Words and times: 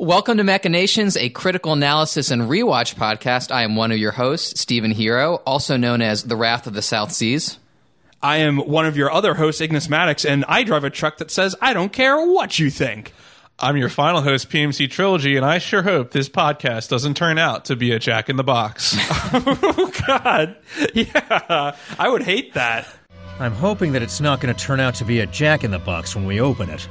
Welcome 0.00 0.38
to 0.38 0.44
Machinations, 0.44 1.18
a 1.18 1.28
critical 1.28 1.74
analysis 1.74 2.30
and 2.30 2.40
rewatch 2.44 2.94
podcast. 2.94 3.52
I 3.52 3.64
am 3.64 3.76
one 3.76 3.92
of 3.92 3.98
your 3.98 4.12
hosts, 4.12 4.58
Stephen 4.58 4.92
Hero, 4.92 5.42
also 5.44 5.76
known 5.76 6.00
as 6.00 6.22
The 6.22 6.36
Wrath 6.36 6.66
of 6.66 6.72
the 6.72 6.80
South 6.80 7.12
Seas. 7.12 7.58
I 8.22 8.38
am 8.38 8.56
one 8.56 8.86
of 8.86 8.96
your 8.96 9.12
other 9.12 9.34
hosts, 9.34 9.60
Ignis 9.60 9.90
Maddox, 9.90 10.24
and 10.24 10.46
I 10.48 10.62
drive 10.62 10.84
a 10.84 10.90
truck 10.90 11.18
that 11.18 11.30
says, 11.30 11.54
I 11.60 11.74
don't 11.74 11.92
care 11.92 12.16
what 12.16 12.58
you 12.58 12.70
think. 12.70 13.12
I'm 13.58 13.76
your 13.76 13.90
final 13.90 14.22
host, 14.22 14.48
PMC 14.48 14.90
Trilogy, 14.90 15.36
and 15.36 15.44
I 15.44 15.58
sure 15.58 15.82
hope 15.82 16.12
this 16.12 16.30
podcast 16.30 16.88
doesn't 16.88 17.18
turn 17.18 17.36
out 17.36 17.66
to 17.66 17.76
be 17.76 17.92
a 17.92 17.98
Jack 17.98 18.30
in 18.30 18.36
the 18.36 18.42
Box. 18.42 18.96
oh, 19.34 19.92
God. 20.08 20.56
Yeah, 20.94 21.76
I 21.98 22.08
would 22.08 22.22
hate 22.22 22.54
that. 22.54 22.88
I'm 23.38 23.52
hoping 23.52 23.92
that 23.92 24.00
it's 24.00 24.18
not 24.18 24.40
going 24.40 24.54
to 24.54 24.64
turn 24.64 24.80
out 24.80 24.94
to 24.94 25.04
be 25.04 25.20
a 25.20 25.26
jack 25.26 25.62
in 25.62 25.70
the 25.70 25.78
box 25.78 26.16
when 26.16 26.24
we 26.24 26.40
open 26.40 26.70
it. 26.70 26.88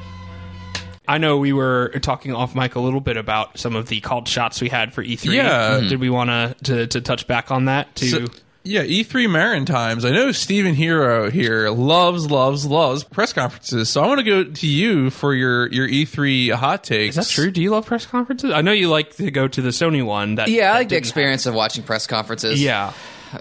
I 1.09 1.17
know 1.17 1.37
we 1.37 1.53
were 1.53 1.89
talking 2.01 2.33
off 2.33 2.55
mic 2.55 2.75
a 2.75 2.79
little 2.79 3.01
bit 3.01 3.17
about 3.17 3.57
some 3.57 3.75
of 3.75 3.87
the 3.87 3.99
called 3.99 4.27
shots 4.27 4.61
we 4.61 4.69
had 4.69 4.93
for 4.93 5.03
E3. 5.03 5.33
Yeah. 5.33 5.47
Uh, 5.49 5.79
mm-hmm. 5.79 5.87
Did 5.89 5.99
we 5.99 6.09
want 6.09 6.29
to 6.63 6.87
to 6.87 7.01
touch 7.01 7.27
back 7.27 7.51
on 7.51 7.65
that? 7.65 7.95
To 7.95 8.05
So- 8.07 8.25
yeah, 8.63 8.83
E3 8.83 9.29
Maritimes. 9.29 10.03
I 10.03 10.11
know 10.11 10.31
Stephen 10.33 10.75
Hero 10.75 11.31
here 11.31 11.69
loves, 11.69 12.29
loves, 12.29 12.65
loves 12.65 13.05
press 13.05 13.31
conferences. 13.31 13.89
So 13.89 14.03
I 14.03 14.07
want 14.07 14.19
to 14.19 14.23
go 14.25 14.43
to 14.43 14.67
you 14.67 15.09
for 15.09 15.33
your, 15.33 15.71
your 15.71 15.87
E3 15.87 16.53
hot 16.53 16.83
takes. 16.83 17.17
is 17.17 17.27
that 17.27 17.33
true? 17.33 17.51
Do 17.51 17.61
you 17.61 17.71
love 17.71 17.85
press 17.85 18.05
conferences? 18.05 18.51
I 18.51 18.61
know 18.61 18.73
you 18.73 18.89
like 18.89 19.15
to 19.15 19.31
go 19.31 19.47
to 19.47 19.61
the 19.61 19.69
Sony 19.69 20.05
one. 20.05 20.35
That 20.35 20.49
Yeah, 20.49 20.71
I 20.71 20.79
like 20.79 20.89
the 20.89 20.95
didn't 20.95 21.05
experience 21.05 21.45
of 21.45 21.55
watching 21.55 21.83
press 21.83 22.05
conferences. 22.05 22.61
Yeah, 22.61 22.91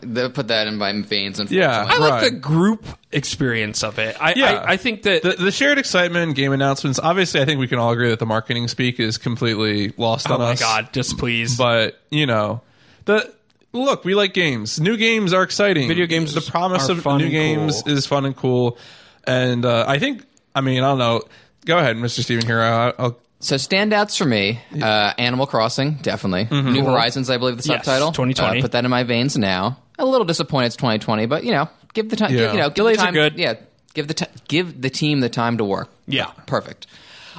They 0.03 0.29
put 0.29 0.49
that 0.49 0.67
in 0.67 0.77
my 0.77 0.93
veins, 1.03 1.41
unfortunately. 1.41 1.59
Yeah. 1.59 1.85
I 1.89 1.99
like 1.99 2.13
Right. 2.23 2.33
the 2.33 2.39
group 2.39 2.85
experience 3.13 3.83
of 3.83 3.99
it. 3.99 4.17
I 4.21 4.35
Yeah. 4.37 4.65
I, 4.67 4.73
I 4.73 4.77
think 4.77 5.03
that 5.03 5.23
The, 5.23 5.33
the 5.33 5.51
shared 5.51 5.79
excitement, 5.79 6.35
game 6.37 6.53
announcements. 6.53 6.99
Obviously, 6.99 7.41
I 7.41 7.45
think 7.45 7.59
we 7.61 7.69
can 7.69 7.79
all 7.79 7.93
agree 7.93 8.11
that 8.11 8.19
the 8.19 8.27
marketing 8.27 8.69
speak 8.69 9.01
is 9.01 9.19
completely 9.19 9.93
lost 9.97 10.29
oh 10.31 10.35
on 10.35 10.41
my 10.41 10.53
us. 10.53 10.61
god, 10.61 10.93
just 10.93 11.19
please. 11.19 11.57
But 11.57 11.99
you 12.11 12.27
know, 12.27 12.61
the 13.07 13.33
look, 13.73 14.05
we 14.05 14.15
like 14.15 14.35
games. 14.35 14.79
New 14.81 14.97
games 14.97 15.33
are 15.33 15.43
exciting. 15.43 15.89
Video 15.89 16.07
games 16.07 16.35
The 16.35 16.41
promise 16.41 16.89
are 16.89 16.93
of 16.93 17.03
fun 17.03 17.19
new 17.19 17.31
games 17.31 17.83
cool. 17.83 17.93
is 17.93 18.07
fun 18.07 18.25
and 18.27 18.37
cool. 18.37 18.79
And 19.25 19.65
uh, 19.65 19.85
I 19.87 19.99
think, 19.99 20.25
I 20.55 20.61
mean, 20.63 20.83
I 20.83 20.89
don't 20.89 20.99
know. 20.99 21.23
Go 21.67 21.79
ahead, 21.79 21.97
Mr. 21.97 22.21
Stephen 22.23 22.47
Hero. 22.47 22.63
I'll, 22.65 22.93
I'll, 22.99 23.19
So 23.41 23.55
standouts 23.55 24.19
for 24.19 24.25
me, 24.25 24.61
uh, 24.83 25.13
Animal 25.17 25.47
Crossing, 25.47 25.95
definitely. 26.03 26.47
Mm-hmm. 26.47 26.73
New 26.73 26.85
Horizons, 26.85 27.31
I 27.31 27.37
believe 27.39 27.57
the 27.57 27.69
Yes, 27.69 27.85
subtitle. 27.85 28.11
2020. 28.13 28.59
Uh, 28.59 28.63
put 28.63 28.73
that 28.73 28.85
in 28.85 28.91
my 28.91 29.05
veins 29.05 29.39
now. 29.39 29.79
A 29.99 30.05
little 30.05 30.25
disappointed 30.25 30.67
it's 30.67 30.77
2020, 30.77 31.27
but 31.27 31.45
you 31.45 31.53
know, 31.53 31.69
give 31.95 32.09
the 32.11 32.17
time. 32.17 32.33
Yeah. 32.35 32.53
You 32.53 32.59
know, 32.59 32.69
give 32.69 32.75
Delays 32.75 32.97
the 32.97 33.03
are 33.03 33.07
time, 33.07 33.15
good. 33.15 33.39
Yeah, 33.39 33.55
give 33.95 34.09
the 34.09 34.15
t- 34.15 34.27
give 34.49 34.81
the 34.81 34.91
team 34.91 35.21
the 35.21 35.29
time 35.29 35.59
to 35.59 35.65
work. 35.65 35.89
Yeah. 36.07 36.31
perfect. 36.47 36.87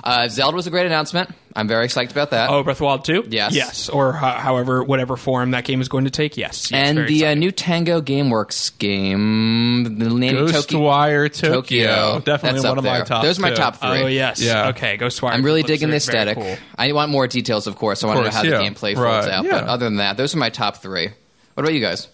Uh, 0.03 0.27
Zelda 0.27 0.55
was 0.55 0.67
a 0.67 0.69
great 0.69 0.85
announcement. 0.85 1.29
I'm 1.55 1.67
very 1.67 1.85
excited 1.85 2.11
about 2.11 2.29
that. 2.31 2.49
Oh, 2.49 2.63
Breath 2.63 2.75
of 2.75 2.79
the 2.79 2.85
Wild 2.85 3.05
2? 3.05 3.25
Yes. 3.29 3.53
Yes. 3.55 3.89
Or 3.89 4.13
ho- 4.13 4.27
however, 4.27 4.83
whatever 4.83 5.17
form 5.17 5.51
that 5.51 5.65
game 5.65 5.81
is 5.81 5.89
going 5.89 6.05
to 6.05 6.11
take. 6.11 6.37
Yes. 6.37 6.71
yes 6.71 6.87
and 6.89 6.95
very 6.97 7.07
the 7.07 7.13
uh, 7.13 7.27
exciting. 7.27 7.39
new 7.39 7.51
Tango 7.51 8.01
GameWorks 8.01 8.77
game, 8.77 9.83
the 9.97 10.09
name 10.09 10.35
Ghostwire 10.35 11.31
Tokyo. 11.33 11.53
Tokyo. 11.53 12.19
Definitely 12.19 12.61
That's 12.61 12.63
one 12.63 12.71
up 12.73 12.77
of 12.77 12.83
my 12.85 12.97
there. 12.97 13.05
top. 13.05 13.23
Those 13.23 13.39
are 13.39 13.41
my 13.41 13.49
two. 13.49 13.55
top 13.55 13.75
three. 13.77 13.89
Oh, 14.03 14.07
yes. 14.07 14.41
Yeah. 14.41 14.69
Okay, 14.69 14.97
Ghostwire. 14.97 15.19
Tokyo. 15.21 15.29
I'm 15.29 15.43
really 15.43 15.61
looks 15.61 15.71
digging 15.71 15.89
the 15.89 15.99
very- 15.99 16.25
very 16.27 16.31
aesthetic. 16.31 16.59
cool. 16.59 16.67
I 16.77 16.91
want 16.93 17.11
more 17.11 17.27
details, 17.27 17.67
of 17.67 17.75
course. 17.75 18.03
I 18.03 18.07
want 18.07 18.17
to 18.17 18.21
know 18.23 18.29
course, 18.29 18.35
how 18.35 18.43
the 18.43 18.49
yeah. 18.49 18.69
gameplay 18.69 18.93
folds 18.95 18.99
Right, 19.27 19.29
out. 19.29 19.43
yeah. 19.45 19.51
But 19.51 19.63
other 19.65 19.85
than 19.85 19.97
that, 19.97 20.17
those 20.17 20.35
are 20.35 20.37
my 20.39 20.49
top 20.49 20.77
three. 20.77 21.07
What 21.55 21.63
about 21.63 21.73
you 21.73 21.81
guys? 21.81 22.07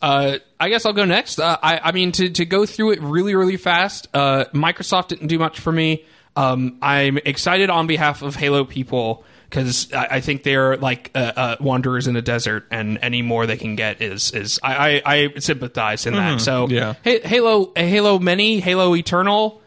Uh, 0.00 0.38
I 0.58 0.68
guess 0.68 0.84
I'll 0.84 0.92
go 0.92 1.04
next. 1.04 1.38
Uh, 1.38 1.56
I, 1.62 1.78
I 1.78 1.92
mean, 1.92 2.10
to, 2.12 2.28
to 2.30 2.44
go 2.44 2.66
through 2.66 2.92
it 2.92 3.00
really, 3.02 3.36
really 3.36 3.56
fast, 3.56 4.08
uh, 4.12 4.46
Microsoft 4.52 5.08
didn't 5.08 5.28
do 5.28 5.38
much 5.38 5.60
for 5.60 5.70
me. 5.70 6.04
Um, 6.36 6.78
I'm 6.82 7.18
excited 7.18 7.70
on 7.70 7.86
behalf 7.86 8.22
of 8.22 8.34
Halo 8.36 8.64
people 8.64 9.24
because 9.48 9.92
I, 9.92 10.06
I 10.12 10.20
think 10.20 10.42
they're 10.44 10.76
like 10.78 11.10
uh, 11.14 11.32
uh, 11.36 11.56
wanderers 11.60 12.06
in 12.06 12.16
a 12.16 12.22
desert, 12.22 12.66
and 12.70 12.98
any 13.02 13.22
more 13.22 13.46
they 13.46 13.56
can 13.58 13.76
get 13.76 14.00
is 14.02 14.30
is 14.32 14.58
I, 14.62 15.02
I, 15.04 15.14
I 15.14 15.38
sympathize 15.38 16.06
in 16.06 16.14
that. 16.14 16.40
So 16.40 16.68
yeah. 16.68 16.94
Ha- 17.04 17.20
Halo, 17.24 17.72
Halo 17.76 18.18
Many, 18.18 18.60
Halo 18.60 18.94
Eternal. 18.96 19.61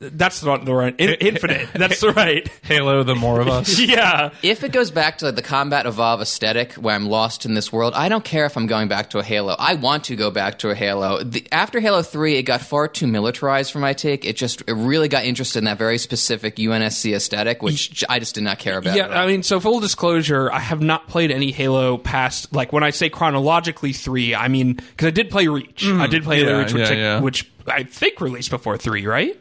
That's 0.00 0.42
not 0.42 0.64
the 0.64 0.74
right 0.74 0.94
in, 0.98 1.10
infinite. 1.20 1.68
That's 1.74 2.00
the 2.00 2.12
right. 2.12 2.50
Halo, 2.62 3.02
the 3.02 3.14
more 3.14 3.40
of 3.40 3.48
us. 3.48 3.78
Yeah. 3.90 4.30
If 4.42 4.62
it 4.62 4.72
goes 4.72 4.90
back 4.90 5.18
to 5.18 5.26
like, 5.26 5.34
the 5.34 5.42
combat 5.42 5.84
evolve 5.84 6.20
aesthetic, 6.20 6.74
where 6.74 6.94
I'm 6.94 7.06
lost 7.06 7.44
in 7.44 7.54
this 7.54 7.72
world, 7.72 7.92
I 7.94 8.08
don't 8.08 8.24
care 8.24 8.46
if 8.46 8.56
I'm 8.56 8.66
going 8.66 8.88
back 8.88 9.10
to 9.10 9.18
a 9.18 9.22
Halo. 9.22 9.56
I 9.58 9.74
want 9.74 10.04
to 10.04 10.16
go 10.16 10.30
back 10.30 10.60
to 10.60 10.70
a 10.70 10.74
Halo. 10.74 11.22
The, 11.24 11.46
after 11.50 11.80
Halo 11.80 12.02
Three, 12.02 12.36
it 12.36 12.44
got 12.44 12.60
far 12.60 12.88
too 12.88 13.06
militarized 13.06 13.72
for 13.72 13.78
my 13.78 13.92
take. 13.92 14.24
It 14.24 14.36
just 14.36 14.62
it 14.66 14.74
really 14.74 15.08
got 15.08 15.24
interested 15.24 15.58
in 15.58 15.64
that 15.64 15.76
very 15.76 15.98
specific 15.98 16.56
UNSC 16.56 17.14
aesthetic, 17.14 17.62
which 17.62 18.04
I 18.08 18.20
just 18.20 18.36
did 18.36 18.44
not 18.44 18.58
care 18.58 18.78
about. 18.78 18.96
Yeah, 18.96 19.06
at 19.06 19.10
all. 19.10 19.24
I 19.24 19.26
mean, 19.26 19.42
so 19.42 19.58
full 19.60 19.80
disclosure, 19.80 20.52
I 20.52 20.60
have 20.60 20.80
not 20.80 21.08
played 21.08 21.30
any 21.30 21.50
Halo 21.50 21.98
past 21.98 22.52
like 22.54 22.72
when 22.72 22.84
I 22.84 22.90
say 22.90 23.10
chronologically 23.10 23.92
three, 23.92 24.34
I 24.34 24.48
mean 24.48 24.74
because 24.74 25.08
I 25.08 25.10
did 25.10 25.30
play 25.30 25.48
Reach. 25.48 25.84
I 25.84 26.06
mm. 26.06 26.10
did 26.10 26.22
play 26.22 26.38
Halo 26.38 26.52
Yeah, 26.52 26.58
Reach, 26.58 26.72
which, 26.72 26.90
yeah, 26.90 26.96
yeah. 26.96 27.20
which 27.20 27.50
I 27.66 27.82
think 27.82 28.20
released 28.20 28.50
before 28.50 28.78
three, 28.78 29.06
right? 29.06 29.36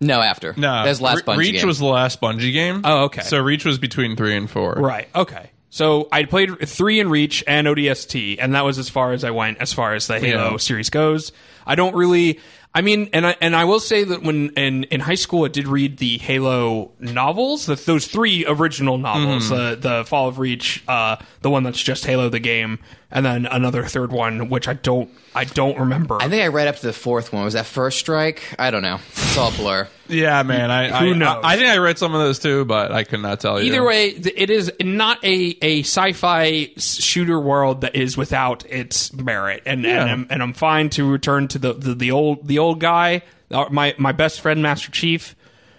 No, 0.00 0.20
after 0.20 0.54
No, 0.56 0.72
that 0.82 0.88
was 0.88 0.98
the 0.98 1.04
last 1.04 1.26
Re- 1.26 1.36
Reach 1.36 1.54
game. 1.60 1.66
was 1.66 1.78
the 1.78 1.84
last 1.86 2.20
Bungie 2.20 2.52
game. 2.52 2.80
Oh, 2.84 3.04
okay. 3.04 3.22
So 3.22 3.38
Reach 3.40 3.64
was 3.64 3.78
between 3.78 4.16
three 4.16 4.36
and 4.36 4.50
four. 4.50 4.72
Right. 4.74 5.08
Okay. 5.14 5.50
So 5.70 6.08
I 6.12 6.24
played 6.24 6.68
three 6.68 7.00
in 7.00 7.08
Reach 7.10 7.42
and 7.48 7.66
ODST, 7.66 8.36
and 8.38 8.54
that 8.54 8.64
was 8.64 8.78
as 8.78 8.88
far 8.88 9.12
as 9.12 9.24
I 9.24 9.30
went 9.30 9.58
as 9.58 9.72
far 9.72 9.94
as 9.94 10.06
the 10.06 10.20
Halo 10.20 10.52
Yeah. 10.52 10.56
series 10.58 10.90
goes. 10.90 11.32
I 11.66 11.74
don't 11.74 11.94
really. 11.96 12.38
I 12.76 12.80
mean, 12.80 13.08
and 13.12 13.24
I 13.26 13.36
and 13.40 13.54
I 13.54 13.64
will 13.66 13.78
say 13.80 14.02
that 14.04 14.22
when 14.24 14.50
in, 14.50 14.82
in 14.84 15.00
high 15.00 15.14
school 15.14 15.44
I 15.44 15.48
did 15.48 15.68
read 15.68 15.96
the 15.98 16.18
Halo 16.18 16.90
novels, 16.98 17.66
the, 17.66 17.76
those 17.76 18.06
three 18.08 18.44
original 18.46 18.98
novels, 18.98 19.50
Mm-hmm. 19.50 19.80
the 19.82 19.88
the 19.98 20.04
Fall 20.04 20.28
of 20.28 20.38
Reach, 20.40 20.82
uh, 20.88 21.16
the 21.42 21.50
one 21.50 21.62
that's 21.62 21.80
just 21.80 22.04
Halo 22.04 22.28
the 22.28 22.40
game, 22.40 22.80
and 23.14 23.24
then 23.24 23.46
another 23.46 23.84
third 23.84 24.12
one 24.12 24.50
which 24.50 24.68
I 24.68 24.74
don't 24.74 25.08
I 25.34 25.44
don't 25.44 25.78
remember. 25.78 26.20
I 26.20 26.28
think 26.28 26.42
I 26.42 26.48
read 26.48 26.68
up 26.68 26.76
to 26.76 26.86
the 26.86 26.92
fourth 26.92 27.32
one. 27.32 27.44
Was 27.44 27.54
that 27.54 27.64
First 27.66 27.98
Strike? 27.98 28.42
I 28.58 28.70
don't 28.70 28.82
know. 28.82 28.98
It's 29.12 29.38
all 29.38 29.50
blur. 29.52 29.88
Yeah, 30.06 30.42
man. 30.42 30.70
I, 30.70 30.88
Who 31.04 31.14
I, 31.14 31.16
knows? 31.16 31.40
I, 31.42 31.54
I 31.54 31.56
think 31.56 31.68
I 31.70 31.78
read 31.78 31.96
some 31.98 32.14
of 32.14 32.20
those 32.20 32.38
too, 32.38 32.64
but 32.66 32.92
I 32.92 33.04
could 33.04 33.20
not 33.20 33.40
tell 33.40 33.60
you. 33.60 33.72
Either 33.72 33.82
way, 33.84 34.08
it 34.08 34.50
is 34.50 34.70
not 34.80 35.24
a, 35.24 35.56
a 35.62 35.80
sci-fi 35.80 36.70
shooter 36.76 37.40
world 37.40 37.80
that 37.80 37.96
is 37.96 38.16
without 38.16 38.66
its 38.66 39.12
merit, 39.14 39.62
and 39.64 39.82
Yeah. 39.84 40.02
and, 40.02 40.10
I'm, 40.10 40.26
and 40.28 40.42
I'm 40.42 40.52
fine 40.52 40.90
to 40.90 41.10
return 41.10 41.48
to 41.48 41.58
the, 41.58 41.72
the, 41.72 41.94
the 41.94 42.10
old 42.10 42.46
the 42.46 42.58
old 42.58 42.80
guy, 42.80 43.22
uh, 43.50 43.66
my 43.70 43.94
my 43.96 44.12
best 44.12 44.40
friend 44.40 44.62
Master 44.62 44.90
Chief. 44.90 45.34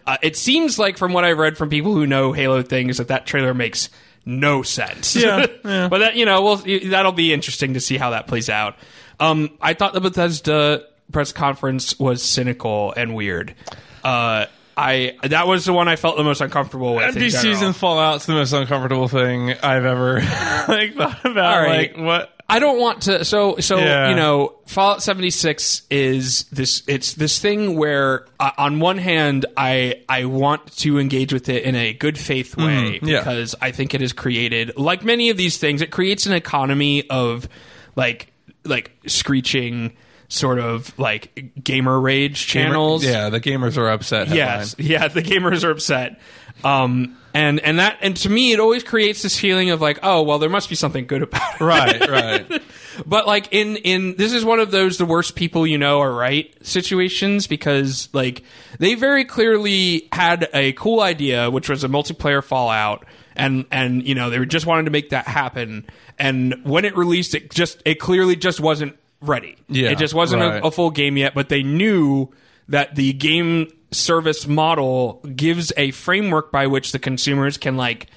Uh, 0.07 0.17
it 0.22 0.35
seems 0.35 0.78
like 0.78 0.97
from 0.97 1.13
what 1.13 1.23
I've 1.23 1.38
read 1.38 1.57
from 1.57 1.69
people 1.69 1.94
who 1.94 2.06
know 2.06 2.31
Halo 2.31 2.62
things 2.62 2.97
that 2.97 3.07
that 3.09 3.25
trailer 3.25 3.53
makes 3.53 3.90
no 4.25 4.63
sense. 4.63 5.16
Yeah, 5.16 5.46
yeah. 5.66 5.88
but 5.88 6.00
that 6.00 6.16
you 6.16 6.25
know, 6.25 6.41
well, 6.41 6.56
that'll 6.58 7.12
be 7.12 7.34
interesting 7.34 7.75
to 7.75 7.80
see 7.80 7.97
how 7.97 8.12
that 8.12 8.28
plays 8.28 8.50
out. 8.50 8.75
Um, 9.19 9.58
I 9.62 9.74
thought 9.74 9.94
the 9.94 10.02
Bethesda 10.02 10.86
press 11.12 11.31
conference 11.31 11.97
was 12.00 12.24
cynical 12.24 12.94
and 12.97 13.16
weird. 13.16 13.56
Uh, 14.03 14.47
I 14.78 15.18
that 15.24 15.47
was 15.47 15.66
the 15.66 15.74
one 15.74 15.88
I 15.88 15.96
felt 15.96 16.18
the 16.18 16.24
most 16.24 16.41
uncomfortable 16.41 16.96
with. 16.96 17.16
NPCs 17.16 17.66
and 17.66 17.75
Fallout's 17.75 18.25
the 18.25 18.34
most 18.34 18.52
uncomfortable 18.52 19.08
thing 19.08 19.52
I've 19.52 19.85
ever 19.85 20.16
like 20.68 20.96
thought 20.96 21.25
about. 21.25 21.66
Right. 21.66 21.96
Like 21.96 22.06
what? 22.06 22.34
I 22.48 22.60
don't 22.60 22.80
want 22.80 23.04
to. 23.04 23.26
So, 23.26 23.58
so 23.58 23.80
Yeah. 23.80 24.10
you 24.10 24.16
know, 24.16 24.54
Fallout 24.68 25.02
seventy 25.02 25.32
six 25.32 25.82
is 25.90 26.44
this. 26.52 26.84
It's 26.88 27.14
this 27.14 27.40
thing 27.40 27.76
where, 27.78 28.26
uh, 28.40 28.52
on 28.58 28.80
one 28.80 28.98
hand, 29.00 29.46
I 29.58 30.02
I 30.08 30.26
want 30.26 30.76
to 30.78 31.00
engage 31.00 31.34
with 31.34 31.50
it 31.50 31.64
in 31.64 31.76
a 31.76 31.94
good 31.94 32.18
faith 32.18 32.56
way 32.56 33.00
yeah. 33.02 33.20
because 33.20 33.56
I 33.62 33.72
think 33.72 33.94
it 33.94 34.02
has 34.02 34.14
created, 34.14 34.78
like 34.78 35.04
many 35.04 35.30
of 35.30 35.38
these 35.38 35.58
things, 35.58 35.82
it 35.82 35.90
creates 35.92 36.26
an 36.28 36.34
economy 36.34 37.10
of 37.10 37.50
like 37.96 38.32
like 38.64 38.92
screeching 39.08 39.94
sort 40.28 40.59
of 40.59 40.97
like 40.97 41.63
gamer 41.63 42.00
rage 42.00 42.47
channels. 42.47 43.06
Yeah, 43.06 43.30
the 43.30 43.41
gamers 43.41 43.78
are 43.78 43.90
upset. 43.90 44.30
Yes, 44.30 44.75
yeah, 44.80 45.08
the 45.08 45.22
gamers 45.22 45.63
are 45.63 45.72
upset. 45.72 46.19
Um, 46.63 47.18
and 47.34 47.59
and 47.59 47.80
that 47.80 47.97
and 48.02 48.16
to 48.18 48.30
me, 48.30 48.53
it 48.53 48.59
always 48.59 48.84
creates 48.84 49.22
this 49.22 49.38
feeling 49.38 49.70
of 49.70 49.82
like, 49.82 50.00
oh, 50.03 50.23
well, 50.23 50.40
there 50.40 50.50
must 50.50 50.70
be 50.70 50.76
something 50.76 51.05
good 51.05 51.22
about 51.22 51.55
it. 51.55 51.61
Right, 51.61 52.09
right. 52.50 52.61
But 53.05 53.28
like 53.28 53.50
in 53.52 53.76
in 53.78 54.16
this 54.16 54.34
is 54.34 54.46
one 54.46 54.59
of 54.59 54.72
those 54.72 54.97
the 54.97 55.05
worst 55.05 55.35
people 55.35 55.67
you 55.67 55.78
know 55.78 56.00
are 56.00 56.11
right 56.11 56.55
situations 56.66 57.47
because 57.47 58.09
like 58.14 58.44
they 58.79 58.96
very 58.96 59.26
clearly 59.26 60.08
had 60.11 60.47
a 60.53 60.72
cool 60.73 61.02
idea 61.02 61.52
which 61.52 61.67
was 61.67 61.84
a 61.84 61.90
multiplayer 61.90 62.44
Fallout 62.44 63.05
and 63.35 63.66
and 63.70 64.08
you 64.08 64.16
know 64.16 64.29
they 64.29 64.40
were 64.40 64.46
just 64.46 64.66
wanted 64.66 64.85
to 64.85 64.91
make 64.91 65.09
that 65.09 65.28
happen 65.28 65.85
and 66.17 66.55
when 66.64 66.85
it 66.85 66.96
released 66.96 67.35
it 67.35 67.52
just 67.52 67.82
it 67.84 67.96
clearly 67.96 68.38
just 68.38 68.61
wasn't 68.61 68.96
ready. 69.30 69.58
Yeah, 69.68 69.92
it 69.92 69.98
just 69.98 70.14
wasn't 70.14 70.42
right. 70.42 70.64
a, 70.64 70.68
a 70.68 70.72
full 70.72 70.92
game 70.92 71.18
yet, 71.18 71.34
but 71.34 71.50
they 71.50 71.64
knew 71.64 72.30
that 72.70 72.96
the 72.96 73.14
game 73.14 73.72
service 73.92 74.48
model 74.48 75.22
gives 75.36 75.72
a 75.78 75.92
framework 75.92 76.52
by 76.52 76.68
which 76.68 76.92
the 76.92 77.00
consumers 77.00 77.58
can 77.58 77.78
like 77.78 78.08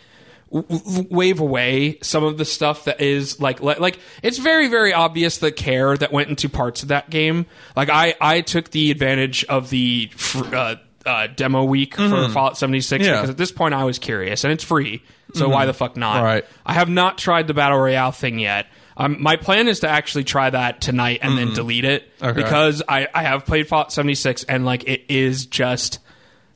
wave 0.50 1.40
away 1.40 1.98
some 2.02 2.24
of 2.24 2.38
the 2.38 2.44
stuff 2.44 2.84
that 2.84 3.00
is 3.02 3.38
like 3.38 3.60
like, 3.60 3.78
like 3.80 3.98
it's 4.22 4.38
very 4.38 4.68
very 4.68 4.94
obvious 4.94 5.38
the 5.38 5.52
care 5.52 5.94
that 5.94 6.10
went 6.10 6.30
into 6.30 6.48
parts 6.48 6.82
of 6.82 6.88
that 6.88 7.10
game 7.10 7.44
like 7.76 7.90
i 7.90 8.14
i 8.18 8.40
took 8.40 8.70
the 8.70 8.90
advantage 8.90 9.44
of 9.44 9.68
the 9.68 10.10
fr- 10.16 10.56
uh, 10.56 10.74
uh, 11.06 11.26
demo 11.26 11.64
week 11.64 11.94
for 11.96 12.28
Fallout 12.28 12.58
76 12.58 13.04
Yeah. 13.04 13.12
because 13.12 13.30
at 13.30 13.36
this 13.38 13.50
point 13.52 13.72
I 13.72 13.84
was 13.84 13.98
curious 13.98 14.44
and 14.44 14.52
it's 14.52 14.64
free, 14.64 15.02
so 15.32 15.48
why 15.48 15.64
the 15.64 15.72
fuck 15.72 15.96
not? 15.96 16.22
Right. 16.22 16.44
I 16.66 16.74
have 16.74 16.90
not 16.90 17.16
tried 17.16 17.46
the 17.46 17.54
battle 17.54 17.78
royale 17.78 18.12
thing 18.12 18.38
yet. 18.38 18.66
Um, 18.98 19.16
my 19.22 19.36
plan 19.36 19.68
is 19.68 19.80
to 19.80 19.88
actually 19.88 20.24
try 20.24 20.50
that 20.50 20.80
tonight 20.80 21.20
and 21.22 21.38
then 21.38 21.54
delete 21.54 21.84
it 21.84 22.10
Okay. 22.20 22.32
because 22.42 22.82
I, 22.88 23.06
I 23.14 23.22
have 23.22 23.46
played 23.46 23.68
Fallout 23.68 23.92
76 23.92 24.42
and 24.44 24.64
like 24.66 24.84
it 24.88 25.02
is 25.08 25.46
just 25.46 26.00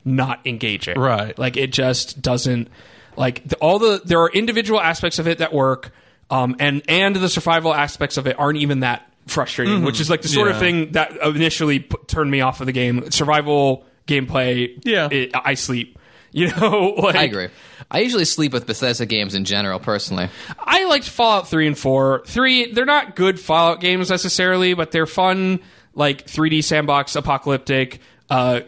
not 0.03 0.41
engaging. 0.45 0.99
Right. 0.99 1.37
Like 1.39 1.55
it 1.55 1.71
just 1.71 2.21
doesn't 2.21 2.67
like 3.15 3.47
the, 3.47 3.55
all 3.57 3.79
the 3.79 4.01
there 4.03 4.19
are 4.21 4.29
individual 4.29 4.81
aspects 4.81 5.19
of 5.19 5.27
it 5.27 5.37
that 5.37 5.53
work, 5.53 5.91
um, 6.29 6.55
and 6.59 6.81
and 6.89 7.15
the 7.15 7.29
survival 7.29 7.73
aspects 7.73 8.17
of 8.17 8.27
it 8.27 8.37
aren't 8.37 8.57
even 8.59 8.81
that 8.81 9.09
frustrating, 9.27 9.83
which 9.83 10.01
is 10.01 10.09
like 10.09 10.21
the 10.21 10.27
sort 10.27 10.49
of 10.49 10.55
Mm-hmm. 10.57 10.63
Yeah. 10.65 10.69
thing 10.83 10.91
that 11.21 11.35
initially 11.35 11.79
p- 11.79 11.95
turned 12.07 12.29
me 12.29 12.41
off 12.41 12.59
of 12.59 12.65
the 12.65 12.73
game. 12.73 13.09
Survival 13.11 13.85
gameplay. 14.07 14.77
Yeah. 14.83 15.07
it, 15.09 15.31
I 15.33 15.53
sleep. 15.53 15.97
You 16.43 16.47
know, 16.47 16.95
like 16.97 17.15
I 17.15 17.23
agree. 17.23 17.49
I 17.91 17.99
usually 17.99 18.25
sleep 18.25 18.53
with 18.53 18.65
Bethesda 18.65 19.05
games 19.05 19.35
in 19.35 19.45
general, 19.45 19.79
personally. 19.79 20.29
I 20.57 20.85
liked 20.85 21.07
Fallout 21.07 21.47
3 21.47 21.67
and 21.67 21.77
4. 21.77 22.23
3, 22.25 22.71
they're 22.71 22.85
not 22.85 23.15
good 23.15 23.39
Fallout 23.39 23.81
games 23.81 24.09
necessarily, 24.09 24.73
but 24.73 24.89
they're 24.89 25.05
fun, 25.05 25.59
like 25.93 26.25
3D 26.25 26.63
sandbox, 26.63 27.15
apocalyptic, 27.15 27.99
uh, 28.31 28.61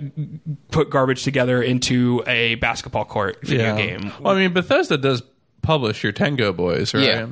put 0.69 0.91
garbage 0.91 1.23
together 1.23 1.59
into 1.59 2.23
a 2.27 2.53
basketball 2.55 3.05
court 3.05 3.37
video 3.41 3.75
game. 3.75 4.11
Well, 4.19 4.35
I 4.35 4.39
mean, 4.39 4.53
Bethesda 4.53 4.97
does 4.97 5.23
publish 5.63 6.03
your 6.03 6.11
Tango 6.11 6.53
Boys, 6.53 6.93
right? 6.93 7.03
Yeah, 7.03 7.27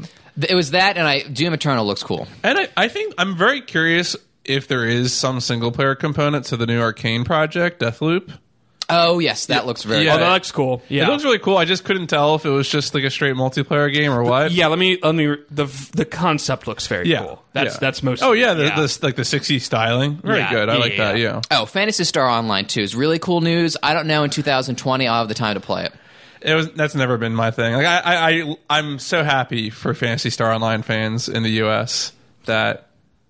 it 0.49 0.55
was 0.55 0.71
that, 0.71 0.97
and 0.97 1.07
I 1.07 1.21
Doom 1.21 1.53
Eternal 1.53 1.85
looks 1.85 2.01
cool. 2.01 2.27
And 2.43 2.57
I, 2.57 2.67
I 2.75 2.87
think 2.87 3.13
I'm 3.19 3.37
very 3.37 3.61
curious 3.61 4.15
if 4.45 4.67
there 4.67 4.85
is 4.85 5.13
some 5.13 5.39
single 5.41 5.71
player 5.71 5.93
component 5.95 6.45
to 6.45 6.57
the 6.57 6.65
new 6.65 6.81
Arcane 6.81 7.23
project, 7.23 7.79
Deathloop. 7.81 8.35
Oh 8.89 9.19
yes, 9.19 9.45
that 9.47 9.65
looks 9.65 9.83
very. 9.83 10.05
Yeah. 10.05 10.15
Oh, 10.15 10.17
that 10.19 10.33
looks 10.33 10.51
cool. 10.51 10.81
Yeah. 10.89 11.05
It 11.05 11.09
looks 11.09 11.23
really 11.23 11.39
cool. 11.39 11.57
I 11.57 11.65
just 11.65 11.83
couldn't 11.85 12.07
tell 12.07 12.35
if 12.35 12.45
it 12.45 12.49
was 12.49 12.67
just 12.69 12.93
like 12.93 13.03
a 13.05 13.09
straight 13.09 13.35
multiplayer 13.35 13.91
game 13.91 14.11
or 14.11 14.23
what. 14.23 14.51
yeah, 14.51 14.67
let 14.67 14.77
me 14.77 14.97
let 15.01 15.15
me 15.15 15.35
the 15.49 15.65
the 15.93 16.05
concept 16.05 16.67
looks 16.67 16.85
very 16.87 17.07
Yeah. 17.07 17.19
cool. 17.23 17.43
That's 17.53 17.75
yeah. 17.75 17.79
that's 17.79 18.03
most 18.03 18.21
Oh 18.21 18.33
yeah, 18.33 18.53
the, 18.53 18.63
the 18.65 18.99
like 19.01 19.15
the 19.15 19.23
sixty 19.25 19.59
styling. 19.59 20.17
Very 20.17 20.39
Yeah, 20.39 20.51
good. 20.51 20.69
I 20.69 20.73
yeah, 20.75 20.79
like 20.79 20.91
yeah, 20.97 20.97
that. 21.13 21.17
yeah. 21.17 21.41
Yeah. 21.51 21.59
Oh, 21.61 21.65
Phantasy 21.65 22.03
Star 22.03 22.27
Online 22.27 22.65
2 22.65 22.81
is 22.81 22.95
really 22.95 23.19
cool 23.19 23.39
news. 23.41 23.77
I 23.81 23.93
don't 23.93 24.07
know 24.07 24.23
in 24.23 24.29
2020 24.29 25.07
I'll 25.07 25.19
have 25.19 25.27
the 25.29 25.33
time 25.33 25.53
to 25.55 25.61
play 25.61 25.85
it. 25.85 25.93
It 26.41 26.53
was 26.53 26.69
that's 26.73 26.93
never 26.93 27.17
been 27.17 27.33
my 27.33 27.51
thing. 27.51 27.73
Like 27.73 27.85
I, 27.85 27.99
I, 27.99 28.29
I 28.41 28.55
I'm 28.69 28.99
so 28.99 29.23
happy 29.23 29.69
for 29.69 29.93
Phantasy 29.93 30.29
Star 30.29 30.51
Online 30.51 30.81
fans 30.81 31.29
in 31.29 31.43
the 31.43 31.51
US 31.63 32.11
that 32.45 32.89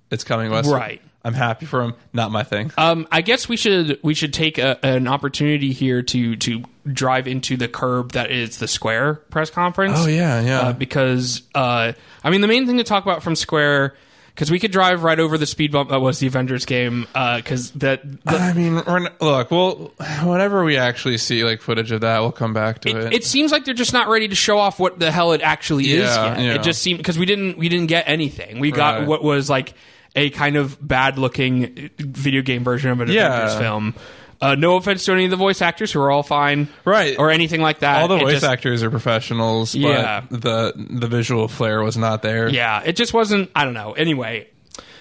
it's 0.09 0.23
coming 0.23 0.49
west. 0.49 0.67
Right. 0.69 0.99
I'm 1.23 1.33
happy 1.33 1.65
for 1.65 1.81
him. 1.81 1.93
Not 2.11 2.31
my 2.31 2.43
thing. 2.43 2.71
Um, 2.77 3.07
I 3.11 3.21
guess 3.21 3.47
we 3.47 3.55
should 3.57 3.99
we 4.03 4.13
should 4.13 4.33
take 4.33 4.57
a, 4.57 4.77
an 4.85 5.07
opportunity 5.07 5.71
here 5.71 6.01
to 6.01 6.35
to 6.35 6.63
drive 6.91 7.27
into 7.27 7.55
the 7.55 7.67
curb 7.69 8.11
that 8.11 8.29
is 8.29 8.57
the 8.57 8.67
Square 8.67 9.15
press 9.29 9.49
conference. 9.49 9.99
Oh, 9.99 10.07
yeah, 10.07 10.41
yeah. 10.41 10.59
Uh, 10.59 10.73
because 10.73 11.43
uh, 11.55 11.93
I 12.23 12.29
mean, 12.29 12.41
the 12.41 12.47
main 12.47 12.65
thing 12.67 12.77
to 12.77 12.83
talk 12.83 13.03
about 13.03 13.23
from 13.23 13.35
Square. 13.35 13.95
Because 14.35 14.49
we 14.49 14.57
could 14.57 14.71
drive 14.71 15.03
right 15.03 15.19
over 15.19 15.37
the 15.37 15.45
speed 15.45 15.71
bump 15.71 15.91
that 15.91 16.01
was 16.01 16.17
the 16.17 16.25
Avengers 16.25 16.65
game. 16.65 17.05
Because 17.13 17.69
that, 17.73 18.01
the- 18.25 18.31
I 18.35 18.53
mean, 18.53 18.77
we're 18.77 19.05
n- 19.05 19.09
look, 19.21 19.51
well, 19.51 19.93
whenever 20.23 20.63
we 20.63 20.75
actually 20.75 21.19
see 21.19 21.43
like 21.43 21.61
footage 21.61 21.91
of 21.91 22.01
that, 22.01 22.19
we'll 22.21 22.31
come 22.31 22.51
back 22.51 22.79
to 22.81 22.89
it. 23.05 23.13
it 23.13 23.23
seems 23.25 23.51
like 23.51 23.63
they're 23.63 23.75
just 23.75 23.93
not 23.93 24.07
ready 24.07 24.27
to 24.27 24.33
show 24.33 24.57
off 24.57 24.79
what 24.79 24.97
the 24.97 25.11
hell 25.11 25.33
it 25.33 25.41
actually 25.43 25.83
is 25.91 26.09
Yeah, 26.09 26.25
yet. 26.35 26.39
yeah. 26.43 26.53
It 26.55 26.63
just 26.63 26.81
seemed 26.81 26.97
because 26.97 27.19
we 27.19 27.27
didn't 27.27 27.59
we 27.59 27.69
didn't 27.69 27.85
get 27.89 28.05
anything. 28.09 28.59
We 28.59 28.71
got 28.71 29.01
Right. 29.01 29.07
what 29.07 29.23
was 29.23 29.51
like 29.51 29.75
a 30.15 30.29
kind 30.31 30.55
of 30.55 30.77
bad 30.85 31.17
looking 31.17 31.89
video 31.97 32.41
game 32.41 32.63
version 32.63 32.91
of 32.91 33.01
an 33.01 33.09
Yeah. 33.09 33.27
Avengers 33.33 33.59
film. 33.59 33.95
Uh, 34.41 34.55
no 34.55 34.75
offense 34.75 35.05
to 35.05 35.13
any 35.13 35.23
of 35.25 35.31
the 35.31 35.37
voice 35.37 35.61
actors 35.61 35.91
who 35.93 36.01
are 36.01 36.11
all 36.11 36.23
fine, 36.23 36.67
Right. 36.83 37.17
or 37.17 37.31
anything 37.31 37.61
like 37.61 37.79
that. 37.79 38.01
All 38.01 38.09
the 38.09 38.17
It 38.17 38.21
voice 38.23 38.33
just- 38.33 38.45
actors 38.45 38.83
are 38.83 38.89
professionals, 38.89 39.73
but 39.73 39.79
Yeah. 39.81 40.21
the 40.29 40.73
the 40.75 41.07
visual 41.07 41.47
flair 41.47 41.81
was 41.81 41.95
not 41.97 42.21
there. 42.23 42.49
Yeah, 42.49 42.81
it 42.85 42.95
just 42.97 43.13
wasn't. 43.13 43.49
I 43.55 43.63
don't 43.63 43.73
know. 43.73 43.93
Anyway, 43.93 44.47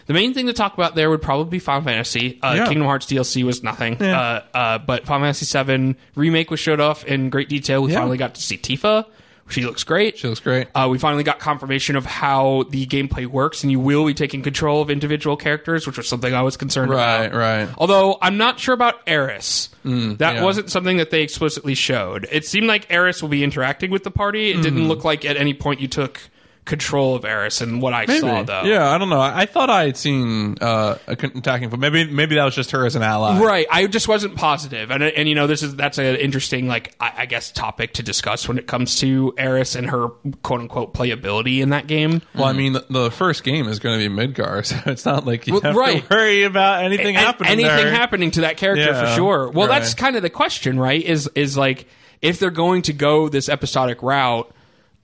the 0.06 0.12
main 0.14 0.32
thing 0.32 0.46
to 0.46 0.52
talk 0.52 0.74
about 0.74 0.94
there 0.94 1.10
would 1.10 1.22
probably 1.22 1.50
be 1.50 1.58
Final 1.58 1.82
Fantasy. 1.82 2.38
Uh, 2.40 2.54
Yeah. 2.56 2.66
Kingdom 2.68 2.86
Hearts 2.86 3.06
DLC 3.06 3.42
was 3.42 3.64
nothing, 3.64 3.96
Yeah. 4.00 4.20
uh, 4.20 4.40
uh, 4.56 4.78
but 4.78 5.06
Final 5.06 5.24
Fantasy 5.24 5.44
VII 5.46 5.96
remake 6.14 6.50
was 6.50 6.60
showed 6.60 6.78
off 6.80 7.04
in 7.04 7.28
great 7.28 7.48
detail. 7.48 7.82
We 7.82 7.90
Yeah. 7.92 7.98
finally 7.98 8.18
got 8.18 8.34
to 8.36 8.42
see 8.42 8.56
Tifa. 8.58 9.06
She 9.52 9.62
looks 9.62 9.84
great. 9.84 10.18
She 10.18 10.26
looks 10.28 10.40
great. 10.40 10.68
Uh, 10.74 10.88
we 10.90 10.98
finally 10.98 11.22
got 11.22 11.38
confirmation 11.38 11.94
of 11.96 12.04
how 12.06 12.64
the 12.70 12.86
gameplay 12.86 13.26
works, 13.26 13.62
and 13.62 13.70
you 13.70 13.78
will 13.80 14.06
be 14.06 14.14
taking 14.14 14.42
control 14.42 14.82
of 14.82 14.90
individual 14.90 15.36
characters, 15.36 15.86
which 15.86 15.96
was 15.98 16.08
something 16.08 16.32
I 16.34 16.42
was 16.42 16.56
concerned 16.56 16.90
Right, 16.90 17.26
about. 17.26 17.38
right. 17.38 17.64
Right. 17.66 17.74
Although 17.78 18.18
I'm 18.22 18.36
not 18.38 18.58
sure 18.58 18.74
about 18.74 19.00
Aeris. 19.06 19.68
that 19.84 19.88
Mm, 19.88 20.20
yeah. 20.20 20.42
wasn't 20.42 20.70
something 20.70 20.96
that 20.98 21.10
they 21.10 21.22
explicitly 21.22 21.74
showed. 21.74 22.26
It 22.30 22.46
seemed 22.46 22.66
like 22.66 22.86
Aeris 22.90 23.20
will 23.20 23.28
be 23.28 23.42
interacting 23.44 23.90
with 23.90 24.04
the 24.04 24.10
party. 24.10 24.50
It 24.50 24.54
Mm-hmm. 24.54 24.62
didn't 24.62 24.88
look 24.88 25.04
like 25.04 25.24
at 25.24 25.36
any 25.36 25.54
point 25.54 25.80
you 25.80 25.88
took 25.88 26.20
control 26.64 27.16
of 27.16 27.24
Aeris, 27.24 27.60
and 27.60 27.82
what 27.82 27.92
I 27.92 28.06
Maybe. 28.06 28.20
saw 28.20 28.42
though. 28.44 28.62
Yeah, 28.62 28.88
I 28.88 28.96
don't 28.98 29.08
know. 29.08 29.20
I, 29.20 29.40
I 29.40 29.46
thought 29.46 29.68
I 29.68 29.84
had 29.86 29.96
seen 29.96 30.56
uh, 30.60 30.96
a 31.08 31.16
con- 31.16 31.32
attacking, 31.34 31.70
but 31.70 31.80
maybe 31.80 32.04
maybe 32.10 32.36
that 32.36 32.44
was 32.44 32.54
just 32.54 32.70
her 32.70 32.86
as 32.86 32.94
an 32.94 33.02
ally. 33.02 33.38
Right, 33.40 33.66
I 33.70 33.86
just 33.88 34.06
wasn't 34.06 34.36
positive. 34.36 34.88
positive, 34.88 34.90
and 34.92 35.02
and 35.02 35.28
you 35.28 35.34
know 35.34 35.46
this 35.48 35.62
is 35.64 35.74
that's 35.74 35.98
an 35.98 36.16
interesting 36.16 36.68
like 36.68 36.94
I, 37.00 37.12
I 37.18 37.26
guess 37.26 37.50
topic 37.50 37.94
to 37.94 38.02
discuss 38.04 38.46
when 38.46 38.58
it 38.58 38.68
comes 38.68 39.00
to 39.00 39.34
Aeris 39.38 39.74
and 39.74 39.90
her 39.90 40.08
quote 40.42 40.60
unquote 40.60 40.94
playability 40.94 41.60
in 41.62 41.70
that 41.70 41.88
game. 41.88 42.22
Well, 42.34 42.44
I 42.44 42.52
mean, 42.52 42.74
the, 42.74 42.86
the 42.88 43.10
first 43.10 43.42
game 43.42 43.66
is 43.66 43.80
going 43.80 43.98
to 43.98 44.08
be 44.08 44.14
Midgar, 44.14 44.64
so 44.66 44.76
it's 44.86 45.04
not 45.04 45.26
like 45.26 45.48
you 45.48 45.54
Well, 45.54 45.62
have 45.62 45.74
right. 45.76 46.02
to 46.08 46.14
worry 46.14 46.44
about 46.44 46.84
anything 46.84 47.16
A- 47.16 47.20
happening. 47.20 47.50
anything 47.50 47.76
there. 47.76 47.90
happening 47.90 48.30
to 48.32 48.40
that 48.42 48.56
character 48.56 48.84
Yeah, 48.84 49.00
for 49.10 49.16
sure. 49.16 49.50
Well, 49.50 49.66
right. 49.66 49.80
that's 49.80 49.94
kind 49.94 50.14
of 50.14 50.22
the 50.22 50.30
question, 50.30 50.78
right? 50.78 51.02
Is 51.02 51.28
is 51.34 51.56
like 51.56 51.86
if 52.20 52.38
they're 52.38 52.50
going 52.50 52.82
to 52.82 52.92
go 52.92 53.28
this 53.28 53.48
episodic 53.48 54.00
route, 54.00 54.48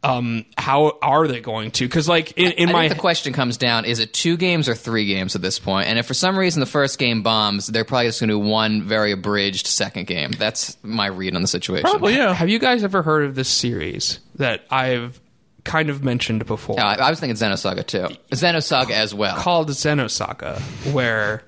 um, 0.04 0.44
how 0.56 0.98
are 1.02 1.26
they 1.26 1.40
going 1.40 1.72
to? 1.72 1.84
Because 1.84 2.08
like 2.08 2.32
in, 2.36 2.52
in 2.52 2.68
I 2.68 2.72
my 2.72 2.80
think 2.82 2.94
the 2.94 3.00
question 3.00 3.32
comes 3.32 3.56
down: 3.56 3.84
Is 3.84 3.98
it 3.98 4.14
two 4.14 4.36
games 4.36 4.68
or 4.68 4.74
three 4.74 5.06
games 5.06 5.34
at 5.34 5.42
this 5.42 5.58
point? 5.58 5.88
And 5.88 5.98
if 5.98 6.06
for 6.06 6.14
some 6.14 6.38
reason 6.38 6.60
the 6.60 6.66
first 6.66 6.98
game 6.98 7.22
bombs, 7.22 7.66
they're 7.66 7.84
probably 7.84 8.06
just 8.06 8.20
going 8.20 8.28
to 8.28 8.34
do 8.34 8.38
one 8.38 8.82
very 8.82 9.10
abridged 9.10 9.66
second 9.66 10.06
game. 10.06 10.30
That's 10.30 10.76
my 10.84 11.06
read 11.06 11.34
on 11.34 11.42
the 11.42 11.48
situation. 11.48 11.90
Probably, 11.90 12.14
yeah. 12.14 12.32
have 12.32 12.48
you 12.48 12.60
guys 12.60 12.84
ever 12.84 13.02
heard 13.02 13.24
of 13.24 13.34
this 13.34 13.48
series 13.48 14.20
that 14.36 14.64
I've 14.70 15.20
kind 15.64 15.90
of 15.90 16.04
mentioned 16.04 16.46
before? 16.46 16.76
No, 16.76 16.84
I, 16.84 16.94
I 16.94 17.10
was 17.10 17.18
thinking 17.18 17.36
Xenosaga 17.36 17.84
too. 17.84 18.06
Xenosaga 18.30 18.92
as 18.92 19.12
well. 19.14 19.36
called 19.36 19.68
Xenosaga, 19.68 20.60
where 20.92 21.42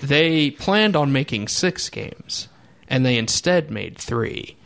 they 0.00 0.50
planned 0.50 0.96
on 0.96 1.12
making 1.12 1.46
six 1.46 1.88
games, 1.88 2.48
and 2.88 3.06
they 3.06 3.16
instead 3.16 3.70
made 3.70 3.96
three. 3.96 4.56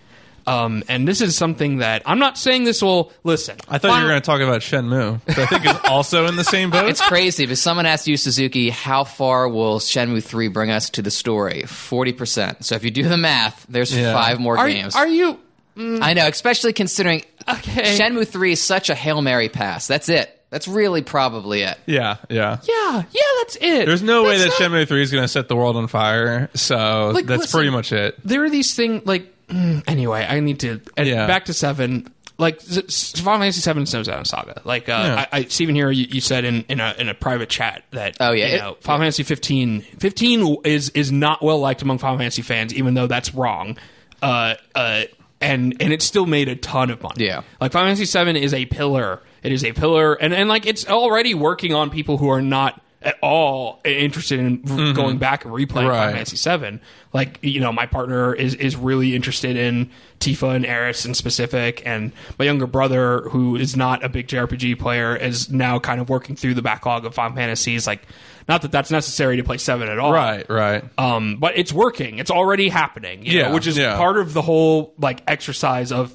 Um, 0.47 0.83
and 0.89 1.07
this 1.07 1.21
is 1.21 1.37
something 1.37 1.79
that 1.79 2.03
I'm 2.07 2.19
not 2.19 2.37
saying 2.39 2.65
this 2.65 2.83
will 2.83 3.13
listen. 3.25 3.57
I 3.69 3.79
thought 3.79 3.97
you 3.99 4.03
were 4.03 4.09
going 4.11 4.21
to 4.21 4.27
talk 4.27 4.41
about 4.41 4.61
Shenmue, 4.63 5.25
which 5.27 5.39
I 5.39 5.47
think 5.47 5.67
is 5.67 5.77
also 5.89 6.27
in 6.27 6.37
the 6.37 6.45
same 6.45 6.71
boat. 6.71 6.89
It's 6.89 7.01
crazy 7.01 7.45
because 7.45 7.61
someone 7.63 7.87
asked 7.87 8.07
you, 8.07 8.17
Suzuki, 8.17 8.71
how 8.71 9.05
far 9.05 9.49
will 9.49 9.79
Shenmue 9.79 10.23
3 10.25 10.49
bring 10.49 10.71
us 10.71 10.91
to 10.91 11.03
the 11.03 11.11
story? 11.11 11.63
40%. 11.67 12.65
So 12.65 12.75
if 12.75 12.85
you 12.85 12.91
do 12.91 13.03
the 13.09 13.17
math, 13.17 13.67
there's 13.69 13.97
Yeah. 13.97 14.13
five 14.15 14.41
more 14.41 14.57
Are, 14.59 14.69
games. 14.69 14.95
are 14.97 15.07
you 15.09 15.39
I 15.77 16.13
know, 16.15 16.27
especially 16.27 16.73
considering 16.75 17.23
okay? 17.49 17.97
Shenmue 17.99 18.29
3 18.29 18.53
is 18.53 18.61
such 18.63 18.91
a 18.91 18.95
Hail 18.95 19.23
Mary 19.23 19.49
pass. 19.49 19.87
That's 19.87 20.09
it. 20.11 20.37
That's 20.51 20.67
really 20.67 21.01
probably 21.01 21.63
it. 21.63 21.79
yeah, 21.87 22.17
yeah. 22.29 22.59
yeah, 22.65 23.03
yeah, 23.13 23.21
that's 23.39 23.57
it. 23.61 23.87
There's 23.87 24.03
no 24.03 24.25
way 24.25 24.37
that 24.39 24.47
not- 24.49 24.55
Shenmue 24.57 24.89
3 24.89 25.01
is 25.03 25.13
going 25.13 25.23
to 25.23 25.29
set 25.29 25.47
the 25.49 25.55
world 25.55 25.77
on 25.77 25.87
fire, 25.87 26.51
so 26.55 27.13
Like, 27.15 27.27
that's 27.27 27.43
listen, 27.43 27.57
pretty 27.59 27.71
much 27.71 27.93
it. 27.93 28.19
There 28.25 28.43
are 28.45 28.51
these 28.51 28.75
things 28.75 29.07
like 29.07 29.23
mm, 29.23 29.29
anyway. 29.51 30.27
I 30.29 30.41
need 30.41 30.61
to 30.61 30.81
and 30.97 31.09
Yeah. 31.09 31.27
back 31.27 31.47
to 31.47 31.53
seven. 31.55 32.13
Like 32.39 32.61
Z- 32.63 32.85
Z- 32.89 33.23
Final 33.23 33.41
Fantasy 33.41 33.61
Seven 33.61 33.85
Snow 33.85 34.03
Zone 34.03 34.25
Saga. 34.25 34.63
Like 34.65 34.89
uh, 34.89 34.93
Yeah. 35.05 35.27
I, 35.31 35.39
I, 35.41 35.45
Stephen 35.45 35.75
here, 35.75 35.91
you, 35.91 36.07
you 36.09 36.23
said 36.23 36.47
in, 36.47 36.65
in 36.71 36.81
a 36.81 36.95
in 36.99 37.09
a 37.11 37.15
private 37.15 37.51
chat 37.51 37.85
that 37.91 38.17
Oh, 38.19 38.33
yeah. 38.33 38.47
you 38.47 38.55
It- 38.55 38.59
know, 38.61 38.77
Final 38.81 39.01
Fantasy 39.01 39.23
15, 39.25 39.83
15 39.83 40.57
is 40.65 40.89
is 40.91 41.13
not 41.13 41.43
well 41.43 41.59
liked 41.61 41.83
among 41.83 41.99
Final 41.99 42.17
Fantasy 42.19 42.41
fans, 42.43 42.73
even 42.75 42.95
though 42.95 43.07
that's 43.07 43.35
wrong. 43.35 43.77
Uh, 44.23 44.55
uh, 44.75 45.03
and 45.43 45.77
and 45.81 45.93
it 45.93 46.01
still 46.03 46.25
made 46.27 46.49
a 46.49 46.57
ton 46.57 46.91
of 46.91 47.03
money. 47.03 47.27
Yeah. 47.27 47.43
like 47.61 47.73
Final 47.73 47.89
Fantasy 47.89 48.07
Seven 48.07 48.37
is 48.37 48.55
a 48.55 48.65
pillar. 48.67 49.21
It 49.43 49.53
is 49.53 49.63
a 49.65 49.73
pillar, 49.73 50.15
and 50.15 50.33
and 50.33 50.49
like 50.49 50.65
it's 50.67 50.87
already 50.89 51.35
working 51.35 51.75
on 51.75 51.91
people 51.91 52.17
who 52.19 52.29
are 52.31 52.43
not 52.43 52.81
at 53.03 53.17
all 53.23 53.81
interested 53.85 54.39
in 54.41 54.63
r- 54.71 54.93
going 54.93 55.17
back 55.17 55.45
and 55.47 55.55
replaying 55.55 55.69
Final 55.69 55.91
Mm-hmm. 55.93 56.13
Fantasy 56.13 56.37
Seven. 56.37 56.81
Like 57.15 57.39
you 57.43 57.59
know, 57.61 57.73
my 57.73 57.87
partner 57.87 58.35
is 58.35 58.55
is 58.55 58.77
really 58.77 59.15
interested 59.17 59.57
in 59.57 59.91
Tifa 60.21 60.55
and 60.55 60.67
Aeris 60.67 61.07
in 61.07 61.15
specific, 61.15 61.83
and 61.87 62.13
my 62.39 62.45
younger 62.45 62.67
brother, 62.67 63.23
who 63.31 63.57
is 63.57 63.75
not 63.77 64.05
a 64.05 64.09
big 64.11 64.29
JRPG 64.29 64.79
player, 64.79 65.17
is 65.17 65.51
now 65.51 65.79
kind 65.79 66.01
of 66.01 66.09
working 66.11 66.37
through 66.37 66.55
the 66.55 66.63
backlog 66.63 67.07
of 67.07 67.15
Final 67.15 67.35
Fantasies. 67.37 67.87
Like, 67.87 68.03
not 68.49 68.63
that 68.63 68.71
that's 68.73 68.91
necessary 68.91 69.37
to 69.39 69.45
play 69.45 69.57
Seven 69.57 69.89
at 69.89 69.99
all, 69.99 70.13
Right, 70.13 70.49
right. 70.51 70.85
um, 70.99 71.37
but 71.41 71.57
it's 71.57 71.73
working. 71.73 72.19
It's 72.19 72.31
already 72.31 72.69
happening. 72.69 73.25
you 73.25 73.41
know, 73.41 73.49
Yeah, 73.49 73.55
which 73.55 73.67
is 73.67 73.79
yeah. 73.79 73.97
part 73.97 74.19
of 74.19 74.35
the 74.35 74.43
whole 74.43 74.93
like 74.99 75.23
exercise 75.27 75.91
of 75.91 76.15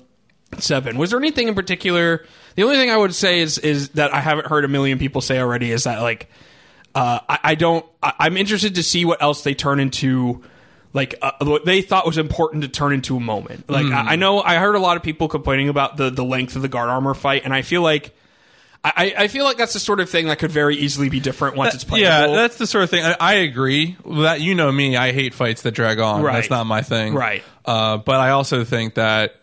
seven. 0.59 0.97
Was 0.97 1.09
there 1.09 1.19
anything 1.19 1.47
in 1.47 1.55
particular? 1.55 2.25
The 2.55 2.63
only 2.63 2.77
thing 2.77 2.89
I 2.91 2.95
would 2.97 3.13
say 3.15 3.39
is 3.39 3.57
is 3.57 3.89
that 3.89 4.13
I 4.13 4.21
haven't 4.21 4.47
heard 4.47 4.63
a 4.65 4.67
million 4.69 4.99
people 4.99 5.19
say 5.21 5.39
already 5.39 5.71
is 5.71 5.83
that 5.85 6.01
like 6.01 6.29
uh, 6.95 7.19
I, 7.27 7.39
I 7.43 7.55
don't. 7.55 7.85
I, 8.01 8.13
I'm 8.19 8.37
interested 8.37 8.75
to 8.75 8.83
see 8.83 9.05
what 9.05 9.21
else 9.21 9.43
they 9.43 9.53
turn 9.53 9.79
into 9.79 10.43
like 10.93 11.15
uh, 11.21 11.33
what 11.41 11.65
they 11.65 11.81
thought 11.81 12.05
was 12.05 12.17
important 12.17 12.63
to 12.63 12.69
turn 12.69 12.93
into 12.93 13.17
a 13.17 13.19
moment. 13.19 13.69
Like 13.69 13.87
I, 13.87 14.13
I 14.13 14.15
know 14.15 14.41
I 14.41 14.55
heard 14.55 14.75
a 14.75 14.79
lot 14.79 14.95
of 14.95 15.03
people 15.03 15.27
complaining 15.27 15.67
about 15.69 15.97
the 15.97 16.09
the 16.09 16.23
length 16.23 16.55
of 16.55 16.61
the 16.61 16.69
guard 16.69 16.89
armor 16.89 17.13
fight, 17.13 17.43
and 17.43 17.53
I 17.53 17.61
feel 17.61 17.81
like. 17.81 18.15
I, 18.87 19.15
I 19.17 19.27
feel 19.29 19.45
like 19.45 19.57
that's 19.57 19.73
the 19.73 19.79
sort 19.79 19.99
of 19.99 20.11
thing 20.11 20.27
that 20.27 20.37
could 20.37 20.51
very 20.51 20.75
easily 20.75 21.09
be 21.09 21.19
different 21.19 21.55
once 21.55 21.73
it's 21.73 21.83
playable. 21.83 22.07
Yeah, 22.07 22.27
that's 22.27 22.57
the 22.57 22.67
sort 22.67 22.83
of 22.83 22.91
thing. 22.91 23.03
I, 23.03 23.15
I 23.19 23.33
agree. 23.37 23.97
That 24.05 24.41
you 24.41 24.53
know 24.53 24.71
me, 24.71 24.95
I 24.95 25.11
hate 25.11 25.33
fights 25.33 25.63
that 25.63 25.71
drag 25.71 25.97
on. 25.97 26.21
Right. 26.21 26.33
That's 26.33 26.51
not 26.51 26.67
my 26.67 26.83
thing. 26.83 27.15
Right. 27.15 27.41
Uh, 27.65 27.97
but 27.97 28.17
I 28.17 28.29
also 28.29 28.63
think 28.63 28.93
that 28.93 29.41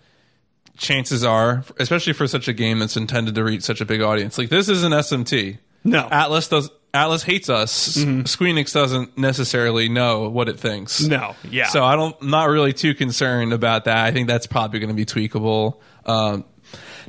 chances 0.76 1.25
are, 1.25 1.64
especially 1.80 2.12
for 2.12 2.28
such 2.28 2.47
a 2.47 2.52
game 2.52 2.78
that's 2.78 2.97
intended 2.97 3.35
to 3.35 3.42
reach 3.42 3.62
such 3.62 3.80
a 3.80 3.85
big 3.85 4.00
audience, 4.00 4.38
like 4.38 4.49
this 4.49 4.68
is 4.68 4.85
an 4.85 4.92
SMT. 4.92 5.59
No. 5.82 6.09
Atlus 6.09 6.49
does. 6.49 6.71
Atlus 6.95 7.25
hates 7.25 7.49
us. 7.49 7.97
Squeenix 7.97 8.73
doesn't 8.73 9.17
necessarily 9.17 9.89
know 9.89 10.29
what 10.29 10.49
it 10.49 10.61
thinks. 10.61 11.01
No, 11.03 11.35
yeah. 11.51 11.69
So 11.69 11.85
I 11.85 11.97
don't. 11.97 12.15
I'm 12.21 12.31
not 12.31 12.49
really 12.49 12.73
too 12.73 12.95
concerned 12.95 13.53
about 13.53 13.87
that. 13.87 14.05
I 14.05 14.13
think 14.13 14.29
that's 14.29 14.47
probably 14.47 14.79
going 14.79 14.95
to 14.95 14.95
be 14.95 15.07
tweakable. 15.07 15.81
Um, 16.05 16.45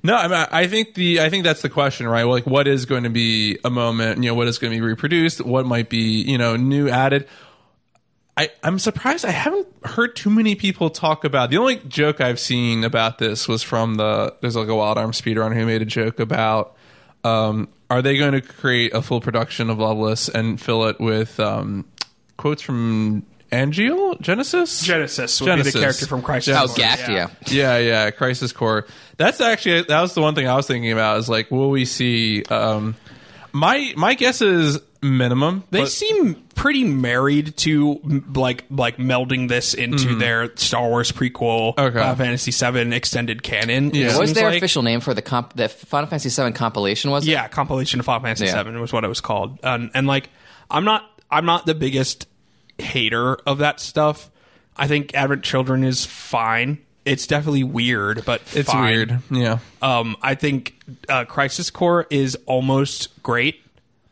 no, 0.02 0.16
I, 0.16 0.28
mean, 0.28 0.48
I 0.52 0.68
think 0.68 0.96
the 0.96 1.22
I 1.22 1.30
think 1.30 1.44
that's 1.44 1.62
the 1.62 1.70
question, 1.70 2.08
right? 2.08 2.24
Like, 2.24 2.46
what 2.46 2.68
is 2.68 2.86
going 2.86 3.04
to 3.04 3.10
be 3.10 3.58
a 3.64 3.70
moment? 3.70 4.24
You 4.24 4.30
know, 4.30 4.36
what 4.36 4.48
is 4.48 4.58
going 4.58 4.72
to 4.72 4.78
be 4.78 4.82
reproduced? 4.82 5.42
What 5.42 5.66
might 5.66 5.90
be 5.90 6.22
you 6.22 6.38
know 6.38 6.56
new 6.56 6.90
added? 6.90 7.28
I, 8.36 8.50
I'm 8.64 8.80
surprised 8.80 9.26
I 9.26 9.32
haven't 9.32 9.68
heard 9.84 10.16
too 10.16 10.32
many 10.32 10.56
people 10.56 10.90
talk 10.90 11.24
about 11.24 11.52
the 11.52 11.58
only 11.58 11.76
joke 11.88 12.20
I've 12.20 12.40
seen 12.40 12.84
about 12.84 13.20
this 13.20 13.48
was 13.48 13.62
from 13.62 13.96
the 13.96 14.36
there's 14.42 14.56
like 14.56 14.70
a 14.70 14.76
wild 14.76 14.98
arm 14.98 15.12
speedrunner 15.12 15.54
who 15.54 15.66
made 15.68 15.84
a 15.84 15.86
joke 15.86 16.20
about 16.20 16.76
um, 17.24 17.70
are 17.90 18.02
they 18.02 18.18
going 18.18 18.34
to 18.34 18.42
create 18.42 18.94
a 18.94 19.02
full 19.02 19.22
production 19.22 19.70
of 19.70 19.80
Loveless 19.80 20.30
and 20.30 20.60
fill 20.60 20.86
it 20.86 21.00
with 21.00 21.40
um, 21.40 21.86
quotes 22.38 22.62
from 22.62 23.26
Angeal 23.52 24.20
Genesis 24.20 24.82
Genesis 24.82 25.40
would 25.40 25.48
Genesis. 25.48 25.74
be 25.74 25.80
the 25.80 25.84
character 25.84 26.08
from 26.08 26.24
Crisis. 26.24 26.58
Oh, 26.58 26.66
Core, 26.68 26.76
Gactia. 26.76 27.08
yeah. 27.10 27.28
yeah, 27.46 27.78
yeah, 27.78 28.12
Crisis 28.12 28.52
Core. 28.52 28.88
That's 29.18 29.42
actually 29.42 29.84
that 29.84 30.02
was 30.02 30.16
the 30.16 30.22
one 30.22 30.34
thing 30.34 30.48
I 30.48 30.56
was 30.56 30.66
thinking 30.66 30.92
about. 30.92 31.20
Is 31.20 31.30
like, 31.30 31.52
will 31.52 31.70
we 31.70 31.86
see? 31.86 32.44
Um, 32.46 32.96
my 33.54 33.94
my 33.96 34.16
guess 34.16 34.42
is 34.42 34.80
minimum. 35.02 35.64
They 35.70 35.82
but- 35.82 35.92
seem 35.92 36.36
pretty 36.56 36.84
married 36.84 37.56
to 37.58 38.00
m- 38.04 38.34
like 38.36 38.66
like 38.70 38.98
melding 38.98 39.48
this 39.50 39.74
into 39.74 40.10
mm. 40.10 40.20
their 40.20 40.56
Star 40.58 40.88
Wars 40.88 41.12
prequel, 41.12 41.78
Okay. 41.78 41.98
Final 42.00 42.16
Fantasy 42.16 42.52
VII 42.52 42.94
extended 42.96 43.44
canon. 43.44 43.90
it 43.90 43.96
Yeah. 43.96 44.08
What 44.08 44.20
was 44.22 44.30
seems 44.30 44.36
their 44.40 44.50
like. 44.50 44.58
official 44.58 44.82
name 44.84 45.00
for 45.00 45.14
the 45.14 45.22
comp? 45.22 45.54
The 45.54 45.70
Final 45.70 46.10
Fantasy 46.10 46.30
VII 46.30 46.52
compilation 46.54 47.12
was? 47.12 47.28
it? 47.28 47.32
Yeah, 47.32 47.48
compilation 47.48 48.00
of 48.00 48.06
Final 48.06 48.22
Fantasy 48.24 48.46
Yeah. 48.46 48.64
VII 48.64 48.72
was 48.78 48.92
what 48.92 49.04
it 49.04 49.10
was 49.10 49.22
called, 49.22 49.60
and, 49.64 49.92
and 49.94 50.08
like 50.08 50.30
I'm 50.70 50.86
not 50.86 51.10
I'm 51.30 51.46
not 51.46 51.66
the 51.66 51.76
biggest 51.76 52.28
hater 52.78 53.36
of 53.48 53.60
that 53.60 53.80
stuff. 53.80 54.30
I 54.76 54.88
think 54.88 55.14
Advent 55.14 55.44
Children 55.44 55.84
is 55.84 56.06
fine. 56.06 56.80
It's 57.06 57.28
definitely 57.28 57.64
weird, 57.64 58.24
but 58.26 58.42
it's 58.54 58.72
fine. 58.72 58.94
weird. 58.94 59.20
Yeah. 59.30 59.60
Um, 59.82 60.16
I 60.22 60.36
think 60.36 60.80
uh, 61.10 61.26
Crisis 61.26 61.70
Core 61.70 62.08
is 62.10 62.38
almost 62.46 63.22
great. 63.24 63.62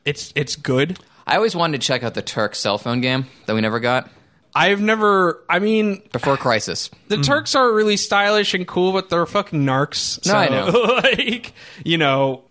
It's 0.03 0.33
it's 0.35 0.55
good. 0.55 0.99
I 1.25 1.35
always 1.35 1.55
wanted 1.55 1.79
to 1.79 1.87
check 1.87 2.03
out 2.03 2.13
the 2.15 2.21
Turk 2.21 2.55
cell 2.55 2.77
phone 2.77 2.99
game 2.99 3.27
that 3.45 3.53
we 3.53 3.61
never 3.61 3.79
got 3.79 4.09
I've 4.53 4.81
never. 4.81 5.43
I 5.49 5.59
mean, 5.59 6.01
before 6.11 6.37
Crisis. 6.37 6.89
the 7.07 7.17
Turks 7.17 7.55
are 7.55 7.71
really 7.71 7.97
stylish 7.97 8.53
and 8.53 8.67
cool, 8.67 8.91
but 8.91 9.09
they're 9.09 9.25
fucking 9.25 9.63
narcs. 9.63 10.25
No, 10.25 10.35
I 10.35 10.49
know. 10.49 10.65
like 11.03 11.53
you 11.85 11.97
know. 11.97 12.43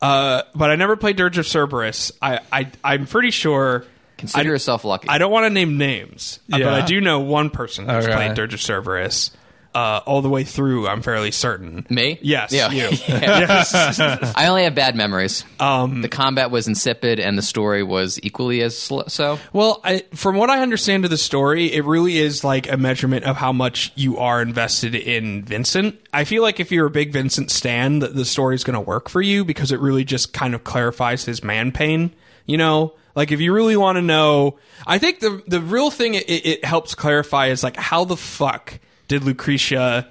Uh, 0.00 0.42
but 0.54 0.70
I 0.70 0.76
never 0.76 0.96
played 0.96 1.16
Dirge 1.16 1.38
of 1.38 1.46
Cerberus. 1.46 2.12
I, 2.20 2.40
I 2.52 2.70
I'm 2.82 3.06
pretty 3.06 3.30
sure. 3.30 3.84
Consider 4.18 4.50
I, 4.50 4.52
yourself 4.52 4.84
lucky. 4.84 5.08
I 5.08 5.18
don't 5.18 5.32
want 5.32 5.46
to 5.46 5.50
name 5.50 5.78
names, 5.78 6.38
uh, 6.52 6.58
but 6.58 6.68
I 6.74 6.84
do 6.84 7.00
know 7.00 7.20
one 7.20 7.50
person 7.50 7.88
who's 7.88 8.04
Okay. 8.04 8.14
played 8.14 8.34
Dirge 8.34 8.54
of 8.54 8.60
Cerberus 8.60 9.32
uh, 9.74 10.00
all 10.06 10.22
the 10.22 10.28
way 10.28 10.44
through. 10.44 10.86
I'm 10.88 11.02
fairly 11.02 11.30
certain. 11.30 11.86
Me? 11.90 12.18
Yes, 12.22 12.52
Yeah. 12.52 12.70
you. 12.70 12.88
Yes. 13.08 13.72
I 14.36 14.46
only 14.48 14.64
have 14.64 14.74
bad 14.74 14.94
memories. 14.96 15.44
Um, 15.60 16.02
the 16.02 16.08
combat 16.08 16.50
was 16.50 16.68
insipid, 16.68 17.18
and 17.20 17.36
the 17.38 17.42
story 17.42 17.82
was 17.82 18.18
equally 18.22 18.62
as 18.62 18.76
sl- 18.78 19.02
so. 19.08 19.38
Well, 19.52 19.80
I, 19.84 20.04
from 20.14 20.36
what 20.36 20.50
I 20.50 20.60
understand 20.60 21.04
of 21.04 21.10
the 21.10 21.16
story, 21.18 21.72
it 21.72 21.84
really 21.84 22.18
is 22.18 22.44
like 22.44 22.70
a 22.70 22.76
measurement 22.76 23.24
of 23.24 23.36
how 23.36 23.52
much 23.52 23.92
you 23.94 24.18
are 24.18 24.42
invested 24.42 24.94
in 24.94 25.42
Vincent. 25.44 25.98
I 26.12 26.24
feel 26.24 26.42
like 26.42 26.60
if 26.60 26.70
you're 26.70 26.86
a 26.86 26.90
big 26.90 27.12
Vincent 27.12 27.50
stan, 27.50 28.00
the, 28.00 28.08
the 28.08 28.24
story 28.24 28.54
is 28.54 28.64
going 28.64 28.74
to 28.74 28.80
work 28.80 29.08
for 29.08 29.22
you 29.22 29.44
because 29.44 29.72
it 29.72 29.80
really 29.80 30.04
just 30.04 30.32
kind 30.32 30.54
of 30.54 30.64
clarifies 30.64 31.24
his 31.24 31.42
man 31.42 31.72
pain. 31.72 32.12
You 32.44 32.58
know, 32.58 32.94
like 33.14 33.30
if 33.30 33.40
you 33.40 33.52
really 33.54 33.76
want 33.76 33.96
to 33.96 34.02
know, 34.02 34.58
I 34.86 34.98
think 34.98 35.20
the 35.20 35.42
the 35.46 35.60
real 35.60 35.90
thing 35.90 36.14
it, 36.14 36.24
it 36.28 36.64
helps 36.64 36.94
clarify 36.94 37.46
is 37.48 37.62
like 37.62 37.76
how 37.76 38.04
the 38.04 38.16
fuck 38.16 38.78
did 39.08 39.22
Lucrecia. 39.22 40.06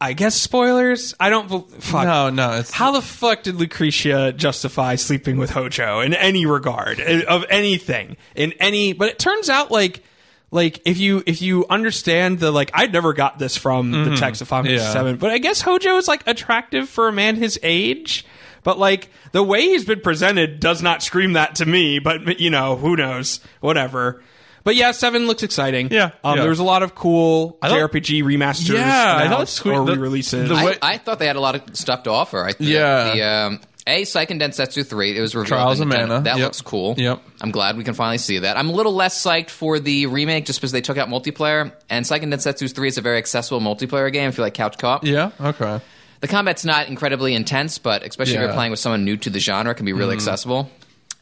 I 0.00 0.14
guess 0.14 0.34
spoilers. 0.34 1.14
I 1.20 1.28
don't. 1.28 1.48
Fuck. 1.82 2.04
No, 2.04 2.30
no. 2.30 2.58
It's 2.58 2.70
How 2.70 2.92
the 2.92 3.02
fuck 3.02 3.42
did 3.42 3.56
Lucrecia 3.56 4.34
justify 4.34 4.94
sleeping 4.94 5.36
with 5.36 5.50
Hojo 5.50 6.00
in 6.00 6.14
any 6.14 6.46
regard 6.46 7.00
eh, 7.00 7.22
of 7.28 7.44
anything 7.50 8.16
in 8.34 8.52
any? 8.52 8.94
But 8.94 9.10
it 9.10 9.18
turns 9.18 9.50
out 9.50 9.70
like 9.70 10.02
like 10.50 10.80
if 10.86 10.98
you 10.98 11.22
if 11.26 11.42
you 11.42 11.66
understand 11.68 12.38
the 12.38 12.50
like 12.50 12.70
I 12.72 12.86
never 12.86 13.12
got 13.12 13.38
this 13.38 13.56
from 13.56 13.92
the 13.92 14.16
text 14.16 14.40
of 14.40 14.48
Final 14.48 14.72
Yeah. 14.72 14.90
Seven, 14.92 15.16
but 15.16 15.30
I 15.30 15.38
guess 15.38 15.60
Hojo 15.60 15.96
is 15.96 16.08
like 16.08 16.26
attractive 16.26 16.88
for 16.88 17.08
a 17.08 17.12
man 17.12 17.36
his 17.36 17.58
age. 17.62 18.24
But 18.62 18.78
like 18.78 19.10
the 19.32 19.42
way 19.42 19.62
he's 19.62 19.84
been 19.84 20.00
presented 20.00 20.60
does 20.60 20.82
not 20.82 21.02
scream 21.02 21.34
that 21.34 21.56
to 21.56 21.66
me. 21.66 21.98
But 21.98 22.40
you 22.40 22.50
know 22.50 22.76
who 22.76 22.96
knows? 22.96 23.40
Whatever. 23.60 24.22
But 24.64 24.76
yeah, 24.76 24.92
seven 24.92 25.26
looks 25.26 25.42
exciting. 25.42 25.88
Yeah, 25.90 26.10
um, 26.22 26.36
yeah. 26.36 26.42
there 26.42 26.50
was 26.50 26.58
a 26.58 26.64
lot 26.64 26.82
of 26.82 26.94
cool 26.94 27.58
thought- 27.62 27.70
JRPG 27.70 28.22
remasters, 28.22 28.74
Yeah, 28.74 29.16
I 29.16 29.18
thought 29.20 29.26
announced 29.26 29.54
sweet- 29.54 29.72
or 29.72 29.84
the- 29.86 29.92
re-releases. 29.92 30.48
the 30.48 30.54
I, 30.54 30.64
way- 30.64 30.78
I 30.82 30.98
thought 30.98 31.18
they 31.18 31.26
had 31.26 31.36
a 31.36 31.40
lot 31.40 31.54
of 31.54 31.76
stuff 31.76 32.02
to 32.04 32.10
offer. 32.10 32.44
I, 32.44 32.52
the, 32.52 32.64
Yeah. 32.64 33.14
The 33.14 33.22
um, 33.22 33.60
a 33.86 34.02
Seiken 34.02 34.38
Densetsu 34.40 34.86
three. 34.86 35.16
It 35.16 35.20
was 35.22 35.34
revealed. 35.34 35.48
Trials 35.48 35.80
in 35.80 35.88
of 35.90 35.94
Nintendo. 35.94 36.08
Mana. 36.08 36.20
That 36.24 36.36
Yep. 36.36 36.44
looks 36.44 36.60
cool. 36.60 36.94
Yep. 36.98 37.22
I'm 37.40 37.50
glad 37.50 37.76
we 37.78 37.82
can 37.84 37.94
finally 37.94 38.18
see 38.18 38.38
that. 38.40 38.56
I'm 38.58 38.68
a 38.68 38.72
little 38.72 38.92
less 38.94 39.20
psyched 39.20 39.48
for 39.50 39.80
the 39.80 40.06
remake 40.06 40.44
just 40.44 40.60
because 40.60 40.70
they 40.72 40.82
took 40.82 40.98
out 40.98 41.08
multiplayer. 41.08 41.72
And 41.88 42.04
Seiken 42.04 42.32
Densetsu 42.32 42.72
three 42.72 42.88
is 42.88 42.98
a 42.98 43.00
very 43.00 43.16
accessible 43.18 43.60
multiplayer 43.60 44.12
game. 44.12 44.28
If 44.28 44.36
you 44.36 44.44
like 44.44 44.54
couch 44.54 44.76
co-op, 44.78 45.04
yeah. 45.04 45.30
Okay. 45.40 45.80
the 46.20 46.28
combat's 46.28 46.66
not 46.66 46.88
incredibly 46.88 47.34
intense, 47.34 47.78
but 47.78 48.02
especially 48.06 48.34
if 48.34 48.34
Yeah. 48.34 48.40
Mm-hmm. 48.42 48.48
you're 48.50 48.54
playing 48.54 48.70
with 48.72 48.80
someone 48.80 49.04
new 49.06 49.16
to 49.16 49.30
the 49.30 49.40
genre, 49.40 49.72
it 49.72 49.76
can 49.76 49.86
be 49.86 49.94
really 49.94 50.14
accessible. 50.14 50.70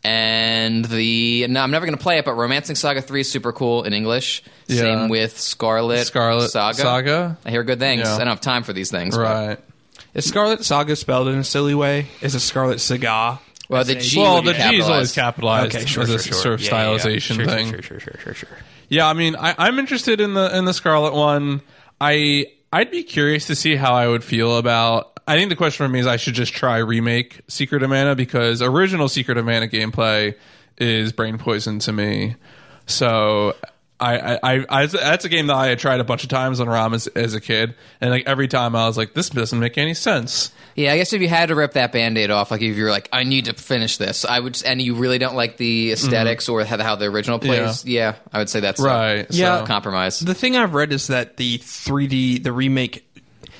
And 0.04 0.84
the 0.84 1.46
no, 1.48 1.60
I'm 1.60 1.70
never 1.70 1.84
going 1.86 1.96
to 1.96 2.02
play 2.02 2.18
it, 2.18 2.24
but 2.24 2.34
Romancing 2.34 2.76
Saga 2.76 3.02
3 3.02 3.20
is 3.20 3.30
super 3.30 3.52
cool 3.52 3.82
in 3.84 3.92
English. 3.92 4.42
Yeah. 4.66 4.80
Same 4.80 5.08
with 5.08 5.38
Scarlet, 5.38 6.06
Scarlet 6.06 6.50
Saga. 6.50 6.76
Saga? 6.78 7.38
I 7.44 7.50
hear 7.50 7.64
good 7.64 7.78
things. 7.80 8.02
Yeah. 8.04 8.14
I 8.14 8.18
don't 8.18 8.28
have 8.28 8.40
time 8.40 8.62
for 8.62 8.72
these 8.72 8.90
things. 8.90 9.16
but- 9.16 9.22
Right. 9.22 9.58
Is 10.14 10.24
Scarlet 10.26 10.64
Saga 10.64 10.96
spelled 10.96 11.28
in 11.28 11.36
a 11.38 11.44
silly 11.44 11.74
way? 11.74 12.06
Is 12.20 12.34
it 12.34 12.40
Scarlet 12.40 12.80
Saga? 12.80 13.40
Well, 13.68 13.84
the 13.84 13.96
G 13.96 14.18
Well, 14.18 14.40
the 14.40 14.54
G 14.54 14.76
is 14.78 14.88
always 14.88 15.12
capitalized. 15.12 15.72
capitalized. 15.72 15.76
Okay, 15.76 15.84
sure, 15.86 16.02
as 16.04 16.08
sure, 16.08 16.16
a 16.16 16.22
sure. 16.22 16.32
sort 16.34 16.54
of 16.54 16.60
Yeah, 16.62 16.70
yeah, 16.70 17.06
yeah. 17.08 17.18
Sure, 17.18 17.44
thing. 17.46 17.70
Sure, 17.70 17.82
sure, 17.82 18.00
sure, 18.00 18.14
sure, 18.18 18.34
sure. 18.34 18.48
Yeah, 18.88 19.06
I 19.06 19.12
mean, 19.12 19.36
I, 19.36 19.54
I'm 19.58 19.78
interested 19.78 20.20
in 20.20 20.32
the 20.34 20.56
in 20.56 20.64
the 20.64 20.72
Scarlet 20.72 21.12
one. 21.12 21.60
I 22.00 22.46
I'd 22.72 22.90
be 22.90 23.02
curious 23.02 23.46
to 23.48 23.54
see 23.54 23.76
how 23.76 23.92
I 23.94 24.08
would 24.08 24.24
feel 24.24 24.56
about. 24.56 25.17
I 25.28 25.36
think 25.36 25.50
the 25.50 25.56
question 25.56 25.86
for 25.86 25.88
me 25.88 26.00
is 26.00 26.06
I 26.06 26.16
should 26.16 26.34
just 26.34 26.54
try 26.54 26.78
remake 26.78 27.40
Secret 27.48 27.82
of 27.82 27.90
Mana 27.90 28.14
because 28.14 28.62
original 28.62 29.08
Secret 29.08 29.38
of 29.38 29.44
Mana 29.44 29.68
gameplay 29.68 30.34
is 30.78 31.12
brain 31.12 31.38
poison 31.38 31.78
to 31.80 31.92
me. 31.92 32.36
So. 32.86 33.54
I, 34.00 34.16
I, 34.16 34.38
I, 34.44 34.66
I, 34.68 34.86
that's 34.86 35.24
a 35.24 35.28
game 35.28 35.48
that 35.48 35.56
I 35.56 35.66
had 35.66 35.80
tried 35.80 35.98
a 35.98 36.04
bunch 36.04 36.22
of 36.22 36.28
times 36.28 36.60
on 36.60 36.68
ROM 36.68 36.94
as, 36.94 37.08
as 37.08 37.34
a 37.34 37.40
kid, 37.40 37.74
and 38.00 38.10
like 38.12 38.28
every 38.28 38.46
time 38.46 38.76
I 38.76 38.86
was 38.86 38.96
like, 38.96 39.12
"This 39.12 39.28
doesn't 39.28 39.58
make 39.58 39.76
any 39.76 39.92
sense." 39.92 40.52
Yeah, 40.76 40.92
I 40.92 40.96
guess 40.98 41.12
if 41.12 41.20
you 41.20 41.26
had 41.26 41.48
to 41.48 41.56
rip 41.56 41.72
that 41.72 41.90
band-aid 41.90 42.30
off, 42.30 42.52
like 42.52 42.62
if 42.62 42.76
you're 42.76 42.92
like, 42.92 43.08
I 43.12 43.24
need 43.24 43.46
to 43.46 43.54
finish 43.54 43.96
this, 43.96 44.24
I 44.24 44.38
would, 44.38 44.62
and 44.64 44.80
you 44.80 44.94
really 44.94 45.18
don't 45.18 45.34
like 45.34 45.56
the 45.56 45.90
esthetics 45.90 46.44
mm-hmm. 46.44 46.52
or 46.52 46.64
how, 46.64 46.80
how 46.80 46.94
the 46.94 47.06
original 47.06 47.40
plays, 47.40 47.84
yeah. 47.84 48.14
I 48.32 48.38
would 48.38 48.48
say 48.48 48.60
that's 48.60 48.78
a- 48.78 48.84
Right, 48.84 49.26
Yeah. 49.30 49.58
so- 49.58 49.66
compromise. 49.66 50.20
The 50.20 50.34
thing 50.34 50.56
I've 50.56 50.74
read 50.74 50.92
is 50.92 51.08
that 51.08 51.36
the 51.36 51.58
3D, 51.58 52.44
the 52.44 52.52
remake, 52.52 53.07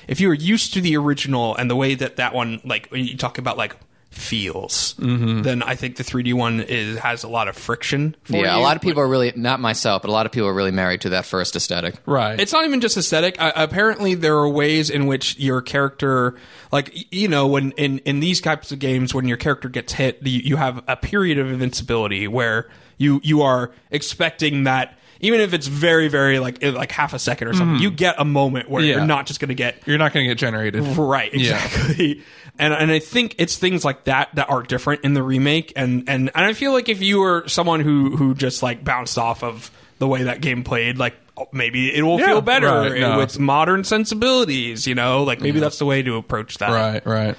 if 0.09 0.21
you 0.21 0.29
were 0.29 0.35
used 0.35 0.75
to 0.75 0.81
the 0.81 0.97
original 0.97 1.55
and 1.57 1.71
the 1.71 1.77
way 1.77 1.95
that 1.95 2.17
that 2.17 2.35
one, 2.35 2.61
like 2.65 2.89
when 2.89 3.05
you 3.05 3.17
talk 3.17 3.39
about 3.39 3.57
like 3.57 3.77
feels, 4.11 4.95
Mm-hmm. 4.95 5.43
then 5.43 5.63
I 5.63 5.75
think 5.75 5.97
the 5.97 6.03
3D 6.03 6.35
one 6.35 6.61
is 6.61 6.99
has 6.99 7.23
a 7.25 7.29
lot 7.29 7.47
of 7.47 7.57
friction. 7.57 8.17
For 8.25 8.33
yeah, 8.37 8.55
you. 8.57 8.61
a 8.61 8.63
lot 8.63 8.75
of 8.75 8.83
people 8.83 9.03
are 9.03 9.07
really 9.09 9.33
not 9.37 9.61
myself, 9.61 10.03
but 10.03 10.09
a 10.09 10.13
lot 10.13 10.27
of 10.27 10.33
people 10.33 10.49
are 10.49 10.55
really 10.55 10.71
married 10.71 11.03
to 11.03 11.11
that 11.11 11.25
first 11.27 11.55
aesthetic. 11.55 11.95
Right. 12.07 12.41
It's 12.41 12.53
not 12.53 12.65
even 12.65 12.81
just 12.81 12.97
aesthetic. 12.97 13.41
Uh, 13.41 13.53
apparently, 13.55 14.15
there 14.15 14.37
are 14.37 14.49
ways 14.49 14.91
in 14.91 15.07
which 15.07 15.39
your 15.39 15.61
character, 15.63 16.37
like 16.73 17.13
you 17.13 17.29
know, 17.29 17.47
when 17.47 17.73
in 17.73 17.99
in 18.01 18.21
these 18.21 18.41
types 18.41 18.73
of 18.73 18.79
games, 18.79 19.15
when 19.15 19.29
your 19.29 19.37
character 19.37 19.69
gets 19.69 19.93
hit, 19.93 20.19
you, 20.27 20.41
you 20.41 20.57
have 20.57 20.83
a 20.89 20.97
period 20.97 21.39
of 21.39 21.49
invincibility 21.53 22.27
where 22.27 22.69
you 22.97 23.21
you 23.23 23.43
are 23.43 23.71
expecting 23.91 24.65
that. 24.65 24.98
Even 25.21 25.41
if 25.41 25.53
it's 25.53 25.67
very, 25.67 26.09
very 26.09 26.39
like 26.39 26.63
in, 26.63 26.75
like 26.75 26.93
half 26.93 27.13
a 27.15 27.19
second 27.19 27.49
or 27.49 27.55
something, 27.55 27.83
you 27.83 27.91
get 27.91 28.15
a 28.19 28.25
moment 28.25 28.69
where 28.71 28.81
Mm-hmm. 28.83 28.89
Yeah. 28.91 28.97
you're 28.99 29.07
not 29.07 29.27
just 29.27 29.41
going 29.41 29.49
to 29.49 29.55
get 29.55 29.83
You're 29.87 29.99
not 29.99 30.13
going 30.13 30.25
to 30.25 30.29
get 30.31 30.39
generated. 30.39 30.83
Right, 30.97 31.33
exactly. 31.35 32.23
And 32.61 32.75
and 32.75 32.91
I 32.91 32.99
think 32.99 33.37
it's 33.39 33.57
things 33.57 33.85
like 33.85 34.03
that 34.05 34.35
that 34.35 34.51
are 34.51 34.65
different 34.65 35.05
in 35.05 35.15
the 35.15 35.23
remake 35.23 35.73
and 35.77 36.09
and 36.09 36.29
and 36.35 36.45
I 36.45 36.55
feel 36.55 36.73
like 36.73 36.89
if 36.89 37.01
you 37.01 37.21
were 37.21 37.47
someone 37.47 37.79
who 37.79 38.17
who 38.17 38.35
just 38.35 38.65
like 38.65 38.83
bounced 38.83 39.17
off 39.17 39.45
of 39.45 39.71
the 40.01 40.09
way 40.09 40.25
that 40.25 40.41
game 40.41 40.65
played 40.65 40.99
like 40.99 41.15
maybe 41.53 41.95
it 41.95 42.03
will 42.03 42.19
Yeah, 42.19 42.27
feel 42.27 42.41
better 42.41 42.67
right, 42.67 43.01
no. 43.01 43.19
with 43.19 43.39
modern 43.39 43.85
sensibilities. 43.85 44.89
You 44.89 44.97
know, 44.97 45.23
like 45.23 45.41
maybe 45.41 45.61
that's 45.61 45.79
the 45.79 45.85
way 45.85 46.03
to 46.03 46.17
approach 46.17 46.59
that. 46.59 46.71
Right, 46.71 47.07
right. 47.07 47.37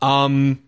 Um, 0.00 0.58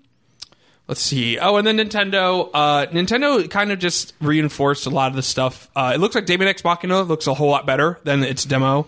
let's 0.89 1.01
see. 1.01 1.39
Oh, 1.39 1.57
and 1.57 1.67
then 1.67 1.79
Nintendo. 1.79 2.51
Uh, 2.53 2.87
Nintendo 2.87 3.49
kind 3.51 3.73
of 3.73 3.79
just 3.79 4.15
reinforced 4.21 4.87
a 4.87 4.91
lot 4.91 5.11
of 5.11 5.17
the 5.17 5.23
stuff. 5.23 5.69
Uh, 5.75 5.93
it 5.95 5.99
looks 5.99 6.15
like 6.15 6.27
Daemon 6.27 6.49
X 6.49 6.63
Machina 6.65 7.03
looks 7.03 7.27
a 7.27 7.35
whole 7.35 7.51
lot 7.51 7.67
better 7.67 7.99
than 8.05 8.23
its 8.23 8.45
demo. 8.45 8.87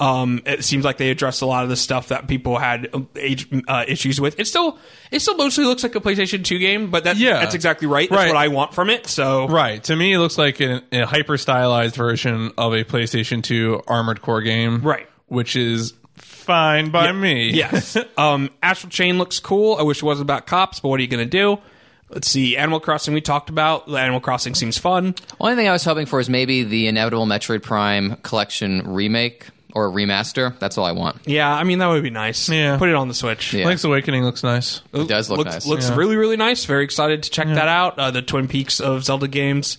Um, 0.00 0.42
it 0.46 0.62
seems 0.64 0.84
like 0.84 0.96
they 0.96 1.10
addressed 1.10 1.42
a 1.42 1.46
lot 1.46 1.64
of 1.64 1.70
the 1.70 1.76
stuff 1.76 2.08
that 2.08 2.28
people 2.28 2.56
had 2.56 2.88
uh, 2.94 3.00
age, 3.16 3.48
uh, 3.66 3.84
issues 3.88 4.20
with. 4.20 4.38
It 4.38 4.46
still, 4.46 4.78
it 5.10 5.18
still 5.18 5.36
mostly 5.36 5.64
looks 5.64 5.82
like 5.82 5.96
a 5.96 6.00
PlayStation 6.00 6.44
2 6.44 6.58
game, 6.60 6.90
but 6.92 7.02
that, 7.02 7.16
Yeah. 7.16 7.40
that's 7.40 7.56
exactly 7.56 7.88
right. 7.88 8.08
That's 8.08 8.16
Right. 8.16 8.28
what 8.28 8.36
I 8.36 8.46
want 8.46 8.74
from 8.74 8.90
it. 8.90 9.08
So, 9.08 9.48
Right. 9.48 9.82
To 9.82 9.96
me, 9.96 10.12
it 10.12 10.20
looks 10.20 10.38
like 10.38 10.60
an, 10.60 10.82
a 10.92 11.04
hyper 11.04 11.36
stylized 11.36 11.96
version 11.96 12.52
of 12.56 12.74
a 12.74 12.84
PlayStation 12.84 13.42
2 13.42 13.82
Armored 13.88 14.22
Core 14.22 14.40
game. 14.40 14.82
Right. 14.82 15.08
Which 15.26 15.56
is 15.56 15.94
fine 16.48 16.90
by 16.90 17.12
me. 17.12 17.50
yes. 17.52 17.96
Um, 18.16 18.50
Astral 18.62 18.90
Chain 18.90 19.18
looks 19.18 19.38
cool. 19.38 19.76
I 19.76 19.82
wish 19.82 19.98
it 19.98 20.04
wasn't 20.04 20.24
about 20.26 20.46
cops, 20.46 20.80
but 20.80 20.88
what 20.88 20.98
are 20.98 21.02
you 21.02 21.08
going 21.08 21.24
to 21.24 21.30
do? 21.30 21.58
Let's 22.08 22.26
see. 22.28 22.56
Animal 22.56 22.80
Crossing 22.80 23.12
we 23.12 23.20
talked 23.20 23.50
about. 23.50 23.86
Animal 23.88 24.20
Crossing 24.20 24.54
seems 24.54 24.78
fun. 24.78 25.14
Only 25.38 25.56
thing 25.56 25.68
I 25.68 25.72
was 25.72 25.84
hoping 25.84 26.06
for 26.06 26.20
is 26.20 26.30
maybe 26.30 26.64
the 26.64 26.86
inevitable 26.88 27.26
Metroid 27.26 27.62
Prime 27.62 28.16
collection 28.22 28.94
remake 28.94 29.46
or 29.74 29.90
remaster. 29.90 30.58
That's 30.58 30.78
all 30.78 30.86
I 30.86 30.92
want. 30.92 31.18
Yeah, 31.26 31.52
I 31.54 31.64
mean 31.64 31.80
that 31.80 31.88
would 31.88 32.02
be 32.02 32.08
nice. 32.08 32.48
Yeah. 32.48 32.78
Put 32.78 32.88
it 32.88 32.94
on 32.94 33.08
the 33.08 33.14
Switch. 33.14 33.52
Yeah. 33.52 33.66
Link's 33.66 33.84
Awakening 33.84 34.24
looks 34.24 34.42
nice. 34.42 34.80
It 34.94 35.06
does 35.06 35.28
look 35.28 35.40
looks, 35.40 35.52
nice. 35.52 35.66
Looks 35.66 35.90
Yeah. 35.90 35.96
really 35.96 36.16
really 36.16 36.38
nice. 36.38 36.64
Very 36.64 36.82
excited 36.84 37.24
to 37.24 37.30
check 37.30 37.46
that 37.46 37.68
out. 37.68 37.98
Uh, 37.98 38.10
the 38.10 38.22
Twin 38.22 38.48
Peaks 38.48 38.80
of 38.80 39.04
Zelda 39.04 39.28
games. 39.28 39.76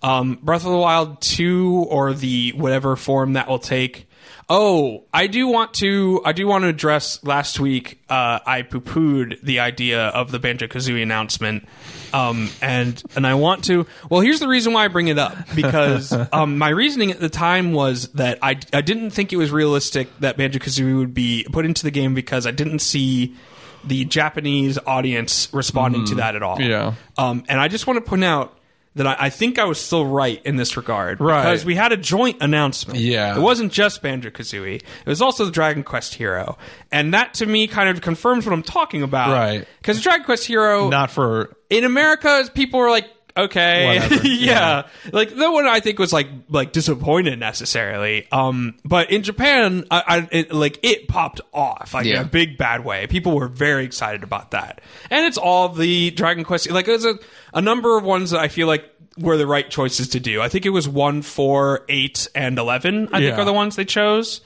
Um, 0.00 0.38
Breath 0.42 0.64
of 0.64 0.70
the 0.70 0.78
Wild 0.78 1.20
two 1.20 1.86
or 1.88 2.12
the 2.14 2.52
whatever 2.52 2.94
form 2.94 3.32
that 3.32 3.48
will 3.48 3.58
take. 3.58 4.06
Oh, 4.48 5.04
I 5.12 5.26
do 5.26 5.48
want 5.48 5.74
to. 5.74 6.20
I 6.24 6.32
do 6.32 6.46
want 6.46 6.62
to 6.62 6.68
address. 6.68 7.22
Last 7.24 7.58
week, 7.58 8.00
uh, 8.10 8.40
I 8.44 8.62
poo 8.62 8.80
pooed 8.80 9.40
the 9.42 9.60
idea 9.60 10.08
of 10.08 10.30
the 10.30 10.38
Banjo 10.38 10.66
Kazooie 10.66 11.02
announcement, 11.02 11.66
um, 12.12 12.50
and 12.60 13.02
and 13.16 13.26
I 13.26 13.34
want 13.34 13.64
to. 13.64 13.86
Well, 14.10 14.20
here's 14.20 14.40
the 14.40 14.48
reason 14.48 14.74
why 14.74 14.84
I 14.84 14.88
bring 14.88 15.08
it 15.08 15.18
up 15.18 15.34
because 15.54 16.12
um, 16.32 16.58
my 16.58 16.68
reasoning 16.68 17.10
at 17.10 17.20
the 17.20 17.30
time 17.30 17.72
was 17.72 18.08
that 18.12 18.38
I 18.42 18.58
I 18.72 18.82
didn't 18.82 19.10
think 19.10 19.32
it 19.32 19.36
was 19.36 19.50
realistic 19.50 20.08
that 20.20 20.36
Banjo 20.36 20.58
Kazooie 20.58 20.98
would 20.98 21.14
be 21.14 21.46
put 21.50 21.64
into 21.64 21.82
the 21.82 21.90
game 21.90 22.14
because 22.14 22.46
I 22.46 22.50
didn't 22.50 22.80
see 22.80 23.34
the 23.82 24.04
Japanese 24.04 24.78
audience 24.86 25.48
responding 25.52 26.06
to 26.06 26.14
that 26.16 26.36
at 26.36 26.42
all. 26.42 26.56
Mm-hmm. 26.56 26.70
Yeah. 26.70 26.94
Um, 27.18 27.44
and 27.48 27.60
I 27.60 27.68
just 27.68 27.86
want 27.86 28.02
to 28.02 28.08
point 28.08 28.24
out 28.24 28.58
that 28.96 29.06
I, 29.06 29.16
I 29.18 29.30
think 29.30 29.58
I 29.58 29.64
was 29.64 29.80
still 29.80 30.06
right 30.06 30.40
in 30.44 30.56
this 30.56 30.76
regard. 30.76 31.20
Right. 31.20 31.42
Because 31.42 31.64
we 31.64 31.74
had 31.74 31.92
a 31.92 31.96
joint 31.96 32.38
announcement. 32.40 32.98
Yeah. 33.00 33.36
It 33.36 33.40
wasn't 33.40 33.72
just 33.72 34.02
Banjo 34.02 34.30
Kazooie, 34.30 34.76
it 34.76 35.06
was 35.06 35.20
also 35.20 35.44
the 35.44 35.50
Dragon 35.50 35.82
Quest 35.82 36.14
Hero. 36.14 36.56
And 36.92 37.12
that 37.14 37.34
to 37.34 37.46
me 37.46 37.66
kind 37.66 37.88
of 37.88 38.00
confirms 38.00 38.46
what 38.46 38.52
I'm 38.52 38.62
talking 38.62 39.02
about. 39.02 39.30
Right. 39.32 39.66
Because 39.78 40.00
Dragon 40.00 40.24
Quest 40.24 40.46
Hero, 40.46 40.88
Not 40.88 41.10
for. 41.10 41.56
in 41.70 41.84
America, 41.84 42.48
people 42.54 42.80
were 42.80 42.90
like, 42.90 43.08
okay. 43.36 43.86
Whatever. 43.86 44.26
yeah. 44.26 44.86
Like, 45.12 45.34
no 45.34 45.52
one 45.52 45.66
I 45.66 45.80
think 45.80 45.98
was 45.98 46.12
like, 46.12 46.28
like 46.48 46.72
disappointed 46.72 47.38
necessarily. 47.38 48.26
Um, 48.30 48.76
but 48.84 49.10
in 49.10 49.22
Japan, 49.22 49.84
I, 49.90 50.02
I 50.06 50.28
it, 50.32 50.52
like, 50.52 50.78
it 50.82 51.08
popped 51.08 51.40
off, 51.52 51.94
like, 51.94 52.06
in 52.06 52.16
a 52.16 52.24
big 52.24 52.56
bad 52.58 52.84
way. 52.84 53.06
People 53.06 53.34
were 53.36 53.48
very 53.48 53.84
excited 53.84 54.22
about 54.22 54.52
that. 54.52 54.80
And 55.10 55.26
it's 55.26 55.38
all 55.38 55.68
the 55.68 56.10
Dragon 56.10 56.44
Quest, 56.44 56.70
like, 56.70 56.86
there's 56.86 57.04
a, 57.04 57.18
a 57.52 57.62
number 57.62 57.96
of 57.96 58.04
ones 58.04 58.30
that 58.30 58.40
I 58.40 58.48
feel 58.48 58.66
like 58.66 58.90
were 59.18 59.36
the 59.36 59.46
right 59.46 59.68
choices 59.68 60.08
to 60.08 60.20
do. 60.20 60.40
I 60.42 60.48
think 60.48 60.66
it 60.66 60.70
was 60.70 60.88
1, 60.88 61.22
4, 61.22 61.84
8, 61.88 62.28
and 62.34 62.58
11, 62.58 63.08
I 63.12 63.20
think 63.20 63.38
are 63.38 63.44
the 63.44 63.52
ones 63.52 63.76
they 63.76 63.84
chose. 63.84 64.40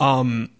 Um, 0.00 0.50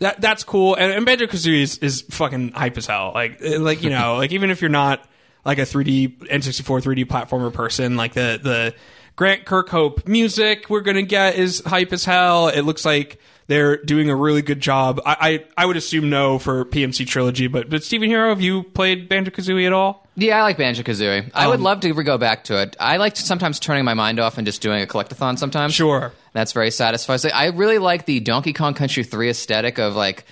that 0.00 0.20
that's 0.20 0.44
cool. 0.44 0.74
And, 0.74 0.92
and 0.92 1.06
Banjo 1.06 1.26
Kazooie 1.26 1.60
is, 1.60 1.78
is 1.78 2.02
fucking 2.02 2.52
hype 2.52 2.76
as 2.78 2.86
hell. 2.86 3.12
Like 3.14 3.40
uh, 3.44 3.60
like 3.60 3.82
you 3.82 3.90
know 3.90 4.16
like 4.18 4.32
even 4.32 4.50
if 4.50 4.60
you're 4.62 4.70
not 4.70 5.06
like 5.44 5.58
a 5.58 5.62
3D 5.62 6.18
N64 6.28 6.82
3D 6.82 7.04
platformer 7.06 7.52
person, 7.52 7.96
like 7.96 8.14
the 8.14 8.38
the 8.42 8.74
Grant 9.16 9.44
Kirkhope 9.44 10.06
music 10.08 10.70
we're 10.70 10.80
gonna 10.80 11.02
get 11.02 11.36
is 11.36 11.62
hype 11.66 11.92
as 11.92 12.04
hell. 12.04 12.48
It 12.48 12.62
looks 12.62 12.84
like 12.84 13.18
they're 13.48 13.76
doing 13.82 14.08
a 14.08 14.16
really 14.16 14.42
good 14.42 14.60
job. 14.60 15.00
I 15.04 15.44
I, 15.56 15.62
I 15.62 15.66
would 15.66 15.76
assume 15.76 16.08
no 16.08 16.38
for 16.38 16.64
PMC 16.64 17.06
trilogy, 17.06 17.46
but 17.46 17.68
but 17.68 17.82
Stephen 17.84 18.08
Hero, 18.08 18.28
have 18.30 18.40
you 18.40 18.62
played 18.62 19.08
Banjo 19.08 19.30
Kazooie 19.30 19.66
at 19.66 19.72
all? 19.72 20.06
Yeah, 20.16 20.38
I 20.38 20.42
like 20.42 20.58
Banjo 20.58 20.82
Kazooie. 20.82 21.30
I 21.34 21.44
Um, 21.44 21.50
would 21.50 21.60
love 21.60 21.80
to 21.80 21.92
go 21.94 22.18
back 22.18 22.44
to 22.44 22.60
it. 22.60 22.76
I 22.78 22.98
like 22.98 23.16
sometimes 23.16 23.58
turning 23.58 23.84
my 23.84 23.94
mind 23.94 24.20
off 24.20 24.36
and 24.38 24.46
just 24.46 24.60
doing 24.60 24.82
a 24.82 24.86
collectathon 24.86 25.38
sometimes. 25.38 25.72
Sure. 25.74 26.12
That's 26.32 26.52
very 26.52 26.70
satisfying. 26.70 27.32
I 27.34 27.46
really 27.46 27.78
like 27.78 28.04
the 28.06 28.20
Donkey 28.20 28.52
Kong 28.52 28.74
Country 28.74 29.02
3 29.02 29.30
aesthetic 29.30 29.78
of 29.78 29.96
like 29.96 30.24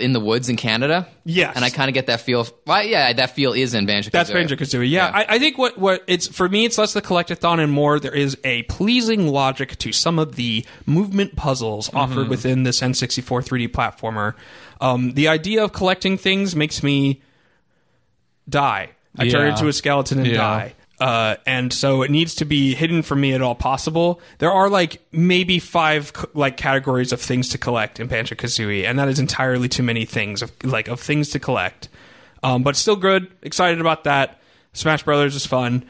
in 0.00 0.12
the 0.12 0.20
woods 0.20 0.48
in 0.48 0.56
Canada. 0.56 1.06
Yes. 1.24 1.54
And 1.54 1.64
I 1.64 1.70
kind 1.70 1.88
of 1.88 1.94
get 1.94 2.06
that 2.06 2.20
feel. 2.20 2.46
Well, 2.66 2.82
yeah, 2.84 3.12
that 3.12 3.30
feel 3.36 3.52
is 3.52 3.74
in 3.74 3.86
Banjo 3.86 4.08
Kazooie. 4.08 4.12
That's 4.12 4.30
Banjo 4.30 4.56
Kazooie. 4.56 4.90
Yeah, 4.90 5.10
I, 5.12 5.36
I 5.36 5.38
think 5.38 5.58
what 5.58 5.78
what 5.78 6.02
it's 6.06 6.26
for 6.26 6.48
me, 6.48 6.64
it's 6.64 6.78
less 6.78 6.92
the 6.92 7.02
collectathon 7.02 7.60
and 7.62 7.70
more 7.72 8.00
there 8.00 8.14
is 8.14 8.36
a 8.44 8.62
pleasing 8.64 9.28
logic 9.28 9.76
to 9.78 9.92
some 9.92 10.18
of 10.18 10.36
the 10.36 10.64
movement 10.86 11.36
puzzles 11.36 11.92
offered 11.94 12.28
within 12.28 12.62
this 12.64 12.80
N64 12.80 13.22
3D 13.44 13.68
platformer. 13.68 14.34
Um, 14.80 15.12
the 15.12 15.28
idea 15.28 15.62
of 15.62 15.72
collecting 15.72 16.16
things 16.16 16.56
makes 16.56 16.82
me 16.82 17.20
die. 18.48 18.90
I 19.18 19.28
turn 19.28 19.48
into 19.48 19.68
a 19.68 19.72
skeleton 19.72 20.18
and 20.18 20.26
Yeah. 20.28 20.34
die. 20.36 20.74
Uh, 21.00 21.36
and 21.46 21.72
so 21.72 22.02
it 22.02 22.10
needs 22.10 22.34
to 22.36 22.44
be 22.44 22.74
hidden 22.74 23.02
from 23.02 23.22
me 23.22 23.32
at 23.32 23.40
all 23.40 23.54
possible. 23.54 24.20
There 24.38 24.52
are 24.52 24.68
like 24.68 25.02
maybe 25.12 25.58
five 25.58 26.12
like 26.34 26.58
categories 26.58 27.10
of 27.10 27.20
things 27.20 27.48
to 27.50 27.58
collect 27.58 27.98
in 27.98 28.06
Banjo 28.06 28.34
Kazooie, 28.34 28.84
and 28.84 28.98
that 28.98 29.08
is 29.08 29.18
entirely 29.18 29.68
too 29.68 29.82
many 29.82 30.04
things 30.04 30.42
of 30.42 30.52
like 30.62 30.88
of 30.88 31.00
things 31.00 31.30
to 31.30 31.38
collect. 31.38 31.88
Um, 32.42 32.62
but 32.62 32.76
still 32.76 32.96
good. 32.96 33.32
Excited 33.42 33.80
about 33.80 34.04
that. 34.04 34.40
Smash 34.74 35.02
Brothers 35.02 35.34
is 35.34 35.46
fun. 35.46 35.84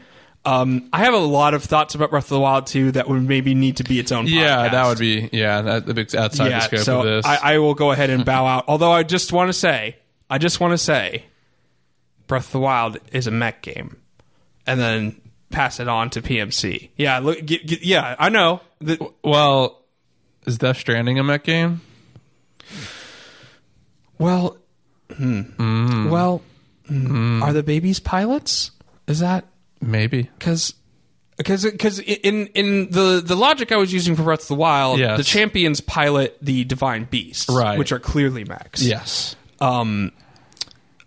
Um, 0.44 0.88
I 0.92 1.00
have 1.00 1.12
a 1.12 1.18
lot 1.18 1.54
of 1.54 1.64
thoughts 1.64 1.94
about 1.94 2.10
Breath 2.10 2.24
of 2.24 2.30
the 2.30 2.40
Wild 2.40 2.66
2 2.66 2.92
that 2.92 3.08
would 3.08 3.22
maybe 3.22 3.54
need 3.54 3.76
to 3.76 3.84
be 3.84 3.98
its 3.98 4.10
own. 4.10 4.26
Yeah, 4.26 4.68
podcast. 4.68 4.70
that 4.70 4.86
would 4.88 4.98
be. 4.98 5.28
Yeah, 5.32 5.60
that 5.60 5.86
the 5.86 5.92
big 5.92 6.14
outside 6.16 6.50
the 6.50 6.60
scope 6.60 6.80
so 6.80 6.98
of 7.00 7.04
this. 7.04 7.26
I, 7.26 7.54
I 7.54 7.58
will 7.58 7.74
go 7.74 7.90
ahead 7.90 8.10
and 8.10 8.24
bow 8.24 8.46
out. 8.46 8.64
Although 8.66 8.92
I 8.92 9.02
just 9.02 9.32
want 9.32 9.48
to 9.48 9.52
say, 9.52 9.96
I 10.30 10.38
just 10.38 10.58
want 10.58 10.72
to 10.72 10.78
say, 10.78 11.24
Breath 12.26 12.46
of 12.46 12.52
the 12.52 12.60
Wild 12.60 12.98
is 13.12 13.26
a 13.26 13.30
mech 13.30 13.60
game, 13.60 13.99
and 14.70 14.80
then 14.80 15.20
pass 15.50 15.80
it 15.80 15.88
on 15.88 16.11
to 16.11 16.22
PMC. 16.22 16.90
Yeah, 16.96 17.18
look, 17.18 17.44
get, 17.44 17.66
get, 17.66 17.83
yeah, 17.83 18.14
I 18.18 18.28
know. 18.28 18.61
The, 18.80 18.98
well, 19.24 19.83
is 20.46 20.59
Death 20.59 20.78
Stranding 20.78 21.18
a 21.18 21.24
mech 21.24 21.44
game? 21.44 21.80
well, 24.18 24.59
hmm, 25.14 26.09
well, 26.11 26.42
hmm, 26.87 27.42
are 27.42 27.52
the 27.52 27.62
babies 27.62 28.00
pilots? 28.00 28.70
Is 29.06 29.20
that 29.20 29.46
Maybe. 29.80 30.24
because? 30.38 30.74
Because, 31.37 31.64
because 31.64 31.98
in 32.00 32.48
in 32.48 32.90
the 32.90 33.22
the 33.24 33.35
logic 33.35 33.72
I 33.72 33.76
was 33.76 33.92
using 33.94 34.14
for 34.14 34.22
Breath 34.24 34.42
of 34.42 34.48
the 34.48 34.54
Wild, 34.56 34.98
Yes. 34.98 35.16
the 35.16 35.24
champions 35.24 35.80
pilot 35.80 36.37
the 36.42 36.64
divine 36.64 37.04
beasts, 37.11 37.48
Right. 37.48 37.78
which 37.78 37.92
are 37.92 37.98
clearly 37.98 38.44
mechs. 38.44 38.83
Yes. 38.83 39.37
um 39.59 40.12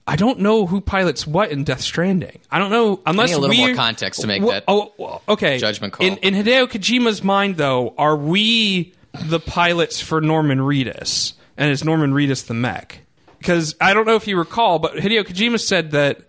I 0.06 0.16
don't 0.18 0.40
know 0.40 0.66
who 0.66 0.82
pilots 0.82 1.26
what 1.26 1.52
in 1.52 1.64
Death 1.64 1.82
Stranding. 1.82 2.40
I 2.52 2.60
don't 2.60 2.72
know 2.72 3.00
unless 3.06 3.30
need 3.30 3.36
a 3.36 3.40
little 3.40 3.56
we 3.56 3.68
more 3.68 3.76
context 3.76 4.22
to 4.22 4.28
make 4.28 4.42
Wha- 4.44 4.52
that 4.52 4.64
Oh, 4.68 4.92
well, 4.98 5.22
okay. 5.30 5.58
judgment 5.60 5.94
call. 5.94 6.06
In, 6.06 6.18
in 6.18 6.34
Hideo 6.34 6.68
Kojima's 6.68 7.24
mind, 7.24 7.56
though, 7.58 7.94
are 7.98 8.16
we 8.18 8.94
the 9.14 9.40
pilots 9.40 10.02
for 10.02 10.20
Norman 10.20 10.60
Reedus, 10.60 11.34
and 11.58 11.72
is 11.72 11.84
Norman 11.86 12.14
Reedus 12.14 12.46
the 12.48 12.54
mech? 12.54 13.00
Because 13.38 13.76
I 13.80 13.94
don't 13.94 14.06
know 14.06 14.16
if 14.16 14.28
you 14.28 14.38
recall, 14.38 14.80
but 14.80 14.96
Hideo 14.96 15.24
Kojima 15.24 15.60
said 15.60 15.92
that 15.92 16.22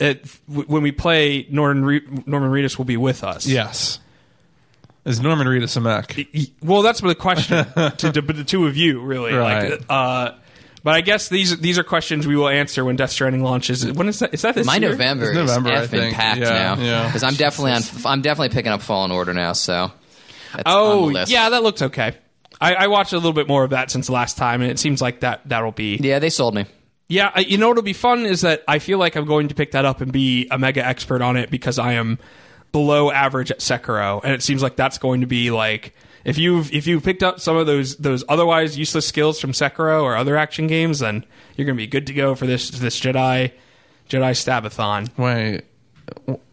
it, 0.00 0.24
w- 0.48 0.66
when 0.66 0.82
we 0.82 0.90
play 0.90 1.46
Norman 1.50 1.84
Re- 1.84 2.02
Norman 2.26 2.50
Reedus 2.50 2.78
will 2.78 2.84
be 2.84 2.96
with 2.96 3.22
us. 3.22 3.46
Yes. 3.46 4.00
Is 5.04 5.20
Norman 5.20 5.46
Reedus 5.46 5.76
a 5.76 5.80
mech? 5.80 6.16
Well, 6.62 6.82
that's 6.82 7.00
the 7.00 7.14
question 7.14 7.64
to, 7.98 8.10
to 8.12 8.22
the 8.22 8.42
two 8.44 8.66
of 8.66 8.76
you, 8.76 9.00
really. 9.02 9.34
Right. 9.34 9.72
Like, 9.72 9.82
uh, 9.88 10.30
but 10.84 10.94
I 10.94 11.00
guess 11.00 11.28
these 11.28 11.58
these 11.58 11.78
are 11.78 11.82
questions 11.82 12.24
we 12.26 12.36
will 12.36 12.48
answer 12.48 12.84
when 12.84 12.94
Death 12.94 13.10
Stranding 13.10 13.42
launches. 13.42 13.90
When 13.90 14.06
is 14.08 14.20
that? 14.20 14.32
Is 14.32 14.42
that 14.42 14.54
this 14.54 14.66
My 14.66 14.76
year? 14.76 14.90
November, 14.90 15.24
It's 15.26 15.34
November, 15.34 15.70
I 15.70 15.80
is 15.80 15.88
effing 15.88 15.90
think. 15.90 16.14
packed 16.14 16.40
Yeah, 16.40 16.50
now. 16.50 16.76
yeah. 16.78 17.06
Because 17.06 17.24
I'm 17.24 17.34
definitely 17.34 17.72
on. 17.72 17.82
I'm 18.04 18.22
definitely 18.22 18.54
picking 18.54 18.70
up 18.70 18.80
Fallen 18.82 19.10
Order 19.10 19.34
now. 19.34 19.52
So. 19.54 19.90
That's 20.52 20.62
Oh, 20.66 21.06
on 21.06 21.08
the 21.08 21.14
list. 21.14 21.32
yeah, 21.32 21.48
that 21.48 21.64
looks 21.64 21.82
okay. 21.82 22.14
I, 22.60 22.74
I 22.74 22.86
watched 22.86 23.12
a 23.12 23.16
little 23.16 23.32
bit 23.32 23.48
more 23.48 23.64
of 23.64 23.70
that 23.70 23.90
since 23.90 24.08
last 24.08 24.38
time, 24.38 24.62
and 24.62 24.70
it 24.70 24.78
seems 24.78 25.02
like 25.02 25.18
that 25.20 25.40
that'll 25.46 25.72
be. 25.72 25.96
Yeah, 26.00 26.20
they 26.20 26.30
sold 26.30 26.54
me. 26.54 26.66
Yeah, 27.08 27.32
I- 27.34 27.40
you 27.40 27.58
know 27.58 27.66
what'll 27.68 27.82
be 27.82 27.92
fun 27.92 28.24
is 28.24 28.42
that 28.42 28.62
I 28.68 28.78
feel 28.78 28.98
like 28.98 29.16
I'm 29.16 29.24
going 29.26 29.48
to 29.48 29.54
pick 29.56 29.72
that 29.72 29.84
up 29.84 30.00
and 30.00 30.12
be 30.12 30.46
a 30.52 30.58
mega 30.58 30.86
expert 30.86 31.22
on 31.22 31.36
it 31.36 31.50
because 31.50 31.80
I 31.80 31.94
am 31.94 32.20
below 32.70 33.10
average 33.10 33.50
at 33.50 33.58
Sekiro, 33.58 34.20
and 34.22 34.32
it 34.32 34.42
seems 34.44 34.62
like 34.62 34.76
that's 34.76 34.98
going 34.98 35.22
to 35.22 35.26
be 35.26 35.50
like 35.50 35.92
if 36.24 36.38
you've 36.38 36.72
if 36.72 36.86
you've 36.86 37.02
picked 37.02 37.22
up 37.22 37.40
some 37.40 37.56
of 37.56 37.66
those 37.66 37.96
those 37.96 38.24
otherwise 38.28 38.78
useless 38.78 39.06
skills 39.06 39.40
from 39.40 39.52
Sekiro 39.52 40.02
or 40.02 40.16
other 40.16 40.36
action 40.36 40.66
games, 40.66 41.00
then 41.00 41.24
you're 41.56 41.66
to 41.76 41.82
be 41.82 41.86
good 41.86 42.06
to 42.06 42.14
go 42.14 42.34
for 42.34 42.46
this 42.46 42.70
this 42.70 42.98
Jedi 42.98 43.52
Jedi 44.08 44.32
Stabathon. 44.32 45.08
Wait. 45.18 45.64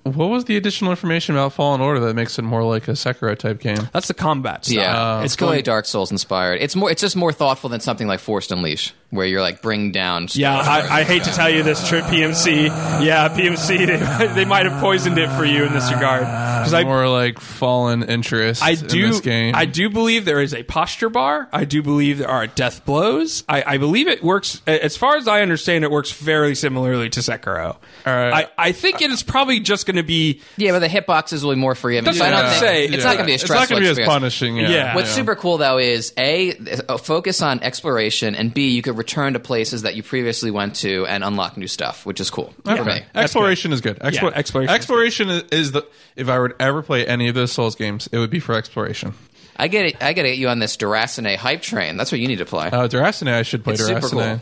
What 0.03 0.29
was 0.29 0.45
the 0.45 0.57
additional 0.57 0.91
information 0.91 1.35
about 1.35 1.53
Fallen 1.53 1.79
Order 1.79 1.99
that 2.01 2.15
makes 2.15 2.39
it 2.39 2.41
more 2.41 2.63
like 2.63 2.87
a 2.87 2.91
Sekiro 2.91 3.37
type 3.37 3.59
game? 3.59 3.89
That's 3.93 4.07
the 4.07 4.13
combat 4.15 4.65
stuff. 4.65 4.75
Yeah, 4.75 5.17
oh, 5.17 5.19
it's 5.19 5.25
it's 5.33 5.35
clearly 5.35 5.57
going. 5.57 5.63
Dark 5.63 5.85
Souls 5.85 6.11
inspired. 6.11 6.59
It's 6.61 6.75
more. 6.75 6.89
It's 6.89 7.01
just 7.01 7.15
more 7.15 7.31
thoughtful 7.31 7.69
than 7.69 7.81
something 7.81 8.07
like 8.07 8.19
Force 8.19 8.51
Unleashed, 8.51 8.93
where 9.11 9.27
you're 9.27 9.41
like 9.41 9.61
bring 9.61 9.91
down. 9.91 10.27
Yeah, 10.31 10.57
I, 10.57 11.01
I 11.01 11.03
hate 11.03 11.23
to 11.25 11.31
tell 11.31 11.49
you 11.49 11.61
this, 11.61 11.87
Trip 11.87 12.03
PMC. 12.05 12.65
Yeah, 13.05 13.29
PMC. 13.29 13.71
They, 14.21 14.27
they 14.27 14.45
might 14.45 14.65
have 14.65 14.79
poisoned 14.81 15.17
it 15.17 15.29
for 15.37 15.45
you 15.45 15.63
in 15.65 15.73
this 15.73 15.91
regard 15.91 16.21
because 16.21 16.73
I 16.73 16.83
More 16.83 17.07
like 17.07 17.39
Fallen 17.39 18.03
interest. 18.03 18.61
I 18.63 18.71
in 18.71 18.87
do. 18.87 19.07
this 19.07 19.19
game. 19.19 19.53
I 19.55 19.65
do 19.65 19.89
believe 19.89 20.25
there 20.25 20.41
is 20.41 20.53
a 20.53 20.63
posture 20.63 21.09
bar. 21.09 21.47
I 21.51 21.65
do 21.65 21.81
believe 21.81 22.19
there 22.19 22.29
are 22.29 22.47
death 22.47 22.85
blows. 22.85 23.43
I, 23.49 23.63
I 23.65 23.77
believe 23.77 24.07
it 24.07 24.23
works. 24.23 24.61
As 24.67 24.97
far 24.97 25.17
as 25.17 25.27
I 25.27 25.41
understand, 25.41 25.83
it 25.83 25.91
works 25.91 26.11
fairly 26.11 26.55
similarly 26.55 27.09
to 27.11 27.19
Sekiro. 27.19 27.75
All 27.75 27.77
right. 28.05 28.47
I, 28.57 28.67
I 28.69 28.71
think 28.71 29.01
it 29.01 29.11
is 29.11 29.23
probably 29.23 29.59
just 29.59 29.85
going 29.85 29.90
to 29.90 29.90
be. 30.03 30.41
yeah, 30.57 30.71
but 30.71 30.79
the 30.79 30.87
hitboxes 30.87 31.43
will 31.43 31.51
be 31.53 31.59
more 31.59 31.75
forgiving. 31.75 32.05
That's 32.05 32.17
so 32.17 32.25
I 32.25 32.29
don't 32.31 32.39
I'm 32.39 32.49
think 32.51 32.59
saying. 32.63 32.93
it's 32.93 33.03
Yeah. 33.03 33.09
not 33.09 33.17
going 33.17 33.23
to 33.23 33.25
be 33.25 33.31
a 33.31 33.35
It's 33.35 33.49
not 33.49 33.69
going 33.69 33.83
to 33.83 33.95
be 33.95 34.01
as 34.01 34.07
punishing. 34.07 34.55
Yeah. 34.57 34.69
Yeah. 34.69 34.95
What's 34.95 35.09
super 35.11 35.35
cool 35.35 35.57
though 35.57 35.77
is 35.77 36.13
a 36.17 36.51
a 36.89 36.97
focus 36.97 37.41
on 37.41 37.59
exploration, 37.61 38.35
and 38.35 38.53
b 38.53 38.69
you 38.69 38.81
could 38.81 38.97
return 38.97 39.33
to 39.33 39.39
places 39.39 39.81
that 39.83 39.95
you 39.95 40.03
previously 40.03 40.51
went 40.51 40.75
to 40.77 41.05
and 41.07 41.23
unlock 41.23 41.57
new 41.57 41.67
stuff, 41.67 42.05
which 42.05 42.19
is 42.19 42.29
cool 42.29 42.53
for 42.63 42.83
me. 42.85 43.01
Exploration 43.13 43.73
is 43.73 43.81
good. 43.81 43.99
Explo- 43.99 44.31
Yeah, 44.31 44.37
exploration 44.37 44.69
is 44.69 44.75
exploration 44.75 45.29
is, 45.29 45.43
is 45.51 45.71
the. 45.73 45.85
If 46.15 46.29
I 46.29 46.39
would 46.39 46.53
ever 46.59 46.81
play 46.81 47.05
any 47.05 47.27
of 47.27 47.35
those 47.35 47.51
Souls 47.51 47.75
games, 47.75 48.07
it 48.11 48.17
would 48.17 48.29
be 48.29 48.39
for 48.39 48.55
exploration. 48.55 49.13
I 49.57 49.67
get 49.67 49.85
it. 49.85 49.95
I 50.01 50.13
got 50.13 50.23
to 50.23 50.29
get 50.29 50.37
you 50.37 50.49
on 50.49 50.59
this 50.59 50.75
Duracine 50.77 51.35
hype 51.35 51.61
train. 51.61 51.97
That's 51.97 52.11
what 52.11 52.19
you 52.19 52.27
need 52.27 52.37
to 52.39 52.45
play. 52.45 52.67
Uh, 52.67 52.87
Duracine, 52.87 53.31
I 53.31 53.43
should 53.43 53.63
play 53.63 53.73
It's 53.73 53.85
super 53.85 54.09
cool. 54.09 54.41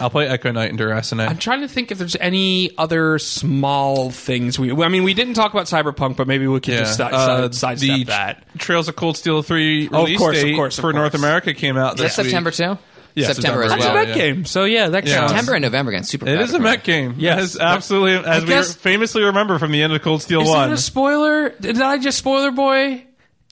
I'll 0.00 0.10
play 0.10 0.28
Echo 0.28 0.50
Knight 0.52 0.70
and 0.70 0.78
Duracine. 0.78 1.26
I'm 1.28 1.38
trying 1.38 1.62
to 1.62 1.68
think 1.68 1.90
if 1.90 1.98
there's 1.98 2.16
any 2.16 2.76
other 2.78 3.18
small 3.18 4.10
things 4.10 4.58
we. 4.58 4.70
I 4.72 4.88
mean, 4.88 5.02
we 5.04 5.14
didn't 5.14 5.34
talk 5.34 5.52
about 5.52 5.66
Cyberpunk, 5.66 6.16
but 6.16 6.26
maybe 6.28 6.46
we 6.46 6.60
could 6.60 6.74
just 6.78 6.96
side, 6.96 7.12
Uh, 7.12 7.50
side, 7.50 7.78
the 7.78 7.78
sidestep 7.80 8.06
that. 8.06 8.58
Trails 8.58 8.88
of 8.88 8.96
Cold 8.96 9.16
Steel 9.16 9.42
3 9.42 9.88
Oh, 9.92 9.98
of 10.00 10.04
release 10.04 10.18
course, 10.18 10.36
of 10.38 10.42
date 10.44 10.54
course, 10.56 10.78
of 10.78 10.82
for 10.82 10.92
North. 10.92 11.14
America 11.14 11.52
came 11.54 11.76
out 11.76 11.94
is 11.94 11.98
that 12.00 12.02
this 12.04 12.16
week. 12.18 12.26
September 12.26 12.50
too? 12.50 12.78
Yeah, 13.14 13.26
September, 13.32 13.34
September. 13.34 13.62
as 13.64 13.70
That's 13.72 13.84
well. 13.84 13.90
a 13.90 13.94
Met 14.06 14.08
yeah. 14.08 14.14
game, 14.14 14.44
so 14.44 14.64
yeah, 14.64 14.88
that 14.90 15.04
Yeah. 15.06 15.16
counts. 15.16 15.32
September 15.32 15.54
and 15.54 15.62
November 15.62 15.90
again. 15.90 16.04
Super. 16.04 16.26
It 16.28 16.36
bad 16.36 16.42
is 16.42 16.54
a 16.54 16.58
for. 16.58 16.62
Met 16.62 16.84
game. 16.84 17.14
Yes. 17.18 17.56
As 17.56 17.58
absolutely, 17.58 18.12
as 18.30 18.42
we 18.42 18.48
guess- 18.48 18.74
famously 18.74 19.24
remember 19.24 19.58
from 19.58 19.72
the 19.72 19.82
end 19.82 19.92
of 19.92 20.00
Cold 20.02 20.22
Steel 20.22 20.42
Is 20.42 20.48
1. 20.48 20.68
that 20.68 20.74
a 20.74 20.78
spoiler? 20.78 21.48
Did 21.60 21.80
I 21.82 21.98
just 21.98 22.16
spoiler 22.18 22.52
boy? 22.52 23.02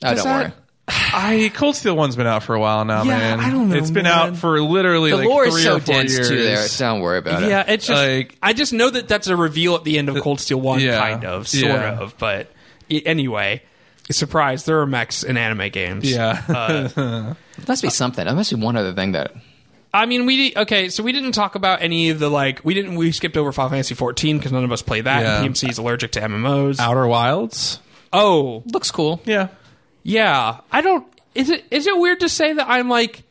Oh, 0.05 0.11
Does 0.15 0.23
don't 0.23 0.33
that- 0.33 0.43
worry. 0.45 0.53
I 0.89 1.51
Cold 1.55 1.75
Steel 1.77 1.97
1's 1.97 2.15
been 2.17 2.27
out 2.27 2.43
for 2.45 2.55
a 2.55 2.61
while 2.61 2.85
now, 2.85 3.03
Yeah, 3.03 3.19
man. 3.19 3.41
I 3.41 3.51
don't 3.51 3.69
know, 3.71 3.77
It's 3.77 3.91
been 3.91 4.05
man. 4.05 4.13
out 4.33 4.37
for 4.37 4.61
literally 4.61 5.11
The 5.11 5.17
like 5.17 5.27
lore 5.27 5.45
three 5.51 5.59
is 5.61 5.65
so 5.65 5.77
or 5.77 5.81
four 5.81 5.95
dense 5.95 6.13
years. 6.13 6.29
too. 6.29 6.43
There, 6.45 6.67
don't 6.79 7.01
worry 7.01 7.19
about 7.19 7.43
it. 7.43 7.49
Yeah, 7.49 7.65
it's 7.67 7.87
just 7.87 8.01
Like- 8.03 8.37
I 8.43 8.53
just 8.53 8.73
know 8.73 8.89
that 8.91 9.09
that's 9.09 9.27
a 9.27 9.37
reveal 9.37 9.75
at 9.75 9.85
the 9.85 9.99
end 9.99 10.09
of 10.09 10.21
Cold 10.21 10.41
Steel 10.41 10.61
One, 10.61 10.81
Yeah. 10.81 10.99
kind 11.01 11.25
of, 11.25 11.49
sort 11.49 11.65
Yeah. 11.65 11.99
of. 11.99 12.17
But 12.19 12.53
anyway, 12.89 13.63
surprise, 14.11 14.65
there 14.65 14.81
are 14.81 14.87
mechs 14.87 15.25
in 15.25 15.37
anime 15.37 15.71
games. 15.71 16.09
Yeah. 16.11 16.41
Uh, 16.49 17.35
must 17.69 17.83
be 17.83 17.91
something. 17.91 18.25
There 18.25 18.35
must 18.35 18.51
be 18.55 18.61
one 18.61 18.77
other 18.77 18.93
thing 18.93 19.13
that. 19.13 19.33
I 19.93 20.05
mean, 20.07 20.27
we 20.27 20.53
okay, 20.55 20.89
so 20.91 21.03
we 21.03 21.11
didn't 21.13 21.33
talk 21.33 21.55
about 21.55 21.81
any 21.83 22.11
of 22.11 22.19
the 22.19 22.29
like 22.29 22.61
we 22.65 22.75
didn't 22.75 22.97
we 22.97 23.11
skipped 23.13 23.37
over 23.37 23.51
Final 23.51 23.71
Fantasy 23.71 23.95
14 23.95 24.37
because 24.37 24.53
none 24.53 24.63
of 24.63 24.71
us 24.71 24.83
play 24.83 25.01
that. 25.01 25.23
Yeah. 25.23 25.43
and 25.43 25.55
PMC 25.55 25.71
is 25.71 25.79
allergic 25.79 26.13
to 26.13 26.21
MMOs. 26.21 26.79
Outer 26.79 27.07
Wilds. 27.09 27.81
Oh, 28.13 28.63
Looks 28.67 28.91
cool. 28.91 29.21
Yeah. 29.25 29.49
Yeah. 30.07 30.61
I 30.71 30.81
don't. 30.81 31.07
Is 31.35 31.51
it 31.51 31.65
is 31.71 31.87
it 31.87 31.99
weird 31.99 32.21
to 32.21 32.29
say 32.29 32.53
that 32.55 32.67
I'm 32.69 32.89
like 32.89 33.23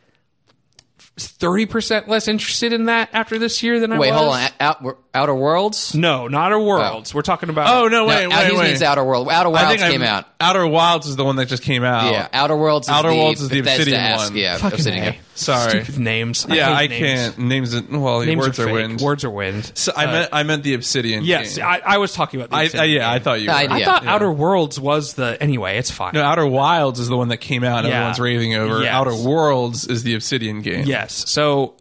thirty 1.18 1.66
percent 1.66 2.08
less 2.08 2.28
interested 2.28 2.72
in 2.72 2.84
that 2.84 3.08
after 3.12 3.38
this 3.38 3.62
year 3.62 3.80
than 3.80 3.92
I 3.92 3.98
was? 3.98 4.06
Wait, 4.06 4.10
was? 4.12 4.20
hold 4.20 4.34
on. 4.34 4.48
Out, 4.60 4.98
Outer 5.14 5.34
Worlds. 5.34 5.94
No, 5.94 6.28
not 6.28 6.46
Outer 6.46 6.56
oh. 6.56 6.66
Worlds. 6.66 7.14
We're 7.14 7.22
talking 7.22 7.48
about. 7.48 7.68
Oh 7.74 7.88
no! 7.88 8.02
No, 8.02 8.06
Wait, 8.06 8.24
out- 8.26 8.30
wait, 8.30 8.50
he 8.52 8.56
wait. 8.58 8.68
means 8.68 8.82
Outer 8.82 9.02
World. 9.04 9.28
Outer 9.28 9.48
I 9.48 9.52
Wilds 9.52 9.80
think 9.82 9.92
came 9.92 10.02
I'm- 10.02 10.10
out. 10.18 10.26
Outer 10.40 10.66
Wilds 10.66 11.06
is 11.06 11.16
the 11.16 11.24
one 11.24 11.36
that 11.36 11.46
just 11.46 11.62
came 11.62 11.82
out. 11.84 12.12
Yeah, 12.12 12.28
Outer 12.32 12.56
Worlds. 12.56 12.86
Is 12.86 12.92
Outer 12.92 13.10
the 13.10 13.16
Worlds 13.16 13.40
is 13.40 13.48
the 13.48 13.58
Obsidian 13.60 13.96
Bethesda-esque, 13.98 14.30
one. 14.30 14.38
Yeah, 14.38 14.56
Fucking 14.58 14.74
Obsidian. 14.78 15.02
A. 15.04 15.10
game. 15.12 15.20
Sorry. 15.36 15.84
Stupid 15.84 15.98
names. 16.00 16.46
Yeah, 16.48 16.70
I, 16.70 16.82
I, 16.82 16.86
names. 16.86 16.98
can't. 16.98 17.38
Names. 17.38 17.74
It, 17.74 17.90
well, 17.90 18.20
Names 18.22 18.38
words 18.40 18.58
are, 18.58 18.62
are, 18.62 18.66
fake. 18.66 18.74
wind. 18.74 19.00
Words 19.00 19.24
are 19.24 19.30
wind. 19.30 19.70
So 19.74 19.92
I 19.94 20.06
meant. 20.06 20.28
I 20.32 20.42
meant 20.42 20.62
the 20.62 20.74
Obsidian. 20.74 21.24
Yes, 21.24 21.56
game. 21.56 21.66
I, 21.66 21.82
I 21.84 21.98
was 21.98 22.12
talking 22.12 22.40
about. 22.40 22.50
The 22.50 22.56
I, 22.56 22.60
I, 22.60 22.64
Obsidian 22.64 22.90
yeah, 22.90 23.10
I 23.10 23.14
game. 23.18 23.22
thought 23.24 23.40
you. 23.40 23.48
Were. 23.48 23.54
I- 23.54 23.62
I 23.76 23.84
thought 23.84 24.02
yeah. 24.04 24.14
Outer 24.14 24.32
Worlds 24.32 24.80
was 24.80 25.14
the. 25.14 25.36
Anyway, 25.40 25.78
it's 25.78 25.90
fine. 25.90 26.12
No, 26.14 26.22
Outer 26.22 26.46
Wilds 26.46 26.98
is 27.00 27.08
the 27.08 27.16
one 27.16 27.28
that 27.28 27.36
came 27.38 27.62
out. 27.64 27.80
and 27.80 27.88
Yeah. 27.88 27.94
Everyone's 27.96 28.20
raving 28.20 28.54
over. 28.54 28.82
Yes. 28.82 28.92
Outer 28.92 29.14
Worlds 29.14 29.86
is 29.86 30.02
the 30.02 30.14
Obsidian 30.14 30.62
game. 30.62 30.84
Yes. 30.86 31.28
So, 31.30 31.74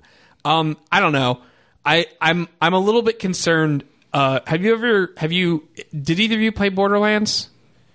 um, 0.44 0.78
I 0.92 1.00
don't 1.00 1.14
know. 1.14 1.40
I 1.86 2.08
I'm 2.20 2.48
I'm 2.62 2.74
a 2.74 2.80
little 2.80 3.02
bit 3.02 3.20
concerned. 3.20 3.84
Uh, 4.14 4.40
have 4.48 4.64
you 4.64 4.74
ever 4.74 5.14
have 5.18 5.32
you 5.32 5.68
did 5.92 6.20
either 6.20 6.36
of 6.36 6.42
you 6.42 6.52
play 6.52 6.70
Borderlands? 6.70 7.50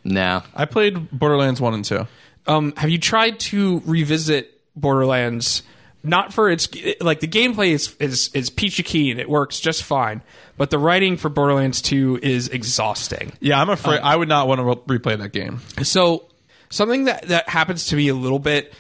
No. 0.05 0.43
I 0.55 0.65
played 0.65 1.11
Borderlands 1.11 1.61
one 1.61 1.75
and 1.75 1.85
two. 1.85 2.07
Um, 2.47 2.73
have 2.77 2.89
you 2.91 2.99
tried 2.99 3.39
to 3.41 3.83
revisit 3.85 4.60
Borderlands? 4.81 5.63
Not 6.03 6.33
for 6.33 6.49
its 6.51 6.67
like 7.03 7.21
the 7.21 7.29
gameplay 7.29 7.73
is 7.73 7.95
is 8.01 8.31
is 8.33 8.49
peachy 8.49 8.83
keen. 8.83 9.19
It 9.19 9.29
works 9.29 9.61
just 9.61 9.83
fine, 9.83 10.23
but 10.57 10.71
the 10.71 10.79
writing 10.79 11.19
for 11.19 11.29
Borderlands 11.29 11.83
Two 11.83 12.19
is 12.23 12.49
exhausting. 12.49 13.33
Yeah, 13.41 13.61
I'm 13.61 13.69
afraid 13.69 13.99
Um, 13.99 14.05
I 14.05 14.17
would 14.17 14.29
not 14.29 14.49
want 14.49 14.61
to 14.61 14.65
re- 14.65 14.99
replay 14.99 15.19
that 15.19 15.33
game. 15.33 15.61
So 15.83 16.25
something 16.71 17.05
that 17.05 17.29
that 17.29 17.49
happens 17.51 17.89
to 17.89 17.97
me 17.97 18.09
a 18.09 18.15
little 18.15 18.39
bit. 18.39 18.73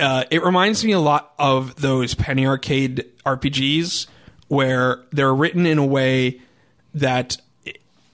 Uh, 0.00 0.24
it 0.30 0.42
reminds 0.42 0.82
me 0.84 0.92
a 0.92 0.98
lot 1.00 1.32
of 1.38 1.76
those 1.80 2.14
penny 2.14 2.46
arcade 2.46 3.04
RPGs 3.24 4.06
where 4.48 5.02
they're 5.10 5.34
written 5.34 5.66
in 5.66 5.78
a 5.78 5.86
way 5.86 6.40
that 6.94 7.36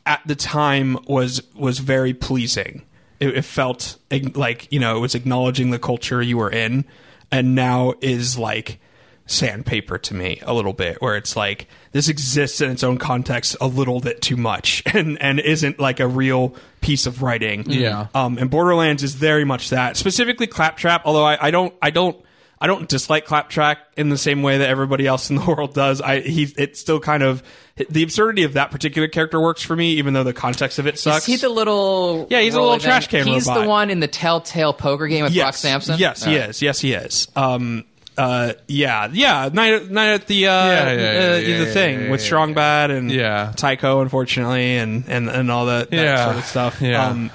at 0.04 0.20
the 0.26 0.34
time 0.34 0.98
was 1.06 1.42
was 1.54 1.78
very 1.78 2.12
pleasing. 2.14 2.82
It, 3.20 3.36
it 3.36 3.42
felt 3.44 3.98
like 4.34 4.66
you 4.72 4.80
know 4.80 4.96
it 4.96 5.00
was 5.00 5.14
acknowledging 5.14 5.70
the 5.70 5.78
culture 5.78 6.20
you 6.22 6.38
were 6.38 6.50
in, 6.50 6.84
and 7.32 7.56
now 7.56 7.94
is 8.00 8.38
like 8.38 8.78
sandpaper 9.26 9.98
to 9.98 10.14
me 10.14 10.40
a 10.42 10.52
little 10.52 10.72
bit 10.72 11.00
where 11.00 11.16
it's 11.16 11.36
like 11.36 11.66
this 11.92 12.08
exists 12.08 12.60
in 12.60 12.70
its 12.70 12.82
own 12.82 12.98
context 12.98 13.56
a 13.60 13.66
little 13.66 14.00
bit 14.00 14.20
too 14.20 14.36
much 14.36 14.82
and 14.94 15.20
and 15.22 15.40
isn't 15.40 15.78
like 15.78 16.00
a 16.00 16.06
real 16.06 16.54
piece 16.80 17.06
of 17.06 17.22
writing 17.22 17.64
Yeah. 17.70 18.08
um 18.14 18.36
and 18.36 18.50
borderlands 18.50 19.02
is 19.02 19.14
very 19.14 19.44
much 19.44 19.70
that 19.70 19.96
specifically 19.96 20.46
claptrap 20.48 21.02
although 21.06 21.24
i, 21.24 21.46
I 21.46 21.50
don't 21.50 21.72
i 21.80 21.90
don't 21.90 22.16
I 22.62 22.68
don't 22.68 22.88
dislike 22.88 23.24
Claptrap 23.26 23.78
in 23.96 24.08
the 24.08 24.16
same 24.16 24.40
way 24.42 24.58
that 24.58 24.68
everybody 24.68 25.04
else 25.04 25.30
in 25.30 25.36
the 25.36 25.44
world 25.48 25.74
does. 25.74 26.00
I 26.00 26.20
he 26.20 26.44
it's 26.56 26.78
still 26.78 27.00
kind 27.00 27.24
of 27.24 27.42
the 27.90 28.04
absurdity 28.04 28.44
of 28.44 28.52
that 28.52 28.70
particular 28.70 29.08
character 29.08 29.40
works 29.40 29.62
for 29.62 29.74
me, 29.74 29.94
even 29.94 30.14
though 30.14 30.22
the 30.22 30.32
context 30.32 30.78
of 30.78 30.86
it 30.86 30.96
sucks. 30.96 31.24
Is 31.24 31.26
he 31.26 31.36
the 31.36 31.48
little? 31.48 32.28
Yeah, 32.30 32.40
he's 32.40 32.54
a 32.54 32.60
little 32.60 32.78
trash 32.78 33.08
thing? 33.08 33.24
can 33.24 33.32
He's 33.32 33.48
robot. 33.48 33.62
the 33.64 33.68
one 33.68 33.90
in 33.90 33.98
the 33.98 34.06
Telltale 34.06 34.72
poker 34.74 35.08
game 35.08 35.24
with 35.24 35.32
yes, 35.32 35.42
Brock 35.44 35.54
Sampson. 35.54 35.98
Yes, 35.98 36.22
he 36.22 36.36
is. 36.36 36.62
Yes, 36.62 36.78
he 36.78 36.92
is. 36.92 37.26
Um, 37.34 37.82
uh, 38.16 38.52
yeah, 38.68 39.08
yeah. 39.12 39.50
Night, 39.52 39.90
night 39.90 40.12
at 40.12 40.26
the 40.28 40.46
uh, 40.46 40.50
yeah, 40.52 40.84
yeah, 40.84 40.90
uh, 40.92 40.94
yeah, 40.94 41.58
the 41.58 41.64
yeah, 41.64 41.72
thing 41.72 42.00
yeah, 42.02 42.10
with 42.12 42.20
yeah, 42.20 42.26
Strong 42.26 42.54
Bad 42.54 42.92
and 42.92 43.10
Yeah. 43.10 43.52
Tycho, 43.56 44.02
unfortunately, 44.02 44.76
and 44.76 45.04
and 45.08 45.28
and 45.28 45.50
all 45.50 45.66
that, 45.66 45.90
that 45.90 45.96
Yeah, 45.96 46.24
sort 46.26 46.36
of 46.36 46.44
stuff. 46.44 46.80
yeah. 46.80 47.08
Um, 47.08 47.30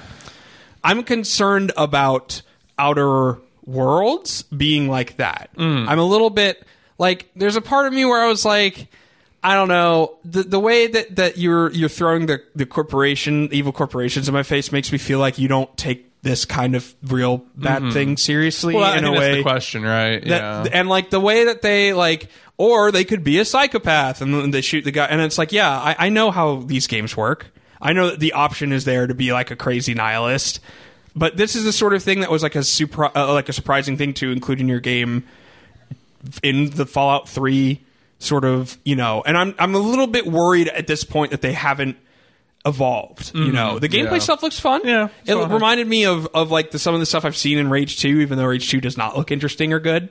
I'm 0.82 1.02
concerned 1.02 1.72
about 1.76 2.40
Outer 2.78 3.38
Worlds 3.68 4.42
being 4.44 4.88
like 4.88 5.18
that. 5.18 5.50
Mm. 5.56 5.86
I'm 5.88 5.98
a 5.98 6.04
little 6.04 6.30
bit 6.30 6.64
like 6.96 7.30
there's 7.36 7.56
a 7.56 7.60
part 7.60 7.86
of 7.86 7.92
me 7.92 8.04
where 8.04 8.22
I 8.22 8.28
was 8.28 8.44
like. 8.44 8.88
I 9.40 9.54
don't 9.54 9.68
know 9.68 10.16
the 10.24 10.42
the 10.42 10.58
way 10.58 10.88
that, 10.88 11.14
that 11.14 11.38
you're 11.38 11.70
you're 11.70 11.88
throwing 11.88 12.26
the 12.26 12.42
the 12.56 12.66
corporation 12.66 13.48
evil 13.52 13.70
corporations 13.70 14.26
in 14.26 14.34
my 14.34 14.42
face 14.42 14.72
makes 14.72 14.90
me 14.90 14.98
feel 14.98 15.20
like 15.20 15.38
you 15.38 15.46
don't 15.46 15.74
take 15.76 16.10
this 16.22 16.44
kind 16.44 16.74
of 16.74 16.92
real 17.04 17.44
bad 17.54 17.92
thing 17.92 18.16
seriously 18.16 18.74
Mm-hmm. 18.74 18.82
Well, 18.82 18.98
in 18.98 19.04
a 19.04 19.10
that's 19.10 19.20
way 19.20 19.36
the 19.36 19.42
question, 19.42 19.84
right? 19.84 20.20
that, 20.22 20.66
yeah. 20.66 20.66
and 20.72 20.88
like 20.88 21.10
the 21.10 21.20
way 21.20 21.44
that 21.44 21.62
they 21.62 21.92
like 21.92 22.28
or 22.56 22.90
they 22.90 23.04
could 23.04 23.22
be 23.22 23.38
a 23.38 23.44
psychopath 23.44 24.20
and 24.20 24.34
then 24.34 24.50
they 24.50 24.60
shoot 24.60 24.82
the 24.82 24.90
guy 24.90 25.06
and 25.06 25.20
it's 25.20 25.38
like 25.38 25.52
yeah 25.52 25.70
I, 25.70 26.06
I 26.06 26.08
know 26.08 26.32
how 26.32 26.56
these 26.56 26.88
games 26.88 27.16
work 27.16 27.46
i 27.80 27.92
know 27.92 28.10
that 28.10 28.18
the 28.18 28.32
option 28.32 28.72
is 28.72 28.84
there 28.84 29.06
to 29.06 29.14
be 29.14 29.32
like 29.32 29.52
a 29.52 29.56
crazy 29.56 29.94
nihilist 29.94 30.58
but 31.18 31.36
this 31.36 31.56
is 31.56 31.64
the 31.64 31.72
sort 31.72 31.94
of 31.94 32.02
thing 32.02 32.20
that 32.20 32.30
was 32.30 32.42
like 32.42 32.54
a 32.54 32.62
super 32.62 33.04
uh, 33.16 33.32
like 33.32 33.48
a 33.48 33.52
surprising 33.52 33.96
thing 33.96 34.14
to 34.14 34.30
include 34.32 34.60
in 34.60 34.68
your 34.68 34.80
game 34.80 35.24
in 36.42 36.70
the 36.70 36.86
fallout 36.86 37.28
3 37.28 37.80
sort 38.18 38.44
of 38.44 38.76
you 38.84 38.96
know 38.96 39.22
and 39.24 39.36
i'm 39.38 39.54
i'm 39.58 39.74
a 39.74 39.78
little 39.78 40.06
bit 40.08 40.26
worried 40.26 40.68
at 40.68 40.86
this 40.86 41.04
point 41.04 41.30
that 41.30 41.40
they 41.40 41.52
haven't 41.52 41.96
evolved 42.66 43.32
you 43.34 43.52
know 43.52 43.78
the 43.78 43.88
gameplay 43.88 44.04
Mm-hmm. 44.06 44.14
yeah. 44.14 44.18
stuff 44.20 44.42
looks 44.42 44.58
fun 44.60 44.80
Yeah, 44.84 45.08
it's 45.20 45.30
it 45.30 45.34
fun. 45.34 45.50
reminded 45.52 45.86
me 45.86 46.04
of 46.06 46.26
of 46.34 46.50
like 46.50 46.72
the, 46.72 46.78
some 46.78 46.92
of 46.94 47.00
the 47.00 47.06
stuff 47.06 47.24
i've 47.24 47.36
seen 47.36 47.56
in 47.58 47.70
rage 47.70 47.98
2 48.00 48.08
even 48.20 48.36
though 48.36 48.46
rage 48.46 48.68
2 48.68 48.80
does 48.80 48.96
not 48.96 49.16
look 49.16 49.30
interesting 49.30 49.72
or 49.72 49.78
good 49.80 50.08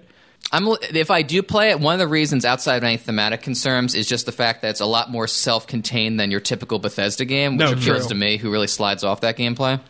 I'm 0.51 0.67
if 0.93 1.11
I 1.11 1.23
do 1.23 1.41
play 1.43 1.71
it, 1.71 1.79
one 1.79 1.93
of 1.95 1.99
the 1.99 2.07
reasons 2.07 2.45
outside 2.45 2.77
of 2.77 2.83
any 2.83 2.95
thematic 2.95 3.41
concerns 3.41 3.95
is 3.95 4.07
just 4.07 4.25
the 4.27 4.31
fact 4.31 4.61
that 4.61 4.69
it's 4.69 4.79
a 4.79 4.85
lot 4.85 5.09
more 5.11 5.27
self-contained 5.27 6.17
than 6.19 6.29
your 6.31 6.39
typical 6.39 6.77
Bethesda 6.79 7.25
game, 7.25 7.57
which 7.57 7.65
No, 7.65 7.73
appeals 7.73 8.01
true. 8.03 8.09
to 8.09 8.15
me, 8.15 8.37
who 8.37 8.49
really 8.51 8.67
slides 8.67 9.03
off 9.03 9.21
that 9.21 9.35
gameplay. 9.35 9.81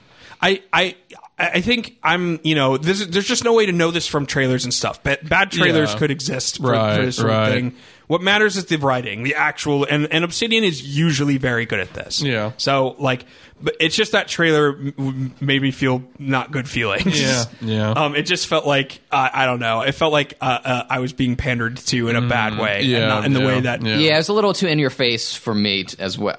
I 0.41 0.61
I 0.71 0.95
I 1.39 1.61
think 1.61 1.97
I'm 2.03 2.39
you 2.43 2.55
know 2.55 2.77
this 2.77 3.05
there's 3.05 3.27
just 3.27 3.43
no 3.43 3.53
way 3.53 3.65
to 3.65 3.71
know 3.71 3.91
this 3.91 4.07
from 4.07 4.25
trailers 4.25 4.63
and 4.63 4.73
stuff. 4.73 5.03
But 5.03 5.27
bad 5.27 5.51
trailers 5.51 5.93
Yeah. 5.93 5.99
could 5.99 6.11
exist 6.11 6.57
for, 6.57 6.71
Right, 6.71 6.97
for 6.97 7.05
this 7.05 7.15
sort 7.17 7.29
right. 7.29 7.47
of 7.47 7.53
thing 7.53 7.75
What 8.07 8.21
matters 8.21 8.55
is 8.57 8.65
the 8.65 8.77
writing, 8.77 9.23
the 9.23 9.35
actual, 9.35 9.83
and, 9.83 10.07
and 10.13 10.23
Obsidian 10.23 10.63
is 10.63 10.81
usually 10.97 11.37
very 11.37 11.65
good 11.65 11.79
at 11.81 11.93
this. 11.93 12.21
Yeah. 12.21 12.53
So 12.57 12.95
like, 12.99 13.25
but 13.61 13.75
it's 13.79 13.95
just 13.95 14.13
that 14.13 14.27
trailer 14.29 14.69
m- 14.77 14.93
m- 14.97 15.33
made 15.41 15.61
me 15.61 15.71
feel 15.71 16.01
not 16.17 16.51
good 16.51 16.69
feelings. 16.69 17.19
Yeah, 17.19 17.43
yeah. 17.61 17.91
Um, 17.97 18.15
it 18.15 18.23
just 18.23 18.47
felt 18.47 18.65
like 18.65 19.01
uh, 19.11 19.29
I 19.33 19.45
don't 19.45 19.59
know. 19.59 19.81
It 19.81 19.91
felt 19.93 20.13
like 20.13 20.35
uh, 20.39 20.45
uh, 20.63 20.83
I 20.89 20.99
was 20.99 21.11
being 21.13 21.35
pandered 21.35 21.77
to 21.77 22.07
in 22.09 22.15
a 22.15 22.21
bad 22.27 22.57
way, 22.57 22.77
and 22.79 22.87
Mm, 22.87 22.91
yeah, 22.91 23.07
not 23.07 23.25
in 23.25 23.33
the 23.33 23.41
yeah, 23.41 23.45
way 23.47 23.59
that 23.61 23.81
yeah. 23.83 23.97
Yeah, 23.97 24.13
it 24.13 24.17
was 24.17 24.29
a 24.29 24.33
little 24.33 24.53
too 24.53 24.67
in 24.67 24.79
your 24.79 24.89
face 24.91 25.33
for 25.35 25.53
me 25.53 25.83
t- 25.83 25.97
as 25.99 26.17
well. 26.17 26.37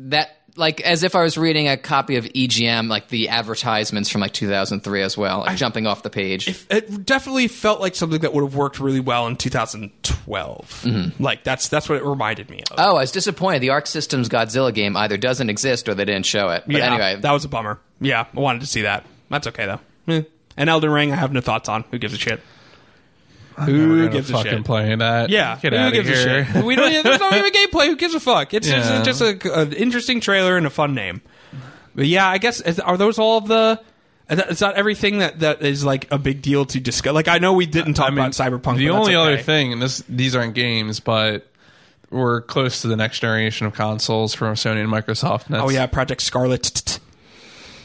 that 0.00 0.39
like 0.60 0.80
as 0.82 1.02
if 1.02 1.16
I 1.16 1.22
was 1.22 1.36
reading 1.36 1.66
a 1.66 1.76
copy 1.76 2.16
of 2.16 2.24
EGM, 2.26 2.88
like 2.88 3.08
the 3.08 3.30
advertisements 3.30 4.08
from 4.10 4.20
like 4.20 4.32
2003 4.32 5.02
as 5.02 5.16
well, 5.16 5.40
like 5.40 5.56
jumping 5.56 5.86
off 5.86 6.02
the 6.04 6.10
page. 6.10 6.66
it 6.70 7.04
definitely 7.04 7.48
felt 7.48 7.80
like 7.80 7.96
something 7.96 8.20
that 8.20 8.32
would 8.32 8.44
have 8.44 8.54
worked 8.54 8.78
really 8.78 9.00
well 9.00 9.26
in 9.26 9.36
2012. 9.36 10.82
Mm-hmm. 10.84 11.22
Like 11.22 11.42
that's 11.42 11.68
that's 11.68 11.88
what 11.88 11.96
it 11.98 12.04
reminded 12.04 12.50
me 12.50 12.62
of. 12.70 12.76
oh, 12.78 12.96
I 12.96 13.00
was 13.00 13.10
disappointed. 13.10 13.60
The 13.60 13.70
Arc 13.70 13.86
Systems 13.86 14.28
Godzilla 14.28 14.72
game 14.72 14.96
either 14.96 15.16
doesn't 15.16 15.50
exist 15.50 15.88
or 15.88 15.94
they 15.94 16.04
didn't 16.04 16.26
show 16.26 16.50
it. 16.50 16.64
But 16.66 16.76
yeah, 16.76 16.92
anyway, 16.92 17.16
that 17.20 17.32
was 17.32 17.44
a 17.44 17.48
bummer. 17.48 17.80
Yeah, 18.00 18.26
I 18.36 18.38
wanted 18.38 18.60
to 18.60 18.66
see 18.66 18.82
that. 18.82 19.04
That's 19.30 19.46
okay 19.48 19.66
though. 19.66 19.80
Eh. 20.12 20.22
And 20.56 20.68
Elden 20.68 20.90
Ring, 20.90 21.10
I 21.10 21.16
have 21.16 21.32
no 21.32 21.40
thoughts 21.40 21.68
on. 21.68 21.84
Who 21.90 21.98
gives 21.98 22.12
a 22.12 22.18
shit? 22.18 22.40
Never 23.60 23.72
Who 23.72 24.08
gives 24.08 24.30
a 24.30 24.32
fucking 24.34 24.50
shit? 24.52 24.64
playing 24.64 24.98
that. 24.98 25.30
Yeah, 25.30 25.58
get 25.60 25.72
who 25.72 25.78
out 25.78 25.92
gives 25.92 26.08
here. 26.08 26.40
a 26.40 26.44
shit? 26.46 26.64
We 26.64 26.76
don't. 26.76 27.02
There's 27.04 27.20
not 27.20 27.32
even 27.34 27.52
gameplay. 27.52 27.86
Who 27.86 27.96
gives 27.96 28.14
a 28.14 28.20
fuck? 28.20 28.54
It's 28.54 28.68
Yeah. 28.68 29.02
just, 29.02 29.20
just 29.20 29.44
a, 29.44 29.60
an 29.60 29.72
interesting 29.72 30.20
trailer 30.20 30.56
and 30.56 30.66
a 30.66 30.70
fun 30.70 30.94
name. 30.94 31.20
But 31.94 32.06
yeah, 32.06 32.28
I 32.28 32.38
guess 32.38 32.60
is- 32.60 32.80
are 32.80 32.96
those 32.96 33.18
all 33.18 33.38
of 33.38 33.48
the? 33.48 33.80
It's 34.32 34.60
not 34.60 34.76
everything 34.76 35.18
that, 35.18 35.40
that 35.40 35.60
is 35.62 35.84
like 35.84 36.10
a 36.12 36.18
big 36.18 36.40
deal 36.40 36.64
to 36.66 36.78
discuss? 36.78 37.12
Like 37.14 37.26
I 37.26 37.38
know 37.38 37.52
we 37.52 37.66
didn't 37.66 37.94
talk 37.94 38.12
about 38.12 38.30
Cyberpunk. 38.30 38.76
The 38.76 38.86
but 38.88 38.92
that's 38.94 39.08
only 39.08 39.14
other 39.16 39.30
okay. 39.32 39.42
thing, 39.42 39.72
and 39.72 39.82
this 39.82 40.04
these 40.08 40.36
aren't 40.36 40.54
games, 40.54 41.00
but 41.00 41.48
we're 42.10 42.40
close 42.42 42.82
to 42.82 42.88
the 42.88 42.96
next 42.96 43.18
generation 43.20 43.66
of 43.66 43.74
consoles 43.74 44.32
from 44.34 44.54
Sony 44.54 44.80
and 44.84 44.88
Microsoft. 44.88 45.46
and 45.46 45.56
Oh 45.56 45.66
that's- 45.66 45.72
yeah, 45.74 45.86
Project 45.86 46.22
Scarlett, 46.22 47.00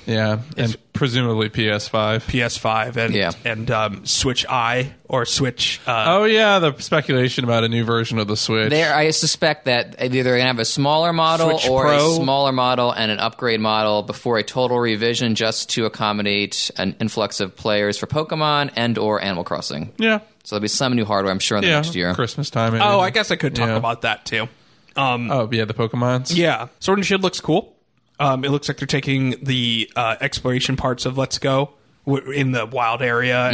yeah, 0.06 0.40
and 0.58 0.76
presumably 0.94 1.50
PS5. 1.50 2.22
PS5, 2.26 2.96
and 2.98 3.14
Yeah. 3.14 3.32
and 3.44 3.70
um, 3.72 4.06
Switch 4.06 4.46
I 4.48 4.94
or 5.10 5.26
Switch. 5.26 5.82
Uh, 5.86 6.04
Oh 6.08 6.24
yeah, 6.26 6.60
the 6.60 6.78
speculation 6.80 7.44
about 7.44 7.64
a 7.64 7.68
new 7.70 7.84
version 7.84 8.18
of 8.20 8.28
the 8.28 8.38
Switch. 8.38 8.70
there 8.70 8.94
I 8.96 9.10
suspect 9.12 9.66
that 9.66 9.96
either 10.02 10.24
they're 10.24 10.38
gonna 10.38 10.48
have 10.48 10.60
a 10.60 10.66
smaller 10.66 11.12
model 11.14 11.50
Switch 11.58 11.70
or 11.70 11.84
Pro. 11.84 12.12
a 12.12 12.16
smaller 12.16 12.52
model 12.52 12.92
and 12.92 13.12
an 13.12 13.20
upgrade 13.20 13.60
model 13.60 14.04
before 14.04 14.38
a 14.38 14.44
total 14.44 14.80
revision, 14.80 15.36
just 15.36 15.70
to 15.72 15.86
accommodate 15.86 16.72
an 16.78 16.96
influx 17.00 17.40
of 17.40 17.56
players 17.56 17.98
for 17.98 18.08
Pokemon 18.08 18.72
and 18.76 18.98
or 18.98 19.22
Animal 19.22 19.44
Crossing. 19.44 19.92
yeah, 19.98 20.20
So 20.44 20.56
there'll 20.56 20.62
be 20.62 20.68
some 20.70 20.94
new 20.96 21.06
hardware, 21.06 21.32
I'm 21.32 21.40
sure, 21.40 21.58
in 21.58 21.64
the 21.64 21.70
yeah, 21.70 21.76
next 21.82 21.96
year. 21.96 22.14
Christmas 22.14 22.50
time. 22.50 22.74
maybe. 22.74 22.86
oh, 22.86 23.00
I 23.00 23.10
guess 23.10 23.32
I 23.32 23.36
could 23.36 23.56
talk 23.56 23.68
Yeah. 23.68 23.76
about 23.76 24.02
that 24.04 24.26
too. 24.26 24.48
Um, 24.96 25.30
Oh 25.30 25.50
yeah, 25.52 25.66
the 25.66 25.74
Pokemon's. 25.74 26.38
Yeah, 26.38 26.68
Sword 26.80 27.00
and 27.00 27.06
Shield 27.06 27.22
looks 27.22 27.42
cool. 27.42 27.75
Um, 28.20 28.46
it 28.46 28.50
looks 28.52 28.68
like 28.68 28.78
they're 28.78 28.88
taking 28.88 29.36
the 29.44 29.90
uh, 29.96 30.16
exploration 30.22 30.78
parts 30.78 31.06
of 31.06 31.18
Let's 31.18 31.38
Go 31.38 31.72
w- 32.06 32.32
in 32.32 32.52
the 32.52 32.66
wild 32.66 33.02
area 33.02 33.50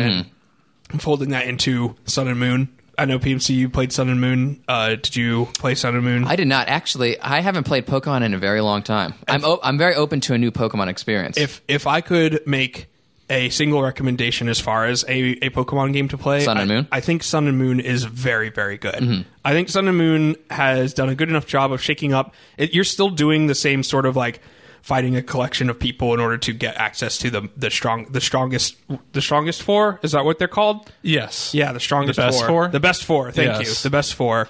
and 0.92 1.02
folding 1.02 1.30
that 1.32 1.48
into 1.48 1.96
Sun 2.06 2.28
and 2.28 2.40
Moon. 2.40 2.70
I 2.98 3.06
know 3.06 3.18
PMC 3.18 3.56
you 3.56 3.70
played 3.70 3.92
Sun 3.92 4.10
and 4.10 4.22
Moon. 4.22 4.64
Uh, 4.68 4.90
did 4.90 5.16
you 5.16 5.48
play 5.58 5.74
Sun 5.74 5.96
and 5.96 6.04
Moon? 6.04 6.26
I 6.26 6.36
did 6.36 6.48
not 6.48 6.68
actually. 6.68 7.20
I 7.20 7.40
haven't 7.40 7.64
played 7.64 7.88
Pokemon 7.88 8.22
in 8.24 8.34
a 8.36 8.38
very 8.38 8.62
long 8.62 8.84
time. 8.84 9.16
I'm 9.28 9.44
o- 9.44 9.60
I'm 9.64 9.78
very 9.80 9.96
open 9.96 10.20
to 10.22 10.34
a 10.34 10.38
new 10.38 10.52
Pokemon 10.52 10.88
experience. 10.90 11.38
if 11.38 11.62
if 11.68 11.88
I 11.88 12.02
could 12.02 12.42
make 12.46 12.88
a 13.32 13.50
single 13.50 13.82
recommendation 13.82 14.50
as 14.50 14.60
far 14.60 14.86
as 14.86 15.04
a, 15.08 15.32
a 15.46 15.50
Pokemon 15.50 15.94
game 15.94 16.08
to 16.10 16.18
play, 16.18 16.42
Sun 16.42 16.58
and 16.58 16.72
I- 16.72 16.76
Moon? 16.76 16.88
I, 16.92 17.00
think 17.00 17.24
Sun 17.24 17.48
and 17.48 17.58
Moon 17.58 17.80
is 17.80 18.04
very 18.04 18.50
very 18.50 18.78
good. 18.78 18.94
Mm-hmm. 18.96 19.22
I 19.44 19.54
think 19.54 19.70
Sun 19.70 19.88
and 19.88 19.98
Moon 19.98 20.36
has 20.52 20.94
done 20.94 21.10
a 21.10 21.16
good 21.16 21.30
enough 21.30 21.48
job 21.48 21.72
of 21.72 21.82
shaking 21.82 22.14
up. 22.14 22.36
It, 22.58 22.74
you're 22.74 22.84
still 22.84 23.10
doing 23.10 23.48
the 23.48 23.56
same 23.56 23.82
sort 23.84 24.06
of 24.06 24.16
like 24.16 24.42
fighting 24.84 25.16
a 25.16 25.22
collection 25.22 25.70
of 25.70 25.80
people 25.80 26.12
in 26.14 26.20
order 26.20 26.38
to 26.40 26.54
get 26.54 26.76
access 26.76 27.18
to 27.20 27.30
the 27.30 27.50
the 27.56 27.70
strong 27.72 28.06
the 28.12 28.20
strongest 28.22 28.76
the 29.14 29.22
strongest 29.22 29.62
four. 29.64 30.00
Is 30.04 30.12
that 30.12 30.26
what 30.26 30.38
they're 30.40 30.48
called? 30.48 30.92
Yes. 31.02 31.54
Yeah, 31.54 31.72
the 31.72 31.80
strongest 31.80 32.18
The 32.18 32.24
best 32.28 32.40
four. 32.40 32.48
four? 32.48 32.68
The 32.68 32.80
best 32.80 33.04
four. 33.04 33.32
Thank 33.32 33.66
you. 33.66 33.74
The 33.74 33.90
best 33.90 34.14
four. 34.16 34.50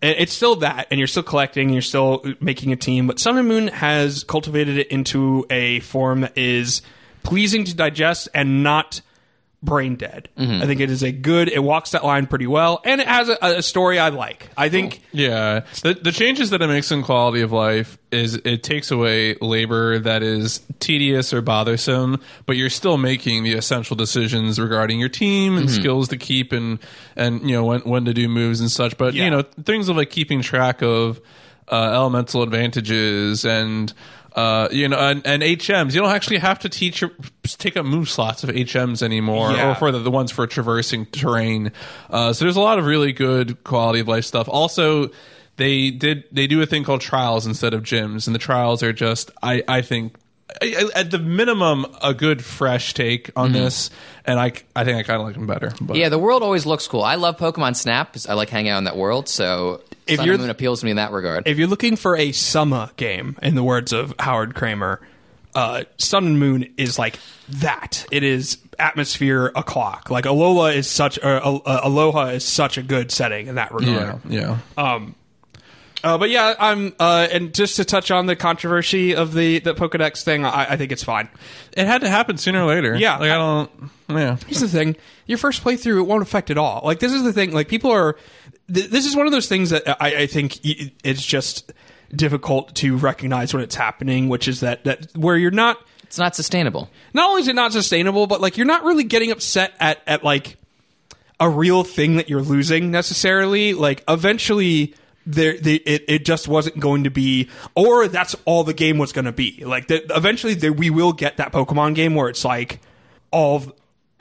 It's 0.00 0.32
still 0.32 0.56
that, 0.56 0.88
and 0.90 0.98
you're 0.98 1.06
still 1.06 1.22
collecting, 1.22 1.66
and 1.66 1.74
you're 1.74 1.80
still 1.82 2.24
making 2.40 2.72
a 2.72 2.76
team. 2.76 3.06
But 3.06 3.20
Sun 3.20 3.38
and 3.38 3.46
Moon 3.46 3.68
has 3.68 4.24
cultivated 4.24 4.76
it 4.76 4.88
into 4.88 5.46
a 5.48 5.78
form 5.78 6.22
that 6.22 6.36
is 6.36 6.82
pleasing 7.22 7.64
to 7.64 7.74
digest 7.74 8.28
and 8.34 8.62
not 8.62 9.00
brain 9.64 9.94
dead. 9.94 10.28
I 10.36 10.66
think 10.66 10.80
it 10.80 10.90
is 10.90 11.04
a 11.04 11.12
good. 11.12 11.48
It 11.48 11.60
walks 11.62 11.92
that 11.92 12.02
line 12.04 12.26
pretty 12.26 12.48
well, 12.48 12.80
and 12.84 13.00
it 13.00 13.06
has 13.06 13.28
a, 13.28 13.36
a 13.40 13.62
story 13.62 13.96
I 13.96 14.08
like. 14.08 14.48
I 14.56 14.68
think. 14.68 15.02
Yeah, 15.12 15.60
the 15.82 15.94
the 15.94 16.10
changes 16.10 16.50
that 16.50 16.60
it 16.62 16.66
makes 16.66 16.90
in 16.90 17.04
quality 17.04 17.42
of 17.42 17.52
life 17.52 17.96
is 18.10 18.34
it 18.34 18.64
takes 18.64 18.90
away 18.90 19.36
labor 19.40 20.00
that 20.00 20.24
is 20.24 20.62
tedious 20.80 21.32
or 21.32 21.42
bothersome, 21.42 22.20
but 22.44 22.56
you're 22.56 22.70
still 22.70 22.98
making 22.98 23.44
the 23.44 23.54
essential 23.54 23.94
decisions 23.94 24.58
regarding 24.58 24.98
your 24.98 25.08
team 25.08 25.56
and 25.56 25.70
skills 25.70 26.08
to 26.08 26.16
keep 26.16 26.50
and 26.50 26.80
and 27.14 27.48
you 27.48 27.54
know 27.54 27.64
when 27.64 27.82
when 27.82 28.04
to 28.06 28.12
do 28.12 28.28
moves 28.28 28.58
and 28.60 28.68
such. 28.68 28.98
But 28.98 29.14
Yeah. 29.14 29.26
you 29.26 29.30
know 29.30 29.42
things 29.42 29.88
of 29.88 29.96
like 29.96 30.10
keeping 30.10 30.42
track 30.42 30.82
of 30.82 31.20
uh, 31.70 31.92
elemental 31.94 32.42
advantages 32.42 33.44
and. 33.44 33.92
Uh, 34.34 34.68
you 34.70 34.88
know, 34.88 34.96
and, 34.98 35.26
and 35.26 35.42
HMs. 35.42 35.92
You 35.94 36.00
don't 36.00 36.10
actually 36.14 36.38
have 36.38 36.58
to 36.60 36.68
teach 36.68 37.00
your 37.02 37.10
take 37.44 37.76
up 37.76 37.84
move 37.84 38.08
slots 38.08 38.42
of 38.44 38.50
HMs 38.50 39.02
anymore, 39.02 39.52
Yeah. 39.52 39.72
or 39.72 39.74
for 39.74 39.92
the, 39.92 39.98
the 39.98 40.10
ones 40.10 40.30
for 40.32 40.46
traversing 40.46 41.06
terrain. 41.06 41.70
Uh, 42.08 42.32
so 42.32 42.44
there's 42.44 42.56
a 42.56 42.60
lot 42.60 42.78
of 42.78 42.86
really 42.86 43.12
good 43.12 43.62
quality 43.64 44.00
of 44.00 44.08
life 44.08 44.24
stuff. 44.24 44.48
Also, 44.48 45.10
they 45.56 45.90
did 45.90 46.24
they 46.32 46.46
do 46.46 46.62
a 46.62 46.66
thing 46.66 46.82
called 46.84 47.02
trials 47.02 47.46
instead 47.46 47.74
of 47.74 47.82
gyms, 47.82 48.26
and 48.26 48.34
the 48.34 48.38
trials 48.38 48.82
are 48.82 48.92
just 48.92 49.30
I 49.42 49.62
I 49.68 49.82
think 49.82 50.14
at 50.94 51.10
the 51.10 51.18
minimum 51.18 51.86
a 52.02 52.12
good 52.14 52.44
fresh 52.44 52.94
take 52.94 53.30
on 53.36 53.52
this, 53.52 53.90
and 54.24 54.38
I 54.40 54.52
I 54.76 54.84
think 54.84 54.98
I 54.98 55.02
kind 55.02 55.20
of 55.20 55.26
like 55.26 55.34
them 55.34 55.46
better. 55.46 55.72
But 55.80 55.96
yeah, 55.96 56.08
the 56.08 56.18
world 56.18 56.42
always 56.42 56.64
looks 56.66 56.86
cool. 56.88 57.02
I 57.02 57.16
love 57.16 57.36
Pokemon 57.36 57.76
snap 57.76 58.16
I 58.28 58.34
like 58.34 58.48
hanging 58.48 58.70
out 58.70 58.78
in 58.78 58.84
that 58.84 58.96
world. 58.96 59.28
So 59.28 59.82
If 60.06 60.16
Sun 60.16 60.26
you're- 60.26 60.34
and 60.34 60.42
Moon 60.42 60.50
appeals 60.50 60.80
to 60.80 60.86
me 60.86 60.90
in 60.90 60.96
that 60.96 61.12
regard. 61.12 61.46
If 61.46 61.58
you're 61.58 61.68
looking 61.68 61.96
for 61.96 62.16
a 62.16 62.32
summer 62.32 62.90
game, 62.96 63.36
in 63.42 63.54
the 63.54 63.62
words 63.62 63.92
of 63.92 64.14
Howard 64.18 64.54
Kremer, 64.54 65.00
uh, 65.54 65.84
Sun 65.98 66.26
and 66.26 66.38
Moon 66.40 66.72
is 66.76 66.98
like 66.98 67.18
that. 67.48 68.06
It 68.10 68.22
is 68.24 68.58
atmosphere 68.78 69.52
o'clock. 69.54 70.10
Like 70.10 70.24
Alola 70.24 70.74
is 70.74 70.88
such, 70.88 71.18
uh, 71.22 71.40
Aloha 71.66 72.28
is 72.28 72.44
such 72.44 72.78
a 72.78 72.82
good 72.82 73.10
setting 73.12 73.46
in 73.46 73.54
that 73.56 73.72
regard. 73.72 74.20
yeah, 74.28 74.56
yeah. 74.76 75.06
Uh, 76.04 76.18
but 76.18 76.30
yeah, 76.30 76.54
I'm, 76.58 76.92
uh, 76.98 77.28
and 77.30 77.54
just 77.54 77.76
to 77.76 77.84
touch 77.84 78.10
on 78.10 78.26
the 78.26 78.34
controversy 78.34 79.14
of 79.14 79.32
the 79.34 79.60
the 79.60 79.72
Pokedex 79.72 80.24
thing, 80.24 80.44
I, 80.44 80.72
I 80.72 80.76
think 80.76 80.90
it's 80.90 81.04
fine. 81.04 81.28
it 81.76 81.86
had 81.86 82.00
to 82.00 82.08
happen 82.08 82.38
sooner 82.38 82.64
or 82.64 82.66
later. 82.66 82.96
Yeah. 82.96 83.18
like 83.18 83.30
I 83.30 83.36
don't. 83.36 83.70
Yeah, 84.08 84.36
Here's 84.46 84.60
the 84.60 84.68
thing: 84.68 84.96
your 85.26 85.38
first 85.38 85.62
playthrough, 85.62 85.98
it 86.00 86.02
won't 86.02 86.22
affect 86.22 86.50
at 86.50 86.58
all. 86.58 86.80
Like 86.82 86.98
this 86.98 87.12
is 87.12 87.22
the 87.22 87.32
thing. 87.32 87.52
Like 87.52 87.68
people 87.68 87.92
are. 87.92 88.16
Th- 88.72 88.88
this 88.90 89.06
is 89.06 89.16
one 89.16 89.26
of 89.26 89.32
those 89.32 89.48
things 89.48 89.70
that 89.70 89.88
I, 90.02 90.22
I 90.22 90.26
think 90.26 90.60
it's 90.62 91.24
just 91.24 91.72
difficult 92.14 92.74
to 92.76 92.96
recognize 92.96 93.54
when 93.54 93.62
it's 93.62 93.74
happening, 93.74 94.28
which 94.28 94.48
is 94.48 94.60
that 94.60 94.84
that 94.84 95.16
where 95.16 95.36
you're 95.36 95.50
not. 95.50 95.78
it's 96.02 96.18
not 96.18 96.36
sustainable. 96.36 96.90
Not 97.14 97.30
only 97.30 97.42
is 97.42 97.48
it 97.48 97.54
not 97.54 97.72
sustainable, 97.72 98.26
but 98.26 98.40
like 98.40 98.56
you're 98.56 98.66
not 98.66 98.84
really 98.84 99.04
getting 99.04 99.30
upset 99.30 99.72
at 99.80 100.00
at 100.06 100.22
like 100.24 100.56
a 101.40 101.48
real 101.48 101.84
thing 101.84 102.16
that 102.16 102.28
you're 102.28 102.42
losing 102.42 102.90
necessarily. 102.90 103.74
Like 103.74 104.04
eventually. 104.08 104.94
There, 105.24 105.56
they, 105.56 105.74
it, 105.74 106.04
it 106.08 106.24
just 106.24 106.48
wasn't 106.48 106.80
going 106.80 107.04
to 107.04 107.10
be, 107.10 107.48
or 107.76 108.08
that's 108.08 108.34
all 108.44 108.64
the 108.64 108.74
game 108.74 108.98
was 108.98 109.12
going 109.12 109.26
to 109.26 109.30
be. 109.30 109.62
Like, 109.64 109.86
the, 109.86 110.04
eventually, 110.12 110.54
there, 110.54 110.72
we 110.72 110.90
will 110.90 111.12
get 111.12 111.36
that 111.36 111.52
Pokemon 111.52 111.94
game 111.94 112.16
where 112.16 112.28
it's 112.28 112.44
like 112.44 112.80
all 113.30 113.54
of 113.58 113.72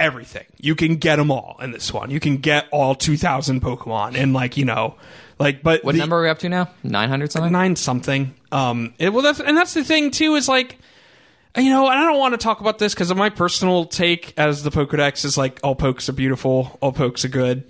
everything. 0.01 0.45
You 0.59 0.75
can 0.75 0.95
get 0.97 1.15
them 1.17 1.31
all 1.31 1.57
in 1.61 1.71
this 1.71 1.93
one. 1.93 2.09
You 2.11 2.19
can 2.19 2.37
get 2.37 2.67
all 2.71 2.95
2,000 2.95 3.61
Pokemon, 3.61 4.15
and 4.15 4.33
like 4.33 4.57
you 4.57 4.65
know, 4.65 4.95
like 5.39 5.63
but 5.63 5.83
What 5.83 5.93
the- 5.93 5.99
number 5.99 6.17
are 6.17 6.23
we 6.23 6.29
up 6.29 6.39
to 6.39 6.49
now? 6.49 6.69
Nine 6.83 7.09
hundred 7.09 7.31
something. 7.31 7.51
nine 7.51 7.75
something. 7.75 8.33
Um, 8.51 8.93
it, 8.99 9.13
well, 9.13 9.21
that's 9.23 9.39
and 9.39 9.55
that's 9.55 9.73
the 9.73 9.83
thing 9.83 10.11
too 10.11 10.35
is 10.35 10.47
like, 10.49 10.77
you 11.57 11.69
know, 11.69 11.87
and 11.89 11.97
I 11.99 12.03
don't 12.03 12.19
want 12.19 12.33
to 12.33 12.37
talk 12.37 12.59
about 12.61 12.79
this 12.79 12.93
because 12.93 13.11
of 13.11 13.17
my 13.17 13.29
personal 13.29 13.85
take 13.85 14.33
as 14.37 14.63
the 14.63 14.71
Pokedex 14.71 15.23
is 15.25 15.37
like 15.37 15.59
all 15.63 15.75
pokes 15.75 16.09
are 16.09 16.13
beautiful, 16.13 16.77
all 16.81 16.91
pokes 16.91 17.23
are 17.25 17.29
good. 17.29 17.63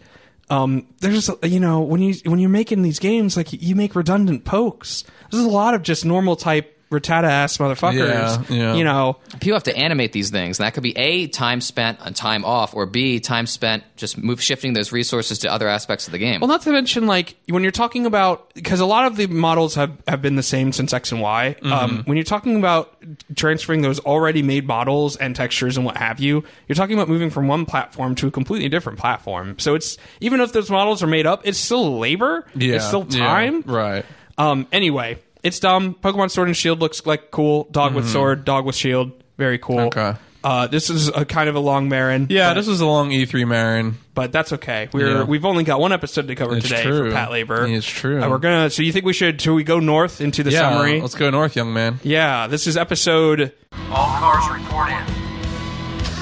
Um, 0.49 0.87
there's 0.99 1.25
just 1.25 1.45
you 1.45 1.59
know 1.61 1.79
when 1.81 2.01
you 2.01 2.15
when 2.25 2.39
you're 2.39 2.49
making 2.49 2.81
these 2.81 2.99
games 2.99 3.37
like 3.37 3.53
you 3.53 3.75
make 3.75 3.95
redundant 3.95 4.43
pokes. 4.43 5.03
There's 5.31 5.43
a 5.43 5.49
lot 5.49 5.73
of 5.73 5.81
just 5.83 6.03
normal 6.03 6.35
type 6.35 6.77
Rattata 6.91 7.23
ass 7.23 7.57
motherfuckers. 7.57 8.49
Yeah, 8.49 8.55
yeah. 8.55 8.75
You 8.75 8.83
know, 8.83 9.17
People 9.39 9.55
have 9.55 9.63
to 9.63 9.75
animate 9.75 10.11
these 10.11 10.29
things, 10.29 10.59
and 10.59 10.65
that 10.65 10.73
could 10.73 10.83
be 10.83 10.95
a 10.97 11.27
time 11.27 11.61
spent 11.61 12.01
on 12.01 12.13
time 12.13 12.43
off, 12.43 12.75
or 12.75 12.85
b 12.85 13.19
time 13.21 13.47
spent 13.47 13.83
just 13.95 14.17
move 14.17 14.41
shifting 14.41 14.73
those 14.73 14.91
resources 14.91 15.39
to 15.39 15.51
other 15.51 15.69
aspects 15.69 16.07
of 16.07 16.11
the 16.11 16.17
game. 16.17 16.41
Well, 16.41 16.49
not 16.49 16.61
to 16.63 16.71
mention, 16.71 17.07
like 17.07 17.35
when 17.47 17.63
you're 17.63 17.71
talking 17.71 18.05
about 18.05 18.53
because 18.53 18.81
a 18.81 18.85
lot 18.85 19.05
of 19.05 19.15
the 19.15 19.27
models 19.27 19.75
have 19.75 19.97
have 20.07 20.21
been 20.21 20.35
the 20.35 20.43
same 20.43 20.73
since 20.73 20.91
X 20.91 21.11
and 21.13 21.21
Y. 21.21 21.55
Mm-hmm. 21.57 21.71
Um, 21.71 22.03
when 22.05 22.17
you're 22.17 22.25
talking 22.25 22.57
about 22.57 23.01
transferring 23.35 23.81
those 23.81 23.99
already 24.01 24.43
made 24.43 24.67
models 24.67 25.15
and 25.15 25.33
textures 25.33 25.77
and 25.77 25.85
what 25.85 25.95
have 25.95 26.19
you, 26.19 26.43
you're 26.67 26.75
talking 26.75 26.95
about 26.97 27.07
moving 27.07 27.29
from 27.29 27.47
one 27.47 27.65
platform 27.65 28.15
to 28.15 28.27
a 28.27 28.31
completely 28.31 28.67
different 28.67 28.99
platform. 28.99 29.57
So 29.59 29.75
it's 29.75 29.97
even 30.19 30.41
if 30.41 30.51
those 30.51 30.69
models 30.69 31.01
are 31.01 31.07
made 31.07 31.25
up, 31.25 31.41
it's 31.45 31.57
still 31.57 31.99
labor. 31.99 32.45
Yeah, 32.53 32.75
it's 32.75 32.87
still 32.87 33.07
yeah, 33.09 33.25
time. 33.25 33.61
right? 33.61 34.05
Um. 34.37 34.67
Anyway, 34.73 35.19
it's 35.43 35.59
dumb. 35.59 35.95
Pokemon 35.95 36.31
Sword 36.31 36.47
and 36.47 36.57
Shield 36.57 36.79
looks 36.79 37.05
like 37.05 37.31
cool. 37.31 37.65
Dog 37.71 37.93
with 37.93 38.07
sword, 38.09 38.45
dog 38.45 38.65
with 38.65 38.75
shield, 38.75 39.11
very 39.37 39.57
cool. 39.57 39.77
Mm-hmm. 39.77 39.99
Okay. 39.99 40.19
Uh, 40.43 40.65
this 40.65 40.89
is 40.89 41.07
a 41.09 41.23
kind 41.23 41.47
of 41.49 41.55
a 41.55 41.59
long 41.59 41.87
Marin. 41.87 42.25
Yeah, 42.31 42.49
but, 42.49 42.53
this 42.55 42.65
was 42.67 42.81
a 42.81 42.85
long 42.87 43.11
E3 43.11 43.47
Marin. 43.47 43.97
but 44.15 44.31
that's 44.31 44.51
okay. 44.53 44.89
We're 44.91 45.17
Yeah. 45.17 45.23
we've 45.23 45.45
only 45.45 45.63
got 45.63 45.79
one 45.79 45.91
episode 45.93 46.27
to 46.29 46.35
cover 46.35 46.57
It's 46.57 46.67
today 46.67 46.81
true. 46.81 47.09
for 47.11 47.15
Pat 47.15 47.29
Labor. 47.29 47.67
It's 47.67 47.85
true. 47.85 48.19
Uh, 48.23 48.27
we're 48.27 48.39
gonna. 48.39 48.71
So 48.71 48.81
you 48.81 48.91
think 48.91 49.05
we 49.05 49.13
should? 49.13 49.39
Should 49.39 49.53
we 49.53 49.63
go 49.63 49.79
north 49.79 50.19
into 50.19 50.41
the 50.41 50.49
Yeah, 50.49 50.71
summary? 50.71 50.99
let's 50.99 51.13
go 51.13 51.29
north, 51.29 51.55
young 51.55 51.73
man. 51.73 51.99
Yeah, 52.01 52.47
this 52.47 52.65
is 52.65 52.75
episode. 52.75 53.53
All 53.91 54.07
cars 54.17 54.49
report 54.49 54.89
in. 54.89 54.95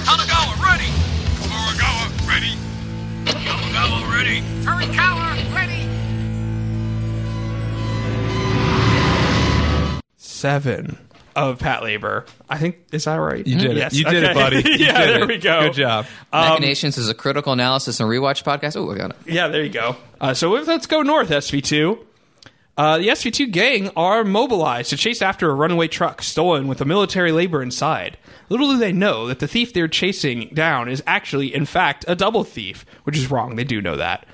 Kanagawa 0.03 0.67
ready. 0.67 0.91
Kuragawa 1.39 2.27
ready. 2.27 2.55
Yamagawa 3.25 4.13
ready. 4.13 4.41
Furikawa 4.65 5.18
seven 10.39 10.97
of 11.36 11.60
Patlabor. 11.60 12.28
I 12.49 12.58
think 12.58 12.78
is 12.91 13.06
that 13.06 13.15
right? 13.15 13.45
You 13.45 13.58
did 13.58 13.78
Yes, 13.78 13.93
it. 13.93 13.97
You 13.99 14.04
did 14.06 14.23
okay. 14.23 14.32
it, 14.32 14.34
buddy. 14.34 14.56
You 14.80 14.86
yeah, 14.86 15.06
did 15.06 15.10
there 15.15 15.23
it. 15.23 15.28
we 15.28 15.38
go. 15.38 15.62
Good 15.67 15.73
job. 15.73 16.06
Machinations 16.34 16.97
is 16.97 17.10
a 17.10 17.13
critical 17.13 17.54
analysis 17.54 17.99
and 17.99 18.10
rewatch 18.10 18.43
podcast. 18.43 18.75
Oh, 18.78 18.91
I 18.91 18.97
got 18.97 19.12
it. 19.12 19.17
Yeah, 19.25 19.47
there 19.47 19.63
you 19.63 19.69
go. 19.69 19.95
Uh, 20.19 20.34
so 20.34 20.56
if- 20.56 20.67
let's 20.67 20.88
go 20.88 21.02
north, 21.02 21.30
SV2. 21.30 22.06
Uh, 22.78 22.97
the 22.97 23.10
SV2 23.10 23.52
gang 23.52 23.89
are 23.97 24.23
mobilized 24.23 24.89
to 24.91 24.95
chase 24.97 25.21
after 25.21 25.49
a 25.49 25.54
runaway 25.54 25.88
truck 25.89 26.21
stolen 26.21 26.65
with 26.65 26.80
a 26.80 26.86
military 26.86 27.34
labor 27.34 27.62
inside. 27.62 28.17
Little 28.47 28.69
do 28.69 28.78
they 28.78 28.93
know 28.93 29.28
that 29.28 29.39
the 29.39 29.47
thief 29.49 29.73
they're 29.73 29.89
chasing 29.89 30.49
down 30.54 30.88
is 30.88 31.04
actually, 31.06 31.54
in 31.54 31.65
fact, 31.65 32.06
a 32.08 32.15
double 32.15 32.45
thief, 32.45 32.86
which 33.04 33.17
is 33.17 33.30
wrong. 33.30 33.58
They 33.58 33.65
do 33.65 33.82
know 33.82 33.97
that. 33.97 34.25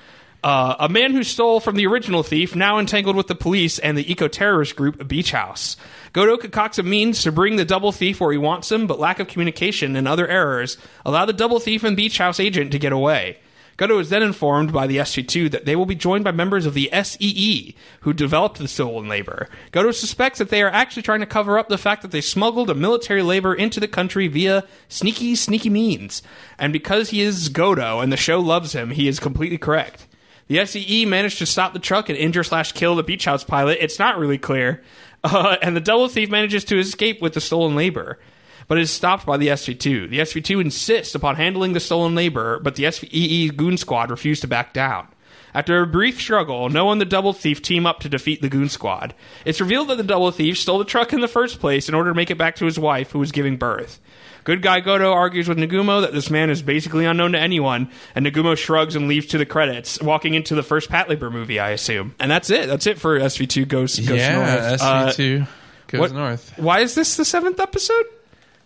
Uh, 0.44 0.76
a 0.78 0.88
man 0.88 1.12
who 1.12 1.24
stole 1.24 1.60
from 1.60 1.76
the 1.76 1.86
original 1.86 2.22
thief, 2.22 2.54
now 2.54 2.78
entangled 2.78 3.16
with 3.16 3.26
the 3.26 3.34
police 3.34 3.78
and 3.78 3.98
the 3.98 4.10
eco 4.10 4.28
terrorist 4.28 4.76
group 4.76 5.08
Beach 5.08 5.32
House. 5.32 5.76
Godo 6.12 6.38
concocts 6.38 6.78
a 6.78 6.82
means 6.82 7.22
to 7.22 7.32
bring 7.32 7.56
the 7.56 7.64
double 7.64 7.92
thief 7.92 8.20
where 8.20 8.32
he 8.32 8.38
wants 8.38 8.70
him, 8.70 8.86
but 8.86 9.00
lack 9.00 9.18
of 9.18 9.28
communication 9.28 9.96
and 9.96 10.06
other 10.06 10.28
errors 10.28 10.78
allow 11.04 11.24
the 11.24 11.32
double 11.32 11.58
thief 11.58 11.82
and 11.84 11.96
Beach 11.96 12.18
House 12.18 12.38
agent 12.38 12.72
to 12.72 12.78
get 12.78 12.92
away. 12.92 13.38
Godo 13.76 14.00
is 14.00 14.08
then 14.08 14.22
informed 14.22 14.72
by 14.72 14.86
the 14.86 14.96
SV2 14.96 15.50
that 15.50 15.66
they 15.66 15.76
will 15.76 15.84
be 15.84 15.94
joined 15.94 16.24
by 16.24 16.32
members 16.32 16.64
of 16.64 16.72
the 16.72 16.90
SEE, 17.02 17.74
who 18.00 18.14
developed 18.14 18.58
the 18.58 18.68
stolen 18.68 19.06
labor. 19.06 19.50
Godo 19.72 19.92
suspects 19.92 20.38
that 20.38 20.48
they 20.48 20.62
are 20.62 20.70
actually 20.70 21.02
trying 21.02 21.20
to 21.20 21.26
cover 21.26 21.58
up 21.58 21.68
the 21.68 21.76
fact 21.76 22.00
that 22.00 22.10
they 22.10 22.22
smuggled 22.22 22.70
a 22.70 22.74
military 22.74 23.22
labor 23.22 23.54
into 23.54 23.78
the 23.78 23.88
country 23.88 24.28
via 24.28 24.64
sneaky, 24.88 25.34
sneaky 25.34 25.68
means. 25.68 26.22
And 26.58 26.72
because 26.72 27.10
he 27.10 27.20
is 27.20 27.50
Godo 27.50 28.02
and 28.02 28.10
the 28.10 28.16
show 28.16 28.40
loves 28.40 28.72
him, 28.72 28.90
he 28.90 29.08
is 29.08 29.20
completely 29.20 29.58
correct. 29.58 30.05
The 30.48 30.64
SEE 30.64 31.06
managed 31.06 31.38
to 31.38 31.46
stop 31.46 31.72
the 31.72 31.78
truck 31.78 32.08
and 32.08 32.16
injure 32.16 32.44
slash 32.44 32.72
kill 32.72 32.94
the 32.94 33.02
beach 33.02 33.24
house 33.24 33.42
pilot. 33.42 33.78
It's 33.80 33.98
not 33.98 34.18
really 34.18 34.38
clear. 34.38 34.82
Uh, 35.24 35.56
and 35.60 35.74
the 35.74 35.80
double 35.80 36.06
thief 36.06 36.30
manages 36.30 36.62
to 36.62 36.78
escape 36.78 37.20
with 37.20 37.34
the 37.34 37.40
stolen 37.40 37.74
labor, 37.74 38.20
but 38.68 38.78
is 38.78 38.92
stopped 38.92 39.26
by 39.26 39.36
the 39.36 39.48
SV2. 39.48 40.08
The 40.08 40.20
SV2 40.20 40.60
insists 40.60 41.16
upon 41.16 41.34
handling 41.34 41.72
the 41.72 41.80
stolen 41.80 42.14
labor, 42.14 42.60
but 42.60 42.76
the 42.76 42.88
SEE 42.92 43.48
goon 43.48 43.76
squad 43.76 44.12
refuse 44.12 44.38
to 44.40 44.46
back 44.46 44.72
down. 44.72 45.08
After 45.52 45.80
a 45.80 45.86
brief 45.86 46.20
struggle, 46.20 46.68
Noah 46.68 46.92
and 46.92 47.00
the 47.00 47.06
double 47.06 47.32
thief 47.32 47.60
team 47.60 47.86
up 47.86 47.98
to 48.00 48.08
defeat 48.08 48.40
the 48.40 48.48
goon 48.48 48.68
squad. 48.68 49.14
It's 49.44 49.60
revealed 49.60 49.88
that 49.88 49.96
the 49.96 50.04
double 50.04 50.30
thief 50.30 50.58
stole 50.58 50.78
the 50.78 50.84
truck 50.84 51.12
in 51.12 51.20
the 51.20 51.28
first 51.28 51.58
place 51.58 51.88
in 51.88 51.94
order 51.96 52.10
to 52.10 52.14
make 52.14 52.30
it 52.30 52.38
back 52.38 52.54
to 52.56 52.66
his 52.66 52.78
wife, 52.78 53.10
who 53.10 53.18
was 53.18 53.32
giving 53.32 53.56
birth. 53.56 53.98
Good 54.46 54.62
guy 54.62 54.80
Godo 54.80 55.12
argues 55.12 55.48
with 55.48 55.58
Nagumo 55.58 56.02
that 56.02 56.12
this 56.12 56.30
man 56.30 56.50
is 56.50 56.62
basically 56.62 57.04
unknown 57.04 57.32
to 57.32 57.38
anyone, 57.38 57.90
and 58.14 58.24
Nagumo 58.24 58.56
shrugs 58.56 58.94
and 58.94 59.08
leaves 59.08 59.26
to 59.26 59.38
the 59.38 59.44
credits, 59.44 60.00
walking 60.00 60.34
into 60.34 60.54
the 60.54 60.62
first 60.62 60.88
Patlabor 60.88 61.32
movie, 61.32 61.58
I 61.58 61.70
assume. 61.70 62.14
And 62.20 62.30
that's 62.30 62.48
it. 62.48 62.68
That's 62.68 62.86
it 62.86 62.96
for 63.00 63.18
SV2 63.18 63.66
Goes, 63.66 63.98
goes 63.98 64.08
yeah, 64.16 64.36
North. 64.36 64.80
Uh, 64.82 65.06
SV2 65.08 65.48
goes 65.88 66.00
what- 66.00 66.12
north. 66.12 66.52
why 66.58 66.78
is 66.78 66.94
this 66.94 67.16
the 67.16 67.24
seventh 67.24 67.58
episode? 67.58 68.04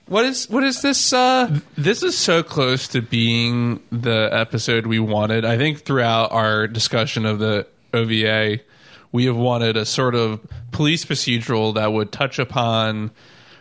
What 0.06 0.26
is 0.26 0.50
what 0.50 0.64
is 0.64 0.82
this? 0.82 1.12
Uh, 1.14 1.60
This 1.78 2.02
is 2.02 2.18
so 2.18 2.42
close 2.42 2.88
to 2.88 3.00
being 3.00 3.80
the 3.90 4.28
episode 4.32 4.86
we 4.86 4.98
wanted. 4.98 5.44
I 5.46 5.56
think 5.56 5.82
throughout 5.84 6.30
our 6.32 6.66
discussion 6.66 7.24
of 7.24 7.38
the 7.38 7.66
OVA, 7.94 8.58
we 9.12 9.24
have 9.26 9.36
wanted 9.36 9.76
a 9.78 9.86
sort 9.86 10.14
of 10.14 10.40
police 10.72 11.04
procedural 11.06 11.74
that 11.76 11.92
would 11.92 12.12
touch 12.12 12.38
upon 12.38 13.12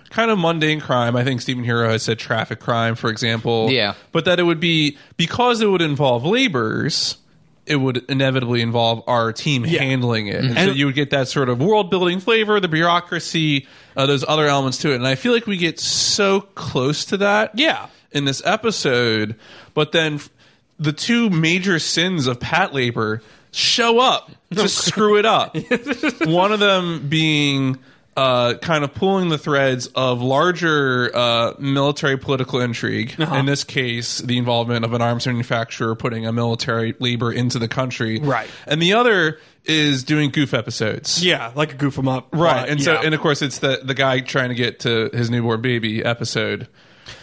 kind 0.09 0.31
of 0.31 0.37
mundane 0.37 0.79
crime. 0.79 1.15
I 1.15 1.23
think 1.23 1.41
Stephen 1.41 1.63
Hero 1.63 1.89
has 1.89 2.03
said 2.03 2.19
traffic 2.19 2.59
crime, 2.59 2.95
for 2.95 3.09
example. 3.09 3.69
Yeah. 3.71 3.93
But 4.11 4.25
that 4.25 4.39
it 4.39 4.43
would 4.43 4.59
be 4.59 4.97
because 5.17 5.61
it 5.61 5.67
would 5.67 5.81
involve 5.81 6.25
laborers. 6.25 7.17
It 7.65 7.75
would 7.75 8.03
inevitably 8.09 8.61
involve 8.61 9.03
our 9.05 9.31
team 9.31 9.63
handling 9.63 10.25
it, 10.25 10.43
and, 10.43 10.57
so 10.57 10.71
you 10.71 10.87
would 10.87 10.95
get 10.95 11.11
that 11.11 11.27
sort 11.27 11.49
of 11.49 11.59
world 11.59 11.91
building 11.91 12.19
flavor, 12.19 12.59
the 12.59 12.67
bureaucracy, 12.67 13.67
uh, 13.95 14.07
those 14.07 14.25
other 14.27 14.47
elements 14.47 14.79
to 14.79 14.91
it. 14.91 14.95
And 14.95 15.05
I 15.05 15.13
feel 15.13 15.33
like 15.33 15.45
we 15.45 15.55
get 15.57 15.79
so 15.79 16.41
close 16.41 17.05
to 17.05 17.17
that 17.17 17.51
yeah, 17.53 17.89
in 18.11 18.25
this 18.25 18.41
episode, 18.43 19.35
but 19.75 19.91
then 19.91 20.15
f- 20.15 20.31
the 20.79 20.91
two 20.91 21.29
major 21.29 21.77
sins 21.77 22.25
of 22.25 22.39
Patlabor 22.39 23.21
show 23.51 23.99
up 23.99 24.31
to 24.51 24.67
screw 24.67 25.17
it 25.17 25.25
up. 25.25 25.55
One 26.25 26.51
of 26.51 26.59
them 26.59 27.07
being 27.07 27.77
uh, 28.19 28.57
kind 28.57 28.83
of 28.83 28.93
pulling 28.93 29.29
the 29.29 29.37
threads 29.37 29.87
of 29.95 30.21
larger 30.21 31.09
uh, 31.15 31.53
military 31.57 32.17
political 32.17 32.59
intrigue. 32.59 33.15
Uh-huh. 33.17 33.35
In 33.35 33.45
this 33.45 33.63
case, 33.63 34.17
the 34.19 34.37
involvement 34.37 34.83
of 34.83 34.93
an 34.93 35.01
arms 35.01 35.25
manufacturer 35.25 35.95
putting 35.95 36.25
a 36.25 36.33
military 36.33 36.95
labor 36.99 37.31
into 37.31 37.59
the 37.59 37.67
country. 37.69 38.19
Right. 38.19 38.49
And 38.67 38.81
the 38.81 38.93
other 38.93 39.39
is 39.63 40.03
doing 40.03 40.31
goof 40.31 40.53
episodes. 40.53 41.23
yeah, 41.23 41.51
like 41.55 41.73
a 41.73 41.75
goof 41.77 41.97
'em 41.97 42.07
up, 42.07 42.27
Right, 42.33 42.67
and 42.67 42.81
so 42.81 42.93
yeah. 42.93 43.01
and 43.05 43.13
of 43.15 43.21
course 43.21 43.41
it's 43.41 43.59
the 43.59 43.81
the 43.83 43.93
guy 43.93 44.19
trying 44.21 44.49
to 44.49 44.55
get 44.55 44.79
to 44.81 45.09
his 45.13 45.29
newborn 45.29 45.61
baby 45.61 46.03
episode, 46.03 46.67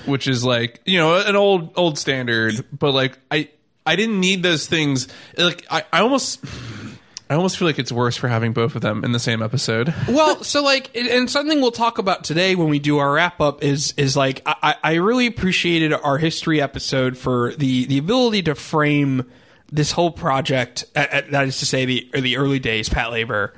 which 0.04 0.28
is 0.28 0.44
like 0.44 0.80
you 0.84 0.98
know 0.98 1.16
an 1.16 1.34
old 1.34 1.72
old 1.76 1.98
standard, 1.98 2.64
but 2.72 2.92
like 2.92 3.18
I 3.30 3.48
I 3.84 3.96
didn't 3.96 4.20
need 4.20 4.42
those 4.42 4.66
things. 4.66 5.08
Like 5.36 5.64
I, 5.70 5.84
I 5.92 6.00
almost 6.00 6.44
I 7.28 7.34
almost 7.34 7.58
feel 7.58 7.66
like 7.66 7.78
it's 7.78 7.90
worse 7.90 8.16
for 8.16 8.28
having 8.28 8.52
both 8.52 8.76
of 8.76 8.82
them 8.82 9.04
in 9.04 9.10
the 9.10 9.18
same 9.18 9.42
episode. 9.42 9.92
well, 10.08 10.44
so 10.44 10.62
like, 10.62 10.96
and- 10.96 11.28
something 11.28 11.60
we'll 11.60 11.72
talk 11.72 11.98
about 11.98 12.22
today 12.22 12.54
when 12.54 12.68
we 12.68 12.78
do 12.78 12.98
our 12.98 13.12
wrap 13.12 13.40
up 13.40 13.64
is 13.64 13.94
is 13.96 14.16
like 14.16 14.42
I, 14.46 14.76
I 14.82 14.94
really 14.94 15.26
appreciated 15.26 15.92
our 15.92 16.18
history 16.18 16.60
episode 16.60 17.18
for 17.18 17.52
the 17.54 17.86
the 17.86 17.98
ability 17.98 18.42
to 18.42 18.54
frame 18.54 19.28
this 19.72 19.92
whole 19.92 20.12
project. 20.12 20.84
At, 20.94 21.12
at, 21.12 21.30
that 21.32 21.48
is 21.48 21.58
to 21.58 21.66
say, 21.66 21.84
the 21.84 22.08
the 22.14 22.36
early 22.36 22.58
days, 22.58 22.88
Patlabor. 22.88 23.52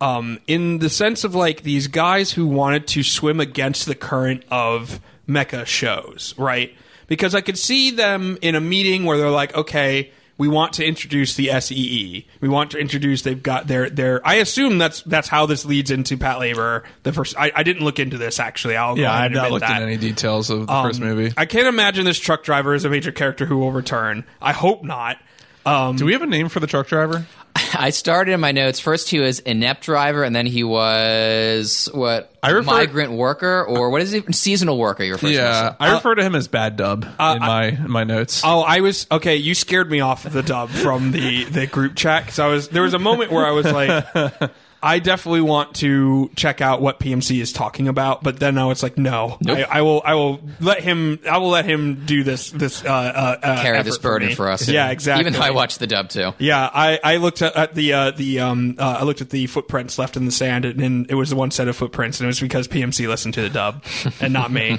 Um, 0.00 0.38
in 0.46 0.78
the 0.78 0.88
sense 0.88 1.24
of 1.24 1.34
like 1.34 1.64
these 1.64 1.88
guys 1.88 2.30
who 2.30 2.46
wanted 2.46 2.86
to 2.88 3.02
swim 3.02 3.40
against 3.40 3.86
the 3.86 3.96
current 3.96 4.44
of 4.48 5.00
mecha 5.28 5.66
shows, 5.66 6.34
right? 6.38 6.72
Because 7.08 7.34
I 7.34 7.40
could 7.40 7.58
see 7.58 7.90
them 7.90 8.38
in 8.40 8.54
a 8.54 8.60
meeting 8.60 9.04
where 9.04 9.18
they're 9.18 9.28
like, 9.28 9.56
okay, 9.56 10.12
we 10.38 10.48
want 10.48 10.74
to 10.74 10.84
introduce 10.86 11.34
the 11.34 11.50
SEE. 11.60 12.26
We 12.40 12.48
want 12.48 12.70
to 12.70 12.78
introduce. 12.78 13.22
They've 13.22 13.42
got 13.42 13.66
their 13.66 13.90
their. 13.90 14.26
I 14.26 14.36
assume 14.36 14.78
that's 14.78 15.02
that's 15.02 15.28
how 15.28 15.46
this 15.46 15.64
leads 15.64 15.90
into 15.90 16.16
Patlabor. 16.16 16.84
The 17.02 17.12
first. 17.12 17.36
I, 17.36 17.52
I 17.54 17.62
didn't 17.64 17.84
look 17.84 17.98
into 17.98 18.16
this 18.16 18.40
actually. 18.40 18.76
I'll 18.76 18.98
yeah, 18.98 19.12
I've 19.12 19.32
not 19.32 19.50
looked 19.50 19.64
at 19.64 19.82
any 19.82 19.96
details 19.96 20.48
of 20.48 20.66
the 20.66 20.82
first 20.82 21.02
Um, 21.02 21.08
movie. 21.08 21.34
I 21.36 21.44
can't 21.44 21.66
imagine 21.66 22.04
this 22.04 22.18
truck 22.18 22.44
driver 22.44 22.74
is 22.74 22.84
a 22.84 22.88
major 22.90 23.12
character 23.12 23.44
who 23.44 23.58
will 23.58 23.72
return. 23.72 24.24
I 24.40 24.52
hope 24.52 24.84
not. 24.84 25.18
Um, 25.66 25.96
Do 25.96 26.06
we 26.06 26.12
have 26.12 26.22
a 26.22 26.26
name 26.26 26.48
for 26.48 26.60
the 26.60 26.66
truck 26.66 26.86
driver? 26.86 27.26
I 27.74 27.90
started 27.90 28.32
in 28.32 28.40
my 28.40 28.52
notes. 28.52 28.80
First, 28.80 29.08
he 29.08 29.18
was 29.18 29.38
inept 29.40 29.82
driver, 29.82 30.24
and 30.24 30.34
then 30.34 30.46
he 30.46 30.64
was 30.64 31.88
what? 31.92 32.32
I 32.42 32.50
refer- 32.50 32.70
migrant 32.70 33.12
worker, 33.12 33.64
or 33.64 33.90
what 33.90 34.02
is 34.02 34.12
he? 34.12 34.22
Seasonal 34.32 34.78
worker. 34.78 35.02
Your 35.02 35.18
first. 35.18 35.32
Yeah, 35.32 35.64
one. 35.64 35.76
I 35.80 35.90
uh, 35.90 35.94
refer 35.94 36.14
to 36.14 36.22
him 36.22 36.34
as 36.34 36.48
Bad 36.48 36.76
Dub 36.76 37.06
uh, 37.18 37.34
in 37.36 37.40
my 37.40 37.64
in 37.66 37.90
my 37.90 38.04
notes. 38.04 38.42
Oh, 38.44 38.60
I 38.60 38.80
was 38.80 39.06
okay. 39.10 39.36
You 39.36 39.54
scared 39.54 39.90
me 39.90 40.00
off 40.00 40.24
the 40.24 40.42
dub 40.42 40.70
from 40.70 41.12
the 41.12 41.44
the 41.44 41.66
group 41.66 41.96
chat 41.96 42.24
because 42.24 42.38
I 42.38 42.46
was 42.48 42.68
there 42.68 42.82
was 42.82 42.94
a 42.94 42.98
moment 42.98 43.32
where 43.32 43.46
I 43.46 43.50
was 43.50 43.66
like, 43.66 44.06
I 44.82 45.00
definitely 45.00 45.40
want 45.40 45.76
to 45.76 46.30
check 46.36 46.60
out 46.60 46.80
what 46.80 47.00
PMC 47.00 47.40
is 47.40 47.52
talking 47.52 47.88
about, 47.88 48.22
but 48.22 48.38
then 48.38 48.54
now 48.54 48.70
it's 48.70 48.82
like, 48.82 48.96
no, 48.96 49.36
I, 49.46 49.64
I 49.64 49.82
will, 49.82 50.02
I 50.04 50.14
will 50.14 50.40
let 50.60 50.82
him, 50.82 51.18
I 51.28 51.38
will 51.38 51.48
let 51.48 51.64
him 51.64 52.04
do 52.06 52.22
this, 52.22 52.50
this, 52.50 52.84
uh, 52.84 52.88
uh, 52.88 53.36
uh 53.42 53.62
Carry 53.62 53.82
this 53.82 53.98
burden 53.98 54.28
me. 54.28 54.34
for 54.34 54.48
us. 54.48 54.68
Yeah, 54.68 54.90
exactly. 54.90 55.22
Even 55.22 55.32
though 55.32 55.46
I 55.46 55.50
watched 55.50 55.80
the 55.80 55.88
dub 55.88 56.10
too. 56.10 56.32
Yeah, 56.38 56.70
I, 56.72 57.00
I 57.02 57.16
looked 57.16 57.42
at, 57.42 57.56
at 57.56 57.74
the 57.74 57.92
uh, 57.92 58.10
the 58.12 58.40
um 58.40 58.76
uh, 58.78 58.98
I 59.00 59.04
looked 59.04 59.20
at 59.20 59.30
the 59.30 59.46
footprints 59.46 59.98
left 59.98 60.16
in 60.16 60.24
the 60.24 60.32
sand, 60.32 60.64
and, 60.64 60.80
and 60.80 61.10
it 61.10 61.14
was 61.14 61.30
the 61.30 61.36
one 61.36 61.50
set 61.50 61.68
of 61.68 61.76
footprints, 61.76 62.20
and 62.20 62.26
it 62.26 62.28
was 62.28 62.40
because 62.40 62.68
PMC 62.68 63.08
listened 63.08 63.34
to 63.34 63.42
the 63.42 63.50
dub 63.50 63.84
and 64.20 64.32
not 64.32 64.52
me. 64.52 64.78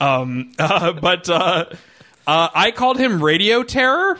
um, 0.00 0.52
uh, 0.58 0.92
but 0.92 1.28
uh, 1.28 1.66
uh, 2.26 2.48
I 2.54 2.70
called 2.70 2.98
him 2.98 3.22
Radio 3.22 3.62
Terror 3.62 4.18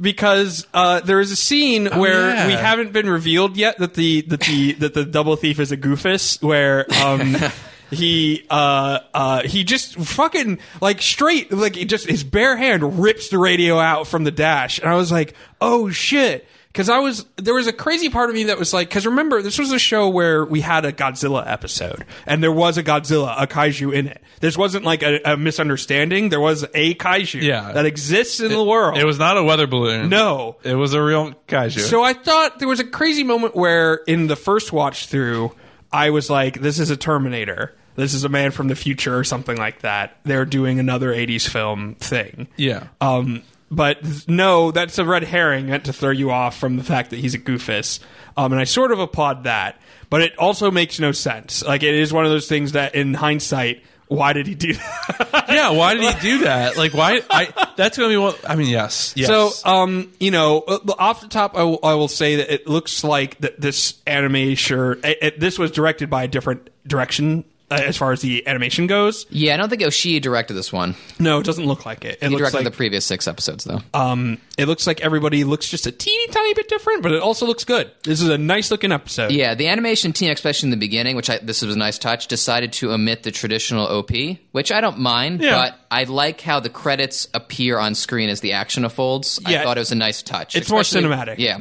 because 0.00 0.66
uh, 0.74 1.00
there 1.00 1.20
is 1.20 1.30
a 1.30 1.36
scene 1.36 1.86
where 1.86 2.30
yeah. 2.30 2.46
we 2.46 2.52
haven't 2.52 2.92
been 2.92 3.08
revealed 3.08 3.56
yet 3.56 3.78
that 3.78 3.94
the 3.94 4.22
that 4.22 4.40
the 4.40 4.72
that 4.78 4.94
the 4.94 5.04
double 5.04 5.36
thief 5.36 5.60
is 5.60 5.72
a 5.72 5.76
goofus, 5.76 6.42
where 6.42 6.86
um. 7.02 7.36
He 7.90 8.44
uh 8.50 8.98
uh 9.14 9.42
he 9.44 9.64
just 9.64 9.94
fucking 9.94 10.58
like 10.82 11.00
straight 11.00 11.50
like 11.50 11.74
he 11.74 11.86
just 11.86 12.06
his 12.06 12.22
bare 12.22 12.54
hand 12.54 13.00
rips 13.00 13.30
the 13.30 13.38
radio 13.38 13.78
out 13.78 14.06
from 14.06 14.24
the 14.24 14.30
dash 14.30 14.78
and 14.78 14.90
I 14.90 14.94
was 14.96 15.10
like 15.10 15.34
oh 15.58 15.88
shit 15.88 16.46
because 16.72 16.88
I 16.88 16.98
was 16.98 17.24
there 17.36 17.54
was 17.54 17.66
a 17.66 17.72
crazy 17.72 18.08
part 18.08 18.30
of 18.30 18.36
me 18.36 18.44
that 18.44 18.58
was 18.58 18.72
like 18.72 18.88
because 18.88 19.06
remember 19.06 19.42
this 19.42 19.58
was 19.58 19.72
a 19.72 19.78
show 19.78 20.08
where 20.08 20.44
we 20.44 20.60
had 20.60 20.84
a 20.84 20.92
Godzilla 20.92 21.44
episode 21.46 22.04
and 22.26 22.42
there 22.42 22.52
was 22.52 22.76
a 22.78 22.82
Godzilla 22.84 23.34
a 23.36 23.46
kaiju 23.46 23.92
in 23.94 24.08
it 24.08 24.22
this 24.40 24.56
wasn't 24.56 24.84
like 24.84 25.02
a, 25.02 25.20
a 25.32 25.36
misunderstanding 25.36 26.28
there 26.28 26.40
was 26.40 26.64
a 26.74 26.94
kaiju 26.94 27.42
Yeah. 27.42 27.72
that 27.72 27.86
exists 27.86 28.40
in 28.40 28.50
the 28.52 28.62
world 28.62 28.96
It 28.98 29.04
was 29.04 29.18
not 29.18 29.36
a 29.36 29.42
weather 29.44 29.66
balloon. 29.66 30.08
no 30.08 30.56
It 30.62 30.74
was 30.74 30.94
a 30.94 31.02
real 31.02 31.34
kaiju. 31.48 31.80
so 31.80 32.02
I 32.02 32.12
thought 32.12 32.58
there 32.58 32.68
was 32.68 32.80
a 32.80 32.84
crazy 32.84 33.24
moment 33.24 33.56
where 33.56 33.94
in 34.06 34.26
the 34.26 34.36
first 34.36 34.72
watch 34.72 35.06
through, 35.06 35.52
I 35.92 36.10
was 36.10 36.28
like, 36.30 36.60
this 36.60 36.78
is 36.78 36.90
a 36.90 36.96
Terminator. 36.96 37.74
This 37.96 38.14
is 38.14 38.22
a 38.22 38.28
man 38.28 38.50
from 38.52 38.68
the 38.68 38.76
future 38.76 39.16
or 39.18 39.24
something 39.24 39.56
like 39.56 39.80
that. 39.80 40.18
They're 40.22 40.44
doing 40.44 40.78
another 40.78 41.12
80s 41.12 41.48
film 41.48 41.94
thing. 41.96 42.46
yeah. 42.56 42.88
Um, 43.00 43.42
but 43.70 44.26
no, 44.28 44.70
that's 44.70 44.98
a 44.98 45.04
red 45.04 45.24
herring 45.24 45.66
meant 45.66 45.84
to 45.86 45.92
throw 45.92 46.10
you 46.10 46.30
off 46.30 46.56
from 46.58 46.76
the 46.76 46.84
fact 46.84 47.10
that 47.10 47.18
he's 47.18 47.34
a 47.34 47.38
goofus. 47.38 48.00
Um, 48.36 48.52
and 48.52 48.60
I 48.60 48.64
sort 48.64 48.92
of 48.92 48.98
applaud 49.00 49.44
that. 49.44 49.80
But 50.10 50.22
it 50.22 50.38
also 50.38 50.70
makes 50.70 50.98
no 50.98 51.12
sense. 51.12 51.62
Like, 51.62 51.82
it 51.82 51.94
is 51.94 52.12
one 52.12 52.24
of 52.24 52.30
those 52.30 52.48
things 52.48 52.72
that 52.72 52.94
in 52.94 53.12
hindsight, 53.12 53.82
why 54.06 54.32
did 54.32 54.46
he 54.46 54.54
do 54.54 54.72
that? 54.72 55.44
yeah, 55.50 55.68
why 55.70 55.92
did 55.92 56.14
he 56.14 56.20
do 56.20 56.38
that? 56.44 56.78
Like, 56.78 56.94
why? 56.94 57.20
I 57.28 57.52
that's 57.76 57.98
gonna 57.98 58.08
be 58.08 58.16
one. 58.16 58.34
I 58.48 58.56
mean, 58.56 58.68
yes, 58.68 59.12
yes. 59.16 59.26
So, 59.28 59.50
um, 59.70 60.10
you 60.18 60.30
know, 60.30 60.60
uh, 60.66 60.78
off 60.98 61.20
the 61.20 61.28
top, 61.28 61.58
I 61.58 61.62
will, 61.64 61.78
I 61.82 61.92
will 61.92 62.08
say 62.08 62.36
that 62.36 62.50
it 62.52 62.66
looks 62.66 63.04
like 63.04 63.38
that 63.40 63.60
this 63.60 64.00
animation, 64.06 65.00
it, 65.04 65.18
it- 65.20 65.40
this 65.40 65.58
was 65.58 65.70
directed 65.70 66.08
by 66.08 66.22
a 66.22 66.28
different 66.28 66.70
direction 66.86 67.44
uh, 67.70 67.74
as 67.84 67.96
far 67.96 68.12
as 68.12 68.20
the 68.22 68.46
animation 68.46 68.86
goes. 68.86 69.26
Yeah, 69.30 69.54
I 69.54 69.56
don't 69.58 69.68
think 69.68 69.82
Oshii 69.82 70.20
directed 70.22 70.54
this 70.54 70.72
one. 70.72 70.94
No, 71.18 71.38
it 71.38 71.44
doesn't 71.44 71.66
look 71.66 71.84
like 71.84 72.04
it. 72.04 72.18
It 72.20 72.22
He 72.22 72.28
looks 72.28 72.38
directed 72.40 72.56
like 72.56 72.64
the 72.64 72.76
previous 72.76 73.04
six 73.04 73.28
episodes, 73.28 73.64
though. 73.64 73.80
um, 73.94 74.38
it 74.56 74.66
looks 74.66 74.86
like 74.86 75.00
everybody 75.02 75.44
looks 75.44 75.68
just 75.68 75.86
a 75.86 75.92
teeny 75.92 76.26
tiny 76.32 76.54
bit 76.54 76.68
different, 76.68 77.02
but 77.02 77.12
it 77.12 77.20
also 77.22 77.46
looks 77.46 77.64
good. 77.64 77.90
This 78.04 78.20
is 78.22 78.28
a 78.28 78.38
nice 78.38 78.70
looking 78.70 78.90
episode. 78.90 79.32
yeah, 79.32 79.54
the 79.54 79.68
animation 79.68 80.12
team, 80.12 80.30
especially 80.30 80.68
in 80.68 80.70
the 80.70 80.76
beginning, 80.76 81.14
which 81.16 81.28
I, 81.30 81.38
this 81.38 81.62
was 81.62 81.74
a 81.74 81.78
nice 81.78 81.98
touch, 81.98 82.26
decided 82.26 82.72
to 82.74 82.92
omit 82.92 83.22
the 83.22 83.30
traditional 83.30 83.86
OP, 83.86 84.10
which 84.52 84.72
I 84.72 84.80
don't 84.80 84.98
mind, 84.98 85.42
Yeah. 85.42 85.56
but 85.56 85.78
I 85.90 86.04
like 86.04 86.40
how 86.40 86.60
the 86.60 86.70
credits 86.70 87.28
appear 87.34 87.78
on 87.78 87.94
screen 87.94 88.28
as 88.30 88.40
the 88.40 88.54
action 88.54 88.84
unfolds. 88.84 89.38
Yeah. 89.46 89.60
I 89.60 89.64
thought 89.64 89.76
it 89.76 89.80
was 89.80 89.92
a 89.92 89.96
nice 89.96 90.22
touch. 90.22 90.56
It's 90.56 90.70
more 90.70 90.80
cinematic. 90.80 91.36
Yeah. 91.38 91.58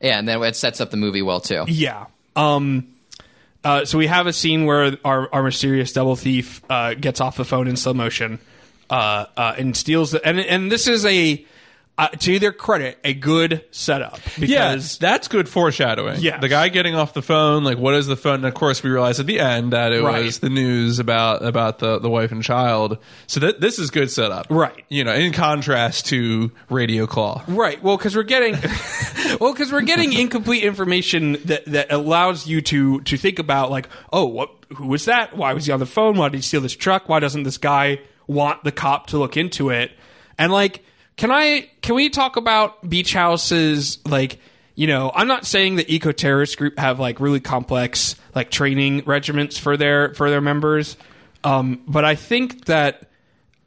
Yeah, 0.00 0.18
and 0.18 0.28
then 0.28 0.42
it 0.42 0.54
sets 0.56 0.80
up 0.80 0.90
the 0.90 0.96
movie 0.98 1.22
well, 1.22 1.40
too. 1.40 1.64
Yeah. 1.66 2.06
Um, 2.36 2.88
uh, 3.64 3.84
so 3.84 3.98
we 3.98 4.06
have 4.06 4.26
a 4.26 4.32
scene 4.32 4.66
where 4.66 4.96
our, 5.04 5.28
our 5.32 5.42
mysterious 5.42 5.92
double 5.92 6.16
thief 6.16 6.62
uh, 6.70 6.94
gets 6.94 7.20
off 7.20 7.36
the 7.36 7.44
phone 7.44 7.66
in 7.66 7.76
slow 7.76 7.94
motion 7.94 8.38
uh, 8.90 9.26
uh, 9.36 9.54
and 9.58 9.76
steals 9.76 10.12
the, 10.12 10.26
and 10.26 10.38
and 10.38 10.70
this 10.70 10.86
is 10.86 11.04
a 11.06 11.44
uh, 11.96 12.08
to 12.08 12.40
their 12.40 12.50
credit 12.52 12.98
a 13.04 13.14
good 13.14 13.64
setup 13.70 14.18
yeah, 14.36 14.72
because 14.72 14.98
that's 14.98 15.28
good 15.28 15.48
foreshadowing. 15.48 16.20
Yeah, 16.20 16.38
the 16.40 16.48
guy 16.48 16.68
getting 16.68 16.96
off 16.96 17.14
the 17.14 17.22
phone. 17.22 17.62
Like, 17.62 17.78
what 17.78 17.94
is 17.94 18.08
the 18.08 18.16
phone? 18.16 18.36
And 18.36 18.46
of 18.46 18.54
course, 18.54 18.82
we 18.82 18.90
realize 18.90 19.20
at 19.20 19.26
the 19.26 19.38
end 19.38 19.72
that 19.72 19.92
it 19.92 20.02
Right. 20.02 20.24
was 20.24 20.40
the 20.40 20.50
news 20.50 20.98
about 20.98 21.44
about 21.44 21.78
the 21.78 22.00
the 22.00 22.10
wife 22.10 22.32
and 22.32 22.42
child. 22.42 22.98
So 23.28 23.38
that 23.40 23.60
this 23.60 23.78
is 23.78 23.90
good 23.90 24.10
setup, 24.10 24.46
Right. 24.50 24.84
You 24.88 25.04
know, 25.04 25.14
in 25.14 25.32
contrast 25.32 26.06
to 26.06 26.50
Radio 26.68 27.06
Claw. 27.06 27.44
Right. 27.46 27.80
Well, 27.80 27.96
because 27.96 28.16
we're 28.16 28.24
getting, 28.24 28.54
well, 29.40 29.52
because 29.52 29.70
we're 29.70 29.82
getting 29.82 30.12
incomplete 30.12 30.64
information 30.64 31.38
that 31.44 31.64
that 31.66 31.92
allows 31.92 32.46
you 32.48 32.60
to 32.62 33.02
to 33.02 33.16
think 33.16 33.38
about 33.38 33.70
like, 33.70 33.88
oh, 34.12 34.24
what, 34.24 34.50
who 34.76 34.88
was 34.88 35.04
that? 35.04 35.36
Why 35.36 35.52
was 35.52 35.66
he 35.66 35.72
on 35.72 35.78
the 35.78 35.86
phone? 35.86 36.16
Why 36.16 36.28
did 36.28 36.38
he 36.38 36.42
steal 36.42 36.60
this 36.60 36.74
truck? 36.74 37.08
Why 37.08 37.20
doesn't 37.20 37.44
this 37.44 37.58
guy 37.58 38.00
want 38.26 38.64
the 38.64 38.72
cop 38.72 39.06
to 39.08 39.18
look 39.18 39.36
into 39.36 39.70
it? 39.70 39.92
And 40.38 40.50
like, 40.52 40.84
can 41.16 41.30
I? 41.30 41.68
Can 41.82 41.94
we 41.94 42.10
talk 42.10 42.36
about 42.36 42.88
beach 42.88 43.12
houses? 43.12 43.98
Like, 44.06 44.38
you 44.74 44.86
know, 44.86 45.12
I'm 45.14 45.28
not 45.28 45.46
saying 45.46 45.76
the 45.76 45.94
eco 45.94 46.12
terrorist 46.12 46.56
group 46.58 46.78
have 46.78 46.98
like 47.00 47.20
really 47.20 47.40
complex 47.40 48.16
like 48.34 48.50
training 48.50 49.02
regiments 49.06 49.56
for 49.58 49.76
their 49.76 50.12
for 50.14 50.30
their 50.30 50.40
members, 50.40 50.96
um, 51.44 51.82
but 51.86 52.04
I 52.04 52.14
think 52.16 52.64
that 52.66 53.08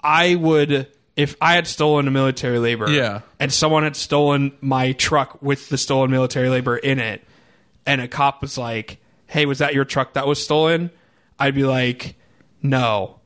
I 0.04 0.36
would 0.36 0.88
if 1.16 1.36
I 1.42 1.56
had 1.56 1.66
stolen 1.68 2.08
a 2.08 2.12
military 2.12 2.60
labor 2.60 2.90
Yeah. 2.90 3.22
and 3.40 3.52
someone 3.52 3.84
had 3.84 3.96
stolen 3.96 4.52
my 4.62 4.92
truck 4.92 5.42
with 5.42 5.70
the 5.70 5.78
stolen 5.78 6.12
military 6.12 6.50
labor 6.50 6.78
in 6.78 7.00
it 7.00 7.24
and 7.88 8.02
a 8.02 8.08
cop 8.08 8.42
was 8.42 8.58
like, 8.58 8.98
"Hey, 9.26 9.46
was 9.46 9.60
that 9.60 9.74
your 9.74 9.86
truck 9.86 10.14
that 10.14 10.28
was 10.28 10.44
stolen?" 10.44 10.92
I'd 11.40 11.56
be 11.56 11.64
like, 11.64 12.16
"No." 12.62 13.20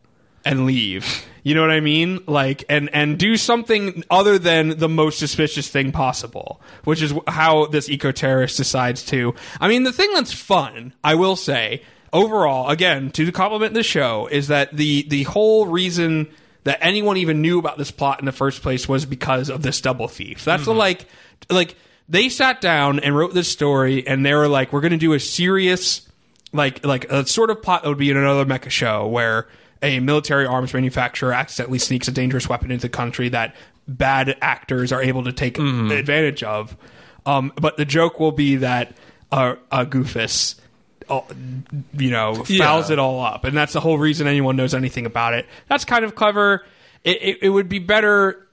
And 0.46 0.66
leave. 0.66 1.26
You 1.44 1.56
know 1.56 1.62
what 1.62 1.72
I 1.72 1.80
mean? 1.80 2.20
Like 2.28 2.64
and 2.70 2.90
and 2.94 3.18
do 3.18 3.36
something 3.38 4.04
other 4.10 4.38
than 4.38 4.78
the 4.78 4.90
most 4.90 5.20
suspicious 5.20 5.70
thing 5.70 5.92
possible, 5.92 6.62
which 6.84 7.02
is 7.02 7.14
how 7.28 7.66
this 7.66 7.90
eco-terrorist 7.90 8.58
decides 8.58 9.04
to. 9.08 9.34
I 9.60 9.68
mean, 9.68 9.84
the 9.84 9.92
thing 9.92 10.14
that's 10.14 10.34
fun, 10.34 10.94
I 11.04 11.16
will 11.16 11.36
say, 11.36 11.82
overall, 12.14 12.70
again, 12.70 13.12
to 13.12 13.32
compliment 13.32 13.74
the 13.74 13.84
show 13.84 14.28
is 14.28 14.48
that 14.50 14.76
the 14.76 15.04
the 15.08 15.24
whole 15.24 15.66
reason 15.66 16.28
that 16.64 16.78
anyone 16.82 17.18
even 17.18 17.42
knew 17.42 17.58
about 17.60 17.78
this 17.78 17.92
plot 17.92 18.20
in 18.20 18.26
the 18.26 18.32
first 18.32 18.62
place 18.62 18.88
was 18.88 19.06
because 19.06 19.50
of 19.50 19.64
this 19.64 19.82
double 19.82 20.08
thief. 20.08 20.46
That's 20.46 20.66
the 20.66 20.74
like 20.74 21.06
like 21.50 21.76
they 22.08 22.30
sat 22.30 22.62
down 22.62 23.00
and 23.00 23.16
wrote 23.16 23.34
this 23.34 23.48
story 23.48 24.06
and 24.06 24.26
they 24.26 24.34
were 24.34 24.48
like 24.48 24.72
we're 24.72 24.82
going 24.82 24.92
to 24.92 24.98
do 24.98 25.14
a 25.14 25.20
serious 25.20 26.08
like 26.54 26.86
like 26.86 27.10
a 27.10 27.26
sort 27.26 27.50
of 27.50 27.62
plot 27.64 27.84
that 27.84 27.90
would 27.90 27.98
be 27.98 28.12
in 28.12 28.18
another 28.18 28.46
mecha 28.46 28.70
show 28.70 29.08
where 29.08 29.48
a 29.82 30.00
military 30.00 30.46
arms 30.46 30.74
manufacturer 30.74 31.34
accidentally 31.34 31.80
sneaks 31.80 32.08
a 32.08 32.12
dangerous 32.12 32.48
weapon 32.48 32.72
into 32.72 32.84
the 32.84 32.90
country 32.90 33.30
that 33.30 33.56
bad 33.88 34.38
actors 34.42 34.92
are 34.92 35.02
able 35.02 35.24
to 35.24 35.34
take 35.34 35.58
advantage 35.58 36.44
of. 36.44 36.76
Um, 37.26 37.52
but 37.60 37.78
the 37.78 37.86
joke 37.86 38.20
will 38.20 38.32
be 38.32 38.58
that 38.58 38.96
uh, 39.32 39.56
a 39.72 39.86
Goofus, 39.86 40.56
uh, 41.10 41.22
you 41.98 42.12
know, 42.12 42.34
fouls 42.36 42.50
Yeah. 42.90 42.94
it 42.94 43.00
all 43.00 43.20
up, 43.24 43.44
and 43.44 43.56
that's 43.56 43.74
the 43.74 43.80
whole 43.80 43.98
reason 43.98 44.28
anyone 44.28 44.56
knows 44.56 44.74
anything 44.74 45.06
about 45.06 45.34
it. 45.34 45.46
That's 45.68 45.86
kind 45.86 46.06
of 46.06 46.16
clever. 46.16 46.66
It, 47.04 47.18
it, 47.22 47.38
it 47.44 47.50
would 47.50 47.70
be 47.70 47.80
better 47.80 48.48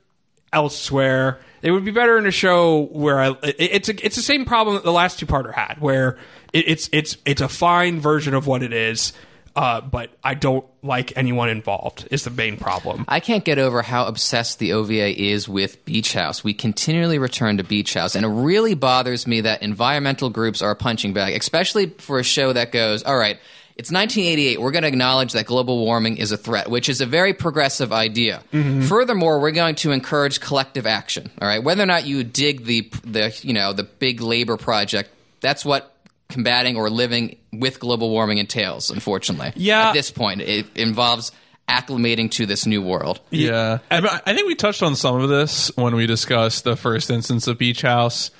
elsewhere. 0.52 1.38
It 1.62 1.70
would 1.72 1.84
be 1.84 1.90
better 1.90 2.16
in 2.18 2.26
a 2.26 2.30
show 2.30 2.82
where 2.92 3.18
I, 3.20 3.28
it, 3.42 3.56
it's 3.58 3.88
a, 3.88 4.04
it's 4.06 4.16
the 4.16 4.22
same 4.22 4.44
problem 4.44 4.76
that 4.76 4.84
the 4.84 4.92
last 4.92 5.18
two 5.18 5.26
parter 5.26 5.52
had, 5.52 5.80
where 5.80 6.18
it, 6.52 6.68
it's 6.68 6.88
it's 6.92 7.16
it's 7.24 7.40
a 7.40 7.48
fine 7.48 8.00
version 8.00 8.34
of 8.34 8.46
what 8.46 8.62
it 8.62 8.72
is, 8.72 9.12
uh, 9.58 9.80
but 9.80 10.10
I 10.22 10.34
don't 10.34 10.64
like 10.84 11.12
anyone 11.16 11.48
involved. 11.48 12.06
Is 12.12 12.22
the 12.22 12.30
main 12.30 12.58
problem. 12.58 13.04
I 13.08 13.18
can't 13.18 13.44
get 13.44 13.58
over 13.58 13.82
how 13.82 14.06
obsessed 14.06 14.60
the 14.60 14.72
OVA 14.72 15.20
is 15.20 15.48
with 15.48 15.84
Beach 15.84 16.12
House. 16.12 16.44
We 16.44 16.54
continually 16.54 17.18
return 17.18 17.56
to 17.56 17.64
Beach 17.64 17.94
House, 17.94 18.14
and 18.14 18.24
it 18.24 18.28
really 18.28 18.74
bothers 18.74 19.26
me 19.26 19.40
that 19.40 19.62
environmental 19.62 20.30
groups 20.30 20.62
are 20.62 20.70
a 20.70 20.76
punching 20.76 21.12
bag, 21.12 21.34
especially 21.34 21.88
for 21.98 22.20
a 22.20 22.22
show 22.22 22.52
that 22.52 22.70
goes, 22.70 23.02
all 23.02 23.16
right, 23.16 23.36
it's 23.74 23.90
1988. 23.90 24.60
We're 24.60 24.70
going 24.70 24.82
to 24.82 24.88
acknowledge 24.88 25.32
that 25.32 25.46
global 25.46 25.84
warming 25.84 26.18
is 26.18 26.30
a 26.30 26.36
threat, 26.36 26.70
which 26.70 26.88
is 26.88 27.00
a 27.00 27.06
very 27.06 27.34
progressive 27.34 27.92
idea. 27.92 28.42
Furthermore, 28.86 29.40
we're 29.40 29.50
going 29.50 29.74
to 29.76 29.90
encourage 29.90 30.38
collective 30.38 30.86
action. 30.86 31.32
All 31.42 31.48
right, 31.48 31.64
whether 31.64 31.82
or 31.82 31.86
not 31.86 32.06
you 32.06 32.22
dig 32.22 32.64
the 32.64 32.88
the 33.02 33.36
you 33.42 33.54
know 33.54 33.72
the 33.72 33.82
big 33.82 34.20
labor 34.20 34.56
project, 34.56 35.10
that's 35.40 35.64
what 35.64 35.96
combating 36.28 36.76
or 36.76 36.90
living 36.90 37.36
with 37.52 37.80
global 37.80 38.10
warming 38.10 38.38
entails. 38.38 38.90
Unfortunately, 38.90 39.52
Yeah. 39.56 39.88
At 39.88 39.92
this 39.94 40.10
point, 40.10 40.40
it 40.42 40.66
involves 40.76 41.32
acclimating 41.68 42.30
to 42.32 42.46
this 42.46 42.66
new 42.66 42.82
world. 42.82 43.20
Yeah, 43.30 43.78
I, 43.90 44.20
I 44.26 44.34
think 44.34 44.46
we 44.46 44.54
touched 44.54 44.82
on 44.82 44.96
some 44.96 45.20
of 45.20 45.28
this 45.28 45.70
when 45.76 45.94
we 45.94 46.06
discussed 46.06 46.64
the 46.64 46.76
first 46.76 47.10
instance 47.10 47.46
of 47.46 47.58
Beach 47.58 47.82
House, 47.82 48.30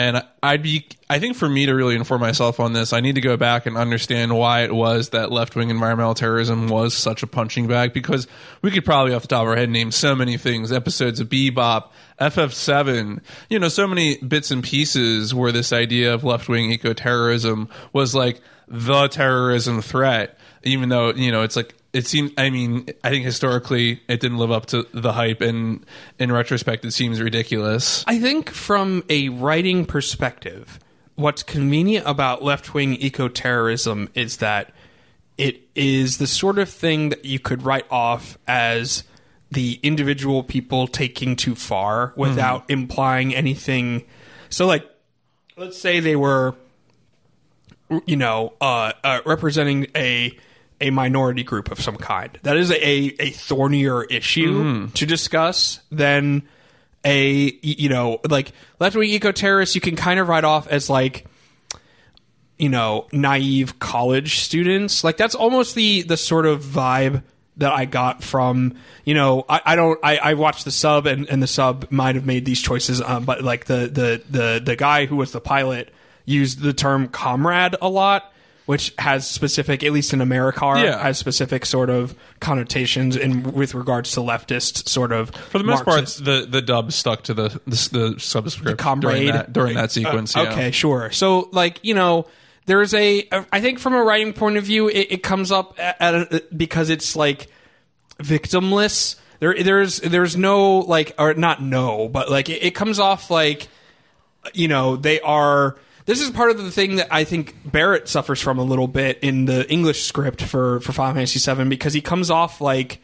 And 0.00 0.24
I'd 0.42 0.62
be, 0.62 0.86
I 1.10 1.18
think 1.18 1.36
for 1.36 1.46
me 1.46 1.66
to 1.66 1.74
really 1.74 1.94
inform 1.94 2.22
myself 2.22 2.58
on 2.58 2.72
this, 2.72 2.94
I 2.94 3.00
need 3.00 3.16
to 3.16 3.20
go 3.20 3.36
back 3.36 3.66
and 3.66 3.76
understand 3.76 4.34
why 4.34 4.62
it 4.62 4.74
was 4.74 5.10
that 5.10 5.30
left 5.30 5.54
wing 5.54 5.68
environmental 5.68 6.14
terrorism 6.14 6.68
was 6.68 6.94
such 6.94 7.22
a 7.22 7.26
punching 7.26 7.66
bag. 7.66 7.92
Because 7.92 8.26
we 8.62 8.70
could 8.70 8.86
probably 8.86 9.12
off 9.12 9.20
the 9.20 9.28
top 9.28 9.42
of 9.42 9.48
our 9.48 9.56
head 9.56 9.68
name 9.68 9.90
so 9.92 10.16
many 10.16 10.38
things, 10.38 10.72
episodes 10.72 11.20
of 11.20 11.28
Bebop, 11.28 11.90
FF7, 12.18 13.20
you 13.50 13.58
know, 13.58 13.68
so 13.68 13.86
many 13.86 14.16
bits 14.16 14.50
and 14.50 14.64
pieces 14.64 15.34
where 15.34 15.52
this 15.52 15.70
idea 15.70 16.14
of 16.14 16.24
left 16.24 16.48
wing 16.48 16.70
eco 16.70 16.94
terrorism 16.94 17.68
was 17.92 18.14
like 18.14 18.40
the 18.68 19.06
terrorism 19.08 19.82
threat, 19.82 20.38
even 20.62 20.88
though, 20.88 21.12
you 21.12 21.30
know, 21.30 21.42
it's 21.42 21.56
like, 21.56 21.74
it 21.92 22.06
seemed, 22.06 22.32
I 22.38 22.50
mean, 22.50 22.86
I 23.02 23.10
think 23.10 23.24
historically 23.24 24.00
it 24.08 24.20
didn't 24.20 24.38
live 24.38 24.52
up 24.52 24.66
to 24.66 24.86
the 24.92 25.12
hype, 25.12 25.40
and 25.40 25.84
in 26.18 26.30
retrospect, 26.30 26.84
it 26.84 26.92
seems 26.92 27.20
ridiculous. 27.20 28.04
I 28.06 28.18
think 28.20 28.50
from 28.50 29.04
a 29.08 29.28
writing 29.30 29.86
perspective, 29.86 30.78
what's 31.16 31.42
convenient 31.42 32.06
about 32.06 32.42
left 32.42 32.74
wing 32.74 32.94
eco 32.94 33.28
terrorism 33.28 34.08
is 34.14 34.36
that 34.38 34.72
it 35.36 35.62
is 35.74 36.18
the 36.18 36.26
sort 36.26 36.58
of 36.58 36.68
thing 36.68 37.08
that 37.08 37.24
you 37.24 37.38
could 37.38 37.62
write 37.62 37.86
off 37.90 38.38
as 38.46 39.04
the 39.50 39.80
individual 39.82 40.44
people 40.44 40.86
taking 40.86 41.34
too 41.34 41.54
far 41.56 42.12
without 42.14 42.70
implying 42.70 43.34
anything. 43.34 44.04
So, 44.48 44.66
like, 44.66 44.88
let's 45.56 45.76
say 45.76 45.98
they 45.98 46.14
were, 46.14 46.54
you 48.06 48.16
know, 48.16 48.52
uh, 48.60 48.92
uh, 49.02 49.20
representing 49.26 49.88
a 49.96 50.38
a 50.80 50.90
minority 50.90 51.42
group 51.42 51.70
of 51.70 51.80
some 51.80 51.96
kind. 51.96 52.38
That 52.42 52.56
is 52.56 52.70
a 52.70 52.76
a 52.76 53.30
thornier 53.30 54.04
issue 54.04 54.88
to 54.94 55.06
discuss 55.06 55.80
than 55.90 56.42
a 57.04 57.58
you 57.62 57.88
know 57.88 58.20
like 58.28 58.52
left 58.78 58.96
wing 58.96 59.10
eco 59.10 59.32
terrorists. 59.32 59.74
You 59.74 59.80
can 59.80 59.96
kind 59.96 60.20
of 60.20 60.28
write 60.28 60.44
off 60.44 60.66
as 60.68 60.90
like 60.90 61.26
you 62.58 62.68
know 62.68 63.06
naive 63.12 63.78
college 63.78 64.40
students. 64.40 65.04
Like 65.04 65.16
that's 65.16 65.34
almost 65.34 65.74
the 65.74 66.02
the 66.02 66.16
sort 66.16 66.46
of 66.46 66.62
vibe 66.62 67.22
that 67.56 67.72
I 67.72 67.84
got 67.84 68.22
from 68.22 68.74
you 69.04 69.14
know 69.14 69.44
I, 69.48 69.60
I 69.64 69.76
don't 69.76 69.98
I, 70.02 70.16
I 70.16 70.34
watched 70.34 70.64
the 70.64 70.70
sub 70.70 71.06
and, 71.06 71.28
and 71.28 71.42
the 71.42 71.46
sub 71.46 71.90
might 71.90 72.14
have 72.14 72.24
made 72.26 72.44
these 72.44 72.60
choices 72.60 73.02
um, 73.02 73.24
but 73.24 73.42
like 73.42 73.66
the 73.66 73.86
the 73.86 74.22
the 74.30 74.62
the 74.64 74.76
guy 74.76 75.06
who 75.06 75.16
was 75.16 75.32
the 75.32 75.40
pilot 75.40 75.92
used 76.24 76.60
the 76.60 76.72
term 76.72 77.08
comrade 77.08 77.76
a 77.82 77.88
lot 77.88 78.32
which 78.70 78.94
has 79.00 79.26
specific 79.28 79.82
at 79.82 79.90
least 79.90 80.12
in 80.12 80.20
Americar 80.20 80.80
Yeah. 80.80 81.02
has 81.02 81.18
specific 81.18 81.66
sort 81.66 81.90
of 81.90 82.14
connotations 82.38 83.16
in 83.16 83.42
with 83.42 83.74
regards 83.74 84.12
to 84.12 84.20
leftist 84.20 84.88
sort 84.88 85.10
of 85.10 85.30
For 85.50 85.58
the 85.58 85.64
most 85.64 85.84
Marxist- 85.84 86.24
part, 86.24 86.44
the 86.44 86.46
the 86.46 86.62
dub 86.62 86.92
stuck 86.92 87.24
to 87.24 87.34
the 87.34 87.48
the, 87.66 87.88
the 87.90 88.14
subscript 88.20 88.78
comrade 88.78 89.16
during 89.16 89.32
that, 89.32 89.52
during 89.52 89.74
that 89.74 89.90
sequence. 89.90 90.36
Uh, 90.36 90.42
yeah. 90.42 90.52
Okay, 90.52 90.70
sure. 90.70 91.10
So, 91.10 91.48
like, 91.50 91.80
you 91.82 91.94
know, 91.94 92.28
there's 92.66 92.94
a. 92.94 93.28
I 93.50 93.60
think 93.60 93.80
from 93.80 93.94
a 93.94 94.04
writing 94.04 94.32
point 94.34 94.56
of 94.56 94.62
view, 94.62 94.86
it, 94.88 95.08
it 95.10 95.22
comes 95.24 95.50
up 95.50 95.74
at, 95.76 96.00
at 96.00 96.14
a, 96.14 96.44
because 96.56 96.90
it's 96.90 97.16
like 97.16 97.48
victimless. 98.22 99.16
There, 99.40 99.60
there's, 99.60 99.98
there's 99.98 100.36
no 100.36 100.78
like, 100.78 101.12
or 101.18 101.34
not 101.34 101.60
no, 101.60 102.08
but 102.08 102.30
like, 102.30 102.48
it, 102.48 102.62
it 102.62 102.74
comes 102.76 103.00
off 103.00 103.30
like, 103.32 103.66
you 104.54 104.68
know, 104.68 104.94
they 104.94 105.18
are. 105.22 105.76
This 106.10 106.20
is 106.20 106.30
part 106.30 106.50
of 106.50 106.58
the 106.58 106.72
thing 106.72 106.96
that 106.96 107.06
I 107.12 107.22
think 107.22 107.54
Barret 107.64 108.08
suffers 108.08 108.40
from 108.40 108.58
a 108.58 108.64
little 108.64 108.88
bit 108.88 109.20
in 109.22 109.44
the 109.44 109.64
English 109.70 110.02
script 110.02 110.42
for 110.42 110.80
for 110.80 110.90
Final 110.90 111.14
Fantasy 111.14 111.38
VII 111.38 111.68
because 111.68 111.92
he 111.94 112.00
comes 112.00 112.30
off 112.32 112.60
like 112.60 113.00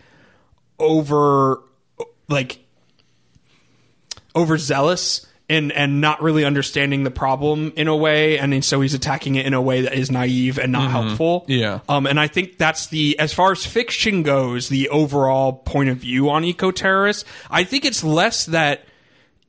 over, 0.81 1.63
like 2.29 2.59
overzealous 4.35 5.25
and 5.49 5.71
and 5.71 6.01
not 6.01 6.21
really 6.21 6.45
understanding 6.45 7.05
the 7.05 7.13
problem 7.13 7.73
in 7.77 7.87
a 7.87 7.95
way 7.95 8.39
and 8.41 8.65
so 8.65 8.81
he's 8.81 8.93
attacking 8.95 9.37
it 9.37 9.47
in 9.47 9.55
a 9.55 9.63
way 9.63 9.83
that 9.83 9.95
is 9.95 10.11
naive 10.11 10.59
and 10.59 10.73
not 10.73 10.91
helpful 10.91 11.45
Yeah. 11.47 11.79
um 11.89 12.05
and 12.09 12.19
i 12.19 12.27
think 12.27 12.59
that's 12.59 12.89
the 12.89 13.17
as 13.21 13.33
far 13.33 13.53
as 13.53 13.65
fiction 13.65 14.25
goes 14.25 14.69
the 14.69 14.89
overall 14.89 15.53
point 15.53 15.89
of 15.91 15.99
view 15.99 16.29
on 16.31 16.43
eco 16.43 16.73
terrorists 16.73 17.25
i 17.49 17.63
think 17.63 17.85
it's 17.85 18.03
less 18.03 18.47
that 18.47 18.85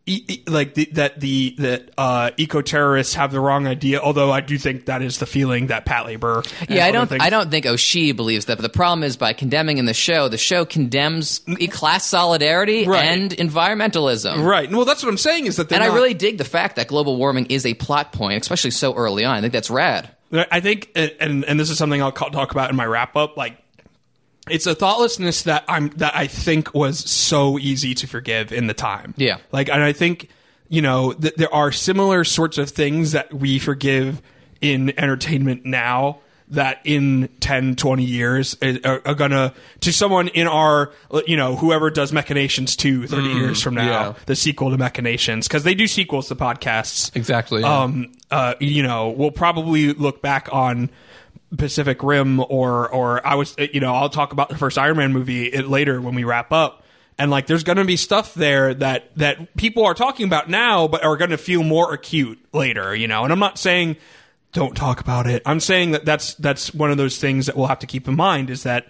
e- 0.08 0.24
e- 0.28 0.44
like 0.48 0.74
the, 0.74 0.86
that 0.94 1.20
the 1.20 1.54
that 1.60 1.92
uh, 1.98 2.32
eco 2.38 2.62
terrorists 2.62 3.14
have 3.14 3.32
the 3.32 3.40
wrong 3.40 3.68
idea. 3.68 4.00
Although 4.00 4.32
I 4.32 4.42
do 4.42 4.58
think 4.58 4.86
that 4.86 5.02
is 5.04 5.20
the 5.20 5.26
feeling 5.28 5.68
that 5.68 5.86
Patlabor. 5.86 6.48
Yeah, 6.70 6.86
I 6.86 6.92
don't. 6.92 7.08
things- 7.08 7.22
I 7.24 7.30
don't 7.30 7.52
think 7.52 7.66
Oshii 7.66 8.16
believes 8.16 8.46
that. 8.46 8.58
But 8.58 8.64
the 8.64 8.70
problem 8.70 9.04
is, 9.04 9.18
by 9.18 9.34
condemning 9.34 9.78
in 9.78 9.86
the 9.86 9.94
show, 9.94 10.28
the 10.30 10.38
show 10.38 10.66
condemns 10.66 11.42
class 11.70 12.06
solidarity 12.08 12.88
Right. 12.88 13.06
and 13.06 13.32
environmentalism. 13.32 14.44
Right. 14.44 14.72
Well, 14.72 14.86
that's 14.86 15.04
what 15.04 15.10
I'm 15.10 15.18
saying 15.18 15.46
is 15.46 15.58
that. 15.58 15.72
And 15.72 15.84
I 15.84 15.88
really 15.94 16.14
dig 16.14 16.38
the 16.38 16.44
fact 16.46 16.78
that 16.78 16.88
global 16.88 17.18
warming 17.18 17.48
is 17.48 17.66
a 17.66 17.74
plot 17.74 18.14
point, 18.14 18.42
especially 18.42 18.72
so 18.72 18.94
early 18.96 19.26
on. 19.26 19.36
I 19.36 19.42
think 19.42 19.54
that's 19.54 19.70
rad. 19.70 20.10
I 20.32 20.60
think, 20.60 20.92
and 20.96 21.46
and 21.46 21.60
this 21.60 21.70
is 21.70 21.78
something 21.78 22.02
I'll 22.02 22.12
talk 22.12 22.52
about 22.52 22.70
in 22.70 22.76
my 22.76 22.86
wrap 22.86 23.16
up. 23.16 23.38
Like, 23.38 23.58
it's 24.50 24.68
a 24.68 24.76
thoughtlessness 24.76 25.44
that 25.44 25.64
I'm 25.68 25.90
that 25.98 26.16
I 26.16 26.28
think 26.28 26.74
was 26.74 27.00
so 27.00 27.58
easy 27.60 27.94
to 27.96 28.08
forgive 28.08 28.52
in 28.52 28.68
the 28.68 28.74
time. 28.74 29.14
Yeah. 29.18 29.38
Like, 29.52 29.70
and 29.70 29.82
I 29.84 29.94
think 29.94 30.30
you 30.70 30.82
know 30.82 31.14
th- 31.14 31.36
there 31.36 31.54
are 31.54 31.72
similar 31.72 32.24
sorts 32.24 32.58
of 32.58 32.70
things 32.70 33.12
that 33.14 33.34
we 33.34 33.60
forgive 33.60 34.22
in 34.62 34.98
entertainment 35.00 35.66
now 35.66 36.20
that 36.50 36.80
in 36.86 37.28
10 37.42 37.76
20 37.76 38.04
years 38.06 38.56
are, 38.62 38.78
are- 38.86 39.02
are 39.06 39.16
gonna 39.16 39.54
to 39.82 39.92
someone 39.92 40.30
in 40.30 40.48
our 40.48 40.94
you 41.26 41.36
know 41.36 41.58
whoever 41.58 41.90
does 41.90 42.14
machinations 42.14 42.78
2 42.78 43.06
30 43.06 43.28
years 43.28 43.62
from 43.62 43.76
now 43.76 43.84
yeah. 43.84 44.14
the 44.28 44.36
sequel 44.36 44.72
to 44.72 44.78
machinations 44.78 45.46
because 45.46 45.64
they 45.64 45.76
do 45.76 45.88
sequels 45.88 46.30
to 46.30 46.36
podcasts 46.36 47.14
Exactly. 47.18 47.62
yeah. 47.64 47.82
um, 47.82 48.14
uh, 48.32 48.56
you 48.60 48.84
know, 48.84 49.10
we'll 49.10 49.32
probably 49.32 49.94
look 49.94 50.22
back 50.22 50.50
on 50.52 50.90
Pacific 51.56 52.04
Rim 52.04 52.40
or 52.40 52.90
or 52.90 53.26
I 53.26 53.36
was 53.36 53.56
you 53.58 53.80
know 53.80 53.94
I'll 53.94 54.10
talk 54.10 54.34
about 54.34 54.50
the 54.50 54.58
first 54.58 54.78
Iron 54.78 54.98
Man 54.98 55.14
movie 55.14 55.52
later 55.62 56.02
when 56.02 56.16
we 56.16 56.24
wrap 56.24 56.52
up. 56.52 56.84
And 57.20 57.32
like, 57.32 57.48
there's 57.48 57.64
going 57.64 57.78
to 57.78 57.86
be 57.86 57.98
stuff 57.98 58.36
there 58.36 58.76
that 58.76 59.16
that 59.18 59.56
people 59.58 59.86
are 59.86 59.96
talking 59.96 60.28
about 60.28 60.50
now, 60.50 60.88
but 60.88 61.04
are 61.04 61.18
going 61.18 61.32
to 61.32 61.38
feel 61.38 61.64
more 61.64 61.92
acute 61.94 62.40
later. 62.54 62.96
You 62.96 63.08
know, 63.08 63.24
and 63.24 63.34
I'm 63.34 63.40
not 63.40 63.58
saying 63.58 63.98
don't 64.54 64.76
talk 64.76 65.00
about 65.00 65.28
it. 65.28 65.42
I'm 65.46 65.60
saying 65.60 65.92
that 65.92 66.06
that's 66.06 66.36
that's 66.36 66.74
one 66.74 66.92
of 66.92 66.98
those 66.98 67.18
things 67.18 67.48
that 67.48 67.56
we'll 67.58 67.68
have 67.68 67.80
to 67.80 67.88
keep 67.88 68.08
in 68.08 68.16
mind 68.16 68.50
is 68.50 68.64
that 68.64 68.88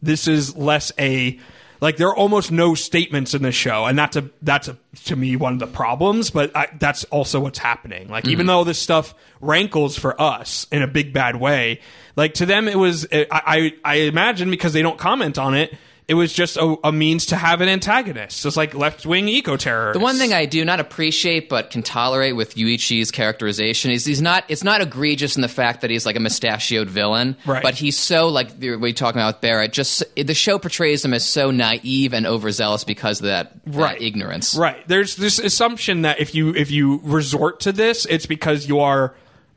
this 0.00 0.28
is 0.28 0.56
less 0.56 0.92
a 0.98 1.38
like 1.80 1.96
there 1.96 2.08
are 2.08 2.16
almost 2.16 2.50
no 2.50 2.74
statements 2.74 3.34
in 3.34 3.42
this 3.42 3.54
show, 3.54 3.84
and 3.84 3.98
that's 3.98 4.16
a 4.16 4.28
that's 4.42 4.68
a 4.68 4.76
to 5.04 5.16
me 5.16 5.36
one 5.36 5.52
of 5.54 5.58
the 5.58 5.66
problems. 5.66 6.30
But 6.30 6.56
I, 6.56 6.68
that's 6.78 7.04
also 7.04 7.40
what's 7.40 7.58
happening. 7.58 8.08
Like 8.08 8.26
even 8.26 8.40
mm-hmm. 8.40 8.48
though 8.48 8.64
this 8.64 8.80
stuff 8.80 9.14
rankles 9.40 9.98
for 9.98 10.20
us 10.20 10.66
in 10.70 10.82
a 10.82 10.86
big 10.86 11.12
bad 11.12 11.36
way, 11.36 11.80
like 12.16 12.34
to 12.34 12.46
them 12.46 12.68
it 12.68 12.78
was 12.78 13.06
I 13.12 13.26
I, 13.30 13.72
I 13.84 13.94
imagine 14.00 14.50
because 14.50 14.72
they 14.72 14.82
don't 14.82 14.98
comment 14.98 15.38
on 15.38 15.54
it. 15.54 15.74
It 16.08 16.14
was 16.14 16.32
just 16.32 16.56
a, 16.56 16.76
a 16.84 16.92
means 16.92 17.26
to 17.26 17.36
have 17.36 17.60
an 17.60 17.68
antagonist, 17.68 18.44
just 18.44 18.56
like 18.56 18.74
left 18.74 19.04
wing 19.04 19.26
eco 19.28 19.56
terror. 19.56 19.92
The 19.92 19.98
one 19.98 20.16
thing 20.18 20.32
I 20.32 20.46
do 20.46 20.64
not 20.64 20.78
appreciate 20.78 21.48
but 21.48 21.70
can 21.70 21.82
tolerate 21.82 22.36
with 22.36 22.54
Yuichi's 22.54 23.10
characterization 23.10 23.90
is 23.90 24.04
he's 24.04 24.22
not 24.22 24.44
it's 24.48 24.62
not 24.62 24.80
egregious 24.80 25.34
in 25.34 25.42
the 25.42 25.48
fact 25.48 25.80
that 25.80 25.90
he's 25.90 26.06
like 26.06 26.14
a 26.14 26.20
mustachioed 26.20 26.88
villain, 26.88 27.36
Right. 27.44 27.60
but 27.62 27.74
he's 27.74 27.98
so 27.98 28.28
like 28.28 28.56
the- 28.60 28.76
we 28.76 28.92
talking 28.92 29.20
about 29.20 29.34
with 29.34 29.40
Barret. 29.40 29.72
Just 29.72 30.04
the 30.16 30.32
show 30.34 30.60
portrays 30.60 31.04
him 31.04 31.12
as 31.12 31.26
so 31.26 31.50
naive 31.50 32.12
and 32.14 32.24
overzealous 32.24 32.84
because 32.84 33.18
of 33.18 33.24
that, 33.26 33.52
that 33.66 33.76
Right. 33.76 34.00
ignorance. 34.00 34.54
Right. 34.56 34.86
There's 34.86 35.16
this 35.16 35.40
assumption 35.40 36.02
that 36.02 36.20
if 36.20 36.36
you 36.36 36.54
if 36.54 36.70
you 36.70 37.00
resort 37.02 37.58
to 37.60 37.72
this, 37.72 38.06
it's 38.08 38.26
because 38.26 38.68
you 38.68 38.78
are 38.78 39.12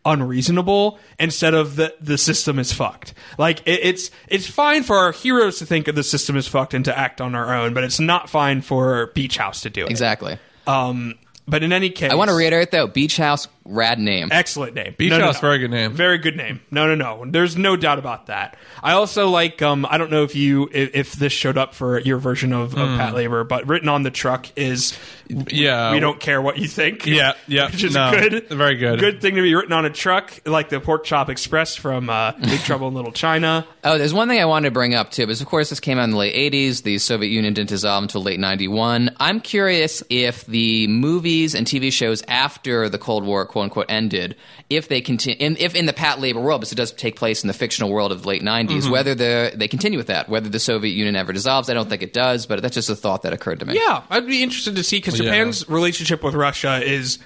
unreasonable 0.10 1.00
instead 1.20 1.54
of 1.54 1.76
the 1.76 1.96
the 2.02 2.18
system 2.18 2.60
is 2.60 2.74
fucked. 2.74 3.14
Like 3.38 3.62
it, 3.68 3.80
it's 3.84 4.12
it's 4.28 4.48
fine 4.48 4.84
for 4.84 4.98
our 4.98 5.12
heroes 5.12 5.60
to 5.60 5.66
think 5.66 5.94
the 5.94 6.04
system 6.04 6.36
is 6.36 6.48
fucked 6.48 6.74
and 6.74 6.86
to 6.86 6.98
act 6.98 7.22
on 7.22 7.36
our 7.36 7.54
own, 7.54 7.74
but 7.74 7.84
it's 7.84 8.00
not 8.00 8.30
fine 8.30 8.62
for 8.62 9.08
Beach 9.08 9.38
House 9.38 9.62
to 9.62 9.70
do 9.70 9.86
it. 9.86 9.92
Exactly. 9.92 10.38
Um, 10.68 11.16
but 11.48 11.64
in 11.64 11.74
any 11.74 11.90
case, 11.90 12.12
I 12.12 12.16
want 12.16 12.30
to 12.30 12.36
reiterate 12.36 12.72
though, 12.72 12.88
Beach 12.88 13.18
House, 13.18 13.48
rad 13.70 14.00
name. 14.00 14.30
Excellent 14.32 14.74
name. 14.74 14.96
Beach 14.98 15.14
House, 15.14 15.40
very 15.40 15.60
good 15.60 15.72
name. 15.72 15.94
Very 15.94 16.18
good 16.18 16.36
name. 16.36 16.62
No, 16.72 16.88
no, 16.88 16.96
no. 16.96 17.30
There's 17.30 17.56
no 17.56 17.76
doubt 17.76 18.00
about 18.00 18.28
that. 18.28 18.58
I 18.82 18.94
also 18.94 19.30
like. 19.30 19.62
Um, 19.62 19.86
I 19.90 19.98
don't 19.98 20.12
know 20.12 20.24
if 20.24 20.36
you 20.36 20.70
if, 20.72 20.96
if 20.96 21.14
this 21.14 21.34
showed 21.34 21.58
up 21.58 21.74
for 21.74 22.00
your 22.00 22.18
version 22.18 22.54
of, 22.54 22.74
of 22.74 22.90
Patlabor, 22.90 23.48
but 23.48 23.68
written 23.68 23.90
on 23.90 24.04
the 24.04 24.12
truck 24.12 24.48
is 24.58 24.98
yeah. 25.30 25.92
we 25.92 26.00
don't 26.00 26.20
care 26.20 26.42
what 26.42 26.58
you 26.58 26.68
think. 26.68 27.06
Yeah, 27.06 27.34
yeah, 27.48 27.68
which 27.68 27.84
is 27.84 27.94
no, 27.94 28.12
good. 28.12 28.50
very 28.50 28.76
good. 28.76 29.00
Good 29.00 29.22
thing 29.22 29.36
to 29.36 29.42
be 29.42 29.54
written 29.54 29.74
on 29.74 29.86
a 29.86 29.90
truck, 29.90 30.42
like 30.46 30.70
the 30.70 30.80
Pork 30.80 31.04
Chop 31.04 31.30
Express 31.30 31.76
from 31.76 32.10
uh, 32.10 32.32
Big 32.32 32.60
Trouble 32.62 32.88
in 32.88 32.94
Little 32.94 33.12
China. 33.12 33.68
Oh, 33.84 33.98
there's 33.98 34.14
one 34.14 34.28
thing 34.28 34.40
I 34.40 34.46
wanted 34.46 34.70
to 34.70 34.74
bring 34.74 34.96
up 34.96 35.12
too, 35.12 35.24
because 35.26 35.42
of 35.42 35.48
course 35.48 35.70
this 35.70 35.80
came 35.80 35.98
out 35.98 36.06
in 36.06 36.12
the 36.12 36.18
late 36.18 36.36
'80s. 36.36 36.84
The 36.84 36.98
Soviet 36.98 37.30
Union 37.30 37.54
didn't 37.54 37.70
dissolve 37.70 38.04
until 38.04 38.24
late 38.24 38.40
'91. 38.40 39.16
I'm 39.20 39.40
curious 39.40 40.04
if 40.10 40.46
the 40.46 40.88
movies 40.88 41.56
and 41.56 41.68
TV 41.68 41.92
shows 41.92 42.24
after 42.28 42.90
the 42.90 42.98
Cold 42.98 43.24
War, 43.24 43.46
quote 43.60 43.66
unquote, 43.66 43.86
ended, 43.90 44.36
if 44.70 44.88
they 44.88 45.02
continue, 45.02 45.56
if 45.60 45.76
in 45.76 45.86
the 45.86 45.94
Patlabor 45.94 46.42
world, 46.42 46.62
because 46.62 46.72
it 46.72 46.76
does 46.76 46.92
take 46.94 47.16
place 47.16 47.44
in 47.44 47.48
the 47.48 47.54
fictional 47.54 47.90
world 47.92 48.12
of 48.12 48.22
the 48.24 48.28
late 48.28 48.42
'90s, 48.42 48.68
Mm-hmm. 48.84 48.92
whether 48.92 49.16
the, 49.16 49.52
they 49.56 49.68
continue 49.68 49.98
with 49.98 50.08
that, 50.08 50.30
whether 50.30 50.48
the 50.50 50.60
Soviet 50.60 50.94
Union 50.94 51.16
ever 51.16 51.34
dissolves. 51.34 51.70
I 51.70 51.74
don't 51.74 51.90
think 51.90 52.02
it 52.04 52.14
does, 52.14 52.46
but 52.46 52.62
that's 52.62 52.76
just 52.76 52.90
a 52.90 52.96
thought 52.96 53.24
that 53.24 53.34
occurred 53.34 53.60
to 53.60 53.66
me. 53.66 53.76
Yeah, 53.76 54.04
I'd 54.10 54.26
be 54.28 54.42
interested 54.44 54.76
to 54.78 54.84
see 54.84 54.98
because 54.98 55.20
Yeah. 55.20 55.26
Japan's 55.26 55.68
relationship 55.68 56.24
with 56.24 56.36
Russia 56.36 56.82
is 56.84 57.20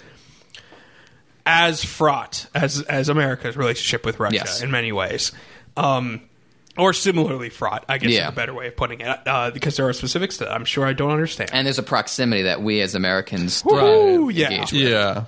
as 1.45 1.83
fraught 1.83 2.47
as 2.55 2.81
as 2.83 3.09
America's 3.09 3.57
relationship 3.57 4.05
with 4.05 4.19
Russia 4.19 4.35
Yes. 4.35 4.61
in 4.61 4.71
many 4.71 4.91
ways. 4.91 5.31
Um, 5.75 6.21
or 6.77 6.91
similarly 6.93 7.49
fraught, 7.49 7.85
I 7.87 7.97
guess 7.99 8.11
Yeah. 8.11 8.23
is 8.23 8.29
a 8.29 8.35
better 8.35 8.53
way 8.53 8.67
of 8.67 8.75
putting 8.75 9.01
it, 9.01 9.07
uh, 9.27 9.51
because 9.51 9.75
there 9.77 9.87
are 9.87 9.93
specifics 9.93 10.37
that 10.37 10.51
I'm 10.51 10.65
sure 10.65 10.85
I 10.87 10.93
don't 10.93 11.11
understand. 11.11 11.51
And 11.53 11.67
there's 11.67 11.77
a 11.77 11.83
proximity 11.83 12.43
that 12.43 12.63
we 12.63 12.81
as 12.81 12.95
Americans 12.95 13.63
Woo, 13.63 14.29
yeah. 14.29 14.61
with. 14.61 14.73
Yeah. 14.73 15.25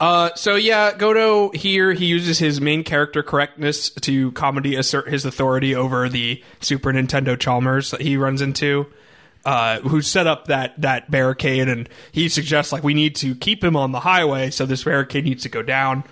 Uh, 0.00 0.30
so 0.34 0.56
yeah, 0.56 0.92
Godo 0.92 1.54
here 1.54 1.92
he 1.92 2.06
uses 2.06 2.38
his 2.38 2.60
main 2.60 2.82
character 2.82 3.22
correctness 3.22 3.90
to 3.90 4.32
comedy 4.32 4.74
assert 4.74 5.08
his 5.08 5.24
authority 5.24 5.74
over 5.74 6.08
the 6.08 6.42
Super 6.60 6.92
Nintendo 6.92 7.38
Chalmers 7.38 7.92
that 7.92 8.00
he 8.00 8.16
runs 8.16 8.42
into, 8.42 8.86
uh, 9.44 9.78
who 9.80 10.02
set 10.02 10.26
up 10.26 10.48
that 10.48 10.80
that 10.80 11.10
barricade, 11.10 11.68
and 11.68 11.88
he 12.10 12.28
suggests 12.28 12.72
like 12.72 12.82
we 12.82 12.94
need 12.94 13.14
to 13.16 13.34
keep 13.36 13.62
him 13.62 13.76
on 13.76 13.92
the 13.92 14.00
highway, 14.00 14.50
so 14.50 14.66
this 14.66 14.84
barricade 14.84 15.24
needs 15.24 15.44
to 15.44 15.48
go 15.48 15.62
down. 15.62 16.02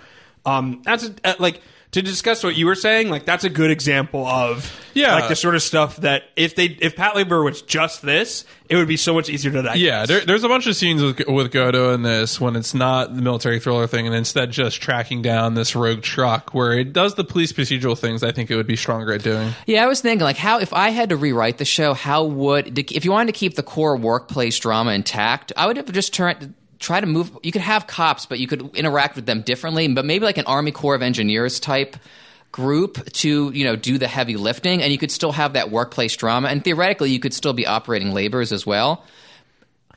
Um, 0.45 0.81
that's 0.85 1.05
a, 1.05 1.13
uh, 1.23 1.33
like 1.39 1.61
to 1.93 2.01
discuss 2.01 2.43
what 2.43 2.55
you 2.55 2.65
were 2.65 2.75
saying. 2.75 3.09
Like 3.09 3.25
that's 3.25 3.43
a 3.43 3.49
good 3.49 3.71
example 3.71 4.25
of 4.27 4.71
Yeah. 4.93 5.13
like 5.15 5.29
the 5.29 5.35
sort 5.35 5.55
of 5.55 5.63
stuff 5.63 5.97
that 5.97 6.23
if 6.35 6.55
they 6.55 6.65
if 6.65 6.95
Patlabor 6.95 7.43
was 7.43 7.61
just 7.61 8.01
this, 8.01 8.45
it 8.69 8.75
would 8.75 8.87
be 8.87 8.97
so 8.97 9.13
much 9.13 9.29
easier 9.29 9.51
to 9.51 9.61
digest. 9.61 9.79
Yeah, 9.79 10.05
there, 10.05 10.21
there's 10.21 10.43
a 10.43 10.47
bunch 10.47 10.67
of 10.67 10.75
scenes 10.75 11.01
with 11.01 11.19
with 11.27 11.51
Godo 11.51 11.93
in 11.93 12.01
this 12.01 12.39
when 12.41 12.55
it's 12.55 12.73
not 12.73 13.15
the 13.15 13.21
military 13.21 13.59
thriller 13.59 13.87
thing, 13.87 14.05
and 14.07 14.15
instead 14.15 14.51
just 14.51 14.81
tracking 14.81 15.21
down 15.21 15.53
this 15.53 15.75
rogue 15.75 16.01
truck 16.01 16.53
where 16.53 16.73
it 16.73 16.93
does 16.93 17.15
the 17.15 17.23
police 17.23 17.53
procedural 17.53 17.97
things. 17.97 18.23
I 18.23 18.31
think 18.31 18.49
it 18.51 18.55
would 18.55 18.67
be 18.67 18.75
stronger 18.75 19.13
at 19.13 19.23
doing. 19.23 19.53
Yeah, 19.65 19.83
I 19.83 19.87
was 19.87 20.01
thinking 20.01 20.23
like 20.23 20.37
how 20.37 20.59
if 20.59 20.73
I 20.73 20.89
had 20.89 21.09
to 21.09 21.15
rewrite 21.17 21.57
the 21.59 21.65
show, 21.65 21.93
how 21.93 22.23
would 22.25 22.77
if 22.79 23.05
you 23.05 23.11
wanted 23.11 23.33
to 23.33 23.39
keep 23.39 23.55
the 23.55 23.63
core 23.63 23.95
workplace 23.97 24.57
drama 24.59 24.91
intact, 24.93 25.51
I 25.55 25.67
would 25.67 25.77
have 25.77 25.91
just 25.91 26.13
turned 26.13 26.53
try 26.79 26.99
to 26.99 27.07
move. 27.07 27.37
You 27.43 27.51
could 27.51 27.61
have 27.61 27.87
cops, 27.87 28.25
but 28.25 28.39
you 28.39 28.47
could 28.47 28.75
interact 28.75 29.15
with 29.15 29.25
them 29.25 29.41
differently. 29.41 29.87
But 29.87 30.05
maybe 30.05 30.25
like 30.25 30.37
an 30.37 30.45
Army 30.45 30.71
Corps 30.71 30.95
of 30.95 31.01
Engineers 31.01 31.59
type 31.59 31.95
group 32.51 33.03
to 33.11 33.51
you 33.51 33.65
know 33.65 33.75
do 33.75 33.97
the 33.97 34.07
heavy 34.07 34.37
lifting, 34.37 34.81
and 34.81 34.91
you 34.91 34.97
could 34.97 35.11
still 35.11 35.33
have 35.33 35.53
that 35.53 35.71
workplace 35.71 36.15
drama, 36.15 36.47
and 36.47 36.63
theoretically 36.63 37.11
you 37.11 37.19
could 37.19 37.33
still 37.33 37.53
be 37.53 37.67
operating 37.67 38.13
labors 38.13 38.53
as 38.53 38.65
well. 38.65 39.03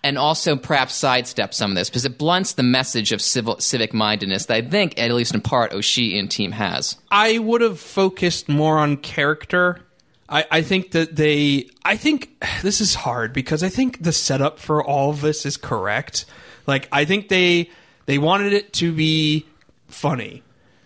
And 0.02 0.18
also, 0.18 0.56
perhaps 0.56 0.94
sidestep 0.94 1.52
some 1.52 1.72
of 1.72 1.76
this 1.76 1.90
because 1.90 2.04
it 2.04 2.16
blunts 2.16 2.52
the 2.52 2.62
message 2.62 3.10
of 3.12 3.20
civil 3.20 3.58
civic 3.58 3.92
mindedness 3.92 4.46
that 4.46 4.56
I 4.56 4.62
think, 4.62 4.98
at 4.98 5.10
least 5.10 5.34
in 5.34 5.40
part, 5.40 5.72
Oshii 5.72 6.18
and 6.18 6.30
team 6.30 6.52
has. 6.52 6.96
I 7.10 7.38
would 7.38 7.60
have 7.60 7.80
focused 7.80 8.48
more 8.48 8.78
on 8.78 8.98
character. 8.98 9.80
I, 10.28 10.44
I 10.50 10.62
think 10.62 10.92
that 10.92 11.16
they. 11.16 11.68
I 11.84 11.96
think 11.96 12.44
this 12.62 12.80
is 12.80 12.94
hard 12.94 13.32
because 13.32 13.62
I 13.62 13.68
think 13.68 14.02
the 14.02 14.12
setup 14.12 14.58
for 14.58 14.84
all 14.84 15.10
of 15.10 15.20
this 15.20 15.44
is 15.44 15.56
correct. 15.56 16.24
Like 16.66 16.88
I 16.92 17.04
think 17.04 17.28
they 17.28 17.70
they 18.06 18.18
wanted 18.18 18.52
it 18.52 18.72
to 18.74 18.92
be 18.92 19.46
funny, 19.88 20.42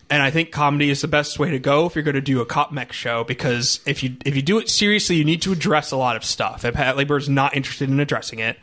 and 0.09 0.21
I 0.21 0.31
think 0.31 0.51
comedy 0.51 0.89
is 0.89 1.01
the 1.01 1.07
best 1.07 1.39
way 1.39 1.51
to 1.51 1.59
go 1.59 1.85
if 1.85 1.95
you're 1.95 2.03
going 2.03 2.15
to 2.15 2.21
do 2.21 2.41
a 2.41 2.45
cop 2.45 2.71
mech 2.71 2.91
show 2.93 3.23
because 3.23 3.79
if 3.85 4.03
you 4.03 4.17
if 4.25 4.35
you 4.35 4.41
do 4.41 4.59
it 4.59 4.69
seriously, 4.69 5.15
you 5.15 5.23
need 5.25 5.41
to 5.43 5.51
address 5.51 5.91
a 5.91 5.97
lot 5.97 6.15
of 6.15 6.23
stuff. 6.23 6.63
And 6.63 6.75
Patlabor 6.75 7.17
is 7.17 7.29
not 7.29 7.55
interested 7.55 7.89
in 7.89 7.99
addressing 7.99 8.39
it. 8.39 8.57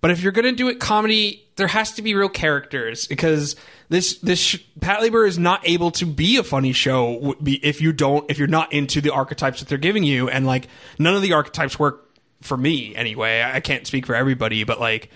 But 0.00 0.10
if 0.10 0.22
you're 0.22 0.32
going 0.32 0.44
to 0.44 0.52
do 0.52 0.68
it 0.68 0.78
comedy, 0.78 1.44
there 1.56 1.66
has 1.66 1.92
to 1.92 2.02
be 2.02 2.14
real 2.14 2.28
characters 2.28 3.06
because 3.06 3.56
this 3.88 4.18
this 4.18 4.38
sh- 4.38 4.58
Patlabor 4.78 5.26
is 5.26 5.38
not 5.38 5.66
able 5.66 5.90
to 5.92 6.06
be 6.06 6.36
a 6.36 6.42
funny 6.42 6.72
show 6.72 7.34
if 7.44 7.80
you 7.80 7.92
don't 7.92 8.30
if 8.30 8.38
you're 8.38 8.46
not 8.48 8.72
into 8.72 9.00
the 9.00 9.10
archetypes 9.10 9.60
that 9.60 9.68
they're 9.68 9.78
giving 9.78 10.04
you 10.04 10.28
and 10.28 10.46
like 10.46 10.68
none 10.98 11.14
of 11.14 11.22
the 11.22 11.32
archetypes 11.32 11.78
work 11.78 12.08
for 12.40 12.56
me 12.56 12.94
anyway. 12.94 13.40
I 13.40 13.56
I 13.56 13.60
can't 13.60 13.86
speak 13.86 14.06
for 14.06 14.14
everybody, 14.14 14.64
but 14.64 14.80
like 14.80 15.10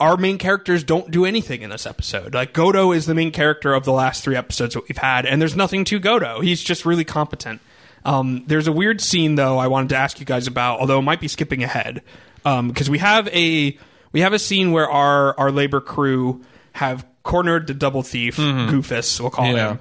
our 0.00 0.16
main 0.16 0.38
characters 0.38 0.82
don't 0.82 1.10
do 1.10 1.24
anything 1.24 1.62
in 1.62 1.70
this 1.70 1.86
episode. 1.86 2.34
Like 2.34 2.52
Godo 2.54 2.94
is 2.96 3.06
the 3.06 3.14
main 3.14 3.30
character 3.30 3.74
of 3.74 3.84
the 3.84 3.92
last 3.92 4.24
three 4.24 4.34
episodes 4.36 4.74
that 4.74 4.88
we've 4.88 4.96
had, 4.98 5.26
and 5.26 5.40
there's 5.40 5.54
nothing 5.54 5.84
to 5.86 6.00
Godo. 6.00 6.42
He's 6.42 6.62
just 6.62 6.84
really 6.86 7.04
competent. 7.04 7.60
Um, 8.04 8.44
there's 8.46 8.66
a 8.66 8.72
weird 8.72 9.00
scene 9.00 9.34
though 9.34 9.58
I 9.58 9.66
wanted 9.66 9.90
to 9.90 9.96
ask 9.96 10.18
you 10.18 10.26
guys 10.26 10.46
about, 10.46 10.80
although 10.80 10.98
it 10.98 11.02
might 11.02 11.20
be 11.20 11.28
skipping 11.28 11.62
ahead 11.62 12.02
because 12.42 12.88
we 12.88 12.98
have 12.98 13.28
a 13.28 13.76
we 14.12 14.20
have 14.20 14.32
a 14.32 14.38
scene 14.38 14.72
where 14.72 14.88
our 14.90 15.38
our 15.38 15.52
labor 15.52 15.80
crew 15.82 16.42
have 16.72 17.04
cornered 17.22 17.66
the 17.66 17.74
double 17.74 18.02
thief 18.02 18.36
Goofus, 18.38 19.20
we'll 19.20 19.28
call 19.30 19.52
Yeah. 19.54 19.68
him, 19.72 19.80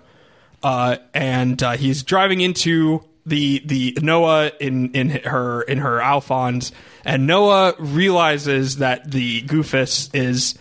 uh, 0.62 0.98
and 1.14 1.64
uh, 1.64 1.72
he's 1.78 2.04
driving 2.04 2.42
into 2.42 3.02
the 3.30 3.62
the 3.66 3.98
Noah 4.02 4.52
in 4.60 4.92
in 4.94 5.10
her 5.10 5.62
in 5.64 5.78
her 5.80 6.02
Alphonse, 6.02 6.72
and 7.06 7.26
Noah 7.28 7.76
realizes 7.80 8.78
that 8.78 9.10
the 9.12 9.42
Goofus 9.44 10.14
is 10.14 10.56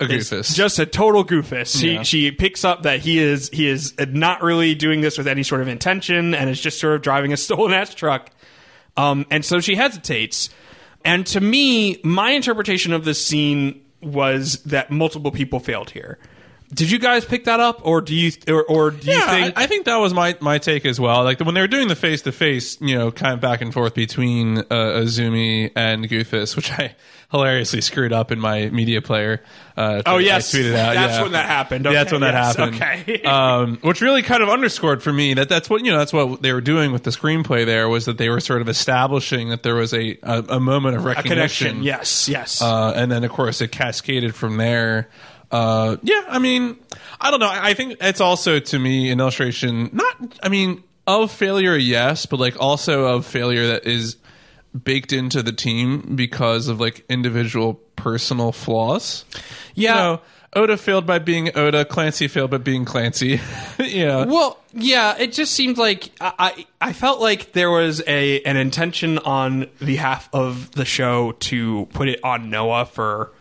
A 0.00 0.06
goofus. 0.06 0.54
just 0.54 0.78
a 0.78 0.86
total 0.86 1.24
goofus. 1.24 1.78
She 1.80 1.94
Yeah. 1.94 2.02
she 2.02 2.30
picks 2.30 2.64
up 2.64 2.84
that 2.84 3.00
he 3.00 3.18
is 3.18 3.50
he 3.52 3.66
is 3.68 3.94
not 3.98 4.42
really 4.42 4.74
doing 4.74 5.00
this 5.00 5.18
with 5.18 5.26
any 5.28 5.42
sort 5.42 5.60
of 5.60 5.68
intention, 5.68 6.34
and 6.34 6.48
is 6.48 6.60
just 6.60 6.78
sort 6.78 6.94
of 6.94 7.02
driving 7.02 7.32
a 7.32 7.36
stolen 7.46 7.72
ass 7.72 7.94
truck. 7.94 8.30
Um, 8.96 9.26
and 9.30 9.44
so 9.44 9.60
she 9.60 9.74
hesitates. 9.76 10.50
And 11.04 11.26
to 11.28 11.40
me, 11.40 11.98
my 12.04 12.32
interpretation 12.32 12.92
of 12.92 13.04
this 13.04 13.24
scene 13.24 13.80
was 14.02 14.62
that 14.64 14.90
multiple 14.90 15.30
people 15.30 15.58
failed 15.60 15.90
here. 15.90 16.18
Did 16.72 16.90
you 16.90 17.00
guys 17.00 17.24
pick 17.24 17.44
that 17.44 17.58
up, 17.58 17.84
or 17.84 18.00
do 18.00 18.14
you, 18.14 18.30
or, 18.46 18.62
or 18.62 18.90
do 18.92 19.10
you 19.10 19.18
yeah, 19.18 19.30
think? 19.30 19.58
I, 19.58 19.64
I 19.64 19.66
think 19.66 19.86
that 19.86 19.96
was 19.96 20.14
my 20.14 20.36
my 20.40 20.58
take 20.58 20.86
as 20.86 21.00
well. 21.00 21.24
Like 21.24 21.40
when 21.40 21.54
they 21.54 21.60
were 21.60 21.66
doing 21.66 21.88
the 21.88 21.96
face 21.96 22.22
to 22.22 22.32
face, 22.32 22.80
you 22.80 22.96
know, 22.96 23.10
kind 23.10 23.34
of 23.34 23.40
back 23.40 23.60
and 23.60 23.74
forth 23.74 23.94
between 23.94 24.58
uh, 24.58 24.64
Izumi 24.70 25.72
and 25.74 26.08
Goofus, 26.08 26.54
which 26.54 26.70
I 26.70 26.94
hilariously 27.30 27.80
screwed 27.80 28.12
up 28.12 28.30
in 28.32 28.38
my 28.38 28.68
media 28.70 29.02
player. 29.02 29.42
Uh, 29.76 30.02
oh 30.06 30.16
I 30.16 30.20
yes, 30.20 30.52
tweeted 30.52 30.74
out. 30.74 30.94
that's 30.94 31.14
yeah. 31.14 31.22
when 31.22 31.32
that 31.32 31.46
happened. 31.46 31.84
Yeah, 31.86 31.92
that's 31.92 32.12
Okay, 32.12 32.14
when 32.14 32.20
that 32.20 32.34
yes, 32.34 32.56
happened. 32.56 32.76
Okay. 32.76 33.22
um, 33.24 33.78
which 33.82 34.00
really 34.00 34.22
kind 34.22 34.42
of 34.42 34.48
underscored 34.48 35.02
for 35.02 35.12
me 35.12 35.34
that 35.34 35.48
that's 35.48 35.68
what 35.68 35.84
you 35.84 35.90
know 35.90 35.98
that's 35.98 36.12
what 36.12 36.42
they 36.42 36.52
were 36.52 36.60
doing 36.60 36.92
with 36.92 37.02
the 37.02 37.10
screenplay. 37.10 37.66
There 37.66 37.88
was 37.88 38.04
that 38.04 38.18
they 38.18 38.28
were 38.28 38.40
sort 38.40 38.60
of 38.60 38.68
establishing 38.68 39.48
that 39.48 39.62
there 39.62 39.74
was 39.74 39.94
a 39.94 40.18
a, 40.22 40.44
a 40.50 40.60
moment 40.60 40.96
of 40.96 41.04
a 41.04 41.08
recognition. 41.08 41.66
connection. 41.68 41.82
Yes. 41.82 42.28
Yes. 42.28 42.62
Uh, 42.62 42.92
and 42.94 43.10
then 43.10 43.24
of 43.24 43.30
course 43.32 43.60
it 43.60 43.72
cascaded 43.72 44.34
from 44.34 44.56
there. 44.56 45.08
Uh, 45.50 45.96
yeah, 46.02 46.24
I 46.28 46.38
mean, 46.38 46.78
I 47.20 47.30
don't 47.30 47.40
know. 47.40 47.50
I 47.50 47.74
think 47.74 47.96
it's 48.00 48.20
also 48.20 48.60
to 48.60 48.78
me 48.78 49.10
an 49.10 49.20
illustration, 49.20 49.90
not, 49.92 50.38
I 50.42 50.48
mean, 50.48 50.82
of 51.06 51.32
failure, 51.32 51.76
yes, 51.76 52.26
but 52.26 52.38
like 52.38 52.60
also 52.60 53.06
of 53.16 53.26
failure 53.26 53.66
that 53.68 53.86
is 53.86 54.16
baked 54.84 55.12
into 55.12 55.42
the 55.42 55.52
team 55.52 56.14
because 56.14 56.68
of 56.68 56.80
like 56.80 57.04
individual 57.08 57.74
personal 57.96 58.52
flaws. 58.52 59.24
yeah. 59.74 59.90
You 59.90 59.94
know, 59.94 60.20
Oda 60.52 60.76
failed 60.76 61.06
by 61.06 61.20
being 61.20 61.56
Oda, 61.56 61.84
Clancy 61.84 62.26
failed 62.26 62.50
by 62.50 62.58
being 62.58 62.84
Clancy. 62.84 63.40
yeah. 63.78 64.24
Well, 64.24 64.58
yeah, 64.72 65.16
it 65.16 65.32
just 65.32 65.52
seemed 65.52 65.78
like 65.78 66.10
I, 66.20 66.32
I 66.80 66.88
I 66.88 66.92
felt 66.92 67.20
like 67.20 67.52
there 67.52 67.70
was 67.70 68.02
a 68.06 68.42
an 68.42 68.56
intention 68.56 69.18
on 69.18 69.68
the 69.78 69.86
behalf 69.86 70.28
of 70.32 70.72
the 70.72 70.84
show 70.84 71.32
to 71.32 71.86
put 71.92 72.08
it 72.08 72.18
on 72.24 72.50
Noah 72.50 72.86
for 72.86 73.32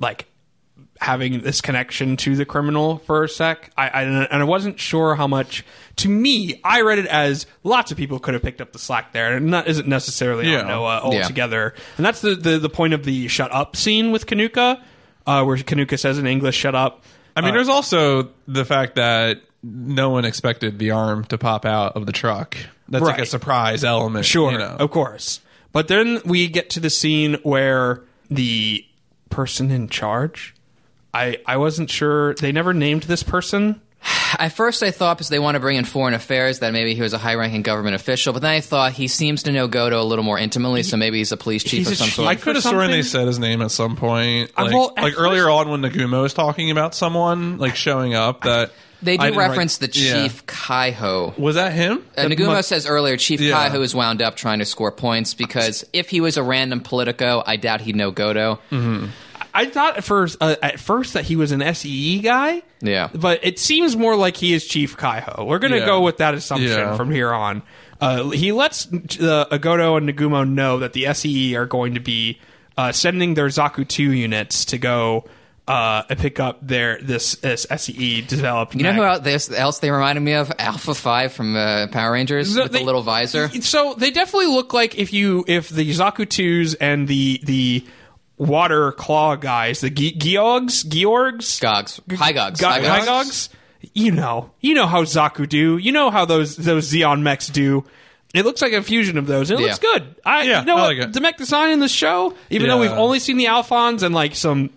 like 0.00 0.26
having 1.02 1.40
this 1.40 1.60
connection 1.60 2.16
to 2.16 2.36
the 2.36 2.44
criminal 2.44 2.98
for 2.98 3.24
a 3.24 3.28
sec. 3.28 3.70
I, 3.76 3.88
I 3.88 4.02
and 4.04 4.28
I 4.30 4.44
wasn't 4.44 4.78
sure 4.78 5.14
how 5.16 5.26
much. 5.26 5.64
To 5.96 6.08
me, 6.08 6.60
I 6.64 6.80
read 6.82 6.98
it 7.00 7.06
as 7.06 7.44
lots 7.64 7.90
of 7.90 7.98
people 7.98 8.18
could 8.18 8.34
have 8.34 8.42
picked 8.42 8.60
up 8.60 8.72
the 8.72 8.78
slack 8.78 9.12
there, 9.12 9.36
and 9.36 9.46
not 9.46 9.66
isn't 9.66 9.88
necessarily 9.88 10.50
Yeah. 10.50 10.60
on 10.60 10.68
Noah 10.68 11.00
Yeah. 11.12 11.22
altogether. 11.22 11.74
And 11.96 12.06
that's 12.06 12.20
the, 12.20 12.34
the 12.36 12.58
the 12.58 12.68
point 12.70 12.94
of 12.94 13.04
the 13.04 13.28
shut 13.28 13.52
up 13.52 13.74
scene 13.76 14.12
with 14.12 14.26
Kanuka, 14.26 14.80
uh, 15.26 15.44
where 15.44 15.56
Kanuka 15.56 15.98
says 15.98 16.18
in 16.18 16.26
English, 16.26 16.56
"Shut 16.56 16.74
up." 16.74 17.04
I 17.36 17.40
mean, 17.40 17.52
there's 17.54 17.68
also 17.68 18.28
the 18.46 18.64
fact 18.64 18.94
that 18.96 19.40
no 19.62 20.10
one 20.10 20.24
expected 20.24 20.78
the 20.78 20.90
arm 20.92 21.24
to 21.26 21.38
pop 21.38 21.64
out 21.64 21.96
of 21.96 22.06
the 22.06 22.12
truck. 22.12 22.56
That's 22.88 23.04
like 23.04 23.18
a 23.20 23.26
surprise 23.26 23.84
element. 23.84 24.24
Sure, 24.26 24.52
you 24.52 24.58
know. 24.58 24.76
of 24.78 24.90
course. 24.90 25.40
But 25.72 25.88
then 25.88 26.20
we 26.26 26.46
get 26.48 26.68
to 26.70 26.80
the 26.80 26.90
scene 26.90 27.38
where 27.42 28.02
the 28.30 28.84
person 29.30 29.70
in 29.70 29.88
charge. 29.88 30.54
I 31.14 31.38
I 31.46 31.56
wasn't 31.58 31.90
sure. 31.90 32.34
They 32.34 32.52
never 32.52 32.72
named 32.74 33.02
this 33.04 33.22
person. 33.22 33.80
At 34.36 34.48
first, 34.52 34.82
I 34.82 34.90
thought 34.90 35.18
because 35.18 35.28
they 35.28 35.38
want 35.38 35.54
to 35.54 35.60
bring 35.60 35.76
in 35.76 35.84
foreign 35.84 36.14
affairs 36.14 36.58
that 36.60 36.72
maybe 36.72 36.94
he 36.94 37.02
was 37.02 37.12
a 37.12 37.18
high-ranking 37.18 37.62
government 37.62 37.94
official. 37.94 38.32
But 38.32 38.42
then 38.42 38.50
I 38.50 38.60
thought 38.60 38.92
he 38.92 39.06
seems 39.06 39.44
to 39.44 39.52
know 39.52 39.68
Godo 39.68 40.00
a 40.00 40.02
little 40.02 40.24
more 40.24 40.38
intimately, 40.38 40.82
so 40.82 40.96
maybe 40.96 41.18
he's 41.18 41.30
a 41.30 41.36
police 41.36 41.62
chief 41.62 41.86
He's 41.86 41.90
of 41.92 41.96
some 41.98 42.08
sort. 42.08 42.28
I 42.28 42.34
could 42.34 42.56
have 42.56 42.64
sworn 42.64 42.90
they 42.90 43.02
said 43.02 43.26
his 43.28 43.38
name 43.38 43.62
at 43.62 43.70
some 43.70 43.94
point. 43.94 44.50
Uh, 44.56 44.64
Like, 44.64 44.72
well, 44.72 44.92
like 44.96 45.12
first- 45.14 45.18
earlier 45.20 45.48
on 45.50 45.68
when 45.68 45.82
Nagumo 45.82 46.22
was 46.22 46.34
talking 46.34 46.70
about 46.72 46.94
someone 46.96 47.58
like 47.58 47.76
showing 47.76 48.14
up 48.14 48.42
that 48.42 48.72
They 49.02 49.16
do 49.18 49.22
didn't 49.24 49.38
write- 49.38 49.48
reference 49.50 49.76
the 49.76 49.90
Yeah. 49.92 50.22
chief 50.22 50.46
Kaiho. 50.46 51.38
Was 51.38 51.54
that 51.54 51.72
him? 51.72 52.02
Uh, 52.16 52.22
Nagumo 52.22 52.46
must- 52.54 52.70
says 52.70 52.86
earlier, 52.86 53.16
Chief 53.16 53.40
Yeah. 53.40 53.68
Kaiho 53.68 53.82
is 53.82 53.94
wound 53.94 54.20
up 54.22 54.34
trying 54.36 54.58
to 54.60 54.64
score 54.64 54.90
points 54.90 55.34
because 55.34 55.84
if 55.92 56.08
he 56.08 56.20
was 56.20 56.36
a 56.38 56.42
random 56.42 56.80
Politico, 56.80 57.42
I 57.46 57.54
doubt 57.56 57.82
he'd 57.82 57.94
know 57.96 58.10
Godo. 58.10 58.58
I 59.54 59.66
thought 59.66 59.96
at 59.98 60.04
first 60.04 60.38
uh, 60.40 60.56
at 60.62 60.80
first 60.80 61.14
that 61.14 61.24
he 61.24 61.36
was 61.36 61.52
an 61.52 61.74
SEE 61.74 62.20
guy. 62.20 62.62
Yeah. 62.80 63.08
but 63.14 63.40
it 63.44 63.58
seems 63.58 63.96
more 63.96 64.16
like 64.16 64.36
he 64.36 64.52
is 64.54 64.66
Chief 64.66 64.96
Kaiho. 64.96 65.46
We're 65.46 65.58
gonna 65.60 65.76
Yeah. 65.78 65.86
go 65.86 66.00
with 66.00 66.16
that 66.18 66.34
assumption 66.34 66.70
Yeah. 66.70 66.96
from 66.96 67.10
here 67.10 67.32
on. 67.32 67.62
Uh, 68.00 68.30
he 68.30 68.50
lets 68.50 68.86
uh, 68.92 69.46
Agodo 69.52 69.96
and 69.96 70.08
Nagumo 70.08 70.48
know 70.48 70.80
that 70.80 70.92
the 70.92 71.06
SEE 71.14 71.54
are 71.54 71.66
going 71.66 71.94
to 71.94 72.00
be 72.00 72.40
uh, 72.76 72.90
sending 72.90 73.34
their 73.34 73.46
Zaku 73.46 73.86
two 73.86 74.12
units 74.12 74.64
to 74.66 74.78
go. 74.78 75.24
uh, 75.68 76.02
pick 76.16 76.40
up 76.40 76.58
their 76.66 76.98
this, 77.00 77.36
this 77.36 77.68
SE 77.70 78.20
developed. 78.22 78.74
You 78.74 78.82
know 78.82 78.90
mech. 78.90 78.96
who 78.98 79.04
out 79.04 79.22
this 79.22 79.48
else 79.52 79.78
they 79.78 79.92
reminded 79.92 80.22
me 80.22 80.32
of? 80.32 80.50
Alpha 80.58 80.92
Five 80.92 81.32
from 81.32 81.54
uh, 81.54 81.86
Power 81.92 82.12
Rangers 82.12 82.52
The- 82.54 82.62
with 82.64 82.72
they- 82.72 82.80
the 82.80 82.84
little 82.84 83.02
visor. 83.02 83.48
So 83.60 83.94
they 83.96 84.10
definitely 84.10 84.48
look 84.48 84.72
like 84.74 84.98
if 84.98 85.12
you 85.12 85.44
if 85.46 85.68
the 85.68 85.88
Zaku 85.90 86.28
twos 86.28 86.74
and 86.74 87.06
the 87.06 87.40
the 87.44 87.86
water 88.46 88.92
claw 88.92 89.36
guys, 89.36 89.80
the 89.80 89.90
Ge- 89.90 90.16
Georgs, 90.18 90.84
Georgs, 90.84 91.60
Gogs, 91.60 92.00
Hygogs, 92.08 92.60
Go- 92.60 92.68
Hygogs. 92.68 93.06
Hygogs? 93.06 93.48
You 93.94 94.12
know, 94.12 94.50
you 94.60 94.74
know 94.74 94.86
how 94.86 95.02
Zaku 95.04 95.48
do. 95.48 95.76
You 95.76 95.92
know 95.92 96.10
how 96.10 96.24
those 96.24 96.56
those 96.56 96.90
Zeon 96.92 97.22
mechs 97.22 97.48
do. 97.48 97.84
It 98.34 98.44
looks 98.44 98.62
like 98.62 98.72
a 98.72 98.82
fusion 98.82 99.18
of 99.18 99.26
those. 99.26 99.50
It 99.50 99.58
Yeah. 99.60 99.66
looks 99.66 99.78
good. 99.78 100.14
I 100.24 100.42
Yeah, 100.44 100.60
you 100.60 100.66
know 100.66 100.76
I 100.76 100.80
what 100.88 100.96
like 100.96 101.08
it. 101.08 101.12
the 101.12 101.20
mech 101.20 101.36
design 101.36 101.70
in 101.70 101.80
the 101.80 101.88
show, 101.88 102.34
even 102.50 102.68
though 102.68 102.78
we've 102.78 102.90
only 102.90 103.18
seen 103.18 103.36
the 103.36 103.46
Alphonse 103.48 104.02
and 104.02 104.14
like 104.14 104.34
some 104.34 104.70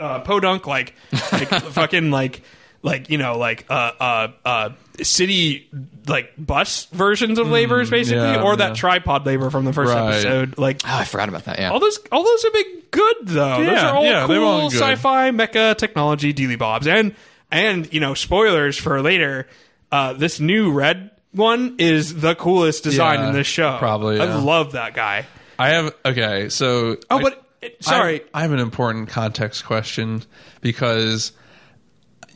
uh, 0.00 0.20
podunk 0.20 0.66
like 0.66 0.94
like 1.32 1.48
fucking 1.72 2.10
like 2.10 2.42
like 2.82 3.08
you 3.10 3.18
know 3.18 3.38
like 3.38 3.66
uh 3.70 3.92
uh 4.00 4.28
uh 4.44 4.68
city 5.02 5.68
like 6.06 6.32
bus 6.36 6.86
versions 6.92 7.38
of 7.38 7.48
labors 7.48 7.88
basically 7.90 8.20
Mm, 8.22 8.34
yeah, 8.36 8.42
or 8.42 8.56
that 8.56 8.68
yeah. 8.70 8.74
tripod 8.74 9.24
labor 9.24 9.48
from 9.50 9.64
the 9.64 9.72
first 9.72 9.92
Right. 9.92 10.12
episode 10.14 10.58
like 10.58 10.82
Oh, 10.84 10.98
I 10.98 11.04
forgot 11.04 11.28
about 11.28 11.44
that. 11.46 11.58
Yeah. 11.58 11.70
all 11.70 11.80
those 11.80 11.98
all 12.10 12.22
those 12.24 12.42
have 12.42 12.52
been 12.52 12.82
good 12.90 13.16
though 13.22 13.56
those 13.58 13.66
Yeah, 13.66 13.90
are 13.90 13.94
all 13.94 14.04
yeah, 14.04 14.26
they've 14.26 14.42
all 14.42 14.60
cool 14.62 14.70
good. 14.70 14.78
sci-fi 14.78 15.30
mecha 15.30 15.76
technology 15.78 16.32
dealy 16.34 16.58
bobs 16.58 16.86
and 16.86 17.14
and 17.50 17.92
you 17.92 18.00
know 18.00 18.14
spoilers 18.14 18.76
for 18.76 19.00
later 19.00 19.46
uh 19.90 20.12
this 20.12 20.40
new 20.40 20.72
red 20.72 21.10
one 21.32 21.76
is 21.78 22.20
the 22.20 22.34
coolest 22.34 22.84
design 22.84 23.20
Yeah, 23.20 23.28
in 23.28 23.34
this 23.34 23.46
show 23.46 23.76
probably, 23.78 24.20
i 24.20 24.24
yeah. 24.26 24.36
love 24.36 24.72
that 24.72 24.94
guy 24.94 25.26
I 25.58 25.68
have 25.70 25.94
okay, 26.04 26.48
so 26.48 26.96
oh 27.10 27.18
I- 27.18 27.22
but 27.22 27.42
it- 27.62 27.82
sorry 27.84 28.22
I, 28.34 28.40
I 28.40 28.42
have 28.42 28.52
an 28.52 28.58
important 28.58 29.08
context 29.08 29.64
question 29.64 30.22
because 30.60 31.32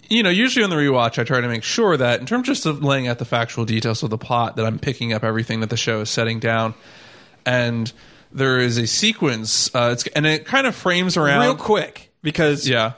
you 0.09 0.23
know, 0.23 0.31
usually 0.31 0.63
on 0.65 0.71
the 0.71 0.77
rewatch, 0.77 1.19
I 1.19 1.25
try 1.25 1.41
to 1.41 1.49
make 1.49 1.63
sure 1.65 1.97
that 1.97 2.21
in 2.21 2.27
terms 2.27 2.47
just 2.47 2.67
of 2.67 2.83
laying 2.83 3.09
out 3.09 3.19
the 3.19 3.25
factual 3.25 3.65
details 3.65 4.03
of 4.03 4.11
the 4.11 4.19
plot, 4.19 4.57
that 4.57 4.65
I'm 4.67 4.79
picking 4.79 5.13
up 5.13 5.25
everything 5.25 5.61
that 5.61 5.71
the 5.71 5.77
show 5.77 6.01
is 6.01 6.11
setting 6.11 6.39
down, 6.41 6.75
and 7.45 7.93
there 8.33 8.59
is 8.59 8.79
a 8.79 8.87
sequence, 8.87 9.75
uh, 9.75 9.91
it's, 9.93 10.07
and 10.09 10.27
it 10.27 10.45
kind 10.47 10.67
of 10.67 10.75
frames 10.75 11.17
around. 11.17 11.43
real 11.43 11.57
quick 11.57 12.13
because 12.23 12.69
yeah, 12.69 12.93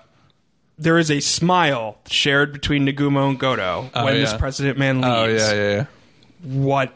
there 0.78 0.98
is 0.98 1.10
a 1.10 1.20
smile 1.20 1.98
shared 2.06 2.52
between 2.52 2.86
Nagumo 2.86 3.28
and 3.30 3.40
Godo 3.40 3.90
Oh, 3.94 4.04
when 4.04 4.14
yeah. 4.14 4.20
this 4.20 4.34
president 4.34 4.78
man 4.78 5.00
leaves. 5.00 5.14
oh 5.16 5.24
yeah, 5.26 5.52
yeah, 5.54 5.70
yeah. 5.76 5.86
What 6.60 6.94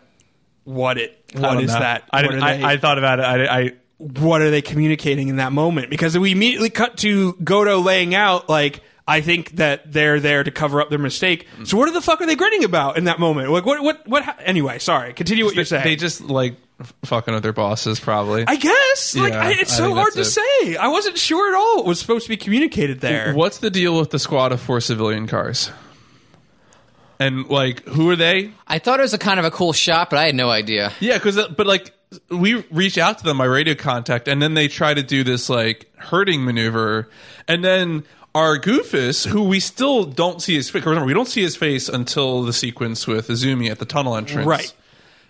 what 0.65 0.99
it 0.99 1.19
I 1.37 1.41
what 1.41 1.63
is 1.63 1.73
know. 1.73 1.81
that? 1.81 2.09
I, 2.13 2.23
didn't, 2.23 2.43
are 2.43 2.57
they- 2.59 2.63
I, 2.65 2.73
I 2.73 2.77
thought 2.79 2.99
about 2.99 3.19
it. 3.21 3.25
I, 3.25 3.61
I 3.61 3.71
what 3.99 4.41
are 4.43 4.51
they 4.51 4.63
communicating 4.63 5.29
in 5.29 5.37
that 5.37 5.53
moment? 5.53 5.89
Because 5.91 6.19
we 6.19 6.33
immediately 6.33 6.71
cut 6.71 6.97
to 6.99 7.35
Godo 7.35 7.85
laying 7.85 8.15
out 8.15 8.49
like 8.49 8.83
I 9.13 9.21
think 9.21 9.51
that 9.57 9.93
they're 9.93 10.21
there 10.21 10.43
to 10.43 10.51
cover 10.51 10.81
up 10.81 10.91
their 10.91 10.99
mistake. 10.99 11.47
So 11.65 11.77
what 11.77 11.93
the 11.93 12.01
fuck 12.01 12.21
are 12.21 12.27
they 12.27 12.35
grinning 12.37 12.65
about 12.65 12.97
in 12.99 13.05
that 13.05 13.19
moment? 13.21 13.51
Like 13.51 13.67
what 13.67 13.83
what 13.83 14.07
what? 14.09 14.25
ha- 14.25 14.37
Anyway, 14.41 14.79
sorry. 14.79 15.13
Continue 15.13 15.45
what 15.45 15.55
you're 15.55 15.65
saying. 15.65 15.85
they 15.85 15.97
just 15.97 16.21
like 16.23 16.57
fucking 17.05 17.33
with 17.35 17.43
their 17.43 17.53
bosses, 17.53 18.01
probably. 18.01 18.45
I 18.47 18.57
guess 18.57 19.15
like 19.15 19.33
Yeah, 19.35 19.43
I, 19.43 19.51
it's 19.53 19.73
I 19.75 19.77
so 19.77 19.85
think 19.87 19.99
hard 19.99 20.13
to 20.15 20.19
that's 20.21 20.33
say. 20.33 20.77
I 20.77 20.89
wasn't 20.89 21.19
sure 21.19 21.55
at 21.55 21.57
all 21.57 21.77
what 21.77 21.87
was 21.87 22.01
supposed 22.01 22.25
to 22.25 22.29
be 22.31 22.37
communicated 22.37 23.01
there. 23.01 23.35
What's 23.35 23.59
the 23.59 23.71
deal 23.71 23.99
with 23.99 24.11
the 24.11 24.19
squad 24.19 24.53
of 24.53 24.61
four 24.61 24.81
civilian 24.81 25.27
cars? 25.27 25.71
And 27.19 27.47
like, 27.49 27.87
who 27.87 28.11
are 28.11 28.17
they? 28.17 28.51
I 28.67 28.79
thought 28.81 28.99
it 28.99 29.03
was 29.03 29.15
a 29.15 29.19
kind 29.19 29.39
of 29.39 29.45
a 29.47 29.51
cool 29.51 29.73
shot, 29.73 30.11
but 30.11 30.19
I 30.19 30.27
had 30.27 30.35
no 30.35 30.51
idea. 30.51 30.93
Yeah, 30.99 31.19
because 31.19 31.39
uh, 31.39 31.49
but 31.49 31.67
like 31.67 31.93
we 32.31 32.55
reach 32.73 32.99
out 32.99 33.19
to 33.19 33.25
them 33.25 33.39
by 33.39 33.45
radio 33.45 33.75
contact, 33.75 34.27
and 34.27 34.43
then 34.43 34.55
they 34.55 34.67
try 34.69 34.93
to 34.93 35.03
do 35.03 35.23
this 35.23 35.49
like 35.49 35.89
herding 35.97 36.45
maneuver, 36.45 37.09
and 37.47 37.63
then 37.65 38.03
our 38.35 38.59
Goofus, 38.59 39.27
who 39.27 39.43
we 39.45 39.61
still 39.61 40.05
don't 40.05 40.41
see 40.41 40.55
his 40.55 40.71
face. 40.71 40.85
Remember, 40.85 41.07
we 41.07 41.15
don't 41.15 41.29
see 41.29 41.43
his 41.43 41.55
face 41.57 41.89
until 41.89 42.43
the 42.43 42.53
sequence 42.53 43.07
with 43.07 43.29
Izumi 43.29 43.71
at 43.71 43.79
the 43.79 43.85
tunnel 43.85 44.17
entrance, 44.17 44.47
Right. 44.47 44.75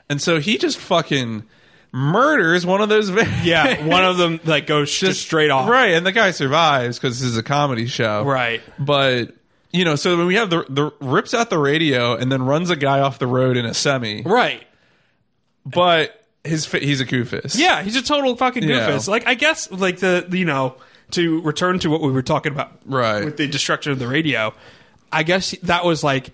And 0.09 0.21
so 0.21 0.39
he 0.41 0.59
just 0.59 0.79
fucking 0.79 1.45
murders 1.93 2.65
one 2.67 2.81
of 2.81 2.89
those. 2.89 3.11
yeah, 3.43 3.85
one 3.87 4.05
of 4.05 4.19
them 4.19 4.41
like 4.45 4.67
goes 4.67 4.93
just 4.97 5.21
straight 5.23 5.51
off. 5.51 5.69
right? 5.69 5.95
And 5.95 6.07
the 6.07 6.13
guy 6.13 6.31
survives 6.33 6.99
because 6.99 7.21
this 7.21 7.29
is 7.31 7.37
a 7.37 7.43
comedy 7.43 7.87
show, 7.87 8.25
Right. 8.25 8.61
But 8.79 9.35
you 9.73 9.85
know, 9.85 9.97
so 9.97 10.17
when 10.19 10.27
we 10.27 10.35
have 10.37 10.51
the 10.51 10.65
the 10.69 10.91
rips 11.01 11.33
out 11.35 11.51
the 11.51 11.59
radio 11.59 12.15
and 12.15 12.31
then 12.31 12.43
runs 12.45 12.69
a 12.71 12.77
guy 12.77 13.01
off 13.01 13.19
the 13.19 13.27
road 13.27 13.57
in 13.57 13.65
a 13.65 13.73
semi, 13.75 14.23
Right. 14.23 14.63
but 15.65 16.25
his 16.45 16.67
he's 16.71 17.01
a 17.01 17.07
Goofus, 17.07 17.57
Yeah, 17.59 17.83
he's 17.83 17.97
a 17.97 18.03
total 18.03 18.37
fucking 18.37 18.63
Yeah. 18.65 18.89
goofus. 18.91 19.09
Like 19.09 19.27
I 19.27 19.35
guess 19.35 19.71
like 19.71 19.99
the 19.99 20.27
you 20.31 20.45
know 20.45 20.77
to 21.13 21.41
return 21.43 21.79
to 21.81 21.91
what 21.91 22.01
we 22.03 22.11
were 22.13 22.23
talking 22.23 22.53
about 22.53 22.73
Right. 22.85 23.25
with 23.25 23.37
the 23.37 23.47
destruction 23.47 23.93
of 23.93 23.99
the 23.99 24.09
radio. 24.09 24.53
I 25.11 25.23
guess 25.23 25.53
that 25.63 25.85
was 25.85 26.03
like 26.03 26.31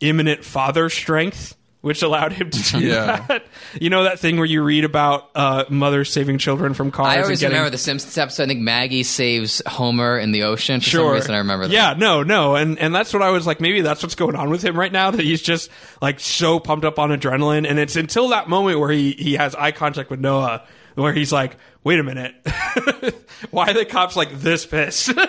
imminent 0.00 0.44
father 0.44 0.88
strength, 0.88 1.54
which 1.82 2.02
allowed 2.02 2.32
him 2.32 2.50
to 2.50 2.72
do 2.72 2.78
Yeah. 2.86 3.24
that. 3.28 3.44
You 3.80 3.90
know 3.90 4.04
that 4.04 4.18
thing 4.18 4.36
where 4.36 4.46
you 4.46 4.62
read 4.62 4.84
about 4.84 5.30
uh, 5.34 5.64
mothers 5.68 6.10
saving 6.12 6.38
children 6.38 6.74
from 6.74 6.90
cars. 6.90 7.08
I 7.08 7.14
and 7.16 7.24
always 7.24 7.40
getting, 7.40 7.54
remember 7.56 7.70
the 7.70 7.78
Simpsons 7.78 8.16
episode. 8.18 8.44
I 8.44 8.46
think 8.46 8.60
Maggie 8.60 9.02
saves 9.02 9.62
Homer 9.66 10.18
in 10.18 10.32
the 10.32 10.44
ocean. 10.44 10.80
For 10.80 10.86
Sure. 10.86 11.00
some 11.10 11.14
reason, 11.14 11.34
I 11.34 11.38
remember 11.38 11.66
that. 11.66 11.72
Yeah, 11.72 11.94
no, 11.96 12.22
no, 12.22 12.54
and 12.56 12.78
and 12.78 12.94
that's 12.94 13.12
what 13.12 13.22
I 13.22 13.30
was 13.30 13.46
like. 13.46 13.60
Maybe 13.60 13.80
that's 13.80 14.02
what's 14.02 14.14
going 14.14 14.36
on 14.36 14.50
with 14.50 14.62
him 14.64 14.78
right 14.78 14.92
now. 14.92 15.10
That 15.10 15.22
he's 15.22 15.42
just 15.42 15.70
like 16.00 16.20
so 16.20 16.58
pumped 16.60 16.84
up 16.84 16.98
on 16.98 17.10
adrenaline, 17.10 17.68
and 17.68 17.78
it's 17.78 17.96
until 17.96 18.28
that 18.28 18.48
moment 18.48 18.78
where 18.78 18.90
he 18.90 19.12
he 19.12 19.34
has 19.34 19.54
eye 19.54 19.72
contact 19.72 20.08
with 20.10 20.20
Noah, 20.20 20.62
where 20.94 21.12
he's 21.12 21.32
like, 21.32 21.56
"Wait 21.84 21.98
a 21.98 22.02
minute, 22.02 22.34
why 23.50 23.70
are 23.70 23.74
the 23.74 23.84
cops 23.84 24.16
like 24.16 24.32
this 24.32 24.66
pissed?" 24.66 25.12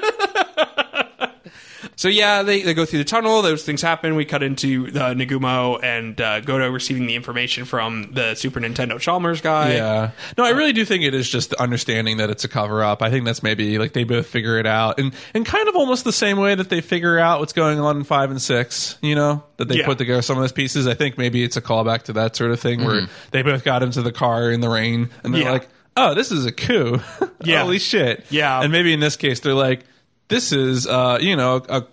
So 1.96 2.08
yeah, 2.08 2.44
they, 2.44 2.62
they 2.62 2.74
go 2.74 2.86
through 2.86 3.00
the 3.00 3.06
tunnel. 3.06 3.42
Those 3.42 3.64
things 3.64 3.82
happen. 3.82 4.16
We 4.16 4.26
cut 4.26 4.44
into 4.44 4.88
uh, 4.88 5.14
Nagumo 5.14 5.82
and 5.84 6.20
uh, 6.20 6.42
Godo 6.42 6.72
receiving 6.74 7.06
the 7.06 7.16
information 7.16 7.66
from 7.66 8.12
the 8.14 8.36
Super 8.36 8.60
Nintendo 8.60 9.00
Chalmers 9.00 9.42
guy. 9.42 9.74
Yeah. 9.76 10.12
No, 10.38 10.44
I 10.46 10.50
really 10.50 10.74
do 10.74 10.86
think 10.86 11.04
it 11.04 11.14
is 11.14 11.30
just 11.30 11.54
understanding 11.56 12.18
that 12.18 12.30
it's 12.30 12.44
a 12.44 12.48
cover 12.48 12.84
up. 12.84 13.02
I 13.02 13.10
think 13.10 13.26
that's 13.26 13.44
maybe 13.44 13.78
like 13.80 13.94
they 13.94 14.04
both 14.04 14.28
figure 14.28 14.58
it 14.58 14.66
out 14.66 15.00
and 15.00 15.14
and 15.34 15.46
kind 15.46 15.68
of 15.70 15.76
almost 15.76 16.04
the 16.04 16.14
same 16.14 16.38
way 16.38 16.56
that 16.56 16.70
they 16.70 16.82
figure 16.82 17.20
out 17.20 17.40
what's 17.40 17.54
going 17.54 17.80
on 17.80 17.98
in 17.98 18.04
5 18.04 18.32
and 18.32 18.42
6, 18.42 18.98
you 19.02 19.16
know, 19.16 19.44
that 19.58 19.68
they 19.68 19.78
Yeah. 19.80 19.86
put 19.86 19.98
together 19.98 20.22
some 20.22 20.38
of 20.38 20.44
those 20.44 20.52
pieces. 20.52 20.88
I 20.88 20.94
think 20.96 21.18
maybe 21.18 21.44
it's 21.44 21.58
a 21.58 21.62
callback 21.62 22.04
to 22.04 22.14
that 22.14 22.36
sort 22.36 22.52
of 22.52 22.60
thing 22.60 22.84
where 22.84 23.08
they 23.32 23.42
both 23.44 23.64
got 23.64 23.84
into 23.84 24.02
the 24.02 24.12
car 24.12 24.50
in 24.52 24.62
the 24.62 24.70
rain 24.70 25.10
and 25.24 25.34
they're 25.34 25.44
Yeah. 25.44 25.52
like, 25.52 25.68
"Oh, 25.96 26.14
this 26.16 26.32
is 26.32 26.46
a 26.46 26.52
coup." 26.52 27.00
Yeah. 27.46 27.64
Holy 27.64 27.78
shit. 27.80 28.26
Yeah. 28.30 28.62
And 28.62 28.72
maybe 28.72 28.94
in 28.94 29.02
this 29.02 29.18
case 29.18 29.42
they're 29.42 29.54
like, 29.54 29.82
"This 30.34 30.52
is 30.52 30.88
uh, 30.88 31.20
you 31.22 31.36
know, 31.36 31.62
a 31.70 31.84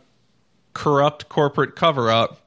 corrupt 0.75 1.29
corporate 1.29 1.77
cover 1.77 2.11
up." 2.11 2.39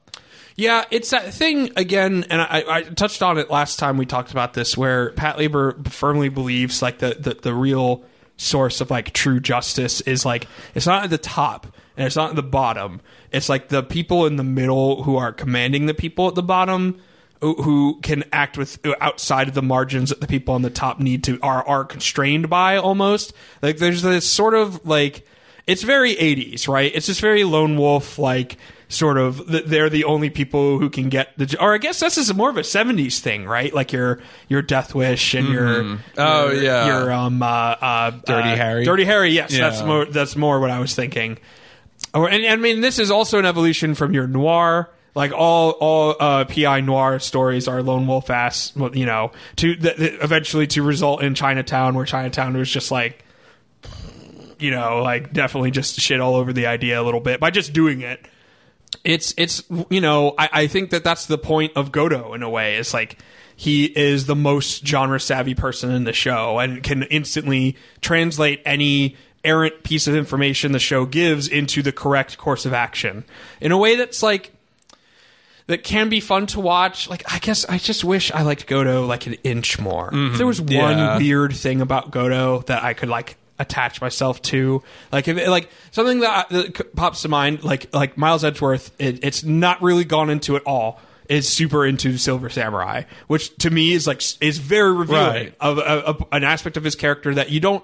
Yeah, 0.56 0.84
it's 0.90 1.10
that 1.10 1.34
thing 1.34 1.72
again, 1.76 2.26
and 2.30 2.40
I, 2.40 2.64
I 2.68 2.82
touched 2.82 3.22
on 3.22 3.38
it 3.38 3.50
last 3.50 3.78
time 3.78 3.96
we 3.96 4.06
talked 4.06 4.30
about 4.30 4.54
this, 4.54 4.76
where 4.76 5.10
Patlabor 5.12 5.88
firmly 5.88 6.28
believes 6.28 6.80
like 6.80 6.98
the, 6.98 7.16
the 7.18 7.34
the 7.34 7.54
real 7.54 8.04
source 8.36 8.80
of 8.80 8.90
like 8.90 9.12
true 9.12 9.40
justice 9.40 10.00
is 10.02 10.24
like 10.24 10.46
it's 10.74 10.86
not 10.86 11.04
at 11.04 11.10
the 11.10 11.18
top 11.18 11.68
and 11.96 12.06
it's 12.06 12.16
not 12.16 12.30
at 12.30 12.36
the 12.36 12.42
bottom. 12.42 13.00
It's 13.32 13.48
like 13.48 13.68
the 13.68 13.82
people 13.82 14.26
in 14.26 14.36
the 14.36 14.44
middle 14.44 15.04
who 15.04 15.16
are 15.16 15.32
commanding 15.32 15.86
the 15.86 15.94
people 15.94 16.28
at 16.28 16.34
the 16.34 16.42
bottom 16.42 17.00
who- 17.40 17.62
who 17.62 18.00
can 18.02 18.24
act 18.32 18.56
with 18.58 18.78
outside 19.00 19.48
of 19.48 19.54
the 19.54 19.62
margins 19.62 20.08
that 20.10 20.20
the 20.20 20.26
people 20.26 20.54
on 20.54 20.62
the 20.62 20.70
top 20.70 20.98
need 20.98 21.22
to 21.24 21.38
are 21.42 21.66
are 21.66 21.84
constrained 21.84 22.48
by 22.48 22.76
almost. 22.76 23.32
Like 23.62 23.78
there's 23.78 24.02
this 24.02 24.28
sort 24.28 24.54
of 24.54 24.84
like 24.86 25.26
it's 25.66 25.82
very 25.82 26.14
80s, 26.14 26.68
right? 26.68 26.92
It's 26.94 27.06
just 27.06 27.20
very 27.20 27.44
lone 27.44 27.76
wolf 27.78 28.18
like 28.18 28.58
sort 28.88 29.16
of 29.18 29.42
they're 29.46 29.88
the 29.90 30.04
only 30.04 30.28
people 30.30 30.78
who 30.78 30.88
can 30.90 31.08
get 31.08 31.36
the 31.38 31.56
or 31.58 31.74
I 31.74 31.78
guess 31.78 32.00
this 32.00 32.18
is 32.18 32.32
more 32.34 32.50
of 32.50 32.56
a 32.58 32.60
70s 32.62 33.18
thing, 33.20 33.44
right? 33.46 33.72
Like 33.74 33.92
your 33.92 34.20
your 34.48 34.62
Death 34.62 34.94
Wish 34.94 35.34
and 35.34 35.48
your 35.48 35.98
Oh, 36.18 36.50
your- 36.50 36.62
yeah. 36.62 36.86
your 36.86 37.12
um 37.12 37.42
uh, 37.42 37.46
uh 37.46 38.10
Dirty 38.10 38.50
uh, 38.50 38.56
Harry. 38.56 38.84
Dirty 38.84 39.04
Harry, 39.04 39.30
yes, 39.30 39.52
Yeah. 39.52 39.70
that's 39.70 39.82
more 39.82 40.04
that's 40.04 40.36
more 40.36 40.60
what 40.60 40.70
I 40.70 40.80
was 40.80 40.94
thinking. 40.94 41.38
Or 42.12 42.28
and, 42.28 42.44
and 42.44 42.52
I 42.52 42.56
mean 42.56 42.80
this 42.82 42.98
is 42.98 43.10
also 43.10 43.38
an 43.38 43.46
evolution 43.46 43.94
from 43.94 44.12
your 44.14 44.26
noir 44.26 44.90
like 45.16 45.32
all 45.32 45.70
all 45.80 46.16
uh, 46.20 46.44
PI 46.44 46.80
noir 46.82 47.18
stories 47.20 47.68
are 47.68 47.82
lone 47.82 48.06
wolf 48.06 48.30
ass, 48.30 48.72
you 48.94 49.06
know, 49.06 49.30
to 49.56 49.76
th- 49.76 49.96
th- 49.96 50.18
eventually 50.20 50.66
to 50.66 50.82
result 50.82 51.22
in 51.22 51.34
Chinatown, 51.36 51.94
where 51.94 52.04
Chinatown 52.04 52.56
was 52.56 52.68
just 52.68 52.90
like, 52.90 53.24
you 54.64 54.70
know, 54.70 55.02
like 55.02 55.32
definitely 55.32 55.70
just 55.70 56.00
shit 56.00 56.20
all 56.20 56.34
over 56.36 56.52
the 56.52 56.66
idea 56.66 57.00
a 57.00 57.04
little 57.04 57.20
bit 57.20 57.38
by 57.40 57.50
just 57.50 57.72
doing 57.72 58.00
it. 58.00 58.26
It's 59.04 59.34
it's 59.36 59.62
you 59.90 60.00
know 60.00 60.34
I, 60.38 60.48
I 60.52 60.66
think 60.68 60.90
that 60.90 61.04
that's 61.04 61.26
the 61.26 61.36
point 61.38 61.72
of 61.76 61.92
Godo 61.92 62.34
in 62.34 62.42
a 62.42 62.48
way. 62.48 62.76
It's 62.76 62.94
like 62.94 63.18
he 63.56 63.84
is 63.84 64.26
the 64.26 64.34
most 64.36 64.86
genre 64.86 65.20
savvy 65.20 65.54
person 65.54 65.90
in 65.90 66.04
the 66.04 66.12
show 66.12 66.58
and 66.58 66.82
can 66.82 67.02
instantly 67.04 67.76
translate 68.00 68.60
any 68.64 69.16
errant 69.44 69.82
piece 69.84 70.06
of 70.06 70.14
information 70.16 70.72
the 70.72 70.78
show 70.78 71.04
gives 71.04 71.46
into 71.48 71.82
the 71.82 71.92
correct 71.92 72.38
course 72.38 72.64
of 72.66 72.72
action 72.72 73.24
in 73.60 73.70
a 73.72 73.76
way 73.78 73.94
that's 73.94 74.22
like 74.22 74.52
that 75.66 75.82
can 75.84 76.08
be 76.08 76.20
fun 76.20 76.46
to 76.46 76.60
watch. 76.60 77.08
Like 77.08 77.22
I 77.32 77.38
guess 77.38 77.64
I 77.66 77.78
just 77.78 78.04
wish 78.04 78.30
I 78.32 78.42
liked 78.42 78.66
Godo 78.66 79.06
like 79.06 79.26
an 79.26 79.34
inch 79.44 79.78
more. 79.80 80.10
Mm-hmm. 80.10 80.32
If 80.32 80.38
there 80.38 80.46
was 80.46 80.60
one 80.60 80.70
Yeah. 80.70 81.16
weird 81.18 81.52
thing 81.54 81.80
about 81.80 82.10
Godo 82.10 82.64
that 82.66 82.82
I 82.82 82.92
could 82.94 83.08
like 83.08 83.36
attach 83.58 84.00
myself 84.00 84.42
to. 84.42 84.82
Like 85.12 85.28
if 85.28 85.48
like 85.48 85.68
something 85.90 86.20
that, 86.20 86.48
that 86.50 86.96
pops 86.96 87.22
to 87.22 87.28
mind, 87.28 87.64
like 87.64 87.92
like 87.94 88.16
Miles 88.18 88.44
Edgeworth, 88.44 88.90
it, 88.98 89.24
it's 89.24 89.44
not 89.44 89.80
really 89.82 90.04
gone 90.04 90.30
into 90.30 90.56
at 90.56 90.62
all. 90.64 91.00
Is 91.26 91.48
super 91.48 91.86
into 91.86 92.18
Silver 92.18 92.50
Samurai, 92.50 93.04
which 93.28 93.56
to 93.56 93.70
me 93.70 93.92
is 93.92 94.06
like 94.06 94.20
is 94.42 94.58
very 94.58 94.92
revealing 94.92 95.22
Right. 95.22 95.54
of, 95.58 95.78
of, 95.78 96.04
of 96.20 96.24
an 96.32 96.44
aspect 96.44 96.76
of 96.76 96.84
his 96.84 96.94
character 96.96 97.34
that 97.36 97.48
you 97.48 97.60
don't 97.60 97.82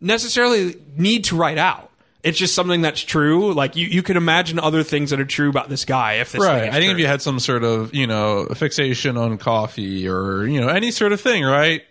necessarily 0.00 0.76
need 0.96 1.24
to 1.24 1.36
write 1.36 1.58
out. 1.58 1.90
It's 2.22 2.38
just 2.38 2.54
something 2.54 2.80
that's 2.82 3.00
true. 3.00 3.52
Like 3.52 3.76
you, 3.76 3.86
you 3.86 4.02
can 4.02 4.16
imagine 4.16 4.58
other 4.58 4.82
things 4.82 5.10
that 5.10 5.20
are 5.20 5.24
true 5.24 5.50
about 5.50 5.68
this 5.68 5.84
guy 5.84 6.14
if 6.14 6.32
this 6.32 6.42
right. 6.42 6.64
I 6.68 6.72
think 6.72 6.84
true. 6.84 6.92
if 6.92 6.98
you 6.98 7.06
had 7.06 7.22
some 7.22 7.38
sort 7.40 7.62
of 7.62 7.94
you 7.94 8.06
know 8.06 8.46
fixation 8.54 9.16
on 9.16 9.38
coffee 9.38 10.08
or 10.08 10.46
you 10.46 10.60
know 10.60 10.68
any 10.68 10.90
sort 10.90 11.12
of 11.12 11.20
thing, 11.20 11.44
right? 11.44 11.82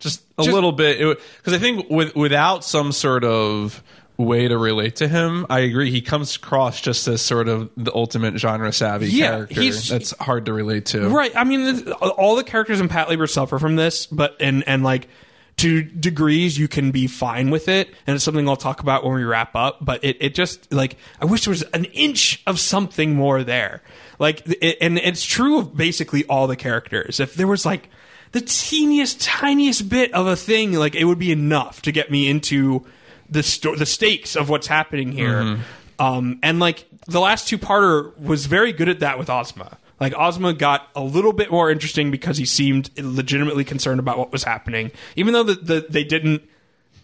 Just 0.00 0.22
a 0.38 0.42
Just- 0.42 0.54
little 0.54 0.72
bit, 0.72 0.98
because 1.38 1.52
I 1.52 1.58
think 1.58 1.88
with 1.90 2.14
without 2.16 2.64
some 2.64 2.92
sort 2.92 3.24
of 3.24 3.82
way 4.16 4.46
to 4.46 4.56
relate 4.56 4.96
to 4.96 5.08
him, 5.08 5.44
I 5.50 5.60
agree. 5.60 5.90
He 5.90 6.00
comes 6.00 6.36
across 6.36 6.80
just 6.80 7.08
as 7.08 7.20
sort 7.20 7.48
of 7.48 7.70
the 7.76 7.92
ultimate 7.94 8.38
genre 8.38 8.72
savvy 8.72 9.08
Yeah, 9.08 9.46
character. 9.46 9.72
that's 9.88 10.16
hard 10.18 10.46
to 10.46 10.52
relate 10.52 10.86
to. 10.86 11.08
Right. 11.08 11.32
I 11.34 11.42
mean, 11.44 11.88
all 11.92 12.36
the 12.36 12.44
characters 12.44 12.80
in 12.80 12.88
Patlabor 12.88 13.28
suffer 13.28 13.58
from 13.58 13.76
this, 13.76 14.06
but 14.06 14.36
and 14.40 14.62
and 14.68 14.84
like 14.84 15.08
to 15.56 15.82
degrees, 15.82 16.58
you 16.58 16.66
can 16.68 16.90
be 16.90 17.06
fine 17.06 17.50
with 17.50 17.68
it, 17.68 17.88
and 18.06 18.14
it's 18.16 18.24
something 18.24 18.48
I'll 18.48 18.56
talk 18.56 18.80
about 18.80 19.04
when 19.04 19.14
we 19.14 19.24
wrap 19.24 19.54
up. 19.56 19.78
But 19.84 20.04
it 20.04 20.16
it 20.20 20.34
just 20.34 20.72
like 20.72 20.96
I 21.20 21.24
wish 21.24 21.44
there 21.44 21.52
was 21.52 21.62
an 21.72 21.84
inch 21.86 22.42
of 22.46 22.58
something 22.60 23.14
more 23.14 23.42
there. 23.42 23.82
Like, 24.18 24.46
it, 24.46 24.78
and 24.80 24.98
it's 24.98 25.24
true 25.24 25.58
of 25.58 25.76
basically 25.76 26.24
all 26.26 26.46
the 26.46 26.56
characters. 26.56 27.18
If 27.20 27.34
there 27.34 27.46
was 27.48 27.64
like 27.66 27.88
the 28.34 28.40
teeniest, 28.40 29.20
tiniest 29.20 29.88
bit 29.88 30.12
of 30.12 30.26
a 30.26 30.34
thing, 30.34 30.72
like 30.72 30.96
it 30.96 31.04
would 31.04 31.20
be 31.20 31.30
enough 31.30 31.82
to 31.82 31.92
get 31.92 32.10
me 32.10 32.28
into 32.28 32.84
the 33.30 33.44
sto- 33.44 33.76
the 33.76 33.86
stakes 33.86 34.34
of 34.34 34.48
what's 34.48 34.66
happening 34.66 35.12
here. 35.12 35.60
Um, 36.00 36.40
and 36.42 36.58
like 36.58 36.84
the 37.06 37.20
last 37.20 37.46
two 37.46 37.58
parter 37.58 38.18
was 38.18 38.46
very 38.46 38.72
good 38.72 38.88
at 38.88 38.98
that 39.00 39.20
with 39.20 39.30
Ozma. 39.30 39.78
Like 40.00 40.14
Ozma 40.18 40.52
got 40.52 40.88
a 40.96 41.00
little 41.00 41.32
bit 41.32 41.52
more 41.52 41.70
interesting 41.70 42.10
because 42.10 42.36
he 42.36 42.44
seemed 42.44 42.90
legitimately 42.98 43.62
concerned 43.62 44.00
about 44.00 44.18
what 44.18 44.32
was 44.32 44.42
happening, 44.42 44.90
even 45.14 45.32
though 45.32 45.44
the, 45.44 45.54
the, 45.54 45.86
they 45.88 46.02
didn't 46.02 46.42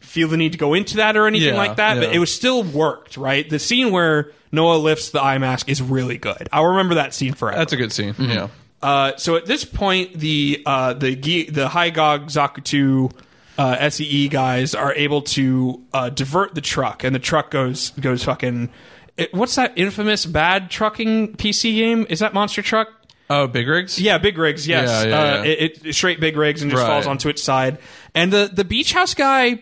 feel 0.01 0.26
the 0.26 0.37
need 0.37 0.51
to 0.51 0.59
go 0.59 0.74
into 0.74 0.97
that 0.97 1.16
or 1.16 1.28
anything 1.28 1.55
Yeah, 1.55 1.59
like 1.59 1.76
that. 1.76 1.95
But 2.01 2.12
it 2.12 2.18
was 2.18 2.35
still 2.35 2.64
worked, 2.64 3.16
right? 3.16 3.49
The 3.49 3.61
scene 3.61 3.93
where 3.93 4.33
Noah 4.51 4.78
lifts 4.78 5.11
the 5.11 5.22
eye 5.22 5.39
mask 5.39 5.68
is 5.68 5.81
really 5.81 6.18
good. 6.18 6.49
I'll 6.53 6.66
remember 6.66 6.97
that 6.97 7.14
scene 7.14 7.35
forever. 7.35 7.57
That's 7.57 7.72
a 7.72 7.76
good 7.76 7.93
scene. 7.93 8.16
Yeah. 8.18 8.49
Uh, 8.83 9.12
so 9.16 9.37
at 9.37 9.47
this 9.47 9.64
point, 9.64 10.14
the 10.14 10.62
uh, 10.64 10.95
the 10.95 11.14
the 11.14 11.68
Haigog 11.68 12.26
Zakutu 12.31 13.12
uh, 13.59 13.91
SEE 13.91 14.28
guys 14.28 14.74
are 14.74 14.95
able 14.95 15.22
to 15.22 15.83
uh, 15.93 16.09
divert 16.11 16.55
the 16.55 16.61
truck, 16.62 17.05
and 17.05 17.14
the 17.14 17.18
truck 17.18 17.51
goes 17.51 17.91
goes 17.91 18.24
fucking. 18.24 18.70
It, 19.16 19.35
what's 19.35 19.55
that 19.57 19.74
infamous 19.76 20.24
bad 20.24 20.70
trucking 20.70 21.35
PC 21.37 21.74
game? 21.76 22.07
Is 22.09 22.20
that 22.20 22.33
Monster 22.33 22.62
Truck? 22.62 22.89
Oh, 23.28 23.47
big 23.47 23.68
rigs. 23.68 24.01
Yeah, 24.01 24.16
big 24.18 24.39
rigs. 24.39 24.66
Yes, 24.66 24.89
Yeah, 25.05 25.09
yeah, 25.11 25.20
uh, 25.20 25.43
yeah. 25.45 25.51
It, 25.51 25.87
it 25.87 25.95
straight 25.95 26.18
big 26.20 26.37
rigs 26.37 26.62
and 26.62 26.70
just 26.70 26.81
Right. 26.83 26.89
falls 26.89 27.07
onto 27.07 27.28
its 27.28 27.43
side. 27.43 27.78
And 28.14 28.33
the 28.33 28.51
the 28.53 28.64
beach 28.64 28.93
house 28.93 29.12
guy 29.14 29.61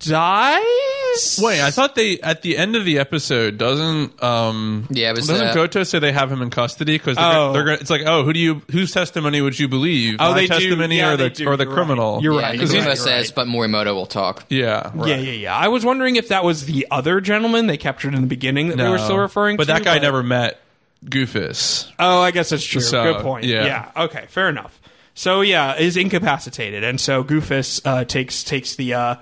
dies. 0.00 1.40
Wait, 1.42 1.60
I 1.60 1.70
thought 1.70 1.94
they 1.94 2.20
at 2.20 2.42
the 2.42 2.56
end 2.56 2.76
of 2.76 2.84
the 2.84 2.98
episode 2.98 3.58
doesn't 3.58 4.22
um 4.22 4.86
Yeah, 4.90 5.10
it 5.10 5.16
was, 5.16 5.26
doesn't 5.26 5.48
uh, 5.48 5.54
Goto 5.54 5.82
say 5.82 5.98
they 5.98 6.12
have 6.12 6.30
him 6.30 6.42
in 6.42 6.50
custody 6.50 6.96
because 6.98 7.16
they're, 7.16 7.24
Oh. 7.26 7.52
they're 7.52 7.64
gonna, 7.64 7.78
it's 7.80 7.90
like 7.90 8.02
oh 8.06 8.24
who 8.24 8.32
do 8.32 8.38
you 8.40 8.62
whose 8.70 8.92
testimony 8.92 9.40
would 9.40 9.58
you 9.58 9.68
believe 9.68 10.16
Oh, 10.20 10.30
My 10.30 10.34
they 10.34 10.46
do. 10.46 10.54
testimony 10.54 10.98
Yeah, 10.98 11.12
or 11.12 11.16
they 11.16 11.28
the 11.28 11.34
do. 11.34 11.46
or 11.48 11.56
the 11.56 11.64
You're 11.64 11.74
criminal 11.74 12.14
right. 12.14 12.22
You're 12.22 12.34
Yeah, 12.34 12.40
right. 12.42 12.52
Because 12.52 12.72
You're 12.72 12.84
right. 12.84 12.98
says, 12.98 13.32
but 13.32 13.46
Morimoto 13.46 13.94
will 13.94 14.06
talk. 14.06 14.44
yeah 14.48 14.90
right. 14.94 15.08
Yeah, 15.10 15.16
yeah, 15.16 15.32
yeah. 15.32 15.56
I 15.56 15.68
was 15.68 15.84
wondering 15.84 16.16
if 16.16 16.28
that 16.28 16.44
was 16.44 16.66
the 16.66 16.86
other 16.90 17.20
gentleman 17.20 17.66
they 17.66 17.76
captured 17.76 18.14
in 18.14 18.20
the 18.20 18.26
beginning 18.28 18.68
that 18.68 18.78
we 18.78 18.88
were 18.88 18.98
still 18.98 19.18
referring 19.18 19.56
to. 19.56 19.58
but 19.58 19.64
to. 19.66 19.72
that 19.74 19.84
guy 19.84 19.98
never 19.98 20.22
met 20.22 20.60
Goofus 21.04 21.90
Oh, 21.98 22.20
I 22.20 22.30
guess 22.30 22.50
that's 22.50 22.64
true. 22.64 22.80
So, 22.80 23.14
Good 23.14 23.22
point. 23.22 23.44
yeah. 23.46 23.64
Yeah. 23.64 24.04
Okay. 24.04 24.26
Fair 24.28 24.48
enough. 24.48 24.78
So 25.14 25.40
yeah, 25.40 25.76
is 25.76 25.96
incapacitated, 25.96 26.84
and 26.84 26.98
so 27.00 27.24
Goofus 27.24 27.80
uh, 27.84 28.04
takes 28.04 28.44
takes 28.44 28.76
the. 28.76 28.94
Uh, 28.94 29.14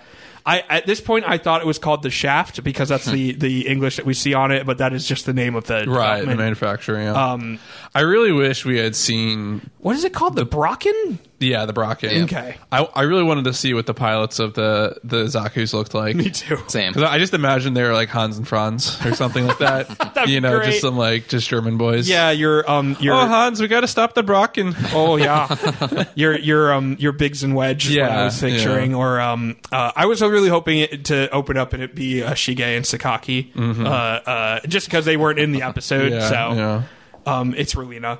I 0.46 0.60
at 0.68 0.86
this 0.86 1.00
point 1.00 1.24
I 1.28 1.38
thought 1.38 1.60
it 1.60 1.66
was 1.66 1.78
called 1.78 2.02
the 2.02 2.10
Schaft 2.10 2.62
because 2.64 2.88
that's 2.88 3.06
the 3.06 3.32
the 3.32 3.66
English 3.66 3.96
that 3.96 4.06
we 4.06 4.14
see 4.14 4.34
on 4.34 4.50
it, 4.52 4.66
but 4.66 4.78
that 4.78 4.92
is 4.92 5.06
just 5.06 5.26
the 5.26 5.32
name 5.32 5.54
of 5.54 5.64
the 5.64 5.84
right 5.86 6.24
the 6.24 6.36
manufacturer 6.36 7.00
yeah 7.00 7.32
um 7.32 7.58
I 7.94 8.00
really 8.00 8.32
wish 8.32 8.64
we 8.64 8.78
had 8.78 8.96
seen 8.96 9.70
What 9.78 9.96
is 9.96 10.04
it 10.04 10.12
called? 10.12 10.36
The 10.36 10.46
Brocken? 10.46 11.18
Yeah 11.40 11.64
the 11.66 11.72
Brocken 11.72 12.24
Okay. 12.24 12.56
I, 12.72 12.84
I 12.94 13.02
really 13.02 13.22
wanted 13.22 13.44
to 13.44 13.52
see 13.54 13.72
what 13.74 13.86
the 13.86 13.94
pilots 13.94 14.38
of 14.40 14.54
the 14.54 14.98
the 15.04 15.24
Zaku's 15.24 15.72
looked 15.72 15.94
like 15.94 16.16
Me 16.16 16.30
too. 16.30 16.58
Same. 16.68 16.92
Because 16.92 17.08
I 17.08 17.18
just 17.18 17.32
imagine 17.34 17.74
they 17.74 17.82
were 17.84 17.92
like 17.92 18.08
Hans 18.08 18.36
and 18.38 18.46
Franz 18.46 19.04
or 19.06 19.14
something 19.14 19.46
like 19.46 19.58
that. 19.58 19.88
That'd 20.14 20.30
you 20.30 20.40
know, 20.40 20.56
great. 20.56 20.66
just 20.70 20.80
some 20.80 20.96
like 20.96 21.28
just 21.28 21.48
German 21.48 21.76
boys. 21.78 22.08
Yeah, 22.08 22.30
your 22.30 22.68
um 22.70 22.96
your 23.00 23.14
Oh, 23.14 23.26
Hans, 23.26 23.60
we 23.60 23.68
got 23.68 23.80
to 23.82 23.88
stop 23.88 24.14
the 24.14 24.22
Brocken. 24.22 24.74
Oh 24.92 25.16
yeah, 25.16 26.04
your 26.14 26.36
your 26.38 26.72
um 26.72 26.96
your 26.98 27.12
Biggs 27.12 27.42
and 27.44 27.54
Wedge 27.54 27.88
is 27.88 27.96
what 27.96 28.04
I 28.04 28.08
Yeah, 28.16 28.24
was 28.24 28.40
picturing, 28.40 28.90
yeah. 28.92 28.96
or 28.96 29.20
um 29.20 29.56
uh, 29.70 29.92
I 29.94 30.06
was 30.06 30.20
really 30.22 30.48
hoping 30.48 30.78
it 30.80 31.04
to 31.06 31.30
open 31.30 31.56
up 31.56 31.72
and 31.72 31.82
it 31.82 31.94
be 31.94 32.22
uh, 32.22 32.32
Shige 32.32 32.60
and 32.60 32.84
Sakaki, 32.84 33.56
uh, 33.56 33.88
uh, 33.88 34.60
just 34.66 34.86
because 34.88 35.04
they 35.04 35.16
weren't 35.16 35.38
in 35.38 35.52
the 35.52 35.62
episode. 35.62 36.12
Mm-hmm. 36.12 36.20
Yeah, 36.20 36.28
so 36.28 36.54
yeah. 36.54 36.82
um 37.26 37.54
it's 37.56 37.74
Relina. 37.74 38.18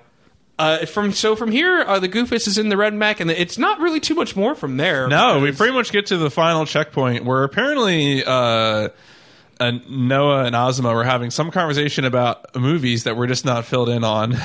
Uh, 0.59 0.87
from 0.87 1.13
so 1.13 1.37
from 1.37 1.53
here, 1.53 1.83
uh, 1.83 2.01
the 2.01 2.09
Goofus 2.09 2.49
is 2.49 2.59
in 2.59 2.69
the 2.69 2.77
red 2.77 2.93
mech, 2.93 3.21
and 3.21 3.31
it's 3.31 3.59
not 3.59 3.79
really 3.79 4.01
too 4.01 4.15
much 4.15 4.35
more 4.35 4.57
from 4.57 4.77
there. 4.77 5.07
No, 5.07 5.39
we 5.39 5.53
pretty 5.53 5.73
much 5.73 5.93
get 5.93 6.07
to 6.07 6.17
the 6.17 6.31
final 6.31 6.67
checkpoint 6.67 7.25
where 7.25 7.45
apparently 7.45 8.25
uh, 8.25 8.89
uh, 9.61 9.73
Noah 9.89 10.45
and 10.45 10.57
Ozma 10.57 10.93
were 10.93 11.05
having 11.05 11.31
some 11.31 11.51
conversation 11.53 12.05
about 12.05 12.57
movies 12.57 13.05
that 13.05 13.17
we're 13.17 13.29
just 13.29 13.45
not 13.45 13.67
filled 13.67 13.89
in 13.89 14.03
on. 14.03 14.35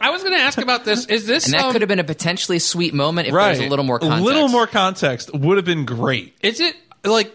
I 0.00 0.10
was 0.10 0.22
going 0.22 0.34
to 0.34 0.40
ask 0.40 0.58
about 0.58 0.84
this. 0.84 1.06
Is 1.06 1.26
this 1.26 1.46
And 1.46 1.54
that 1.54 1.64
um, 1.64 1.72
could 1.72 1.82
have 1.82 1.88
been 1.88 1.98
a 1.98 2.04
potentially 2.04 2.58
sweet 2.58 2.94
moment 2.94 3.28
if 3.28 3.34
there 3.34 3.48
was 3.48 3.58
a 3.58 3.68
little 3.68 3.84
more 3.84 3.98
context. 3.98 4.22
A 4.22 4.24
little 4.24 4.48
more 4.48 4.66
context 4.66 5.34
would 5.34 5.56
have 5.56 5.66
been 5.66 5.84
great. 5.84 6.36
Is 6.42 6.60
it 6.60 6.76
like 7.04 7.32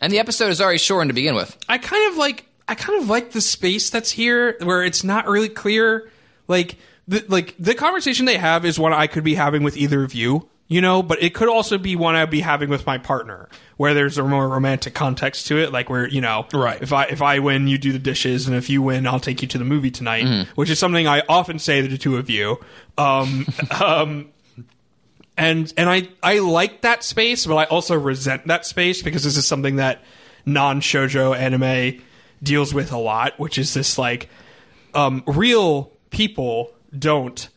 And 0.00 0.12
the 0.12 0.20
episode 0.20 0.50
is 0.50 0.60
already 0.60 0.78
shortened 0.78 1.10
to 1.10 1.14
begin 1.14 1.34
with. 1.34 1.56
I 1.68 1.78
kind 1.78 2.12
of 2.12 2.16
like 2.16 2.46
I 2.68 2.74
kind 2.74 3.02
of 3.02 3.08
like 3.08 3.32
the 3.32 3.40
space 3.40 3.90
that's 3.90 4.10
here 4.10 4.56
where 4.62 4.84
it's 4.84 5.02
not 5.02 5.26
really 5.26 5.48
clear 5.48 6.10
like 6.46 6.76
the 7.08 7.24
like 7.28 7.54
the 7.58 7.74
conversation 7.74 8.26
they 8.26 8.36
have 8.36 8.64
is 8.64 8.78
one 8.78 8.92
I 8.92 9.06
could 9.08 9.24
be 9.24 9.34
having 9.34 9.62
with 9.64 9.76
either 9.76 10.04
of 10.04 10.14
you, 10.14 10.48
you 10.68 10.80
know, 10.80 11.02
but 11.02 11.22
it 11.22 11.34
could 11.34 11.48
also 11.48 11.78
be 11.78 11.96
one 11.96 12.14
I'd 12.14 12.30
be 12.30 12.40
having 12.40 12.68
with 12.68 12.86
my 12.86 12.98
partner 12.98 13.48
where 13.78 13.94
there's 13.94 14.18
a 14.18 14.22
more 14.22 14.46
romantic 14.48 14.92
context 14.94 15.46
to 15.46 15.58
it 15.58 15.72
like 15.72 15.88
where, 15.88 16.06
you 16.06 16.20
know, 16.20 16.46
Right. 16.52 16.80
if 16.82 16.92
I 16.92 17.04
if 17.04 17.22
I 17.22 17.38
win 17.38 17.66
you 17.66 17.78
do 17.78 17.92
the 17.92 17.98
dishes 17.98 18.46
and 18.46 18.54
if 18.56 18.68
you 18.68 18.82
win 18.82 19.06
I'll 19.06 19.20
take 19.20 19.40
you 19.42 19.48
to 19.48 19.58
the 19.58 19.64
movie 19.64 19.90
tonight, 19.90 20.46
which 20.54 20.68
is 20.70 20.78
something 20.78 21.08
I 21.08 21.22
often 21.28 21.58
say 21.58 21.80
to 21.80 21.88
the 21.88 21.98
two 21.98 22.16
of 22.18 22.28
you. 22.28 22.58
Um 22.98 23.46
um 23.82 24.28
and 25.36 25.72
and 25.76 25.88
I 25.88 26.08
I 26.22 26.40
like 26.40 26.82
that 26.82 27.04
space, 27.04 27.46
but 27.46 27.56
I 27.56 27.64
also 27.64 27.96
resent 27.98 28.46
that 28.48 28.66
space 28.66 29.02
because 29.02 29.24
this 29.24 29.36
is 29.36 29.46
something 29.46 29.76
that 29.76 30.02
non 30.44 30.80
shojo 30.80 31.36
anime 31.36 32.02
deals 32.42 32.74
with 32.74 32.92
a 32.92 32.98
lot, 32.98 33.38
which 33.38 33.56
is 33.58 33.72
this 33.74 33.98
like 33.98 34.28
um, 34.94 35.22
real 35.26 35.92
people 36.10 36.72
don't 36.96 37.48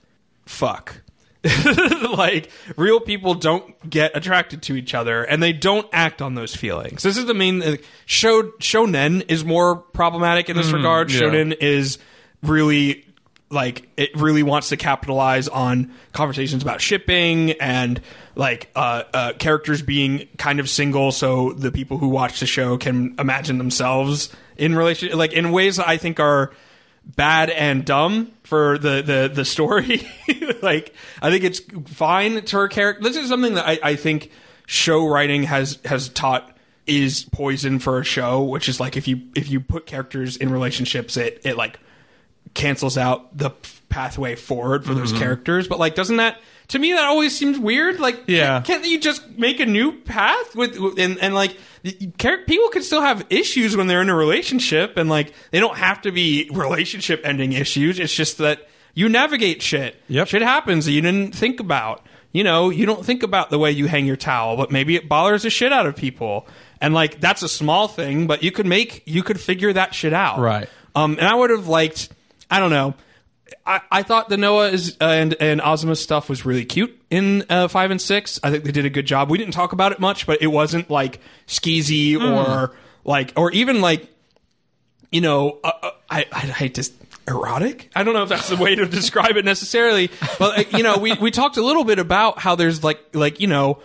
fuck. 0.46 1.02
like 2.18 2.52
real 2.78 3.00
people 3.00 3.34
don't 3.34 3.90
get 3.90 4.16
attracted 4.16 4.62
to 4.62 4.76
each 4.76 4.94
other 4.94 5.24
and 5.24 5.42
they 5.42 5.52
don't 5.54 5.88
act 5.92 6.22
on 6.22 6.36
those 6.36 6.56
feelings. 6.56 7.02
This 7.02 7.18
is 7.18 7.26
the 7.26 7.34
main 7.34 7.64
uh, 7.64 7.78
show 8.06 8.44
shonen 8.60 9.26
is 9.28 9.44
more 9.44 9.76
problematic 9.76 10.50
in 10.50 10.56
this 10.58 10.72
regard. 10.72 11.12
yeah. 11.12 11.22
Shonen 11.22 11.58
is 11.60 11.98
really 12.44 13.06
like 13.52 13.90
it 13.98 14.16
really 14.16 14.44
wants 14.44 14.70
to 14.70 14.78
capitalize 14.78 15.48
on 15.48 15.94
conversations 16.14 16.64
about 16.64 16.80
shipping 16.80 17.52
and 17.54 18.02
like 18.36 18.70
uh, 18.76 19.04
uh, 19.14 19.34
characters 19.34 19.82
being 19.82 20.28
kind 20.38 20.60
of 20.60 20.70
single, 20.70 21.12
so 21.12 21.52
the 21.54 21.72
people 21.72 21.98
who 21.98 22.08
watch 22.08 22.40
the 22.40 22.46
show 22.46 22.78
can 22.78 23.16
imagine 23.20 23.58
themselves 23.58 24.34
in 24.58 24.76
relation, 24.76 25.18
like 25.18 25.34
in 25.34 25.52
ways 25.52 25.78
that 25.78 25.88
I 25.88 25.98
think 25.98 26.20
are 26.20 26.52
bad 27.06 27.50
and 27.50 27.84
dumb 27.86 28.32
for 28.44 28.78
the 28.78 29.02
the 29.02 29.32
the 29.34 29.46
story. 29.46 30.08
like 30.62 30.94
I 31.22 31.30
think 31.30 31.44
it's 31.44 31.60
fine 31.94 32.42
to 32.44 32.56
her 32.58 32.68
character. 32.68 33.04
This 33.04 33.18
is 33.18 33.30
something 33.30 33.56
that 33.56 33.68
I, 33.68 33.80
I 33.84 33.96
think 33.96 34.32
show 34.68 35.06
writing 35.08 35.44
has 35.44 35.80
has 35.86 36.10
taught 36.10 36.56
is 36.88 37.24
poison 37.32 37.80
for 37.80 38.00
a 38.00 38.04
show, 38.04 38.42
which 38.44 38.68
is 38.70 38.80
like 38.80 38.98
if 38.98 39.08
you 39.08 39.22
if 39.36 39.50
you 39.50 39.60
put 39.60 39.86
characters 39.86 40.38
in 40.38 40.52
relationships, 40.52 41.18
it 41.18 41.42
it 41.44 41.58
like 41.58 41.80
cancels 42.54 42.98
out 42.98 43.38
the 43.38 43.52
pathway 43.90 44.36
forward 44.36 44.84
for 44.84 44.92
Mm-hmm. 44.92 45.00
those 45.00 45.14
characters. 45.14 45.68
But 45.68 45.80
like, 45.80 45.96
doesn't 45.96 46.18
that 46.18 46.40
to 46.70 46.80
me 46.80 46.92
that 46.94 47.04
always 47.06 47.38
seems 47.38 47.60
weird? 47.60 48.00
Like, 48.00 48.24
Yeah. 48.28 48.62
can't 48.62 48.86
you 48.86 49.00
just 49.00 49.28
make 49.38 49.60
a 49.60 49.66
new 49.66 49.92
path 50.02 50.56
with 50.56 50.76
and 50.98 51.18
and 51.20 51.34
like 51.34 51.58
people 51.84 52.70
can 52.70 52.84
still 52.84 53.02
have 53.02 53.26
issues 53.30 53.76
when 53.76 53.88
they're 53.88 54.02
in 54.02 54.10
a 54.10 54.16
relationship, 54.16 54.98
and 54.98 55.10
like 55.10 55.34
they 55.52 55.60
don't 55.60 55.78
have 55.78 56.02
to 56.02 56.12
be 56.12 56.50
relationship 56.54 57.22
ending 57.24 57.54
issues. 57.54 58.00
It's 58.00 58.14
just 58.14 58.38
that 58.38 58.68
you 58.94 59.10
navigate 59.10 59.62
shit. 59.62 59.96
Yep. 60.08 60.28
Shit 60.28 60.42
happens 60.42 60.86
that 60.86 60.92
you 60.92 61.02
didn't 61.02 61.34
think 61.36 61.60
about. 61.60 62.06
You 62.34 62.44
know, 62.46 62.70
you 62.70 62.86
don't 62.86 63.06
think 63.06 63.24
about 63.24 63.50
the 63.50 63.60
way 63.60 63.72
you 63.72 63.88
hang 63.88 64.06
your 64.06 64.16
towel, 64.16 64.56
but 64.56 64.72
maybe 64.72 64.96
it 64.96 65.10
bothers 65.10 65.44
the 65.44 65.50
shit 65.50 65.74
out 65.74 65.86
of 65.86 65.96
people. 65.96 66.48
and 66.80 66.94
like 66.94 67.20
that's 67.20 67.44
a 67.44 67.50
small 67.50 67.88
thing, 67.88 68.26
but 68.28 68.42
you 68.42 68.52
could 68.52 68.66
make 68.66 69.04
you 69.06 69.22
could 69.24 69.40
figure 69.40 69.74
that 69.74 69.94
shit 69.94 70.14
out, 70.14 70.40
Right. 70.40 70.70
Um, 70.96 71.18
and 71.18 71.28
I 71.28 71.36
would 71.36 71.50
have 71.52 71.68
liked, 71.68 72.10
I 72.50 72.60
don't 72.60 72.70
know. 72.72 72.96
I, 73.66 73.82
I 73.92 74.04
thought 74.04 74.30
the 74.30 74.38
Noah 74.38 74.70
is, 74.70 74.98
uh, 75.02 75.06
and 75.06 75.36
and 75.40 75.62
Ozma 75.62 75.96
stuff 75.96 76.30
was 76.30 76.46
really 76.46 76.66
cute 76.66 77.00
in 77.10 77.44
uh, 77.50 77.68
five 77.68 77.92
and 77.92 78.02
six. 78.02 78.40
I 78.44 78.52
think 78.52 78.64
they 78.64 78.72
did 78.72 78.86
a 78.86 78.90
good 78.90 79.06
job. 79.06 79.30
We 79.30 79.38
didn't 79.38 79.54
talk 79.54 79.74
about 79.74 79.92
it 79.92 80.00
much, 80.00 80.26
but 80.26 80.42
it 80.42 80.48
wasn't 80.48 80.90
like 80.90 81.20
skeezy 81.48 82.20
or 82.20 82.74
like 83.04 83.34
or 83.36 83.52
even 83.52 83.82
like 83.82 84.08
you 85.12 85.22
know 85.22 85.60
uh, 85.64 85.72
uh, 85.82 85.92
I 86.10 86.26
I 86.32 86.40
hate 86.40 86.76
to 86.76 86.90
erotic. 87.28 87.90
I 87.96 88.04
don't 88.04 88.14
know 88.14 88.24
if 88.24 88.30
that's 88.30 88.50
the 88.50 88.58
way 88.58 88.76
to 88.76 88.86
describe 88.88 89.38
it 89.38 89.46
necessarily, 89.46 90.10
but 90.40 90.74
uh, 90.74 90.78
you 90.78 90.84
know 90.84 90.98
we 90.98 91.14
we 91.14 91.32
talked 91.32 91.58
a 91.58 91.64
little 91.64 91.84
bit 91.84 92.00
about 92.00 92.40
how 92.40 92.56
there's 92.56 92.84
like 92.84 93.00
like 93.14 93.40
you 93.40 93.48
know 93.48 93.80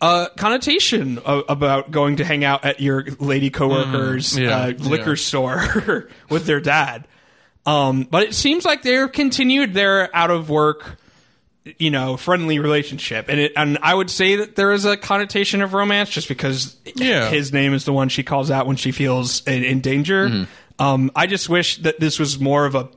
a 0.00 0.28
connotation 0.36 1.18
of, 1.18 1.44
about 1.48 1.90
going 1.90 2.16
to 2.16 2.24
hang 2.24 2.44
out 2.44 2.64
at 2.64 2.80
your 2.80 3.04
lady 3.18 3.50
coworkers 3.50 4.34
Mm, 4.34 4.42
yeah, 4.42 4.58
uh, 4.58 4.88
liquor 4.88 5.10
yeah. 5.10 5.14
store 5.16 6.08
with 6.30 6.46
their 6.46 6.60
dad. 6.60 7.06
Um, 7.66 8.04
but 8.10 8.22
it 8.22 8.34
seems 8.34 8.64
like 8.64 8.82
they're 8.82 9.08
continued 9.08 9.74
their 9.74 10.14
out 10.14 10.30
of 10.30 10.48
work, 10.48 10.98
you 11.78 11.90
know, 11.90 12.16
friendly 12.16 12.60
relationship, 12.60 13.26
and 13.28 13.40
it, 13.40 13.52
and 13.56 13.78
I 13.82 13.92
would 13.92 14.08
say 14.08 14.36
that 14.36 14.54
there 14.54 14.72
is 14.72 14.84
a 14.84 14.96
connotation 14.96 15.62
of 15.62 15.74
romance 15.74 16.08
just 16.10 16.28
because 16.28 16.76
Yeah. 16.94 17.28
his 17.28 17.52
name 17.52 17.74
is 17.74 17.84
the 17.84 17.92
one 17.92 18.08
she 18.08 18.22
calls 18.22 18.50
out 18.52 18.66
when 18.68 18.76
she 18.76 18.92
feels 18.92 19.44
in, 19.48 19.64
in 19.64 19.80
danger. 19.80 20.28
Mm-hmm. 20.28 20.82
Um, 20.82 21.10
I 21.16 21.26
just 21.26 21.48
wish 21.48 21.78
that 21.78 21.98
this 21.98 22.18
was 22.20 22.38
more 22.38 22.66
of 22.66 22.74
a. 22.76 22.88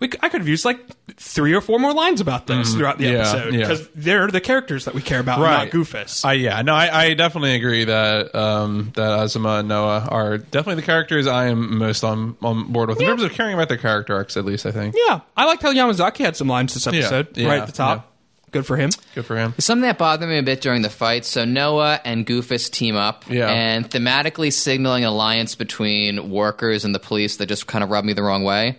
We, 0.00 0.10
c- 0.10 0.18
I 0.22 0.28
could 0.28 0.40
have 0.40 0.48
used 0.48 0.64
like 0.64 0.80
three 1.16 1.54
or 1.54 1.60
four 1.60 1.78
more 1.78 1.92
lines 1.94 2.20
about 2.20 2.46
this 2.46 2.74
throughout 2.74 2.98
the. 2.98 3.04
Yeah, 3.04 3.10
episode 3.20 3.54
yeah. 3.54 3.60
because 3.60 3.88
they're 3.94 4.26
the 4.28 4.40
characters 4.40 4.86
that 4.86 4.94
we 4.94 5.00
care 5.02 5.20
about, 5.20 5.38
Right. 5.40 5.64
not 5.64 5.72
Goofus. 5.72 6.24
I 6.24 6.32
yeah, 6.34 6.60
no, 6.62 6.74
I, 6.74 7.04
I 7.04 7.14
definitely 7.14 7.54
agree 7.54 7.84
that 7.84 8.34
um, 8.34 8.92
that 8.96 9.18
Azuma 9.20 9.60
and 9.60 9.68
Noah 9.68 10.08
are 10.10 10.38
definitely 10.38 10.76
the 10.80 10.86
characters 10.86 11.26
I 11.26 11.46
am 11.46 11.78
most 11.78 12.02
on 12.04 12.36
on 12.42 12.72
board 12.72 12.88
with 12.88 13.00
in 13.00 13.06
terms 13.06 13.22
of 13.22 13.32
caring 13.32 13.54
about 13.54 13.68
their 13.68 13.78
character 13.78 14.14
arcs. 14.14 14.36
At 14.36 14.44
least 14.44 14.66
I 14.66 14.72
think. 14.72 14.96
yeah, 15.06 15.20
I 15.36 15.46
liked 15.46 15.62
how 15.62 15.72
Yamazaki 15.72 16.18
had 16.24 16.36
some 16.36 16.48
lines 16.48 16.74
this 16.74 16.86
episode, 16.86 17.36
yeah, 17.36 17.48
right 17.48 17.60
at 17.60 17.66
the 17.66 17.72
top. 17.72 17.98
yeah. 17.98 18.10
Good 18.50 18.66
for 18.66 18.76
him. 18.76 18.90
Good 19.16 19.26
for 19.26 19.36
him. 19.36 19.52
Something 19.58 19.82
that 19.82 19.98
bothered 19.98 20.28
me 20.28 20.38
a 20.38 20.42
bit 20.44 20.60
during 20.60 20.82
the 20.82 20.90
fight. 20.90 21.24
So 21.24 21.44
Noah 21.44 22.00
and 22.04 22.24
Goofus 22.24 22.70
team 22.70 22.94
up, 22.94 23.24
Yeah. 23.28 23.48
and 23.50 23.88
thematically 23.90 24.52
signaling 24.52 25.02
an 25.02 25.08
alliance 25.10 25.56
between 25.56 26.30
workers 26.30 26.84
and 26.84 26.94
the 26.94 27.00
police 27.00 27.38
that 27.38 27.46
just 27.46 27.66
kind 27.66 27.82
of 27.82 27.90
rubbed 27.90 28.06
me 28.06 28.12
the 28.12 28.22
wrong 28.22 28.44
way. 28.44 28.78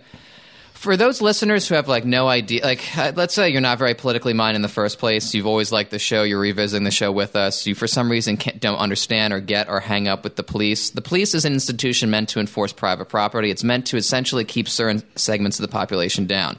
For 0.86 0.96
those 0.96 1.20
listeners 1.20 1.66
who 1.66 1.74
have 1.74 1.88
like 1.88 2.04
no 2.04 2.28
idea, 2.28 2.62
like 2.62 2.96
uh, 2.96 3.10
let's 3.16 3.34
say 3.34 3.48
you're 3.48 3.60
not 3.60 3.76
very 3.76 3.94
politically 3.94 4.34
minded 4.34 4.58
in 4.58 4.62
the 4.62 4.68
first 4.68 5.00
place, 5.00 5.34
you've 5.34 5.44
always 5.48 5.72
liked 5.72 5.90
the 5.90 5.98
show, 5.98 6.22
you're 6.22 6.38
revisiting 6.38 6.84
the 6.84 6.92
show 6.92 7.10
with 7.10 7.34
us, 7.34 7.66
you 7.66 7.74
for 7.74 7.88
some 7.88 8.08
reason 8.08 8.36
can't, 8.36 8.60
don't 8.60 8.78
understand 8.78 9.32
or 9.34 9.40
get 9.40 9.68
or 9.68 9.80
hang 9.80 10.06
up 10.06 10.22
with 10.22 10.36
the 10.36 10.44
police. 10.44 10.90
The 10.90 11.02
police 11.02 11.34
is 11.34 11.44
an 11.44 11.54
institution 11.54 12.08
meant 12.08 12.28
to 12.28 12.38
enforce 12.38 12.72
private 12.72 13.06
property. 13.08 13.50
It's 13.50 13.64
meant 13.64 13.88
to 13.88 13.96
essentially 13.96 14.44
keep 14.44 14.68
certain 14.68 15.02
segments 15.16 15.58
of 15.58 15.62
the 15.62 15.72
population 15.72 16.26
down 16.26 16.56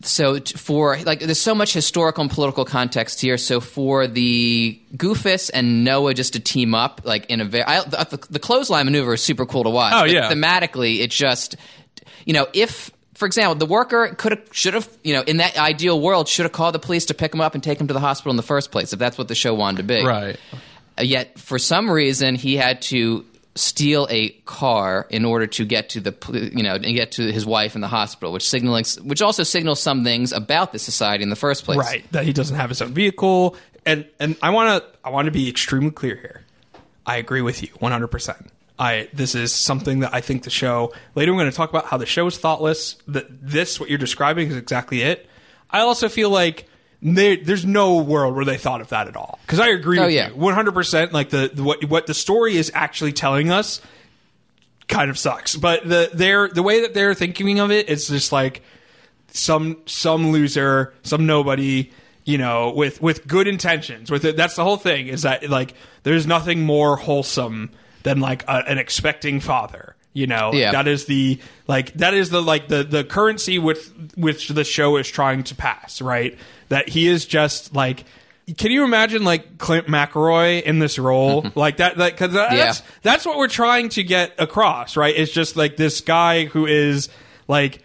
so 0.00 0.38
for 0.40 0.98
like 1.04 1.20
there's 1.20 1.40
so 1.40 1.54
much 1.54 1.72
historical 1.72 2.22
and 2.22 2.30
political 2.30 2.64
context 2.64 3.20
here 3.22 3.38
so 3.38 3.58
for 3.58 4.06
the 4.06 4.78
goofus 4.96 5.50
and 5.54 5.82
noah 5.82 6.12
just 6.12 6.34
to 6.34 6.40
team 6.40 6.74
up 6.74 7.00
like 7.04 7.24
in 7.26 7.40
a 7.40 7.44
very 7.44 7.64
the, 7.64 8.26
the 8.28 8.38
clothesline 8.38 8.84
maneuver 8.84 9.14
is 9.14 9.22
super 9.22 9.46
cool 9.46 9.64
to 9.64 9.70
watch 9.70 9.94
Oh, 9.96 10.04
yeah. 10.04 10.30
thematically 10.30 11.00
it 11.00 11.10
just 11.10 11.56
you 12.24 12.32
know 12.32 12.46
if 12.52 12.90
for 13.14 13.26
example 13.26 13.54
the 13.54 13.66
worker 13.66 14.14
could 14.18 14.32
have 14.32 14.48
should 14.52 14.74
have 14.74 14.88
you 15.02 15.14
know 15.14 15.22
in 15.22 15.36
that 15.38 15.56
ideal 15.58 16.00
world 16.00 16.28
should 16.28 16.44
have 16.44 16.52
called 16.52 16.74
the 16.74 16.78
police 16.78 17.06
to 17.06 17.14
pick 17.14 17.32
him 17.32 17.40
up 17.40 17.54
and 17.54 17.62
take 17.62 17.80
him 17.80 17.86
to 17.88 17.94
the 17.94 18.00
hospital 18.00 18.30
in 18.30 18.36
the 18.36 18.42
first 18.42 18.70
place 18.72 18.92
if 18.92 18.98
that's 18.98 19.16
what 19.18 19.28
the 19.28 19.34
show 19.34 19.54
wanted 19.54 19.78
to 19.78 19.82
be 19.84 20.04
Right. 20.04 20.36
uh, 20.98 21.02
yet 21.02 21.38
for 21.38 21.58
some 21.58 21.90
reason 21.90 22.34
he 22.34 22.56
had 22.56 22.82
to 22.82 23.24
steal 23.56 24.08
a 24.10 24.30
car 24.46 25.06
in 25.10 25.24
order 25.24 25.46
to 25.46 25.64
get 25.64 25.90
to 25.90 26.00
the 26.00 26.50
you 26.52 26.64
know 26.64 26.74
and 26.74 26.84
get 26.96 27.12
to 27.12 27.30
his 27.30 27.46
wife 27.46 27.76
in 27.76 27.80
the 27.80 27.86
hospital 27.88 28.32
which 28.32 28.48
signaling 28.48 28.84
which 29.04 29.22
also 29.22 29.44
signals 29.44 29.80
some 29.80 30.02
things 30.02 30.32
about 30.32 30.72
the 30.72 30.78
society 30.80 31.22
in 31.22 31.30
the 31.30 31.36
first 31.36 31.64
place 31.64 31.78
Right, 31.78 32.04
that 32.10 32.24
he 32.24 32.32
doesn't 32.32 32.56
have 32.56 32.68
his 32.70 32.82
own 32.82 32.92
vehicle, 32.94 33.54
and 33.86 34.06
and 34.18 34.34
I 34.42 34.50
want 34.50 34.82
to 34.82 34.98
I 35.06 35.10
want 35.10 35.26
to 35.26 35.30
be 35.30 35.48
extremely 35.48 35.92
clear 35.92 36.16
here. 36.16 36.42
I 37.06 37.18
agree 37.18 37.42
with 37.42 37.62
you 37.62 37.68
100. 37.78 38.08
percent 38.08 38.50
I 38.78 39.08
this 39.12 39.34
is 39.34 39.52
something 39.52 40.00
that 40.00 40.12
I 40.14 40.20
think 40.20 40.42
the 40.42 40.50
show 40.50 40.92
later 41.14 41.32
we're 41.32 41.38
going 41.40 41.50
to 41.50 41.56
talk 41.56 41.70
about 41.70 41.86
how 41.86 41.96
the 41.96 42.06
show 42.06 42.26
is 42.26 42.36
thoughtless. 42.38 42.96
That 43.06 43.26
this 43.46 43.78
what 43.78 43.88
you're 43.88 43.98
describing 43.98 44.48
is 44.50 44.56
exactly 44.56 45.02
it. 45.02 45.28
I 45.70 45.80
also 45.80 46.08
feel 46.08 46.30
like 46.30 46.68
there, 47.02 47.36
there's 47.36 47.64
no 47.66 47.98
world 47.98 48.34
where 48.34 48.44
they 48.44 48.56
thought 48.56 48.80
of 48.80 48.88
that 48.88 49.08
at 49.08 49.16
all. 49.16 49.38
Because 49.46 49.60
I 49.60 49.68
agree 49.68 49.98
Oh, 49.98 50.06
with 50.06 50.14
yeah. 50.14 50.28
you 50.30 50.36
100. 50.36 50.72
percent 50.72 51.12
Like 51.12 51.30
the, 51.30 51.50
the 51.52 51.62
what 51.62 51.84
what 51.84 52.06
the 52.06 52.14
story 52.14 52.56
is 52.56 52.72
actually 52.74 53.12
telling 53.12 53.50
us 53.50 53.80
kind 54.88 55.08
of 55.10 55.18
sucks. 55.18 55.54
But 55.56 55.88
the 55.88 56.10
they're 56.12 56.48
the 56.48 56.62
way 56.62 56.80
that 56.82 56.94
they're 56.94 57.14
thinking 57.14 57.60
of 57.60 57.70
it, 57.70 57.88
it's 57.88 58.08
just 58.08 58.32
like 58.32 58.62
some 59.28 59.78
some 59.86 60.32
loser, 60.32 60.94
some 61.02 61.26
nobody, 61.26 61.90
you 62.24 62.38
know, 62.38 62.72
with 62.74 63.00
with 63.02 63.26
good 63.26 63.46
intentions. 63.46 64.10
With 64.10 64.24
it, 64.24 64.36
that's 64.36 64.56
the 64.56 64.64
whole 64.64 64.76
thing. 64.78 65.06
Is 65.08 65.22
that 65.22 65.48
like 65.48 65.74
there's 66.02 66.26
nothing 66.26 66.62
more 66.64 66.96
wholesome 66.96 67.70
than 68.04 68.20
like 68.20 68.44
a, 68.44 68.62
an 68.68 68.78
expecting 68.78 69.40
father. 69.40 69.96
You 70.12 70.28
know, 70.28 70.52
Yeah. 70.54 70.70
that 70.70 70.86
is 70.86 71.06
the 71.06 71.40
like 71.66 71.92
that 71.94 72.14
is 72.14 72.30
the 72.30 72.40
like 72.40 72.68
the 72.68 72.84
the 72.84 73.02
currency 73.02 73.58
with 73.58 73.92
which 74.16 74.48
the 74.48 74.62
show 74.62 74.96
is 74.96 75.08
trying 75.08 75.42
to 75.44 75.56
pass. 75.56 76.00
Right, 76.00 76.38
that 76.68 76.88
he 76.88 77.08
is 77.08 77.26
just 77.26 77.74
like. 77.74 78.04
Can 78.58 78.70
you 78.70 78.84
imagine 78.84 79.24
like 79.24 79.56
Clint 79.56 79.86
McElroy 79.86 80.62
in 80.62 80.78
this 80.78 80.98
role 80.98 81.42
mm-hmm. 81.44 81.58
like 81.58 81.78
that? 81.78 81.96
Like, 81.96 82.18
cause 82.18 82.32
that- 82.34 82.52
Yeah. 82.52 82.66
that's 82.66 82.82
that's 83.00 83.24
what 83.24 83.38
we're 83.38 83.48
trying 83.48 83.88
to 83.88 84.02
get 84.04 84.34
across, 84.38 84.98
right? 84.98 85.14
It's 85.16 85.32
just 85.32 85.56
like 85.56 85.78
this 85.78 86.02
guy 86.02 86.44
who 86.44 86.66
is 86.66 87.08
like, 87.48 87.82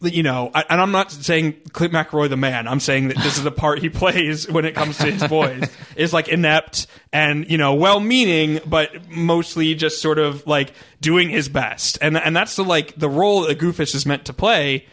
you 0.00 0.22
know, 0.22 0.50
and 0.54 0.80
I'm 0.80 0.92
not 0.92 1.10
saying 1.10 1.60
Clint 1.72 1.92
McElroy 1.92 2.28
the 2.28 2.36
man. 2.36 2.68
I'm 2.68 2.78
saying 2.78 3.08
that 3.08 3.16
this 3.16 3.36
is 3.36 3.42
the 3.42 3.50
part 3.50 3.80
he 3.80 3.88
plays 3.90 4.48
when 4.48 4.64
it 4.64 4.74
comes 4.74 4.98
to 4.98 5.10
his 5.10 5.22
voice 5.28 5.68
is 5.96 6.12
like 6.12 6.28
inept 6.28 6.86
and 7.12 7.50
you 7.50 7.58
know 7.58 7.74
well-meaning, 7.74 8.60
but 8.66 9.10
mostly 9.10 9.74
just 9.74 10.00
sort 10.00 10.18
of 10.18 10.46
like 10.46 10.72
doing 11.00 11.28
his 11.28 11.48
best, 11.48 11.98
and 12.00 12.16
and 12.16 12.36
that's 12.36 12.56
the 12.56 12.64
like 12.64 12.94
the 12.96 13.08
role 13.08 13.42
that 13.42 13.58
Goofus 13.58 13.94
is 13.94 14.06
meant 14.06 14.26
to 14.26 14.32
play. 14.32 14.86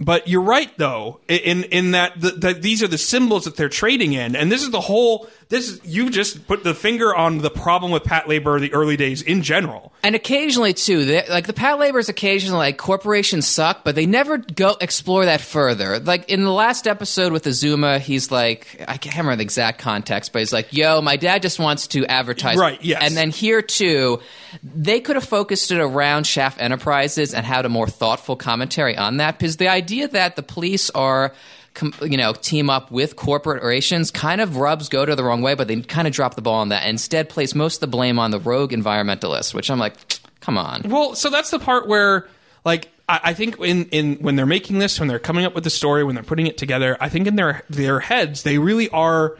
But 0.00 0.28
you're 0.28 0.42
right, 0.42 0.70
though, 0.76 1.20
in 1.26 1.64
in 1.64 1.90
that 1.92 2.20
the, 2.20 2.30
that 2.30 2.62
these 2.62 2.82
are 2.82 2.88
the 2.88 2.98
symbols 2.98 3.46
that 3.46 3.56
they're 3.56 3.68
trading 3.68 4.12
in, 4.12 4.36
and 4.36 4.52
this 4.52 4.62
is 4.62 4.70
the 4.70 4.80
whole. 4.80 5.28
This 5.50 5.70
is, 5.70 5.80
you 5.82 6.10
just 6.10 6.46
put 6.46 6.62
the 6.62 6.74
finger 6.74 7.14
on 7.14 7.38
the 7.38 7.48
problem 7.48 7.90
with 7.90 8.02
Patlabor 8.02 8.60
the 8.60 8.70
early 8.74 8.98
days 8.98 9.22
in 9.22 9.40
general. 9.42 9.94
And 10.02 10.14
occasionally 10.14 10.74
too, 10.74 11.06
they, 11.06 11.26
like 11.26 11.46
the 11.46 11.54
Patlabor's 11.54 12.10
occasionally 12.10 12.58
like 12.58 12.76
corporations 12.76 13.46
suck, 13.46 13.82
but 13.82 13.94
they 13.94 14.04
never 14.04 14.36
go 14.36 14.76
explore 14.78 15.24
that 15.24 15.40
further. 15.40 16.00
Like 16.00 16.28
in 16.28 16.42
the 16.44 16.52
last 16.52 16.86
episode 16.86 17.32
with 17.32 17.46
Azuma, 17.46 17.98
he's 17.98 18.30
like, 18.30 18.84
I 18.86 18.98
can't 18.98 19.16
remember 19.16 19.36
the 19.36 19.42
exact 19.42 19.78
context, 19.78 20.34
but 20.34 20.40
he's 20.40 20.52
like, 20.52 20.74
"Yo, 20.74 21.00
my 21.00 21.16
dad 21.16 21.40
just 21.40 21.58
wants 21.58 21.86
to 21.88 22.04
advertise." 22.04 22.58
Right, 22.58 22.82
yes. 22.84 23.02
And 23.02 23.16
then 23.16 23.30
here 23.30 23.62
too, 23.62 24.20
they 24.62 25.00
could 25.00 25.16
have 25.16 25.24
focused 25.24 25.70
it 25.70 25.80
around 25.80 26.26
Schaft 26.26 26.60
Enterprises 26.60 27.32
and 27.32 27.46
had 27.46 27.64
a 27.64 27.70
more 27.70 27.88
thoughtful 27.88 28.36
commentary 28.36 28.98
on 28.98 29.16
that, 29.16 29.38
because 29.38 29.56
the 29.56 29.68
idea 29.68 30.08
that 30.08 30.36
the 30.36 30.42
police 30.42 30.90
are. 30.90 31.32
Com- 31.74 31.94
You 32.02 32.16
know, 32.16 32.32
team 32.32 32.70
up 32.70 32.90
with 32.90 33.16
corporations 33.16 34.10
kind 34.10 34.40
of 34.40 34.56
rubs 34.56 34.88
go 34.88 35.04
to 35.04 35.14
the 35.14 35.24
wrong 35.24 35.42
way, 35.42 35.54
but 35.54 35.68
they 35.68 35.80
kind 35.82 36.06
of 36.08 36.14
drop 36.14 36.34
the 36.34 36.42
ball 36.42 36.60
on 36.60 36.68
that. 36.70 36.86
Instead, 36.86 37.28
place 37.28 37.54
most 37.54 37.76
of 37.76 37.80
the 37.80 37.86
blame 37.86 38.18
on 38.18 38.30
the 38.30 38.40
rogue 38.40 38.72
environmentalists, 38.72 39.54
which 39.54 39.70
I'm 39.70 39.78
like, 39.78 39.94
come 40.40 40.58
on. 40.58 40.82
Well, 40.84 41.14
so 41.14 41.30
that's 41.30 41.50
the 41.50 41.58
part 41.58 41.88
where, 41.88 42.28
like, 42.64 42.90
I, 43.08 43.20
I 43.24 43.34
think 43.34 43.58
in 43.60 43.86
in 43.86 44.16
when 44.16 44.36
they're 44.36 44.46
making 44.46 44.78
this, 44.78 44.98
when 44.98 45.08
they're 45.08 45.18
coming 45.18 45.44
up 45.44 45.54
with 45.54 45.64
the 45.64 45.70
story, 45.70 46.04
when 46.04 46.14
they're 46.14 46.24
putting 46.24 46.46
it 46.46 46.58
together, 46.58 46.96
I 47.00 47.08
think 47.08 47.26
in 47.26 47.36
their 47.36 47.62
their 47.68 48.00
heads 48.00 48.42
they 48.42 48.58
really 48.58 48.88
are 48.90 49.36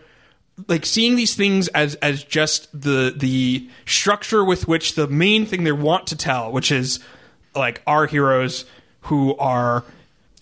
like 0.66 0.84
seeing 0.84 1.16
these 1.16 1.34
things 1.34 1.68
as 1.68 1.94
as 1.96 2.24
just 2.24 2.68
the 2.78 3.14
the 3.16 3.68
structure 3.86 4.44
with 4.44 4.66
which 4.66 4.94
the 4.94 5.06
main 5.06 5.46
thing 5.46 5.64
they 5.64 5.72
want 5.72 6.08
to 6.08 6.16
tell, 6.16 6.50
which 6.50 6.72
is 6.72 6.98
like 7.54 7.82
our 7.86 8.06
heroes 8.06 8.64
who 9.02 9.36
are 9.36 9.84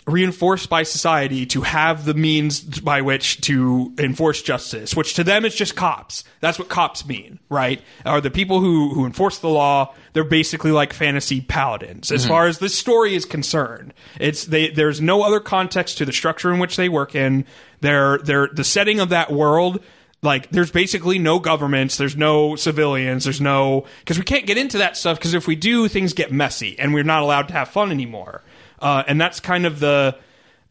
reinforced 0.06 0.70
by 0.70 0.84
society 0.84 1.46
to 1.46 1.62
have 1.62 2.04
the 2.04 2.14
means 2.14 2.60
by 2.60 3.02
which 3.02 3.40
to 3.40 3.92
enforce 3.98 4.40
justice, 4.40 4.94
which 4.94 5.14
to 5.14 5.24
them 5.24 5.44
is 5.44 5.54
just 5.54 5.74
cops. 5.74 6.22
That's 6.40 6.58
what 6.58 6.68
cops 6.68 7.04
mean, 7.06 7.40
right? 7.48 7.82
Are 8.04 8.20
the 8.20 8.30
people 8.30 8.60
who 8.60 8.94
who 8.94 9.04
enforce 9.04 9.38
the 9.38 9.48
law? 9.48 9.94
They're 10.12 10.24
basically 10.24 10.70
like 10.70 10.92
fantasy 10.92 11.40
paladins, 11.40 12.12
as 12.12 12.22
mm-hmm. 12.22 12.28
far 12.30 12.46
as 12.46 12.58
this 12.58 12.78
story 12.78 13.14
is 13.14 13.24
concerned. 13.24 13.92
It's 14.20 14.44
they. 14.44 14.70
There's 14.70 15.00
no 15.00 15.22
other 15.22 15.40
context 15.40 15.98
to 15.98 16.04
the 16.04 16.12
structure 16.12 16.52
in 16.52 16.60
which 16.60 16.76
they 16.76 16.88
work 16.88 17.14
in. 17.14 17.44
They're 17.80 18.18
they're 18.18 18.48
the 18.52 18.64
setting 18.64 19.00
of 19.00 19.08
that 19.08 19.32
world 19.32 19.82
like 20.22 20.48
there's 20.50 20.70
basically 20.70 21.18
no 21.18 21.38
governments 21.38 21.98
there's 21.98 22.16
no 22.16 22.56
civilians 22.56 23.24
there's 23.24 23.40
no 23.40 23.84
because 24.00 24.18
we 24.18 24.24
can't 24.24 24.46
get 24.46 24.56
into 24.56 24.78
that 24.78 24.96
stuff 24.96 25.18
because 25.18 25.34
if 25.34 25.46
we 25.46 25.54
do 25.54 25.88
things 25.88 26.14
get 26.14 26.32
messy 26.32 26.78
and 26.78 26.94
we're 26.94 27.04
not 27.04 27.22
allowed 27.22 27.48
to 27.48 27.54
have 27.54 27.68
fun 27.68 27.90
anymore 27.90 28.42
uh, 28.80 29.02
and 29.06 29.20
that's 29.20 29.40
kind 29.40 29.66
of 29.66 29.80
the 29.80 30.16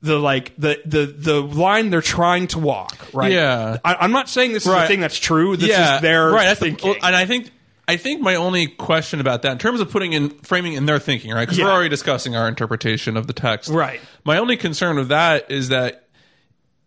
the 0.01 0.19
like 0.19 0.53
the 0.57 0.79
the 0.85 1.05
the 1.05 1.41
line 1.41 1.89
they're 1.89 2.01
trying 2.01 2.47
to 2.47 2.59
walk. 2.59 2.95
Right. 3.13 3.31
Yeah. 3.31 3.77
I, 3.83 3.95
I'm 3.95 4.11
not 4.11 4.29
saying 4.29 4.53
this 4.53 4.65
is 4.65 4.71
Right. 4.71 4.83
a 4.85 4.87
thing 4.87 4.99
that's 4.99 5.17
true. 5.17 5.57
This 5.57 5.69
is 5.71 6.01
their 6.01 6.29
right. 6.29 6.43
That's 6.45 6.59
the- 6.59 6.67
thinking. 6.67 6.89
well, 6.91 6.99
and 7.03 7.15
I 7.15 7.25
think 7.25 7.49
I 7.87 7.97
think 7.97 8.21
my 8.21 8.35
only 8.35 8.67
question 8.67 9.19
about 9.19 9.43
that, 9.43 9.51
in 9.51 9.57
terms 9.59 9.79
of 9.79 9.91
putting 9.91 10.13
in 10.13 10.29
framing 10.39 10.73
in 10.73 10.85
their 10.87 10.97
thinking, 10.99 11.31
right? 11.31 11.41
Because 11.41 11.57
Yeah. 11.59 11.65
we're 11.65 11.71
already 11.71 11.89
discussing 11.89 12.35
our 12.35 12.47
interpretation 12.47 13.15
of 13.17 13.27
the 13.27 13.33
text, 13.33 13.69
Right. 13.69 13.99
My 14.23 14.37
only 14.39 14.57
concern 14.57 14.95
with 14.95 15.09
that 15.09 15.51
is 15.51 15.69
that 15.69 16.04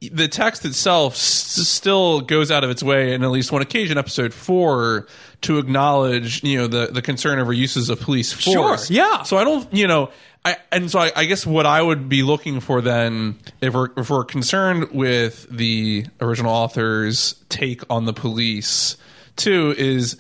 the 0.01 0.29
text 0.29 0.65
itself 0.65 1.15
s- 1.15 1.67
still 1.69 2.21
goes 2.21 2.51
out 2.51 2.65
of 2.65 2.71
its 2.71 2.83
way, 2.83 3.15
in 3.15 3.23
at 3.23 3.31
least 3.31 3.51
one 3.53 3.63
occasion, 3.63 3.99
episode 3.99 4.33
four, 4.33 5.07
to 5.43 5.59
acknowledge 5.59 6.43
you 6.45 6.59
know 6.59 6.67
the 6.67 6.87
the 6.93 7.03
concern 7.03 7.39
over 7.39 7.53
uses 7.53 7.91
of 7.91 8.01
police 8.01 8.33
force. 8.33 8.87
Sure, 8.87 8.95
yeah. 8.97 9.23
So 9.25 9.37
I 9.37 9.45
don't, 9.45 9.73
you 9.75 9.87
know. 9.87 10.11
I, 10.45 10.57
and 10.71 10.89
so 10.91 11.01
I, 11.01 11.11
I 11.15 11.25
guess 11.25 11.45
what 11.45 11.67
I 11.67 11.83
would 11.83 12.09
be 12.09 12.23
looking 12.23 12.61
for 12.61 12.81
then, 12.81 13.39
if 13.61 13.75
we're, 13.75 13.89
if 13.97 14.09
we're 14.09 14.25
concerned 14.25 14.93
with 14.93 15.47
the 15.51 16.07
original 16.21 16.53
author's 16.53 17.35
take 17.49 17.83
on 17.91 18.05
the 18.05 18.13
police, 18.13 18.97
too, 19.37 19.75
is 19.77 20.17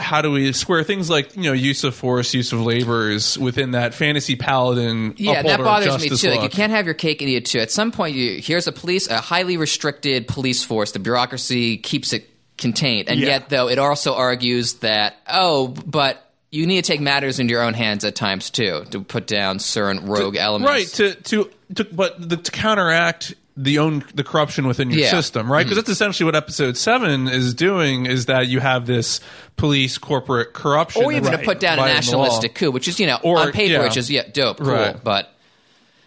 how 0.00 0.22
do 0.22 0.30
we 0.30 0.52
square 0.52 0.82
things 0.82 1.08
like 1.08 1.36
you 1.36 1.42
know 1.44 1.52
use 1.52 1.84
of 1.84 1.94
force, 1.94 2.34
use 2.34 2.52
of 2.52 2.60
labors 2.60 3.38
within 3.38 3.72
that 3.72 3.94
fantasy 3.94 4.36
paladin? 4.36 5.14
Yeah, 5.16 5.42
that 5.42 5.58
bothers 5.60 6.00
me 6.02 6.16
too. 6.16 6.30
Like, 6.30 6.42
you 6.42 6.48
can't 6.48 6.72
have 6.72 6.86
your 6.86 6.94
cake 6.94 7.20
and 7.22 7.30
eat 7.30 7.36
it 7.36 7.46
too. 7.46 7.58
At 7.60 7.70
some 7.70 7.92
point, 7.92 8.16
you 8.16 8.40
here's 8.40 8.66
a 8.66 8.72
police, 8.72 9.08
a 9.08 9.20
highly 9.20 9.56
restricted 9.56 10.26
police 10.28 10.64
force. 10.64 10.92
The 10.92 10.98
bureaucracy 10.98 11.76
keeps 11.78 12.12
it 12.12 12.28
contained, 12.58 13.08
and 13.08 13.20
Yeah. 13.20 13.26
yet 13.28 13.48
though 13.48 13.68
it 13.68 13.78
also 13.78 14.14
argues 14.14 14.74
that 14.74 15.16
oh, 15.28 15.68
but 15.68 16.26
you 16.50 16.66
need 16.66 16.84
to 16.84 16.92
take 16.92 17.00
matters 17.00 17.38
into 17.38 17.52
your 17.52 17.62
own 17.62 17.74
hands 17.74 18.04
at 18.04 18.14
times 18.16 18.50
too 18.50 18.84
to 18.90 19.00
put 19.02 19.26
down 19.26 19.58
certain 19.60 20.06
rogue 20.06 20.36
elements. 20.36 20.70
right 21.00 21.14
to 21.14 21.14
to, 21.22 21.50
to 21.76 21.84
but 21.84 22.28
the, 22.28 22.36
to 22.36 22.50
counteract 22.50 23.34
the 23.62 23.78
own 23.78 24.04
the 24.14 24.24
corruption 24.24 24.66
within 24.66 24.90
your 24.90 25.00
Yeah. 25.00 25.06
Mm-hmm. 25.08 25.16
system 25.16 25.52
right 25.52 25.64
because 25.64 25.76
that's 25.76 25.88
essentially 25.90 26.24
what 26.24 26.34
episode 26.34 26.76
7 26.76 27.28
is 27.28 27.52
doing 27.54 28.06
is 28.06 28.26
that 28.26 28.48
you 28.48 28.60
have 28.60 28.86
this 28.86 29.20
police 29.56 29.98
corporate 29.98 30.52
corruption 30.54 31.04
or 31.04 31.12
even 31.12 31.24
that's 31.24 31.38
to 31.40 31.44
put 31.44 31.60
down 31.60 31.74
a 31.78 31.82
violating 31.82 32.10
the 32.10 32.16
law. 32.16 32.22
nationalistic 32.24 32.54
coup, 32.54 32.70
which 32.70 32.88
is 32.88 32.98
you 32.98 33.06
know 33.06 33.18
Or- 33.22 33.38
on 33.38 33.52
paper, 33.52 33.72
yeah. 33.74 33.82
which 33.82 33.96
is 33.96 34.10
yeah 34.10 34.22
dope, 34.32 34.58
cool, 34.58 34.68
Right. 34.72 35.02
but. 35.04 35.32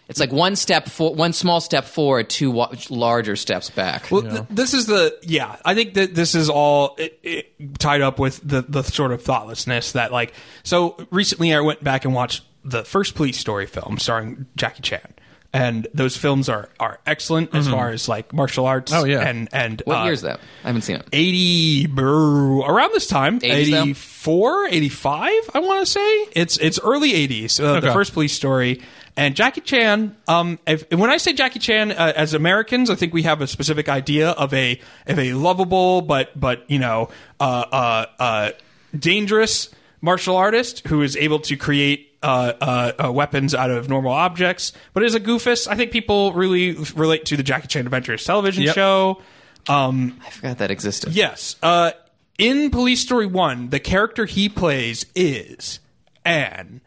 It's 0.06 0.20
like 0.20 0.32
one 0.32 0.54
step 0.54 0.90
for 0.90 1.14
one 1.14 1.32
small 1.32 1.62
step 1.62 1.86
forward, 1.86 2.28
two 2.28 2.50
wa- 2.50 2.70
larger 2.90 3.36
steps 3.36 3.70
back. 3.70 4.10
Well, 4.10 4.20
th- 4.20 4.42
this 4.50 4.74
is 4.74 4.84
the 4.84 5.16
yeah. 5.22 5.56
I 5.64 5.74
think 5.74 5.94
that 5.94 6.14
this 6.14 6.34
is 6.34 6.50
all 6.50 6.94
it, 6.98 7.18
it, 7.22 7.78
tied 7.78 8.02
up 8.02 8.18
with 8.18 8.38
the 8.46 8.60
the 8.68 8.82
sort 8.82 9.12
of 9.12 9.22
thoughtlessness 9.22 9.92
that 9.92 10.12
like. 10.12 10.34
So 10.62 10.98
recently, 11.10 11.54
I 11.54 11.60
went 11.60 11.82
back 11.82 12.04
and 12.04 12.12
watched 12.12 12.42
the 12.66 12.84
first 12.84 13.14
Police 13.14 13.38
Story 13.38 13.64
film 13.64 13.96
starring 13.98 14.44
Jackie 14.56 14.82
Chan, 14.82 15.13
and 15.54 15.86
those 15.94 16.16
films 16.16 16.48
are 16.48 16.68
are 16.80 16.98
excellent 17.06 17.54
as 17.54 17.68
far 17.68 17.90
as 17.90 18.08
like 18.08 18.32
martial 18.34 18.66
arts. 18.66 18.92
Oh, 18.92 19.04
yeah. 19.04 19.20
and 19.26 19.48
and 19.52 19.80
what 19.86 19.98
uh, 19.98 20.04
year 20.04 20.12
is 20.12 20.22
that? 20.22 20.40
I 20.64 20.66
haven't 20.66 20.82
seen 20.82 20.96
it. 20.96 21.06
80 21.12 21.86
brr, 21.86 22.58
around 22.60 22.92
this 22.92 23.06
time 23.06 23.38
80s 23.40 23.70
though? 23.70 23.82
84 23.82 24.66
85 24.68 25.32
i 25.54 25.58
want 25.60 25.80
to 25.80 25.86
say 25.86 26.00
it's 26.32 26.56
it's 26.58 26.80
early 26.80 27.12
80s 27.12 27.60
uh, 27.62 27.80
the 27.80 27.86
Okay. 27.86 27.92
first 27.92 28.12
police 28.14 28.32
story 28.32 28.82
and 29.16 29.36
jackie 29.36 29.60
chan 29.60 30.16
um 30.26 30.58
if, 30.66 30.90
when 30.90 31.10
i 31.10 31.18
say 31.18 31.32
jackie 31.32 31.58
chan 31.60 31.92
uh, 31.92 32.12
as 32.16 32.34
americans 32.34 32.90
i 32.90 32.94
think 32.96 33.12
we 33.14 33.22
have 33.22 33.40
a 33.40 33.46
specific 33.46 33.88
idea 33.88 34.30
of 34.30 34.52
a 34.54 34.80
of 35.06 35.18
a 35.18 35.34
lovable 35.34 36.00
but 36.02 36.38
but 36.38 36.68
you 36.68 36.78
know 36.80 37.08
uh 37.38 37.44
uh 37.44 38.06
uh 38.18 38.50
dangerous 38.98 39.70
martial 40.00 40.36
artist 40.36 40.86
who 40.88 41.02
is 41.02 41.16
able 41.16 41.38
to 41.40 41.56
create 41.56 42.13
uh, 42.24 42.52
uh, 42.60 42.92
uh, 43.06 43.12
weapons 43.12 43.54
out 43.54 43.70
of 43.70 43.88
normal 43.88 44.12
objects, 44.12 44.72
but 44.94 45.02
as 45.02 45.14
a 45.14 45.20
goofus, 45.20 45.68
I 45.68 45.76
think 45.76 45.92
people 45.92 46.32
really 46.32 46.72
relate 46.96 47.26
to 47.26 47.36
the 47.36 47.42
Jackie 47.42 47.68
Chan 47.68 47.84
Adventures 47.84 48.24
television 48.24 48.64
Yep. 48.64 48.74
show. 48.74 49.22
Um, 49.68 50.18
I 50.26 50.30
forgot 50.30 50.58
that 50.58 50.70
existed. 50.70 51.12
Yes. 51.14 51.56
Uh, 51.62 51.92
in 52.38 52.70
Police 52.70 53.00
Story 53.00 53.26
1, 53.26 53.68
the 53.70 53.78
character 53.80 54.26
he 54.26 54.48
plays 54.48 55.06
is 55.14 55.80
an 56.24 56.80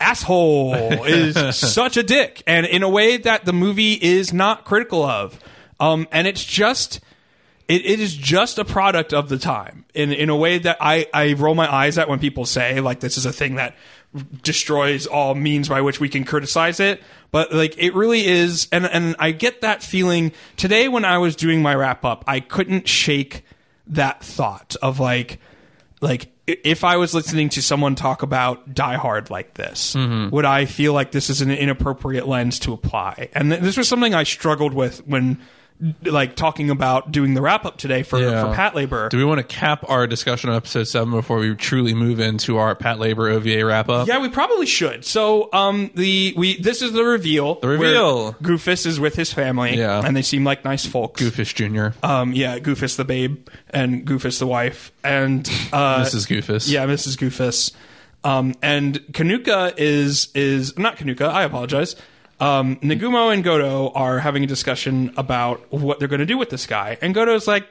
asshole, 0.00 0.74
is 1.04 1.56
such 1.56 1.96
a 1.96 2.02
dick, 2.02 2.42
and 2.46 2.64
in 2.66 2.82
a 2.82 2.88
way 2.88 3.16
that 3.18 3.44
the 3.44 3.52
movie 3.52 3.94
is 3.94 4.32
not 4.32 4.64
critical 4.64 5.02
of. 5.02 5.38
Um, 5.78 6.06
and 6.12 6.26
it's 6.26 6.44
just. 6.44 7.00
It, 7.68 7.86
it 7.86 8.00
is 8.00 8.16
just 8.16 8.58
a 8.58 8.64
product 8.64 9.14
of 9.14 9.28
the 9.28 9.38
time 9.38 9.84
in 9.94 10.10
in 10.12 10.28
a 10.28 10.34
way 10.34 10.58
that 10.58 10.78
I, 10.80 11.06
I 11.14 11.34
roll 11.34 11.54
my 11.54 11.72
eyes 11.72 11.98
at 11.98 12.08
when 12.08 12.18
people 12.18 12.44
say 12.44 12.80
like 12.80 12.98
this 12.98 13.16
is 13.16 13.26
a 13.26 13.32
thing 13.32 13.54
that 13.54 13.76
destroys 14.42 15.06
all 15.06 15.34
means 15.34 15.68
by 15.68 15.80
which 15.80 16.00
we 16.00 16.08
can 16.08 16.24
criticize 16.24 16.80
it. 16.80 17.02
But 17.30 17.52
like 17.52 17.76
it 17.78 17.94
really 17.94 18.26
is 18.26 18.68
and 18.72 18.86
and 18.86 19.14
I 19.18 19.30
get 19.30 19.60
that 19.60 19.82
feeling. 19.82 20.32
Today 20.56 20.88
when 20.88 21.04
I 21.04 21.18
was 21.18 21.36
doing 21.36 21.62
my 21.62 21.74
wrap 21.74 22.04
up 22.04 22.24
I 22.26 22.40
couldn't 22.40 22.88
shake 22.88 23.44
that 23.86 24.22
thought 24.22 24.76
of 24.82 24.98
like 24.98 25.38
like 26.00 26.32
if 26.46 26.84
I 26.84 26.96
was 26.96 27.14
listening 27.14 27.48
to 27.50 27.62
someone 27.62 27.94
talk 27.94 28.22
about 28.22 28.74
Die 28.74 28.96
Hard 28.96 29.30
like 29.30 29.54
this, 29.54 29.94
mm-hmm. 29.94 30.34
would 30.34 30.44
I 30.44 30.64
feel 30.64 30.92
like 30.92 31.12
this 31.12 31.30
is 31.30 31.40
an 31.40 31.50
inappropriate 31.50 32.26
lens 32.26 32.58
to 32.60 32.72
apply? 32.72 33.28
And 33.32 33.50
th- 33.50 33.62
this 33.62 33.76
was 33.76 33.88
something 33.88 34.14
I 34.14 34.24
struggled 34.24 34.74
with 34.74 35.06
when, 35.06 35.40
like, 36.04 36.36
talking 36.36 36.70
about 36.70 37.10
doing 37.12 37.34
the 37.34 37.40
wrap 37.42 37.64
up 37.64 37.76
today 37.78 38.02
for, 38.02 38.18
Yeah. 38.20 38.52
for 38.52 38.56
Patlabor. 38.58 39.08
Do 39.10 39.16
we 39.18 39.24
want 39.24 39.38
to 39.38 39.44
cap 39.44 39.84
our 39.88 40.06
discussion 40.06 40.50
on 40.50 40.56
episode 40.56 40.84
seven 40.84 41.10
before 41.10 41.38
we 41.38 41.54
truly 41.54 41.94
move 41.94 42.20
into 42.20 42.58
our 42.58 42.74
Patlabor 42.74 43.32
OVA 43.32 43.64
wrap 43.64 43.88
up? 43.88 44.06
yeah, 44.08 44.18
we 44.18 44.28
probably 44.28 44.66
should. 44.66 45.04
So, 45.04 45.48
um, 45.52 45.90
the 45.94 46.34
we 46.36 46.60
this 46.60 46.82
is 46.82 46.92
the 46.92 47.02
reveal. 47.04 47.54
The 47.56 47.68
reveal. 47.68 48.32
Goofus 48.34 48.86
is 48.86 49.00
with 49.00 49.14
his 49.16 49.32
family. 49.32 49.76
Yeah. 49.76 50.02
and 50.04 50.16
they 50.16 50.22
seem 50.22 50.44
like 50.44 50.64
nice 50.64 50.84
folks. 50.86 51.22
Goofish 51.22 51.54
Jr. 51.54 51.96
Um, 52.06 52.32
yeah, 52.32 52.58
Goofus 52.58 52.96
the 52.96 53.04
babe 53.04 53.48
and 53.70 54.06
Goofus 54.06 54.38
the 54.38 54.46
wife 54.46 54.92
and 55.02 55.46
uh, 55.72 56.02
Mrs. 56.04 56.26
Goofus. 56.28 56.70
Yeah, 56.70 56.86
Mrs. 56.86 57.16
Goofus. 57.16 57.72
Um, 58.22 58.54
and 58.60 58.96
Kanuka 59.12 59.72
is 59.78 60.28
is 60.34 60.76
not 60.78 60.96
Kanuka. 60.98 61.26
I 61.28 61.44
apologize. 61.44 61.96
Um, 62.40 62.76
Nagumo 62.76 63.32
and 63.32 63.44
Goto 63.44 63.90
are 63.94 64.18
having 64.18 64.42
a 64.42 64.46
discussion 64.46 65.12
about 65.16 65.72
what 65.72 65.98
they're 65.98 66.08
going 66.08 66.20
to 66.20 66.26
do 66.26 66.38
with 66.38 66.50
this 66.50 66.66
guy, 66.66 66.96
and 67.02 67.14
Goto's 67.14 67.46
like, 67.46 67.68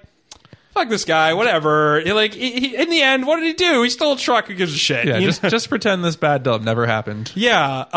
"Fuck 0.74 0.90
this 0.90 1.06
guy, 1.06 1.34
whatever." 1.34 2.00
He, 2.02 2.14
like, 2.14 2.34
he, 2.34 2.52
he- 2.60 2.76
in 2.76 2.90
the 2.90 3.02
end, 3.02 3.26
what 3.26 3.38
did 3.38 3.46
he 3.46 3.54
do? 3.54 3.82
He 3.84 3.90
stole 3.90 4.14
a 4.14 4.18
truck. 4.18 4.48
Who 4.48 4.54
gives 4.54 4.74
a 4.74 4.78
shit? 4.78 5.08
Yeah, 5.08 5.18
You 5.18 5.26
just 5.26 5.42
know? 5.42 5.50
just 5.50 5.70
pretend 5.70 6.04
this 6.06 6.16
bad 6.16 6.44
dub 6.44 6.62
never 6.62 6.86
happened. 6.86 7.32
yeah. 7.36 7.86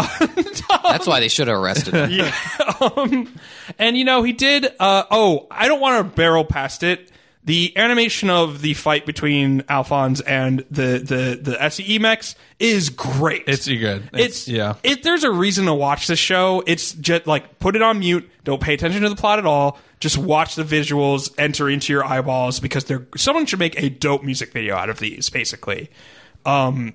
That's 0.84 1.06
why 1.06 1.20
they 1.20 1.28
should 1.28 1.48
have 1.48 1.58
arrested 1.58 1.94
him. 1.94 2.32
um, 2.96 3.34
and 3.78 3.96
you 3.96 4.04
know 4.04 4.22
he 4.22 4.32
did. 4.32 4.66
Uh, 4.80 5.04
oh, 5.10 5.46
I 5.50 5.68
don't 5.68 5.80
want 5.80 5.98
to 6.10 6.16
barrel 6.16 6.44
past 6.44 6.82
it. 6.82 7.10
The 7.44 7.76
animation 7.76 8.30
of 8.30 8.62
the 8.62 8.74
fight 8.74 9.04
between 9.04 9.64
Alphonse 9.68 10.20
and 10.20 10.60
the 10.70 10.98
the 10.98 11.38
the 11.42 11.56
SCE 11.60 12.00
mechs 12.00 12.36
is 12.60 12.88
great. 12.88 13.42
It's 13.48 13.66
good. 13.66 14.08
It's, 14.12 14.46
yeah. 14.46 14.74
It, 14.84 15.02
there's 15.02 15.24
a 15.24 15.30
reason 15.32 15.66
to 15.66 15.74
watch 15.74 16.06
this 16.06 16.20
show. 16.20 16.62
It's 16.68 16.92
just 16.92 17.26
like 17.26 17.58
put 17.58 17.74
it 17.74 17.82
on 17.82 17.98
mute. 17.98 18.30
Don't 18.44 18.62
pay 18.62 18.74
attention 18.74 19.02
to 19.02 19.08
the 19.08 19.16
plot 19.16 19.40
at 19.40 19.46
all. 19.46 19.78
Just 19.98 20.18
watch 20.18 20.54
the 20.54 20.62
visuals 20.62 21.32
enter 21.36 21.68
into 21.68 21.92
your 21.92 22.04
eyeballs 22.04 22.60
because 22.60 22.84
they're 22.84 23.06
someone 23.16 23.46
should 23.46 23.58
make 23.58 23.80
a 23.82 23.88
dope 23.88 24.22
music 24.22 24.52
video 24.52 24.76
out 24.76 24.88
of 24.88 25.00
these. 25.00 25.28
Basically, 25.28 25.90
um, 26.46 26.94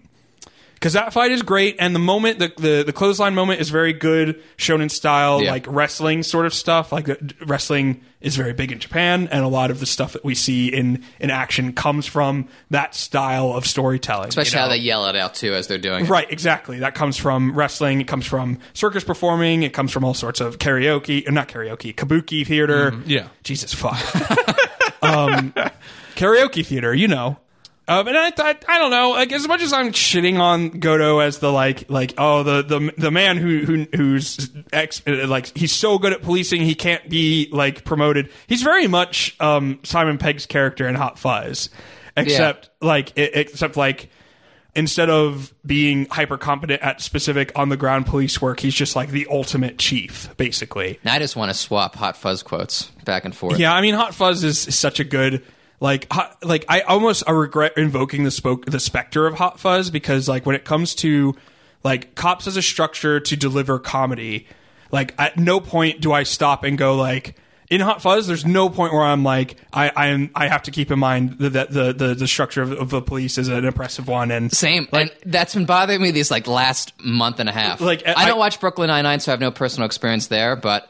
because 0.77 0.93
that 0.93 1.11
fight 1.11 1.31
is 1.31 1.41
great, 1.41 1.75
and 1.79 1.95
the 1.95 1.99
moment 1.99 2.39
the, 2.39 2.51
the 2.57 2.83
the 2.85 2.93
clothesline 2.93 3.33
moment 3.35 3.59
is 3.61 3.69
very 3.69 3.93
good, 3.93 4.41
shonen 4.57 4.91
style, 4.91 5.41
Yeah. 5.41 5.51
like 5.51 5.65
wrestling 5.67 6.21
sort 6.23 6.45
of 6.45 6.53
stuff. 6.53 6.91
Like 6.91 7.05
the, 7.05 7.33
wrestling 7.45 8.01
is 8.21 8.35
very 8.35 8.53
big 8.53 8.71
in 8.71 8.79
Japan, 8.79 9.27
and 9.31 9.43
a 9.43 9.47
lot 9.47 9.71
of 9.71 9.79
the 9.79 9.85
stuff 9.85 10.13
that 10.13 10.23
we 10.23 10.35
see 10.35 10.67
in 10.67 11.03
in 11.19 11.31
action 11.31 11.73
comes 11.73 12.05
from 12.05 12.47
that 12.69 12.93
style 12.95 13.53
of 13.53 13.65
storytelling. 13.65 14.29
Especially 14.29 14.51
you 14.51 14.55
know? 14.57 14.61
how 14.63 14.67
they 14.69 14.77
yell 14.77 15.05
it 15.07 15.15
out 15.15 15.33
too 15.33 15.53
as 15.55 15.67
they're 15.67 15.77
doing 15.77 16.05
it. 16.05 16.09
Right, 16.09 16.31
exactly. 16.31 16.79
That 16.79 16.93
comes 16.95 17.17
from 17.17 17.53
wrestling. 17.55 17.99
It 18.01 18.07
comes 18.07 18.25
from 18.27 18.59
circus 18.73 19.03
performing. 19.03 19.63
It 19.63 19.73
comes 19.73 19.91
from 19.91 20.03
all 20.03 20.13
sorts 20.13 20.41
of 20.41 20.59
karaoke, 20.59 21.27
uh, 21.27 21.31
not 21.31 21.47
karaoke, 21.47 21.93
kabuki 21.95 22.45
theater. 22.45 22.93
yeah. 23.05 23.29
Jesus 23.43 23.73
fuck. 23.73 23.97
um, 25.01 25.53
karaoke 26.15 26.65
theater, 26.65 26.93
you 26.93 27.07
know. 27.07 27.37
Um, 27.89 28.07
and 28.07 28.17
I, 28.17 28.33
I, 28.37 28.55
I 28.67 28.79
don't 28.79 28.91
know. 28.91 29.11
Like 29.11 29.31
as 29.31 29.47
much 29.47 29.61
as 29.61 29.71
I'm 29.71 29.93
shitting 29.93 30.39
on 30.39 30.69
Goto 30.71 31.19
as 31.19 31.39
the 31.39 31.51
like, 31.51 31.89
like 31.89 32.13
oh 32.17 32.43
the 32.43 32.61
the 32.61 32.93
the 32.97 33.11
man 33.11 33.37
who 33.37 33.59
who 33.59 33.87
who's 33.95 34.49
ex 34.73 35.01
like 35.07 35.57
he's 35.57 35.71
so 35.71 35.97
good 35.97 36.11
at 36.11 36.21
policing 36.21 36.61
he 36.61 36.75
can't 36.75 37.09
be 37.09 37.47
like 37.51 37.85
promoted. 37.85 38.29
He's 38.47 38.61
very 38.61 38.87
much 38.87 39.37
um, 39.39 39.79
Simon 39.83 40.17
Pegg's 40.17 40.45
character 40.45 40.85
in 40.87 40.95
Hot 40.95 41.17
Fuzz, 41.17 41.69
except 42.17 42.69
like 42.81 43.17
it, 43.17 43.31
except 43.35 43.77
like 43.77 44.09
instead 44.75 45.09
of 45.09 45.53
being 45.65 46.07
hyper 46.07 46.37
competent 46.37 46.81
at 46.81 47.01
specific 47.01 47.51
on 47.55 47.69
the 47.69 47.77
ground 47.77 48.05
police 48.05 48.41
work, 48.41 48.59
he's 48.59 48.75
just 48.75 48.97
like 48.97 49.09
the 49.09 49.27
ultimate 49.31 49.79
chief, 49.79 50.29
basically. 50.35 50.99
Now 51.05 51.13
I 51.13 51.19
just 51.19 51.37
want 51.37 51.51
to 51.51 51.57
swap 51.57 51.95
Hot 51.95 52.17
Fuzz 52.17 52.43
quotes 52.43 52.83
back 53.05 53.23
and 53.23 53.35
forth. 53.35 53.57
Yeah, 53.57 53.73
I 53.73 53.81
mean, 53.81 53.95
Hot 53.95 54.13
Fuzz 54.13 54.43
is, 54.43 54.67
is 54.67 54.77
such 54.77 54.99
a 54.99 55.05
good 55.05 55.43
like 55.79 56.11
hot, 56.11 56.37
like 56.43 56.65
I 56.67 56.81
almost 56.81 57.23
I 57.27 57.31
regret 57.31 57.73
invoking 57.77 58.23
the 58.23 58.31
spoke 58.31 58.65
the 58.65 58.79
specter 58.79 59.27
of 59.27 59.35
Hot 59.35 59.59
Fuzz 59.59 59.89
because 59.91 60.27
like 60.27 60.45
when 60.45 60.55
it 60.55 60.65
comes 60.65 60.95
to 60.95 61.35
like 61.83 62.15
cops 62.15 62.47
as 62.47 62.57
a 62.57 62.61
structure 62.61 63.19
to 63.19 63.35
deliver 63.35 63.79
comedy. 63.79 64.47
Like 64.91 65.13
at 65.19 65.37
no 65.37 65.59
point 65.59 66.01
do 66.01 66.11
I 66.13 66.23
stop 66.23 66.63
and 66.63 66.77
go 66.77 66.95
like 66.95 67.35
in 67.69 67.81
Hot 67.81 68.01
Fuzz. 68.01 68.25
There's 68.25 68.45
no 68.45 68.69
point 68.69 68.93
where 68.93 69.03
I'm 69.03 69.23
like 69.23 69.57
I 69.71 69.91
I 69.95 70.07
am 70.07 70.31
I 70.33 70.47
have 70.47 70.63
to 70.63 70.71
keep 70.71 70.89
in 70.89 70.97
mind 70.97 71.37
that 71.39 71.69
the 71.71 71.93
the 71.93 72.15
the 72.15 72.27
structure 72.27 72.61
of, 72.61 72.71
of 72.71 72.89
the 72.89 73.01
police 73.01 73.37
is 73.37 73.47
an 73.49 73.65
oppressive 73.65 74.07
one 74.07 74.31
and 74.31 74.51
Same, 74.51 74.87
and 74.93 75.11
that's 75.25 75.53
been 75.53 75.65
bothering 75.65 76.01
me 76.01 76.11
these 76.11 76.31
like 76.31 76.47
last 76.47 76.93
month 77.03 77.39
and 77.39 77.49
a 77.49 77.51
half. 77.51 77.81
Like, 77.81 78.07
I, 78.07 78.13
I- 78.15 78.25
don't 78.27 78.39
watch 78.39 78.59
Brooklyn 78.59 78.87
Nine 78.87 79.03
Nine, 79.03 79.19
so 79.19 79.31
I 79.31 79.33
have 79.33 79.41
no 79.41 79.51
personal 79.51 79.85
experience 79.85 80.27
there. 80.27 80.55
But 80.55 80.89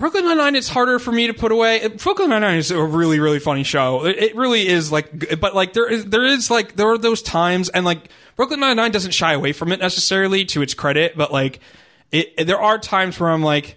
Brooklyn 0.00 0.24
Nine 0.24 0.38
Nine 0.38 0.56
is 0.56 0.66
harder 0.66 0.98
for 0.98 1.12
me 1.12 1.26
to 1.26 1.34
put 1.34 1.52
away. 1.52 1.86
Brooklyn 1.86 2.30
Nine 2.30 2.40
Nine 2.40 2.56
is 2.56 2.70
a 2.70 2.82
really 2.82 3.20
really 3.20 3.38
funny 3.38 3.64
show. 3.64 4.06
It, 4.06 4.16
it 4.16 4.34
really 4.34 4.66
is 4.66 4.90
like, 4.90 5.38
but 5.38 5.54
like 5.54 5.74
there 5.74 5.86
is 5.86 6.06
there 6.06 6.24
is 6.24 6.50
like 6.50 6.74
there 6.76 6.88
are 6.88 6.96
those 6.96 7.20
times 7.20 7.68
and 7.68 7.84
like 7.84 8.08
Brooklyn 8.34 8.60
Nine 8.60 8.76
Nine 8.76 8.92
doesn't 8.92 9.10
shy 9.10 9.34
away 9.34 9.52
from 9.52 9.72
it 9.72 9.78
necessarily 9.78 10.46
to 10.46 10.62
its 10.62 10.72
credit, 10.72 11.18
but 11.18 11.30
like 11.30 11.60
it 12.10 12.46
there 12.46 12.58
are 12.58 12.78
times 12.78 13.20
where 13.20 13.30
I'm 13.30 13.42
like. 13.42 13.76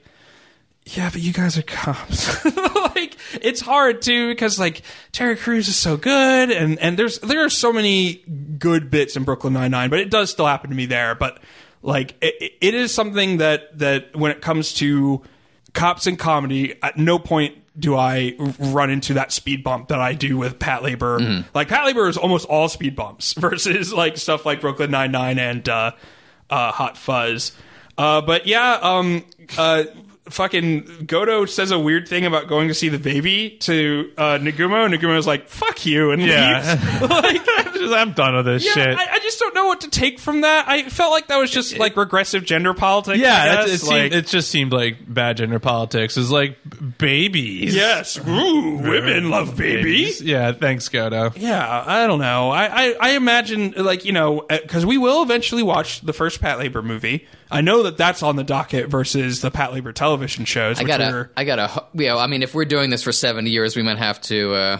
Yeah, 0.86 1.10
but 1.10 1.22
you 1.22 1.32
guys 1.32 1.58
are 1.58 1.62
cops. 1.62 2.44
like 2.96 3.16
it's 3.42 3.62
hard 3.62 4.02
too 4.02 4.28
because 4.28 4.60
like 4.60 4.82
Terry 5.14 5.38
Crews 5.38 5.70
is 5.70 5.78
so 5.78 5.96
good, 5.96 6.52
and 6.52 6.78
and 6.80 7.00
there's 7.00 7.20
there 7.20 7.46
are 7.46 7.50
so 7.50 7.72
many 7.72 8.16
good 8.60 8.92
bits 8.92 9.16
in 9.16 9.24
Brooklyn 9.24 9.54
Nine 9.54 9.72
Nine, 9.72 9.90
but 9.90 10.00
it 10.00 10.10
does 10.10 10.30
still 10.30 10.46
happen 10.46 10.72
to 10.72 10.76
me 10.76 10.86
there. 10.86 11.16
But 11.16 11.42
like 11.82 12.16
it, 12.22 12.54
it 12.60 12.74
is 12.74 12.94
something 12.94 13.38
that 13.38 13.80
that 13.80 14.14
when 14.14 14.32
it 14.32 14.42
comes 14.42 14.74
to 14.74 15.24
cops 15.74 16.08
and 16.08 16.18
comedy, 16.18 16.76
at 16.82 16.98
no 16.98 17.20
point 17.20 17.58
do 17.78 17.96
I 17.96 18.36
run 18.60 18.92
into 18.92 19.16
that 19.16 19.32
speed 19.32 19.64
bump 19.64 19.88
that 19.88 20.00
I 20.00 20.14
do 20.14 20.38
with 20.38 20.60
Patlabor. 20.60 21.46
Like 21.56 21.70
Patlabor 21.70 22.08
is 22.08 22.18
almost 22.18 22.46
all 22.48 22.70
speed 22.70 22.96
bumps 22.96 23.34
versus 23.38 23.92
like 23.92 24.18
stuff 24.18 24.46
like 24.46 24.62
Brooklyn 24.62 24.92
Nine 24.92 25.12
Nine 25.12 25.40
and 25.40 25.68
uh, 25.68 25.92
uh, 26.50 26.72
Hot 26.72 26.98
Fuzz. 26.98 27.52
Uh, 27.98 28.22
but 28.22 28.46
yeah, 28.48 28.80
um, 28.82 29.24
uh, 29.58 29.84
fucking 30.30 31.06
Goto 31.06 31.46
says 31.46 31.72
a 31.72 31.80
weird 31.80 32.08
thing 32.08 32.26
about 32.26 32.48
going 32.48 32.70
to 32.70 32.74
see 32.74 32.90
the 32.90 32.98
baby 33.00 33.58
to 33.62 34.12
uh, 34.18 34.38
Nagumo. 34.40 34.94
Nagumo's 34.94 35.28
like, 35.28 35.50
"Fuck 35.50 35.86
you," 35.86 36.12
and 36.12 36.22
Yeah. 36.22 36.78
leaves. 37.02 37.02
like, 37.10 37.42
I'm 37.92 38.14
done 38.14 38.36
with 38.36 38.46
this 38.46 38.66
yeah, 38.66 38.72
shit. 38.72 38.98
I, 38.98 39.16
I 39.16 39.20
just 39.20 39.40
don't 39.40 39.54
know 39.54 39.68
what 39.68 39.82
to 39.82 39.90
take 39.90 40.20
from 40.20 40.42
that. 40.42 40.68
I 40.68 40.84
felt 40.90 41.12
like 41.12 41.28
that 41.28 41.38
was 41.38 41.52
just 41.52 41.78
like 41.78 41.98
regressive 41.98 42.46
gender 42.46 42.74
politics. 42.74 43.20
yeah, 43.20 43.66
it, 43.66 43.78
seemed, 43.80 43.92
Like- 43.92 44.12
it 44.14 44.28
just 44.28 44.50
seemed 44.50 44.72
like 44.72 44.98
bad 45.14 45.38
gender 45.38 45.60
politics. 45.60 46.16
It's 46.18 46.30
like 46.32 46.58
babies. 46.98 47.76
Yes, 47.76 48.18
Ooh, 48.18 48.78
women 48.78 49.30
love 49.30 49.58
babies. 49.58 50.22
Yeah, 50.22 50.54
thanks, 50.54 50.88
Goto. 50.90 51.34
Yeah, 51.36 51.84
I 51.86 52.08
don't 52.08 52.20
know. 52.20 52.50
I, 52.52 52.66
I, 52.90 52.96
I 53.00 53.10
imagine, 53.12 53.74
like, 53.78 54.06
you 54.06 54.14
know, 54.14 54.46
because 54.50 54.86
we 54.86 54.98
will 54.98 55.22
eventually 55.24 55.64
watch 55.64 56.02
the 56.02 56.14
first 56.14 56.42
Patlabor 56.42 56.84
movie. 56.84 57.28
I 57.54 57.62
know 57.62 57.84
that 57.84 57.96
that's 57.98 58.24
on 58.24 58.36
the 58.36 58.44
docket 58.44 58.88
versus 58.90 59.42
the 59.42 59.52
Patlabor 59.52 59.94
television 59.94 60.46
shows. 60.46 60.80
I 60.80 60.84
gotta, 60.84 61.10
are- 61.14 61.32
I 61.38 61.44
gotta, 61.46 61.86
you 61.94 62.08
know, 62.08 62.18
I 62.18 62.28
mean, 62.28 62.44
if 62.44 62.54
we're 62.54 62.66
doing 62.66 62.90
this 62.90 63.04
for 63.04 63.12
seventy 63.12 63.52
years, 63.52 63.76
we 63.76 63.84
might 63.84 63.98
have 64.00 64.20
to 64.22 64.54
uh, 64.54 64.80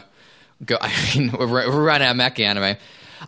go. 0.66 0.78
I 0.82 0.92
mean, 1.16 1.32
we're, 1.32 1.48
we're 1.48 1.84
running 1.84 2.08
out 2.08 2.16
of 2.16 2.22
mecha 2.22 2.44
anime. 2.44 2.78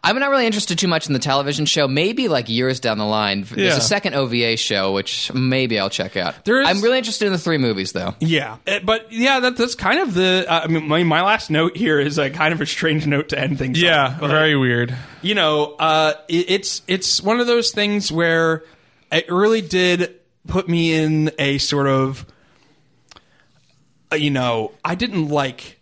I'm 0.03 0.19
not 0.19 0.29
really 0.29 0.45
interested 0.45 0.77
too 0.77 0.89
much 0.89 1.07
in 1.07 1.13
the 1.13 1.19
television 1.19 1.65
show. 1.65 1.87
Maybe 1.87 2.27
like 2.27 2.49
years 2.49 2.81
down 2.81 2.97
the 2.97 3.05
line, 3.05 3.43
there's 3.43 3.57
Yeah. 3.73 3.77
a 3.77 3.81
second 3.81 4.13
OVA 4.13 4.57
show 4.57 4.91
which 4.91 5.31
maybe 5.33 5.79
I'll 5.79 5.89
check 5.89 6.17
out. 6.17 6.43
There 6.43 6.59
is- 6.61 6.67
I'm 6.67 6.81
really 6.81 6.97
interested 6.97 7.27
in 7.27 7.31
the 7.31 7.39
three 7.39 7.57
movies 7.57 7.93
though. 7.93 8.13
yeah, 8.19 8.57
Eh, 8.67 8.79
but 8.83 9.09
yeah, 9.13 9.39
that, 9.39 9.55
that's 9.55 9.73
kind 9.73 9.99
of 9.99 10.13
the. 10.13 10.45
Uh, 10.49 10.61
I 10.65 10.67
mean, 10.67 10.85
my, 10.89 11.03
my 11.05 11.21
last 11.21 11.49
note 11.49 11.77
here 11.77 11.97
is 11.97 12.17
a 12.19 12.29
kind 12.29 12.53
of 12.53 12.59
a 12.59 12.65
strange 12.65 13.07
note 13.07 13.29
to 13.29 13.39
end 13.39 13.57
things. 13.57 13.81
Yeah, 13.81 14.07
on, 14.07 14.19
but- 14.19 14.27
very 14.31 14.57
weird. 14.57 14.93
you 15.21 15.33
know, 15.33 15.75
uh, 15.79 16.13
it, 16.27 16.49
it's 16.49 16.81
it's 16.89 17.21
one 17.21 17.39
of 17.39 17.47
those 17.47 17.71
things 17.71 18.11
where 18.11 18.63
it 19.15 19.31
really 19.31 19.61
did 19.61 20.15
put 20.47 20.67
me 20.69 20.93
in 20.93 21.31
a 21.39 21.57
sort 21.57 21.87
of, 21.87 22.25
uh, 24.11 24.15
you 24.15 24.29
know, 24.29 24.71
I 24.83 24.95
didn't 24.95 25.29
like 25.29 25.79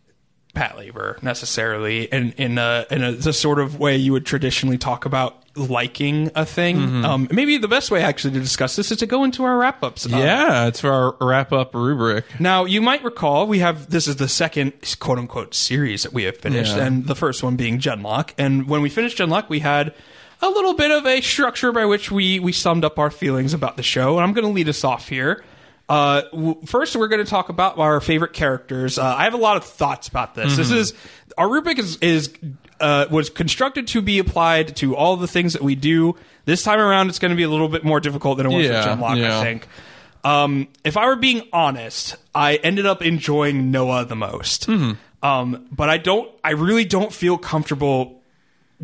Patlabor 0.55 1.21
necessarily 1.23 2.03
in 2.03 2.31
in 2.33 2.57
a, 2.57 2.85
in 2.91 3.03
a, 3.03 3.11
the 3.11 3.33
sort 3.33 3.59
of 3.59 3.79
way 3.79 3.97
you 3.97 4.11
would 4.11 4.25
traditionally 4.25 4.77
talk 4.77 5.05
about 5.05 5.39
liking 5.55 6.31
a 6.35 6.45
thing. 6.45 6.77
Mm-hmm. 6.77 7.05
Um, 7.05 7.27
maybe 7.31 7.57
the 7.57 7.67
best 7.67 7.91
way 7.91 8.01
actually 8.01 8.33
to 8.35 8.39
discuss 8.39 8.75
this 8.75 8.91
is 8.91 8.97
to 8.99 9.05
go 9.05 9.23
into 9.23 9.43
our 9.43 9.57
wrap 9.57 9.83
ups. 9.83 10.05
Yeah, 10.07 10.67
it's 10.67 10.79
for 10.81 10.91
our 10.91 11.15
wrap 11.27 11.51
up 11.51 11.75
rubric. 11.75 12.25
Now, 12.39 12.65
you 12.65 12.81
might 12.81 13.03
recall 13.03 13.45
we 13.47 13.59
have 13.59 13.89
this 13.89 14.07
is 14.07 14.15
the 14.15 14.27
second 14.27 14.73
quote 14.99 15.19
unquote 15.19 15.53
series 15.53 16.03
that 16.03 16.13
we 16.13 16.23
have 16.23 16.37
finished, 16.37 16.75
Yeah. 16.75 16.85
and 16.85 17.05
the 17.07 17.15
first 17.15 17.43
one 17.43 17.55
being 17.55 17.79
Genlock. 17.79 18.31
And 18.37 18.67
when 18.67 18.81
we 18.81 18.89
finished 18.89 19.17
Genlock, 19.17 19.49
we 19.49 19.59
had 19.59 19.93
a 20.43 20.49
little 20.49 20.73
bit 20.75 20.91
of 20.91 21.05
a 21.07 21.21
structure 21.21 21.71
by 21.71 21.85
which 21.85 22.11
we 22.11 22.39
we 22.39 22.51
summed 22.51 22.85
up 22.85 22.99
our 22.99 23.09
feelings 23.09 23.53
about 23.53 23.77
the 23.77 23.83
show. 23.83 24.17
And 24.17 24.23
I'm 24.25 24.33
going 24.33 24.45
to 24.45 24.51
lead 24.51 24.69
us 24.69 24.83
off 24.83 25.07
here. 25.09 25.43
Uh, 25.89 26.21
w- 26.31 26.61
first, 26.65 26.95
we're 26.95 27.07
going 27.07 27.23
to 27.23 27.29
talk 27.29 27.49
about 27.49 27.77
our 27.77 27.99
favorite 27.99 28.33
characters. 28.33 28.97
Uh, 28.97 29.03
I 29.05 29.23
have 29.25 29.33
a 29.33 29.37
lot 29.37 29.57
of 29.57 29.63
thoughts 29.65 30.07
about 30.07 30.33
this. 30.35 30.55
This 30.55 30.71
is 30.71 30.93
our 31.37 31.49
rubric 31.49 31.79
is 31.79 31.97
is 31.97 32.33
uh, 32.79 33.05
was 33.11 33.29
constructed 33.29 33.87
to 33.87 34.01
be 34.01 34.19
applied 34.19 34.75
to 34.77 34.95
all 34.95 35.17
the 35.17 35.27
things 35.27 35.53
that 35.53 35.61
we 35.61 35.75
do. 35.75 36.15
This 36.45 36.63
time 36.63 36.79
around, 36.79 37.09
it's 37.09 37.19
going 37.19 37.31
to 37.31 37.35
be 37.37 37.43
a 37.43 37.49
little 37.49 37.69
bit 37.69 37.83
more 37.83 37.99
difficult 37.99 38.37
than 38.37 38.45
it 38.45 38.55
was 38.55 38.65
Yeah, 38.67 38.83
for 38.83 39.01
Genlock. 39.01 39.17
yeah. 39.17 39.39
I 39.39 39.43
think. 39.43 39.67
Um, 40.25 40.67
if 40.85 40.95
I 40.95 41.05
were 41.07 41.17
being 41.17 41.41
honest, 41.51 42.15
I 42.33 42.55
ended 42.55 42.85
up 42.85 43.01
enjoying 43.01 43.71
Noah 43.71 44.05
the 44.05 44.15
most. 44.15 44.69
Um, 44.69 45.67
but 45.71 45.89
I 45.89 45.97
don't. 45.97 46.29
I 46.43 46.51
really 46.51 46.85
don't 46.85 47.11
feel 47.13 47.37
comfortable 47.37 48.22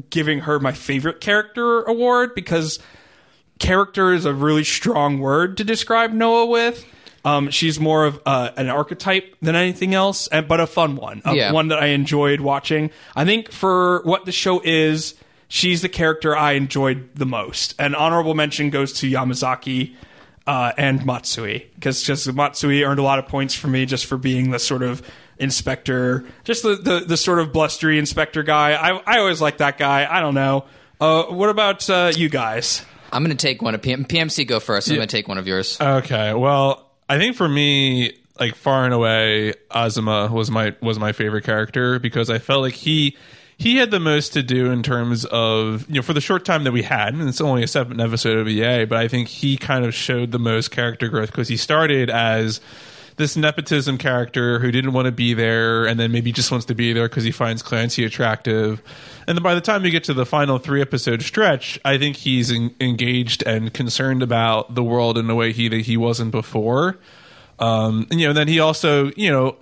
giving 0.10 0.40
her 0.42 0.60
my 0.60 0.72
favorite 0.72 1.22
character 1.22 1.82
award 1.84 2.36
because 2.36 2.80
character 3.60 4.14
is 4.14 4.26
a 4.26 4.34
really 4.34 4.64
strong 4.64 5.20
word 5.20 5.58
to 5.58 5.64
describe 5.64 6.12
Noah 6.14 6.46
with. 6.46 6.86
Um, 7.26 7.50
she's 7.52 7.80
more 7.80 8.06
of 8.06 8.22
uh, 8.26 8.52
an 8.56 8.70
archetype 8.70 9.36
than 9.42 9.56
anything 9.56 9.94
else, 9.94 10.28
and, 10.28 10.48
but 10.48 10.62
a 10.62 10.68
fun 10.68 10.96
one, 10.96 11.22
a 11.26 11.36
Yeah. 11.36 11.52
one 11.52 11.68
that 11.68 11.80
I 11.80 11.88
enjoyed 11.88 12.40
watching. 12.40 12.92
I 13.16 13.26
think 13.26 13.52
for 13.52 14.02
what 14.04 14.26
the 14.26 14.32
show 14.32 14.62
is, 14.64 15.16
she's 15.50 15.82
the 15.82 15.90
character 15.90 16.36
I 16.36 16.54
enjoyed 16.54 17.10
the 17.16 17.26
most. 17.26 17.76
An 17.78 17.94
honorable 17.94 18.36
mention 18.36 18.70
goes 18.70 18.94
to 19.00 19.10
Yamazaki 19.12 19.96
uh, 20.48 20.72
and 20.78 21.06
Matsui 21.06 21.70
because 21.76 22.02
just 22.04 22.32
Matsui 22.34 22.84
earned 22.86 23.00
a 23.02 23.04
lot 23.04 23.20
of 23.20 23.28
points 23.28 23.54
for 23.54 23.68
me 23.68 23.86
just 23.86 24.06
for 24.06 24.18
being 24.18 24.52
the 24.52 24.60
sort 24.60 24.82
of 24.82 25.02
inspector, 25.40 26.26
just 26.44 26.64
the, 26.64 26.76
the, 26.76 27.00
the 27.02 27.18
sort 27.18 27.40
of 27.40 27.54
blustery 27.54 27.98
inspector 27.98 28.44
guy. 28.44 28.74
I, 28.74 29.02
I 29.06 29.20
always 29.20 29.42
like 29.42 29.58
that 29.58 29.78
guy. 29.78 30.08
I 30.10 30.20
don't 30.20 30.36
know. 30.36 30.66
Uh, 31.00 31.24
what 31.26 31.50
about 31.50 31.90
uh, 31.90 32.12
you 32.16 32.30
guys? 32.30 32.86
I'm 33.12 33.24
going 33.24 33.36
to 33.36 33.42
take 33.42 33.62
one 33.62 33.74
of 33.74 33.82
PM- 33.82 34.06
PMC. 34.06 34.46
Go 34.48 34.60
first. 34.60 34.90
I'm 34.90 34.96
going 34.96 35.08
to 35.08 35.12
take 35.12 35.28
one 35.28 35.38
of 35.38 35.48
yours. 35.48 35.80
Okay, 35.80 36.34
well, 36.34 36.90
I 37.08 37.18
think 37.18 37.36
for 37.36 37.48
me, 37.48 38.18
like 38.40 38.56
far 38.56 38.86
and 38.86 38.94
away, 38.94 39.54
Azuma 39.72 40.28
was 40.32 40.52
my 40.52 40.76
was 40.82 41.00
my 41.00 41.12
favorite 41.12 41.44
character 41.44 42.00
because 42.00 42.30
I 42.30 42.38
felt 42.40 42.62
like 42.62 42.76
he 42.76 43.18
he 43.58 43.76
had 43.76 43.92
the 43.92 44.00
most 44.00 44.34
to 44.34 44.44
do 44.44 44.72
in 44.72 44.84
terms 44.84 45.26
of 45.26 45.88
you 45.90 45.96
know 45.96 46.02
for 46.02 46.14
the 46.14 46.22
short 46.22 46.46
time 46.46 46.64
that 46.66 46.72
we 46.72 46.84
had, 46.84 47.14
and 47.14 47.28
it's 47.28 47.42
only 47.42 47.64
a 47.64 47.68
seven 47.68 48.00
episode 48.00 48.38
OVA, 48.38 48.88
but 48.88 48.98
I 48.98 49.08
think 49.08 49.28
he 49.28 49.58
kind 49.58 49.86
of 49.86 49.94
showed 49.94 50.32
the 50.32 50.40
most 50.40 50.72
character 50.72 51.10
growth 51.10 51.32
because 51.32 51.48
he 51.48 51.58
started 51.58 52.10
as 52.10 52.62
this 53.20 53.36
nepotism 53.36 53.98
character 53.98 54.60
who 54.60 54.72
didn't 54.72 54.94
want 54.94 55.06
to 55.06 55.12
be 55.12 55.34
there 55.34 55.86
and 55.86 56.00
then 56.00 56.12
maybe 56.12 56.32
just 56.32 56.50
wants 56.50 56.66
to 56.68 56.74
be 56.74 56.94
there 56.94 57.08
because 57.08 57.26
he 57.26 57.32
finds 57.32 57.62
Clancy 57.62 58.06
attractive. 58.06 58.82
And 59.28 59.38
then 59.38 59.44
by 59.44 59.54
the 59.54 59.62
time 59.62 59.84
we 59.84 59.92
get 59.92 60.06
to 60.06 60.14
the 60.14 60.26
final 60.26 60.58
three 60.58 60.82
episode 60.82 61.22
stretch, 61.22 61.78
I 61.84 61.98
think 61.98 62.16
he's 62.16 62.50
en- 62.52 62.74
engaged 62.80 63.44
and 63.46 63.74
concerned 63.74 64.24
about 64.24 64.74
the 64.74 64.84
world 64.84 65.18
in 65.18 65.30
a 65.30 65.36
way 65.36 65.52
he 65.52 65.68
that 65.68 65.82
he 65.82 65.98
wasn't 65.98 66.32
before. 66.32 66.98
Um, 67.60 68.08
and, 68.10 68.22
you 68.22 68.28
know, 68.28 68.34
then 68.34 68.48
he 68.48 68.62
also, 68.62 69.12
you 69.18 69.30
know, 69.30 69.58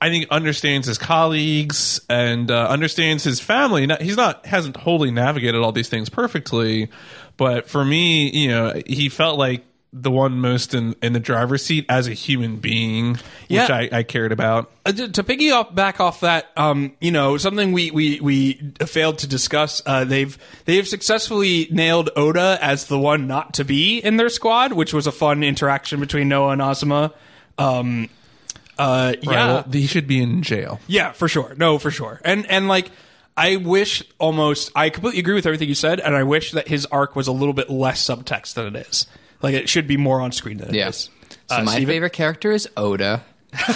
I 0.00 0.08
think 0.10 0.26
understands 0.30 0.88
his 0.88 0.98
colleagues 0.98 2.00
and 2.08 2.50
uh, 2.50 2.66
understands 2.68 3.22
his 3.22 3.40
family. 3.40 3.86
Not, 3.86 4.02
he's 4.02 4.16
not 4.16 4.44
hasn't 4.44 4.76
wholly 4.76 5.12
navigated 5.12 5.60
all 5.60 5.72
these 5.72 5.88
things 5.88 6.08
perfectly, 6.08 6.90
but 7.36 7.68
for 7.68 7.84
me, 7.84 8.28
you 8.30 8.48
know, 8.48 8.80
he 8.86 9.08
felt 9.08 9.38
like 9.38 9.64
the 9.92 10.10
one 10.10 10.38
most 10.40 10.74
in, 10.74 10.94
in 11.02 11.14
the 11.14 11.20
driver's 11.20 11.64
seat 11.64 11.86
as 11.88 12.06
a 12.08 12.12
human 12.12 12.56
being, 12.56 13.12
which 13.14 13.22
Yeah. 13.48 13.66
I, 13.70 13.88
I 13.90 14.02
cared 14.02 14.32
about. 14.32 14.70
Uh, 14.84 14.92
to 14.92 15.08
to 15.08 15.24
piggy 15.24 15.50
off 15.50 15.74
back 15.74 15.98
off 15.98 16.20
that, 16.20 16.50
um, 16.58 16.92
you 17.00 17.10
know, 17.10 17.38
something 17.38 17.72
we 17.72 17.90
we 17.90 18.20
we 18.20 18.54
failed 18.84 19.18
to 19.18 19.26
discuss. 19.26 19.80
Uh, 19.86 20.04
they've 20.04 20.36
they've 20.66 20.86
successfully 20.86 21.68
nailed 21.70 22.10
Oda 22.16 22.58
as 22.60 22.84
the 22.86 22.98
one 22.98 23.26
not 23.26 23.54
to 23.54 23.64
be 23.64 23.98
in 23.98 24.18
their 24.18 24.28
squad, 24.28 24.74
which 24.74 24.92
was 24.92 25.06
a 25.06 25.12
fun 25.12 25.42
interaction 25.42 26.00
between 26.00 26.28
Noah 26.28 26.50
and 26.52 26.60
Azuma. 26.62 27.12
Um, 27.56 28.08
uh, 28.78 29.14
yeah, 29.22 29.30
Right, 29.30 29.46
well, 29.46 29.64
he 29.72 29.86
should 29.86 30.06
be 30.06 30.20
in 30.22 30.42
jail. 30.42 30.80
yeah, 30.86 31.12
for 31.12 31.28
sure. 31.28 31.54
No, 31.56 31.78
for 31.78 31.90
sure. 31.90 32.20
And 32.24 32.44
and 32.50 32.68
like 32.68 32.90
I 33.36 33.56
wish 33.56 34.02
almost 34.18 34.70
I 34.76 34.90
completely 34.90 35.20
agree 35.20 35.34
with 35.34 35.46
everything 35.46 35.68
you 35.68 35.74
said, 35.74 35.98
and 35.98 36.14
I 36.14 36.24
wish 36.24 36.52
that 36.52 36.68
his 36.68 36.84
arc 36.86 37.16
was 37.16 37.26
a 37.26 37.32
little 37.32 37.54
bit 37.54 37.70
less 37.70 38.04
subtext 38.06 38.52
than 38.54 38.76
it 38.76 38.86
is. 38.86 39.06
Like 39.42 39.54
it 39.54 39.68
should 39.68 39.86
be 39.86 39.96
more 39.96 40.20
on 40.20 40.32
screen 40.32 40.58
than 40.58 40.68
it 40.68 40.72
is. 40.72 40.76
Yes. 40.76 41.08
So 41.48 41.56
Uh, 41.56 41.62
my 41.64 41.72
Stephen? 41.72 41.86
favorite 41.94 42.12
character 42.12 42.52
is 42.52 42.68
Oda. 42.76 43.22
I'm 43.52 43.58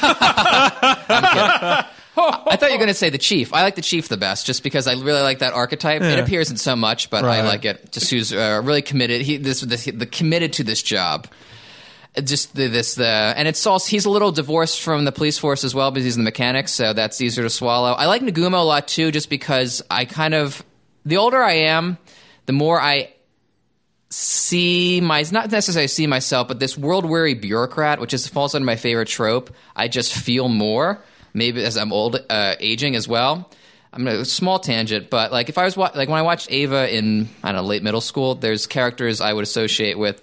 kidding. 1.33 1.87
I 2.15 2.57
thought 2.57 2.69
you 2.69 2.73
were 2.73 2.79
going 2.79 2.89
to 2.89 2.95
say 2.95 3.09
the 3.11 3.19
chief. 3.19 3.55
I 3.55 3.63
like 3.63 3.75
the 3.75 3.83
chief 3.83 4.09
the 4.09 4.17
best, 4.19 4.45
just 4.45 4.63
because 4.63 4.87
I 4.87 4.93
really 4.95 5.23
like 5.23 5.39
that 5.39 5.55
archetype. 5.55 6.03
It 6.03 6.19
appears 6.19 6.51
in 6.51 6.57
so 6.59 6.77
much, 6.77 7.09
but 7.11 7.25
I 7.25 7.43
like 7.43 7.65
it. 7.65 7.91
Just 7.93 8.11
who's 8.11 8.33
uh, 8.33 8.61
really 8.63 8.83
committed. 8.83 9.23
He 9.23 9.39
this 9.39 9.61
the, 9.63 9.91
the 9.93 10.07
committed 10.07 10.53
to 10.55 10.65
this 10.65 10.83
job. 10.83 11.27
just 12.23 12.55
the, 12.55 12.69
this 12.69 12.97
the 12.97 13.07
and 13.07 13.49
it's 13.49 13.67
also 13.67 13.89
he's 13.89 14.05
a 14.05 14.11
little 14.11 14.31
divorced 14.33 14.83
from 14.83 15.07
the 15.07 15.13
police 15.13 15.39
force 15.39 15.65
as 15.65 15.75
well 15.75 15.91
because 15.91 16.05
he's 16.05 16.17
in 16.19 16.23
the 16.23 16.29
mechanic 16.29 16.69
so 16.69 16.93
that's 16.93 17.19
easier 17.23 17.43
to 17.43 17.49
swallow 17.49 17.93
i 17.93 18.05
like 18.05 18.21
nagumo 18.21 18.59
a 18.61 18.63
lot 18.63 18.87
too 18.87 19.11
just 19.11 19.31
because 19.31 19.81
i 19.91 20.05
kind 20.05 20.35
of 20.35 20.63
the 21.07 21.17
older 21.17 21.43
i 21.43 21.55
am 21.55 21.97
the 22.45 22.53
more 22.53 22.79
i 22.79 23.11
see 24.13 25.01
my 25.01 25.25
not 25.33 25.51
necessarily 25.51 25.89
see 25.89 26.07
myself 26.07 26.47
but 26.47 26.59
this 26.61 26.77
world 26.77 27.05
weary 27.07 27.35
bureaucrat 27.35 27.99
which 28.01 28.13
is 28.13 28.27
falls 28.27 28.55
under 28.55 28.67
my 28.67 28.77
favorite 28.77 29.09
trope 29.09 29.51
i 29.75 29.89
just 29.89 30.13
feel 30.15 30.49
more 30.49 31.03
maybe 31.33 31.63
as 31.65 31.77
i'm 31.79 31.93
old 31.93 32.17
uh, 32.29 32.55
aging 32.61 32.95
as 32.95 33.09
well 33.09 33.51
i'm 33.93 34.07
a 34.07 34.25
small 34.25 34.59
tangent 34.59 35.09
but 35.09 35.33
like 35.33 35.49
if 35.49 35.57
i 35.57 35.65
was 35.65 35.77
wa- 35.79 35.91
like 35.95 36.11
when 36.11 36.19
i 36.19 36.23
watched 36.23 36.51
Eva 36.51 36.95
in 36.95 37.27
i 37.43 37.53
don't 37.53 37.63
know 37.63 37.67
late 37.67 37.83
middle 37.83 38.03
school 38.03 38.35
there's 38.35 38.67
characters 38.67 39.23
i 39.23 39.33
would 39.33 39.45
associate 39.45 39.99
with 39.99 40.23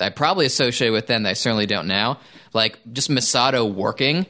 I 0.00 0.10
probably 0.10 0.46
associate 0.46 0.90
with 0.90 1.06
then 1.06 1.24
that 1.24 1.30
I 1.30 1.32
certainly 1.34 1.66
don't 1.66 1.86
now. 1.86 2.20
Like 2.52 2.78
just 2.92 3.10
Misato 3.10 3.72
working, 3.72 4.26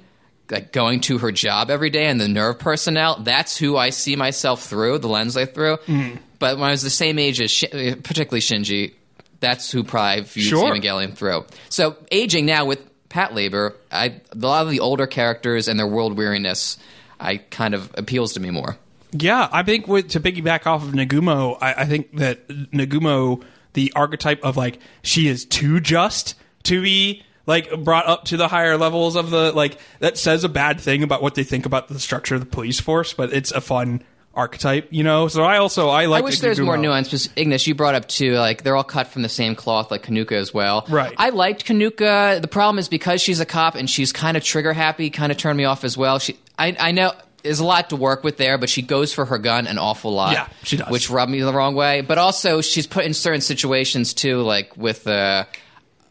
like 0.50 0.72
going 0.72 1.00
to 1.02 1.18
her 1.18 1.32
job 1.32 1.70
every 1.70 1.90
day, 1.90 2.06
and 2.06 2.20
the 2.20 2.26
NERV 2.26 2.58
personnel. 2.58 3.20
That's 3.20 3.56
who 3.56 3.76
I 3.76 3.90
see 3.90 4.16
myself 4.16 4.64
through 4.64 4.98
the 4.98 5.08
lens 5.08 5.36
I 5.36 5.44
threw. 5.46 5.76
Mm-hmm. 5.76 6.16
But 6.38 6.58
when 6.58 6.68
I 6.68 6.72
was 6.72 6.82
the 6.82 6.90
same 6.90 7.18
age 7.18 7.40
as, 7.40 7.50
Shi- 7.50 7.94
particularly 8.02 8.40
Shinji, 8.40 8.94
that's 9.40 9.70
who 9.70 9.84
probably 9.84 10.24
viewed 10.24 10.46
Sure. 10.46 10.72
Evangelion 10.72 11.14
through. 11.14 11.44
So 11.68 11.96
aging 12.10 12.46
now 12.46 12.64
with 12.64 12.80
Patlabor, 13.08 13.74
I 13.90 14.20
a 14.32 14.36
lot 14.36 14.64
of 14.64 14.70
the 14.70 14.80
older 14.80 15.06
characters 15.06 15.68
and 15.68 15.78
their 15.78 15.86
world 15.86 16.16
weariness, 16.16 16.78
I 17.18 17.38
kind 17.38 17.74
of 17.74 17.90
appeals 17.96 18.34
to 18.34 18.40
me 18.40 18.50
more. 18.50 18.76
Yeah, 19.12 19.48
I 19.50 19.62
think 19.62 19.88
with, 19.88 20.08
to 20.10 20.20
piggyback 20.20 20.66
off 20.66 20.82
of 20.82 20.90
Nagumo, 20.90 21.56
I, 21.60 21.72
I 21.74 21.84
think 21.86 22.16
that 22.18 22.46
Nagumo, 22.48 23.42
the 23.72 23.92
archetype 23.96 24.42
of 24.42 24.56
like 24.56 24.80
she 25.02 25.28
is 25.28 25.46
too 25.46 25.80
just 25.80 26.34
to 26.64 26.82
be 26.82 27.22
like 27.46 27.82
brought 27.82 28.06
up 28.06 28.24
to 28.26 28.36
the 28.36 28.48
higher 28.48 28.76
levels 28.76 29.16
of 29.16 29.30
the 29.30 29.52
like 29.52 29.78
that 30.00 30.18
says 30.18 30.44
a 30.44 30.48
bad 30.48 30.78
thing 30.78 31.02
about 31.02 31.22
what 31.22 31.34
they 31.34 31.44
think 31.44 31.64
about 31.64 31.88
the 31.88 31.98
structure 31.98 32.34
of 32.34 32.40
the 32.40 32.46
police 32.46 32.80
force, 32.80 33.14
but 33.14 33.32
it's 33.32 33.50
a 33.52 33.60
fun 33.60 34.02
archetype, 34.34 34.88
you 34.90 35.02
know. 35.02 35.28
So 35.28 35.42
I 35.42 35.58
also 35.58 35.88
I 35.88 36.06
like. 36.06 36.22
I 36.22 36.24
wish 36.24 36.40
there's 36.40 36.60
more 36.60 36.76
nuance. 36.76 37.08
Because 37.08 37.28
Ignis, 37.36 37.66
you 37.66 37.74
brought 37.74 37.94
up 37.94 38.06
too, 38.08 38.34
like 38.34 38.62
they're 38.62 38.76
all 38.76 38.84
cut 38.84 39.08
from 39.08 39.22
the 39.22 39.28
same 39.28 39.54
cloth, 39.54 39.90
like 39.90 40.04
Kanuka 40.04 40.32
as 40.32 40.54
well. 40.54 40.86
Right. 40.88 41.14
I 41.16 41.30
liked 41.30 41.66
Kanuka. 41.66 42.40
The 42.40 42.48
problem 42.48 42.78
is 42.78 42.88
because 42.88 43.20
she's 43.20 43.40
a 43.40 43.46
cop 43.46 43.74
and 43.74 43.88
she's 43.90 44.12
kind 44.12 44.36
of 44.36 44.44
trigger 44.44 44.72
happy, 44.72 45.10
kind 45.10 45.32
of 45.32 45.38
turned 45.38 45.56
me 45.56 45.64
off 45.64 45.84
as 45.84 45.96
well. 45.96 46.18
She, 46.18 46.38
I, 46.58 46.76
I 46.78 46.92
know. 46.92 47.12
There's 47.42 47.60
a 47.60 47.64
lot 47.64 47.90
to 47.90 47.96
work 47.96 48.24
with 48.24 48.36
there, 48.36 48.58
but 48.58 48.68
she 48.68 48.82
goes 48.82 49.14
for 49.14 49.24
her 49.24 49.38
gun 49.38 49.68
an 49.68 49.78
awful 49.78 50.12
lot. 50.12 50.32
Yeah, 50.32 50.48
she 50.64 50.76
does. 50.76 50.90
Which 50.90 51.08
rubbed 51.08 51.30
me 51.30 51.40
the 51.40 51.52
wrong 51.52 51.76
way. 51.76 52.00
But 52.00 52.18
also, 52.18 52.60
she's 52.60 52.86
put 52.86 53.04
in 53.04 53.14
certain 53.14 53.40
situations 53.40 54.12
too, 54.12 54.42
like 54.42 54.76
with 54.76 55.06
uh, 55.06 55.44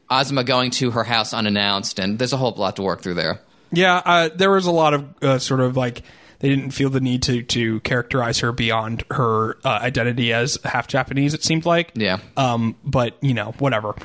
Ozma 0.10 0.46
going 0.46 0.72
to 0.72 0.92
her 0.92 1.04
house 1.04 1.34
unannounced, 1.34 2.00
and 2.00 2.18
there's 2.18 2.32
a 2.32 2.38
whole 2.38 2.54
lot 2.54 2.78
to 2.78 2.82
work 2.82 3.02
through 3.02 3.16
there. 3.16 3.42
Yeah, 3.72 4.02
uh, 4.04 4.30
there 4.34 4.50
was 4.50 4.66
a 4.68 4.72
lot 4.72 4.94
of 4.94 5.06
uh, 5.22 5.40
sort 5.40 5.60
of 5.60 5.76
like 5.76 6.02
they 6.40 6.50
didn't 6.50 6.72
feel 6.72 6.90
the 6.90 7.00
need 7.02 7.24
to 7.24 7.44
to 7.44 7.80
characterize 7.82 8.40
her 8.40 8.52
beyond 8.52 9.04
her 9.12 9.58
uh, 9.66 9.80
identity 9.82 10.34
as 10.34 10.58
half 10.64 10.88
Japanese. 10.88 11.34
It 11.34 11.44
seemed 11.44 11.66
like. 11.66 11.92
Yeah. 11.96 12.20
Um, 12.36 12.76
but 12.84 13.18
you 13.22 13.34
know, 13.34 13.54
whatever. 13.60 13.96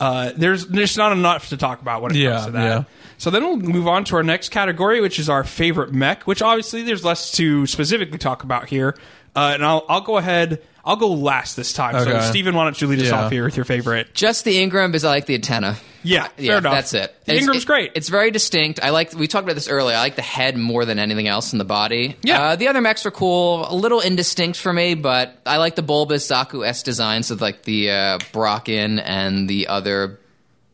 Uh, 0.00 0.32
there's 0.36 0.66
there's 0.66 0.96
not 0.96 1.12
enough 1.12 1.50
to 1.50 1.56
talk 1.56 1.80
about 1.80 2.02
when 2.02 2.12
it 2.12 2.18
Yeah, 2.18 2.32
comes 2.32 2.46
to 2.46 2.50
that. 2.52 2.64
yeah. 2.64 2.84
So 3.18 3.30
then 3.30 3.44
we'll 3.44 3.56
move 3.58 3.86
on 3.86 4.02
to 4.06 4.16
our 4.16 4.22
next 4.24 4.48
category, 4.48 5.00
which 5.00 5.18
is 5.20 5.28
our 5.28 5.44
favorite 5.44 5.92
mech. 5.92 6.26
Which 6.26 6.42
obviously 6.42 6.82
there's 6.82 7.04
less 7.04 7.30
to 7.32 7.66
specifically 7.66 8.18
talk 8.18 8.42
about 8.42 8.68
here. 8.68 8.96
Uh, 9.36 9.52
and 9.54 9.64
I'll 9.64 9.84
I'll 9.88 10.00
go 10.00 10.16
ahead. 10.16 10.60
I'll 10.84 10.96
go 10.96 11.08
last 11.12 11.54
this 11.56 11.72
time. 11.72 11.94
So 11.94 12.10
Okay. 12.10 12.26
Stephen, 12.28 12.54
why 12.54 12.64
don't 12.64 12.80
you 12.80 12.88
lead 12.88 13.00
us 13.00 13.08
Yeah. 13.08 13.24
off 13.24 13.32
here 13.32 13.44
with 13.44 13.56
your 13.56 13.64
favorite? 13.64 14.14
Just 14.14 14.44
the 14.44 14.60
Ingram 14.60 14.90
because 14.90 15.04
I 15.04 15.10
like 15.10 15.26
the 15.26 15.34
antenna. 15.34 15.76
Yeah, 16.04 16.24
fair 16.24 16.32
yeah, 16.44 16.58
enough. 16.58 16.72
that's 16.74 16.94
it. 16.94 17.14
The 17.26 17.32
It's- 17.34 17.42
Ingram's 17.42 17.62
it- 17.62 17.66
great. 17.66 17.92
It's 17.94 18.08
very 18.08 18.32
distinct. 18.32 18.80
I 18.82 18.90
like. 18.90 19.14
We 19.16 19.28
talked 19.28 19.44
about 19.44 19.54
this 19.54 19.68
earlier. 19.68 19.96
I 19.96 20.00
like 20.00 20.16
the 20.16 20.22
head 20.22 20.56
more 20.56 20.84
than 20.84 20.98
anything 20.98 21.28
else 21.28 21.52
in 21.52 21.58
the 21.60 21.64
body. 21.64 22.16
Yeah. 22.24 22.42
Uh, 22.42 22.56
the 22.56 22.66
other 22.66 22.80
mechs 22.80 23.06
are 23.06 23.12
cool. 23.12 23.64
A 23.70 23.74
little 23.76 24.00
indistinct 24.00 24.58
for 24.58 24.72
me, 24.72 24.94
but 24.94 25.38
I 25.46 25.58
like 25.58 25.76
the 25.76 25.82
bulbous 25.82 26.26
Zaku 26.28 26.66
S 26.66 26.82
designs 26.82 27.30
of 27.30 27.40
like 27.40 27.62
the 27.62 27.90
uh, 27.92 28.18
Brocken 28.32 29.00
and 29.04 29.48
the 29.48 29.68
other 29.68 30.18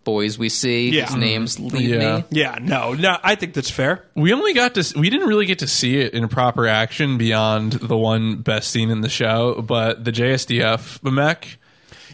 boys 0.08 0.38
we 0.38 0.48
see. 0.48 0.88
Yeah. 0.90 1.06
Whose 1.06 1.16
names 1.16 1.56
mm-hmm. 1.56 1.76
leave 1.76 1.90
Yeah. 1.90 2.16
me. 2.18 2.24
yeah, 2.30 2.58
no, 2.60 2.94
no, 2.94 3.18
I 3.22 3.34
think 3.34 3.52
that's 3.54 3.70
fair. 3.70 4.04
We 4.14 4.32
only 4.32 4.54
got 4.54 4.74
to 4.76 4.98
we 4.98 5.10
didn't 5.10 5.28
really 5.28 5.46
get 5.46 5.58
to 5.60 5.66
see 5.68 5.98
it 6.00 6.14
in 6.14 6.26
proper 6.28 6.66
action 6.66 7.18
beyond 7.18 7.72
the 7.72 7.96
one 7.98 8.36
best 8.36 8.70
scene 8.70 8.90
in 8.90 9.02
the 9.02 9.08
show, 9.10 9.60
but 9.62 10.04
the 10.04 10.12
JSDF 10.12 11.02
mech 11.02 11.58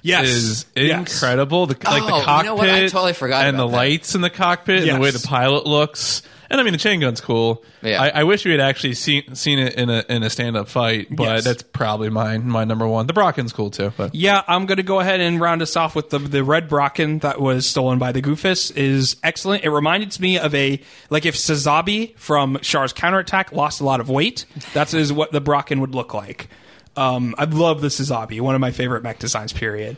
Yes, 0.03 0.29
is 0.29 0.67
Yes. 0.77 1.15
incredible. 1.15 1.67
The, 1.67 1.75
like 1.83 2.03
Oh, 2.03 2.07
the 2.07 2.13
you 2.13 2.19
know 2.19 2.25
cockpit, 2.25 2.55
what? 2.57 2.69
I 2.69 2.81
totally 2.89 3.13
forgot 3.15 3.47
and 3.47 3.57
about 3.57 3.67
the 3.67 3.71
that. 3.71 3.77
lights 3.77 4.15
in 4.15 4.21
the 4.21 4.29
cockpit, 4.31 4.83
and 4.87 4.97
the 4.99 5.01
way 5.01 5.11
the 5.11 5.27
pilot 5.27 5.67
looks. 5.67 6.21
And 6.51 6.61
I 6.61 6.63
mean, 6.65 6.73
the 6.73 6.79
chain 6.79 7.01
gun's 7.01 7.21
cool. 7.21 7.65
Yeah. 7.83 8.03
I, 8.03 8.21
I 8.21 8.25
wish 8.25 8.45
we 8.45 8.51
had 8.51 8.61
actually 8.61 8.95
seen 8.95 9.35
seen 9.35 9.59
it 9.59 9.75
in 9.75 9.89
a 9.91 10.05
in 10.09 10.23
a 10.23 10.31
stand 10.31 10.57
up 10.57 10.69
fight, 10.69 11.09
but 11.11 11.25
Yes. 11.25 11.45
that's 11.45 11.63
probably 11.63 12.11
mine 12.11 12.47
my 12.49 12.65
number 12.65 12.87
one. 12.87 13.07
The 13.07 13.13
Brocken's 13.15 13.53
cool 13.53 13.71
too, 13.71 13.93
but 13.97 14.15
Yeah, 14.15 14.43
I'm 14.47 14.67
going 14.67 14.77
to 14.77 14.83
go 14.83 15.01
ahead 15.01 15.21
and 15.21 15.41
round 15.41 15.63
us 15.63 15.75
off 15.77 15.95
with 15.95 16.11
the 16.11 16.19
the 16.19 16.45
red 16.45 16.69
Brocken 16.69 17.23
that 17.23 17.41
was 17.41 17.67
stolen 17.67 17.99
by 17.99 18.13
the 18.13 18.21
Goofus 18.23 18.75
is 18.77 19.17
excellent. 19.23 19.65
It 19.65 19.71
reminded 19.71 20.19
me 20.21 20.39
of 20.39 20.55
a 20.55 20.81
like 21.11 21.25
if 21.27 21.35
Sazabi 21.35 22.17
from 22.19 22.59
Char's 22.61 22.93
counterattack 22.93 23.53
lost 23.53 23.81
a 23.81 23.85
lot 23.85 24.01
of 24.01 24.09
weight. 24.11 24.45
That 24.75 24.93
is 24.93 25.13
what 25.13 25.33
the 25.33 25.41
Brocken 25.41 25.81
would 25.81 25.95
look 25.95 26.13
like. 26.15 26.49
Um, 26.97 27.35
I 27.39 27.45
love 27.45 27.81
the 27.81 27.89
Sazabi, 27.89 28.41
one 28.41 28.55
of 28.55 28.61
my 28.61 28.71
favorite 28.71 29.03
mech 29.03 29.19
designs. 29.19 29.53
Period. 29.53 29.97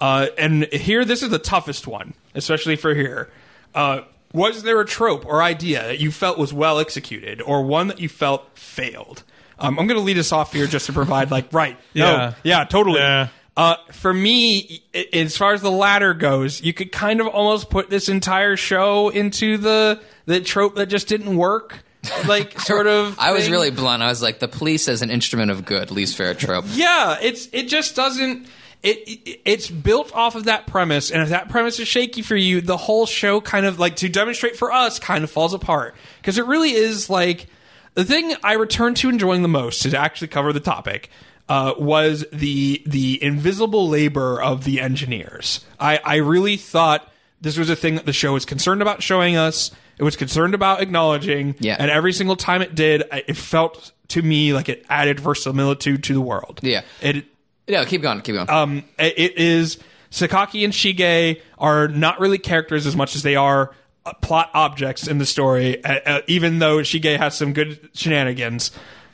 Uh, 0.00 0.26
and 0.36 0.64
here, 0.72 1.04
this 1.04 1.22
is 1.22 1.30
the 1.30 1.38
toughest 1.38 1.86
one, 1.86 2.14
especially 2.34 2.74
for 2.74 2.94
here. 2.94 3.30
Uh, 3.74 4.00
was 4.34 4.62
there 4.64 4.78
a 4.80 4.84
trope 4.84 5.24
or 5.24 5.42
idea 5.42 5.82
that 5.84 6.00
you 6.00 6.10
felt 6.10 6.36
was 6.36 6.52
well 6.52 6.78
executed, 6.78 7.40
or 7.40 7.62
one 7.64 7.86
that 7.88 8.00
you 8.00 8.08
felt 8.10 8.46
failed? 8.58 9.22
Um, 9.58 9.78
I'm 9.78 9.86
going 9.86 9.98
to 9.98 10.04
lead 10.04 10.18
us 10.18 10.32
off 10.32 10.52
here 10.52 10.66
just 10.66 10.86
to 10.86 10.92
provide, 10.92 11.30
like, 11.30 11.46
right, 11.52 11.78
no, 11.94 12.04
Yeah. 12.04 12.34
yeah, 12.42 12.64
totally. 12.64 12.98
Yeah. 13.00 13.28
Uh, 13.56 13.76
for 13.92 14.12
me, 14.12 14.82
as 15.12 15.36
far 15.36 15.52
as 15.54 15.62
the 15.62 15.70
latter 15.70 16.12
goes, 16.12 16.60
you 16.60 16.72
could 16.74 16.90
kind 16.90 17.20
of 17.20 17.28
almost 17.28 17.70
put 17.70 17.88
this 17.88 18.08
entire 18.08 18.56
show 18.56 19.10
into 19.10 19.56
the 19.58 20.00
the 20.26 20.40
trope 20.40 20.74
that 20.74 20.86
just 20.86 21.06
didn't 21.06 21.36
work. 21.36 21.78
Like 22.26 22.58
sort 22.72 22.88
of. 22.88 23.16
I 23.16 23.30
was 23.30 23.44
thing. 23.44 23.52
really 23.52 23.70
blunt. 23.70 24.02
I 24.02 24.08
was 24.08 24.20
like, 24.20 24.40
the 24.40 24.48
police 24.48 24.88
as 24.88 25.02
an 25.02 25.10
instrument 25.10 25.52
of 25.52 25.64
good, 25.64 25.92
least 25.92 26.16
fair 26.16 26.34
trope. 26.34 26.64
Yeah, 26.70 27.16
it's 27.22 27.48
it 27.52 27.68
just 27.68 27.94
doesn't. 27.94 28.48
It, 28.84 29.08
it 29.08 29.40
it's 29.44 29.68
built 29.70 30.14
off 30.14 30.34
of 30.36 30.44
that 30.44 30.66
premise, 30.66 31.10
and 31.10 31.22
if 31.22 31.30
that 31.30 31.48
premise 31.48 31.80
is 31.80 31.88
shaky 31.88 32.22
for 32.22 32.36
you, 32.36 32.60
the 32.60 32.76
whole 32.76 33.06
show 33.06 33.40
kind 33.40 33.64
of 33.66 33.78
like 33.80 33.96
to 33.96 34.08
demonstrate 34.08 34.56
for 34.56 34.70
us 34.70 34.98
kind 34.98 35.24
of 35.24 35.30
falls 35.30 35.54
apart 35.54 35.96
because 36.20 36.38
it 36.38 36.46
really 36.46 36.72
is 36.72 37.08
like 37.10 37.46
the 37.94 38.04
thing 38.04 38.34
I 38.44 38.52
returned 38.52 38.98
to 38.98 39.08
enjoying 39.08 39.42
the 39.42 39.48
most 39.48 39.82
to 39.82 39.98
actually 39.98 40.28
cover 40.28 40.52
the 40.52 40.60
topic 40.60 41.08
uh, 41.48 41.74
was 41.78 42.24
the 42.32 42.82
the 42.86 43.22
invisible 43.22 43.88
labor 43.88 44.40
of 44.42 44.64
the 44.64 44.80
engineers. 44.80 45.64
I 45.80 45.98
I 46.04 46.16
really 46.16 46.56
thought 46.58 47.10
this 47.40 47.56
was 47.56 47.70
a 47.70 47.76
thing 47.76 47.94
that 47.96 48.06
the 48.06 48.12
show 48.12 48.34
was 48.34 48.44
concerned 48.44 48.82
about 48.82 49.02
showing 49.02 49.36
us. 49.36 49.70
It 49.96 50.02
was 50.02 50.16
concerned 50.16 50.54
about 50.54 50.80
acknowledging, 50.82 51.54
Yeah. 51.60 51.76
and 51.78 51.90
every 51.90 52.12
single 52.12 52.36
time 52.36 52.62
it 52.62 52.74
did, 52.74 53.04
it 53.12 53.36
felt 53.36 53.92
to 54.08 54.20
me 54.22 54.52
like 54.52 54.68
it 54.68 54.84
added 54.90 55.20
verisimilitude 55.20 56.02
to 56.04 56.14
the 56.14 56.20
world. 56.20 56.58
Yeah. 56.62 56.82
It 57.00 57.26
No, 57.68 57.84
keep 57.84 58.02
going, 58.02 58.20
keep 58.20 58.34
going. 58.34 58.50
um 58.50 58.84
it 58.98 59.38
is 59.38 59.78
Sakaki 60.10 60.64
and 60.64 60.72
Shige 60.72 61.40
are 61.58 61.88
not 61.88 62.20
really 62.20 62.38
characters 62.38 62.86
as 62.86 62.94
much 62.94 63.16
as 63.16 63.22
they 63.22 63.34
are 63.36 63.74
uh, 64.06 64.12
plot 64.14 64.50
objects 64.54 65.08
in 65.08 65.18
the 65.18 65.26
story. 65.26 65.82
Uh, 65.84 66.00
uh, 66.06 66.20
even 66.28 66.60
though 66.60 66.78
Shige 66.78 67.16
has 67.18 67.36
some 67.36 67.52
good 67.52 67.90
shenanigans, 67.94 68.70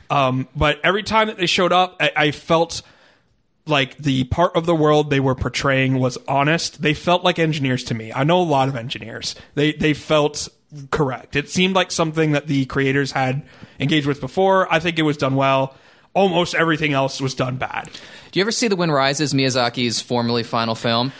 um, 0.09 0.47
but 0.55 0.79
every 0.83 1.03
time 1.03 1.27
that 1.27 1.37
they 1.37 1.45
showed 1.47 1.71
up, 1.71 1.95
I, 1.99 2.11
I 2.15 2.31
felt 2.31 2.81
like 3.65 3.97
the 3.97 4.25
part 4.25 4.55
of 4.55 4.65
the 4.65 4.75
world 4.75 5.09
they 5.09 5.19
were 5.19 5.35
portraying 5.35 5.99
was 5.99 6.17
honest. 6.27 6.81
They 6.81 6.93
felt 6.93 7.23
like 7.23 7.39
engineers 7.39 7.83
to 7.85 7.93
me. 7.93 8.11
I 8.13 8.23
know 8.23 8.39
a 8.39 8.43
lot 8.43 8.67
of 8.67 8.75
engineers. 8.75 9.35
They 9.55 9.71
they 9.71 9.93
felt 9.93 10.49
correct. 10.91 11.35
It 11.35 11.49
seemed 11.49 11.75
like 11.75 11.91
something 11.91 12.33
that 12.33 12.47
the 12.47 12.65
creators 12.65 13.11
had 13.11 13.43
engaged 13.79 14.07
with 14.07 14.19
before. 14.21 14.71
I 14.71 14.79
think 14.79 14.99
it 14.99 15.03
was 15.03 15.17
done 15.17 15.35
well. 15.35 15.75
Almost 16.13 16.55
everything 16.55 16.93
else 16.93 17.21
was 17.21 17.33
done 17.35 17.57
bad. 17.57 17.89
Do 18.31 18.39
you 18.39 18.41
ever 18.43 18.51
see 18.51 18.67
The 18.67 18.75
Wind 18.75 18.93
Rises, 18.93 19.33
Miyazaki's 19.33 20.01
formerly 20.01 20.43
final 20.43 20.75
film? 20.75 21.11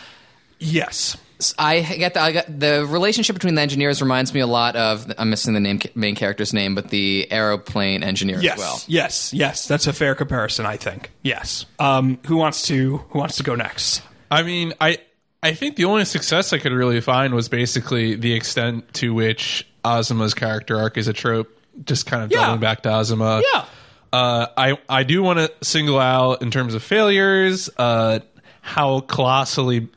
Yes. 0.59 1.17
I 1.57 1.81
get 1.81 2.13
the, 2.13 2.21
I 2.21 2.31
got 2.33 2.59
the 2.59 2.85
relationship 2.85 3.33
between 3.33 3.55
the 3.55 3.61
engineers 3.61 3.99
reminds 3.99 4.31
me 4.31 4.41
a 4.41 4.47
lot 4.47 4.75
of 4.75 5.11
I'm 5.17 5.31
missing 5.31 5.55
the 5.55 5.59
name 5.59 5.79
main 5.95 6.13
character's 6.15 6.53
name, 6.53 6.75
but 6.75 6.89
the 6.89 7.31
aeroplane 7.31 8.03
engineer 8.03 8.39
Yes. 8.39 8.53
as 8.53 8.59
well. 8.59 8.81
Yes. 8.87 9.33
Yes. 9.33 9.67
That's 9.67 9.87
a 9.87 9.93
fair 9.93 10.13
comparison, 10.13 10.67
I 10.67 10.77
think. 10.77 11.09
Yes. 11.23 11.65
Um, 11.79 12.19
who 12.27 12.35
wants 12.37 12.67
to 12.67 12.97
Who 12.97 13.17
wants 13.17 13.37
to 13.37 13.43
go 13.43 13.55
next? 13.55 14.03
I 14.29 14.43
mean, 14.43 14.73
I 14.79 14.99
I 15.41 15.55
think 15.55 15.77
the 15.77 15.85
only 15.85 16.05
success 16.05 16.53
I 16.53 16.59
could 16.59 16.73
really 16.73 17.01
find 17.01 17.33
was 17.33 17.49
basically 17.49 18.13
the 18.15 18.33
extent 18.33 18.93
to 18.95 19.11
which 19.11 19.67
Azuma's 19.83 20.35
character 20.35 20.77
arc 20.77 20.95
is 20.97 21.07
a 21.07 21.13
trope, 21.13 21.49
just 21.83 22.05
kind 22.05 22.23
of 22.23 22.31
Yeah. 22.31 22.41
doubling 22.41 22.59
back 22.59 22.83
to 22.83 22.89
Azuma. 22.91 23.41
Yeah. 23.51 23.65
Uh, 24.13 24.47
I 24.57 24.77
I 24.89 25.03
do 25.03 25.23
want 25.23 25.39
to 25.39 25.51
single 25.61 25.99
out 25.99 26.41
in 26.41 26.51
terms 26.51 26.73
of 26.75 26.83
failures. 26.83 27.69
Uh, 27.77 28.19
how 28.61 28.99
colossally 29.01 29.87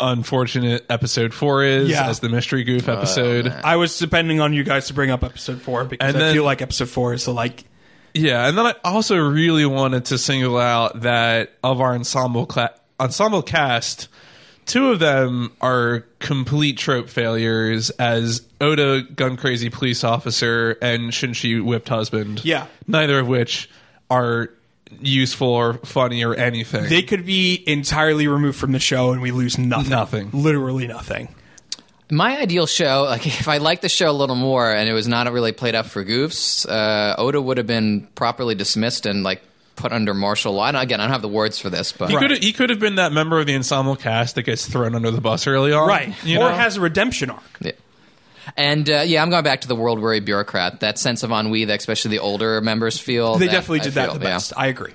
unfortunate 0.00 0.84
episode 0.90 1.32
four 1.34 1.62
is 1.64 1.88
Yeah. 1.90 2.08
as 2.08 2.20
the 2.20 2.28
mystery 2.28 2.64
goof 2.64 2.88
episode. 2.88 3.48
I 3.64 3.76
was 3.76 3.98
depending 3.98 4.40
on 4.40 4.52
you 4.52 4.64
guys 4.64 4.86
to 4.88 4.94
bring 4.94 5.10
up 5.10 5.22
episode 5.22 5.60
four 5.62 5.84
because 5.84 6.08
And 6.08 6.16
I 6.16 6.20
then- 6.26 6.34
feel 6.34 6.44
like 6.44 6.62
episode 6.62 6.88
four 6.88 7.14
is 7.14 7.24
the 7.24 7.32
like 7.32 7.64
Yeah, 8.14 8.46
and 8.46 8.56
then 8.58 8.66
I 8.66 8.74
also 8.84 9.16
really 9.16 9.64
wanted 9.66 10.06
to 10.06 10.18
single 10.18 10.58
out 10.58 11.02
that 11.02 11.52
of 11.62 11.80
our 11.80 11.94
ensemble 11.94 12.46
cla- 12.46 12.74
ensemble 13.00 13.42
cast, 13.42 14.08
two 14.66 14.90
of 14.90 14.98
them 14.98 15.52
are 15.60 16.04
complete 16.18 16.78
trope 16.78 17.08
failures 17.08 17.90
as 17.90 18.46
Oda, 18.60 19.02
gun 19.02 19.36
crazy 19.36 19.70
police 19.70 20.04
officer, 20.04 20.76
and 20.82 21.10
Shinshi 21.10 21.62
whipped 21.62 21.88
husband. 21.88 22.44
Yeah. 22.44 22.66
neither 22.86 23.18
of 23.18 23.28
which 23.28 23.68
are 24.10 24.50
useful 25.00 25.48
or 25.48 25.74
funny 25.74 26.22
or 26.24 26.34
anything. 26.34 26.88
they 26.90 27.02
could 27.02 27.24
be 27.24 27.62
entirely 27.66 28.28
removed 28.28 28.58
from 28.58 28.72
the 28.72 28.78
show 28.78 29.12
and 29.12 29.22
we 29.22 29.30
lose 29.30 29.56
nothing. 29.58 29.90
Nothing. 29.90 30.30
Literally 30.32 30.86
nothing. 30.86 31.34
My 32.10 32.38
ideal 32.38 32.66
show, 32.66 33.04
like 33.08 33.26
if 33.40 33.48
I 33.48 33.56
liked 33.56 33.80
the 33.82 33.88
show 33.88 34.10
a 34.10 34.12
little 34.12 34.36
more 34.36 34.70
and 34.70 34.88
it 34.88 34.92
was 34.92 35.08
not 35.08 35.32
really 35.32 35.52
played 35.52 35.74
up 35.74 35.86
for 35.86 36.04
goofs, 36.04 36.68
uh, 36.68 37.14
Oda 37.16 37.40
would 37.40 37.56
have 37.56 37.66
been 37.66 38.06
properly 38.14 38.54
dismissed 38.54 39.06
and 39.06 39.22
like 39.22 39.42
put 39.76 39.92
under 39.92 40.14
martial 40.14 40.52
law. 40.54 40.66
And 40.68 40.76
again, 40.76 41.00
I 41.00 41.04
don't 41.04 41.12
have 41.12 41.22
the 41.22 41.28
words 41.28 41.58
for 41.58 41.70
this, 41.70 41.92
but 41.92 42.10
he 42.10 42.16
could 42.16 42.42
he 42.42 42.52
could 42.52 42.70
have 42.70 42.80
been 42.80 42.96
that 42.96 43.12
member 43.12 43.40
of 43.40 43.46
the 43.46 43.54
ensemble 43.54 43.96
cast 43.96 44.34
that 44.34 44.42
gets 44.42 44.66
thrown 44.66 44.94
under 44.94 45.10
the 45.10 45.20
bus 45.20 45.46
early 45.46 45.72
on, 45.72 45.88
Right. 45.88 46.14
You 46.24 46.38
or 46.38 46.50
know? 46.50 46.54
has 46.54 46.76
a 46.76 46.80
redemption 46.80 47.30
arc. 47.30 47.42
Yeah. 47.60 47.72
And 48.56 48.90
uh, 48.90 49.02
yeah, 49.06 49.22
I'm 49.22 49.30
going 49.30 49.44
back 49.44 49.62
to 49.62 49.68
the 49.68 49.76
world 49.76 50.00
weary 50.00 50.20
bureaucrat. 50.20 50.80
That 50.80 50.98
sense 50.98 51.22
of 51.22 51.30
ennui 51.30 51.66
that 51.66 51.78
especially 51.78 52.10
the 52.12 52.18
older 52.18 52.60
members 52.60 52.98
feel. 52.98 53.36
They 53.36 53.46
that 53.46 53.52
definitely 53.52 53.80
I 53.80 53.84
did 53.84 53.92
that 53.94 54.10
feel, 54.10 54.18
the 54.18 54.24
yeah. 54.24 54.34
best. 54.34 54.52
I 54.56 54.66
agree. 54.66 54.92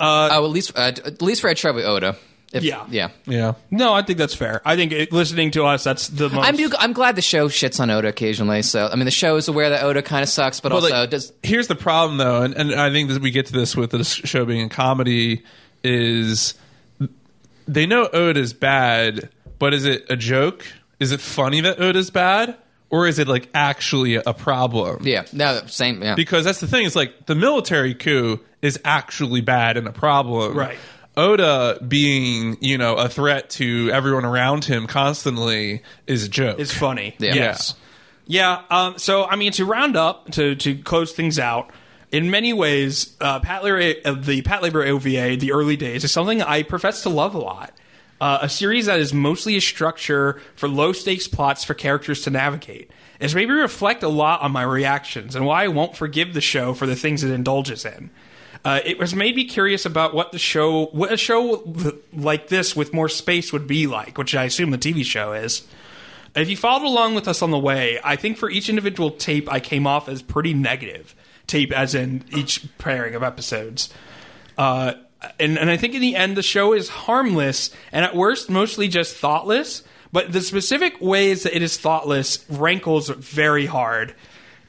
Oh, 0.00 0.44
at 0.44 0.50
least 0.50 0.76
uh, 0.76 0.92
at 1.04 1.22
least 1.22 1.40
for 1.40 1.52
Trevi 1.54 1.82
Oda. 1.82 2.16
If, 2.52 2.62
Yeah. 2.64 2.86
yeah. 2.90 3.08
yeah. 3.26 3.54
No, 3.70 3.92
I 3.92 4.00
think 4.02 4.18
that's 4.18 4.34
fair. 4.34 4.62
I 4.64 4.74
think 4.76 4.92
it, 4.92 5.12
listening 5.12 5.50
to 5.52 5.64
us, 5.64 5.84
that's 5.84 6.08
the 6.08 6.30
most. 6.30 6.46
I'm 6.46 6.56
I'm 6.78 6.92
glad 6.94 7.14
the 7.16 7.22
show 7.22 7.48
shits 7.48 7.78
on 7.78 7.90
Oda 7.90 8.08
occasionally. 8.08 8.62
So 8.62 8.88
I 8.90 8.96
mean, 8.96 9.04
the 9.04 9.10
show 9.10 9.36
is 9.36 9.48
aware 9.48 9.68
that 9.70 9.82
Oda 9.82 10.00
kind 10.02 10.22
of 10.22 10.28
sucks, 10.30 10.60
but 10.60 10.72
Well, 10.72 10.82
also 10.82 10.94
like, 11.00 11.10
does. 11.10 11.32
here's 11.42 11.66
the 11.68 11.74
problem 11.74 12.16
though 12.18 12.42
and, 12.42 12.54
and 12.54 12.74
i 12.74 12.90
think 12.90 13.10
that 13.10 13.20
we 13.20 13.30
get 13.30 13.46
to 13.46 13.52
this 13.52 13.76
with 13.76 13.90
the 13.90 14.02
show 14.04 14.44
being 14.44 14.62
a 14.64 14.68
comedy 14.68 15.42
is 15.84 16.54
they 17.66 17.86
know 17.86 18.08
oda's 18.12 18.52
bad 18.52 19.28
but 19.58 19.74
is 19.74 19.84
it 19.84 20.04
a 20.10 20.16
joke 20.16 20.66
is 21.00 21.12
it 21.12 21.20
funny 21.20 21.60
that 21.60 21.80
oda's 21.80 22.10
bad 22.10 22.56
or 22.90 23.06
is 23.06 23.18
it 23.18 23.28
like 23.28 23.48
actually 23.54 24.14
a 24.14 24.32
problem 24.32 24.98
Yeah, 25.02 25.24
no, 25.34 25.60
same. 25.66 26.02
Yeah, 26.02 26.14
because 26.14 26.44
that's 26.44 26.60
the 26.60 26.66
thing 26.66 26.86
it's 26.86 26.96
like 26.96 27.26
the 27.26 27.34
military 27.34 27.94
coup 27.94 28.40
is 28.62 28.80
actually 28.84 29.42
bad 29.42 29.76
and 29.76 29.86
a 29.86 29.92
problem 29.92 30.56
Right. 30.56 30.78
Oda 31.18 31.78
being 31.86 32.56
you 32.60 32.78
know 32.78 32.94
a 32.94 33.08
threat 33.08 33.50
to 33.50 33.90
everyone 33.92 34.24
around 34.24 34.64
him 34.64 34.86
constantly 34.86 35.82
is 36.06 36.24
a 36.24 36.28
joke 36.28 36.58
It's 36.58 36.72
funny. 36.72 37.16
Yeah. 37.18 37.34
Yes. 37.34 37.74
Yeah. 38.28 38.62
Um, 38.70 38.98
so, 38.98 39.24
I 39.24 39.36
mean, 39.36 39.52
to 39.52 39.64
round 39.64 39.96
up, 39.96 40.30
to, 40.32 40.54
to 40.54 40.76
close 40.76 41.12
things 41.12 41.38
out, 41.38 41.70
in 42.12 42.30
many 42.30 42.52
ways, 42.52 43.16
uh, 43.20 43.40
Patlabor, 43.40 43.96
uh, 44.04 44.12
the 44.12 44.42
Patlabor 44.42 44.86
OVA, 44.86 45.36
the 45.36 45.52
early 45.52 45.76
days, 45.76 46.04
is 46.04 46.12
something 46.12 46.42
I 46.42 46.62
profess 46.62 47.02
to 47.02 47.08
love 47.08 47.34
a 47.34 47.38
lot. 47.38 47.72
Uh, 48.20 48.40
a 48.42 48.48
series 48.48 48.86
that 48.86 49.00
is 49.00 49.14
mostly 49.14 49.56
a 49.56 49.60
structure 49.60 50.40
for 50.56 50.68
low 50.68 50.92
stakes 50.92 51.26
plots 51.26 51.64
for 51.64 51.72
characters 51.72 52.22
to 52.22 52.30
navigate. 52.30 52.90
It's 53.18 53.34
made 53.34 53.48
me 53.48 53.54
reflect 53.54 54.02
a 54.02 54.08
lot 54.08 54.42
on 54.42 54.52
my 54.52 54.62
reactions 54.62 55.34
and 55.34 55.46
why 55.46 55.64
I 55.64 55.68
won't 55.68 55.96
forgive 55.96 56.34
the 56.34 56.40
show 56.40 56.74
for 56.74 56.86
the 56.86 56.96
things 56.96 57.24
it 57.24 57.30
indulges 57.30 57.84
in. 57.84 58.10
Uh, 58.64 58.80
it 58.84 58.98
was 58.98 59.14
made 59.14 59.36
me 59.36 59.44
curious 59.44 59.86
about 59.86 60.14
what 60.14 60.32
the 60.32 60.38
show, 60.38 60.86
what 60.86 61.12
a 61.12 61.16
show 61.16 61.64
like 62.12 62.48
this 62.48 62.74
with 62.74 62.92
more 62.92 63.08
space 63.08 63.52
would 63.52 63.66
be 63.66 63.86
like, 63.86 64.18
which 64.18 64.34
I 64.34 64.44
assume 64.44 64.70
the 64.70 64.78
TV 64.78 65.04
show 65.04 65.32
is. 65.32 65.66
If 66.34 66.48
you 66.50 66.56
followed 66.56 66.86
along 66.86 67.14
with 67.14 67.26
us 67.26 67.42
on 67.42 67.50
the 67.50 67.58
way, 67.58 67.98
I 68.04 68.16
think 68.16 68.36
for 68.36 68.50
each 68.50 68.68
individual 68.68 69.10
tape, 69.10 69.50
I 69.50 69.60
came 69.60 69.86
off 69.86 70.08
as 70.08 70.22
pretty 70.22 70.54
negative. 70.54 71.14
Tape, 71.46 71.72
as 71.72 71.94
in 71.94 72.24
each 72.30 72.66
pairing 72.78 73.14
of 73.14 73.22
episodes. 73.22 73.92
Uh, 74.58 74.94
and, 75.40 75.58
and 75.58 75.70
I 75.70 75.76
think 75.76 75.94
in 75.94 76.00
the 76.00 76.14
end, 76.14 76.36
the 76.36 76.42
show 76.42 76.74
is 76.74 76.88
harmless 76.88 77.70
and 77.90 78.04
at 78.04 78.14
worst, 78.14 78.50
mostly 78.50 78.88
just 78.88 79.16
thoughtless. 79.16 79.82
But 80.12 80.32
the 80.32 80.40
specific 80.40 81.00
ways 81.00 81.42
that 81.42 81.54
it 81.56 81.62
is 81.62 81.76
thoughtless 81.76 82.44
rankles 82.50 83.08
very 83.08 83.66
hard. 83.66 84.14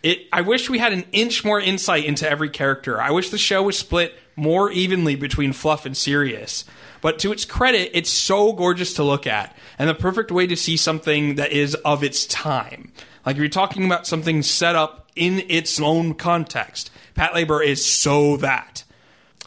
It, 0.02 0.28
I 0.32 0.42
wish 0.42 0.70
we 0.70 0.80
had 0.80 0.94
an 0.94 1.06
inch 1.12 1.44
more 1.44 1.60
insight 1.60 2.06
into 2.06 2.30
every 2.30 2.50
character. 2.50 3.02
I 3.02 3.12
wish 3.12 3.30
the 3.30 3.38
show 3.38 3.64
was 3.64 3.78
split 3.78 4.18
more 4.36 4.72
evenly 4.72 5.16
between 5.16 5.52
fluff 5.52 5.86
and 5.86 5.96
serious. 5.96 6.64
But 7.02 7.20
to 7.20 7.32
its 7.32 7.46
credit, 7.46 7.92
it's 7.94 8.10
so 8.10 8.54
gorgeous 8.54 8.94
to 8.96 9.04
look 9.04 9.28
at, 9.28 9.56
and 9.78 9.90
the 9.90 9.94
perfect 9.94 10.32
way 10.32 10.48
to 10.48 10.56
see 10.56 10.78
something 10.78 11.36
that 11.36 11.52
is 11.52 11.76
of 11.76 12.04
its 12.04 12.26
time. 12.26 12.92
Like 13.26 13.38
you're 13.38 13.50
talking 13.50 13.86
about 13.86 14.08
something 14.08 14.42
set 14.42 14.76
up 14.76 15.10
in 15.16 15.44
its 15.50 15.80
own 15.82 16.14
context, 16.14 16.92
Patlabor 17.16 17.66
is 17.66 17.86
so 17.86 18.38
that. 18.38 18.84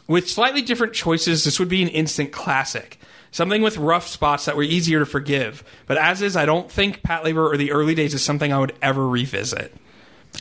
With 0.07 0.29
slightly 0.29 0.61
different 0.61 0.93
choices, 0.93 1.43
this 1.43 1.59
would 1.59 1.69
be 1.69 1.81
an 1.81 1.87
instant 1.87 2.31
classic. 2.31 2.99
Something 3.31 3.63
with 3.63 3.77
rough 3.77 4.07
spots 4.07 4.45
that 4.45 4.55
were 4.55 4.63
easier 4.63 4.99
to 4.99 5.05
forgive. 5.07 5.63
But 5.87 5.97
as 5.97 6.21
is, 6.21 6.35
I 6.35 6.45
don't 6.45 6.69
think 6.71 7.01
Patlabor 7.01 7.51
or 7.51 7.57
the 7.57 7.71
early 7.71 7.95
days 7.95 8.13
is 8.13 8.21
something 8.21 8.53
I 8.53 8.59
would 8.59 8.75
ever 8.81 9.07
revisit. 9.07 9.73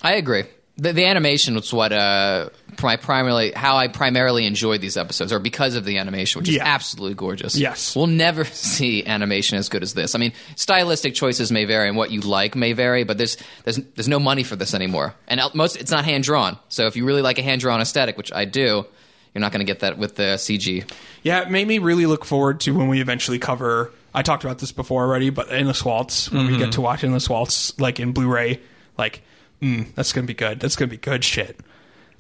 I 0.03 0.15
agree. 0.15 0.45
The, 0.79 0.95
the 0.95 1.05
animation 1.05 1.55
was 1.55 1.71
what 1.73 1.93
uh, 1.93 2.49
my 2.83 2.97
primarily 2.97 3.53
how 3.53 3.77
I 3.77 3.89
primarily 3.89 4.47
enjoyed 4.47 4.81
these 4.81 4.97
episodes, 4.97 5.31
or 5.33 5.39
because 5.39 5.75
of 5.77 5.85
the 5.85 5.99
animation, 5.99 6.41
which 6.41 6.49
is 6.49 6.57
Yeah. 6.57 6.65
absolutely 6.65 7.15
gorgeous. 7.15 7.57
Yes. 7.57 7.95
we'll 7.95 8.07
never 8.07 8.45
see 8.47 9.05
animation 9.07 9.59
as 9.59 9.69
good 9.69 9.83
as 9.83 9.93
this. 9.93 10.15
I 10.15 10.19
mean, 10.19 10.33
stylistic 10.57 11.15
choices 11.15 11.53
may 11.53 11.67
vary, 11.67 11.89
and 11.89 11.97
what 11.97 12.11
you 12.11 12.21
like 12.23 12.57
may 12.57 12.73
vary, 12.73 13.05
but 13.05 13.19
there's 13.19 13.37
there's 13.65 13.77
there's 13.95 14.09
no 14.09 14.19
money 14.19 14.43
for 14.45 14.57
this 14.57 14.73
anymore, 14.75 15.15
and 15.29 15.41
most 15.55 15.77
it's 15.77 15.91
not 15.91 16.07
hand 16.07 16.25
drawn. 16.25 16.59
So 16.71 16.87
if 16.87 16.97
you 16.97 17.05
really 17.05 17.23
like 17.23 17.39
a 17.39 17.43
hand 17.43 17.61
drawn 17.61 17.81
aesthetic, 17.83 18.17
which 18.17 18.33
I 18.33 18.47
do, 18.47 18.87
you're 19.35 19.41
not 19.41 19.53
going 19.53 19.65
to 19.65 19.71
get 19.71 19.81
that 19.81 19.99
with 19.99 20.17
the 20.17 20.35
CG. 20.37 20.91
Yeah, 21.23 21.43
it 21.43 21.51
made 21.51 21.69
me 21.69 21.79
really 21.81 22.07
look 22.07 22.25
forward 22.25 22.61
to 22.61 22.75
when 22.75 22.89
we 22.89 23.01
eventually 23.03 23.39
cover. 23.39 23.93
I 24.15 24.23
talked 24.23 24.43
about 24.45 24.59
this 24.59 24.73
before 24.73 25.05
already, 25.05 25.29
but 25.31 25.53
Endless 25.53 25.85
Waltz, 25.85 26.33
when 26.33 26.47
we 26.47 26.57
get 26.59 26.73
to 26.73 26.81
watch 26.81 27.05
Endless 27.05 27.29
Waltz, 27.31 27.79
like 27.79 27.99
in 28.01 28.13
Blu-ray, 28.13 28.61
like, 28.99 29.23
mm, 29.63 29.95
that's 29.95 30.13
gonna 30.13 30.27
be 30.27 30.35
good. 30.35 30.61
That's 30.61 30.77
gonna 30.77 30.91
be 30.91 30.97
good 30.97 31.25
shit. 31.25 31.59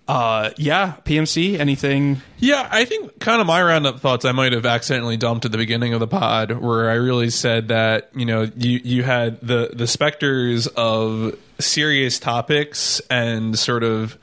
Uh, 0.08 0.50
yeah, 0.56 0.94
PMC, 1.04 1.58
anything? 1.60 2.20
Yeah, 2.38 2.68
I 2.70 2.84
think 2.84 3.20
kind 3.20 3.40
of 3.40 3.46
my 3.46 3.62
roundup 3.62 4.00
thoughts 4.00 4.24
I 4.24 4.32
might 4.32 4.52
have 4.52 4.66
accidentally 4.66 5.16
dumped 5.16 5.44
at 5.44 5.52
the 5.52 5.58
beginning 5.58 5.94
of 5.94 6.00
the 6.00 6.08
pod, 6.08 6.50
where 6.52 6.90
I 6.90 6.94
really 6.94 7.30
said 7.30 7.68
that 7.68 8.10
you 8.14 8.26
know 8.26 8.50
you 8.56 8.80
you 8.82 9.02
had 9.04 9.40
the 9.40 9.70
the 9.72 9.86
specters 9.86 10.66
of 10.66 11.38
serious 11.60 12.18
topics 12.18 13.00
and 13.10 13.58
sort 13.58 13.84
of 13.84 14.18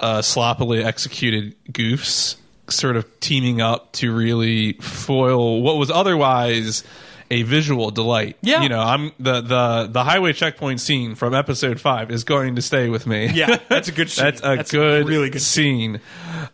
uh, 0.00 0.22
sloppily 0.22 0.82
executed 0.82 1.54
goofs, 1.66 2.36
sort 2.68 2.96
of 2.96 3.20
teaming 3.20 3.60
up 3.60 3.92
to 3.92 4.14
really 4.14 4.72
foil 4.74 5.60
what 5.62 5.76
was 5.76 5.90
otherwise 5.90 6.84
a 7.32 7.42
visual 7.42 7.90
delight. 7.90 8.36
Yeah. 8.42 8.62
you 8.62 8.68
know, 8.68 8.78
I'm 8.80 9.12
the 9.18 9.40
the 9.40 9.88
the 9.90 10.04
highway 10.04 10.34
checkpoint 10.34 10.80
scene 10.80 11.14
from 11.14 11.34
episode 11.34 11.80
five 11.80 12.10
is 12.10 12.24
going 12.24 12.56
to 12.56 12.62
stay 12.62 12.90
with 12.90 13.06
me. 13.06 13.30
Yeah, 13.32 13.58
that's 13.68 13.88
a 13.88 13.92
good 13.92 14.10
scene. 14.10 14.24
That's 14.24 14.40
a 14.40 14.56
That's 14.56 14.72
a 14.72 14.76
good, 14.76 15.08
really 15.08 15.30
good 15.30 15.40
scene. 15.42 16.00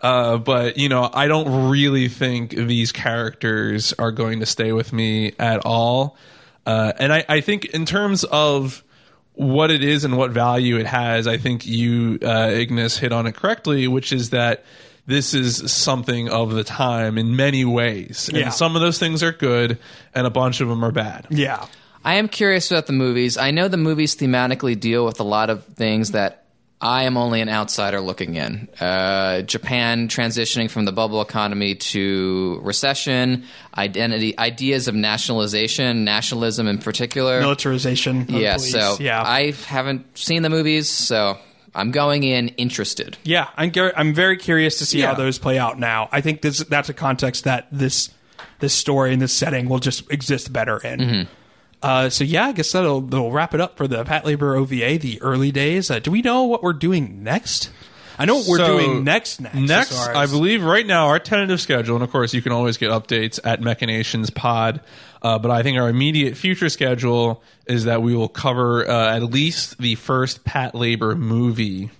Uh, 0.00 0.38
but 0.38 0.78
you 0.78 0.88
know, 0.88 1.10
I 1.12 1.26
don't 1.26 1.68
really 1.68 2.08
think 2.08 2.50
these 2.50 2.92
characters 2.92 3.92
are 3.98 4.12
going 4.12 4.38
to 4.40 4.46
stay 4.46 4.72
with 4.72 4.92
me 4.92 5.32
at 5.38 5.66
all. 5.66 6.16
Uh, 6.64 6.92
and 6.98 7.12
I, 7.12 7.24
I 7.28 7.40
think 7.40 7.64
in 7.66 7.84
terms 7.84 8.22
of 8.24 8.84
what 9.32 9.70
it 9.70 9.82
is 9.82 10.04
and 10.04 10.16
what 10.16 10.30
value 10.30 10.76
it 10.78 10.86
has, 10.86 11.26
I 11.26 11.38
think 11.38 11.66
you, 11.66 12.18
uh, 12.22 12.50
Ignis, 12.52 12.98
hit 12.98 13.12
on 13.12 13.26
it 13.26 13.34
correctly, 13.34 13.88
which 13.88 14.12
is 14.12 14.30
that 14.30 14.64
this 15.08 15.34
is 15.34 15.72
something 15.72 16.28
of 16.28 16.52
the 16.52 16.62
time 16.62 17.18
in 17.18 17.34
many 17.34 17.64
ways. 17.64 18.28
And 18.28 18.38
Yeah. 18.38 18.48
some 18.50 18.76
of 18.76 18.82
those 18.82 18.98
things 19.00 19.22
are 19.24 19.32
good, 19.32 19.78
and 20.14 20.26
a 20.26 20.30
bunch 20.30 20.60
of 20.60 20.68
them 20.68 20.84
are 20.84 20.92
bad. 20.92 21.26
Yeah, 21.30 21.64
I 22.04 22.14
am 22.16 22.28
curious 22.28 22.70
about 22.70 22.86
the 22.86 22.92
movies. 22.92 23.36
I 23.36 23.50
know 23.50 23.66
the 23.68 23.76
movies 23.78 24.14
thematically 24.14 24.78
deal 24.78 25.04
with 25.04 25.18
a 25.18 25.24
lot 25.24 25.50
of 25.50 25.64
things 25.64 26.12
that 26.12 26.44
I 26.80 27.02
am 27.04 27.16
only 27.16 27.40
an 27.40 27.48
outsider 27.48 28.00
looking 28.00 28.36
in. 28.36 28.68
Uh, 28.80 29.42
Japan 29.42 30.06
transitioning 30.06 30.70
from 30.70 30.84
the 30.84 30.92
bubble 30.92 31.20
economy 31.20 31.74
to 31.74 32.60
recession, 32.62 33.42
identity, 33.76 34.38
ideas 34.38 34.86
of 34.86 34.94
nationalization, 34.94 36.04
nationalism 36.04 36.68
in 36.68 36.78
particular. 36.78 37.40
militarization. 37.40 38.22
Of 38.22 38.30
yeah, 38.30 38.56
police. 38.56 38.70
so 38.70 38.96
yeah, 39.00 39.20
I 39.22 39.52
haven't 39.66 40.16
seen 40.16 40.42
the 40.42 40.50
movies, 40.50 40.88
so 40.88 41.38
I'm 41.78 41.90
going 41.90 42.24
in 42.24 42.48
interested. 42.50 43.16
Yeah, 43.24 43.48
I'm 43.56 43.70
gar- 43.70 43.92
I'm 43.96 44.12
very 44.12 44.36
curious 44.36 44.78
to 44.78 44.86
see 44.86 45.00
how 45.00 45.14
those 45.14 45.38
play 45.38 45.58
out 45.58 45.78
now. 45.78 46.08
I 46.12 46.20
think 46.20 46.42
this 46.42 46.58
that's 46.64 46.88
a 46.88 46.94
context 46.94 47.44
that 47.44 47.68
this 47.72 48.10
this 48.58 48.74
story 48.74 49.12
and 49.12 49.22
this 49.22 49.32
setting 49.32 49.68
will 49.68 49.78
just 49.78 50.10
exist 50.10 50.52
better 50.52 50.78
in. 50.78 51.00
Mm-hmm. 51.00 51.32
Uh, 51.80 52.10
so 52.10 52.24
yeah, 52.24 52.46
I 52.46 52.52
guess 52.52 52.72
that'll, 52.72 53.02
that'll 53.02 53.30
wrap 53.30 53.54
it 53.54 53.60
up 53.60 53.76
for 53.76 53.86
the 53.86 54.02
Patlabor 54.04 54.58
OVA, 54.58 54.98
the 54.98 55.22
early 55.22 55.52
days. 55.52 55.90
Uh, 55.92 56.00
do 56.00 56.10
we 56.10 56.22
know 56.22 56.42
what 56.44 56.60
we're 56.62 56.72
doing 56.72 57.22
next? 57.22 57.70
I 58.18 58.24
know 58.24 58.34
what 58.38 58.48
we're 58.48 58.56
So, 58.58 58.78
doing 58.78 59.04
next. 59.04 59.40
Next, 59.40 59.54
as 59.56 59.68
Next, 59.68 60.08
I 60.08 60.26
believe 60.26 60.64
right 60.64 60.84
now 60.84 61.06
our 61.06 61.20
tentative 61.20 61.60
schedule, 61.60 61.94
and 61.94 62.02
of 62.02 62.10
course 62.10 62.34
you 62.34 62.42
can 62.42 62.50
always 62.50 62.76
get 62.76 62.90
updates 62.90 63.38
at 63.44 63.60
Machinations 63.60 64.28
Pod. 64.34 64.80
Uh, 65.20 65.38
but 65.38 65.50
I 65.50 65.62
think 65.62 65.78
our 65.78 65.88
immediate 65.88 66.36
future 66.36 66.68
schedule 66.68 67.42
is 67.66 67.84
that 67.84 68.02
we 68.02 68.14
will 68.14 68.28
cover 68.28 68.88
uh, 68.88 69.16
at 69.16 69.22
least 69.22 69.78
the 69.78 69.96
first 69.96 70.44
Patlabor 70.44 71.18
movie. 71.18 71.90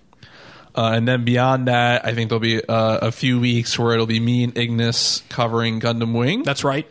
Uh, 0.75 0.93
and 0.95 1.09
then 1.09 1.25
beyond 1.25 1.67
that, 1.67 2.07
I 2.07 2.15
think 2.15 2.29
there'll 2.29 2.41
be 2.41 2.65
uh, 2.65 2.99
a 2.99 3.11
few 3.11 3.41
weeks 3.41 3.77
where 3.79 3.95
it'll 3.95 4.07
be 4.07 4.21
me 4.21 4.45
and 4.45 4.57
Ignis 4.57 5.23
covering 5.29 5.81
Gundam 5.81 6.17
Wing. 6.17 6.45
That's 6.45 6.63
right. 6.63 6.87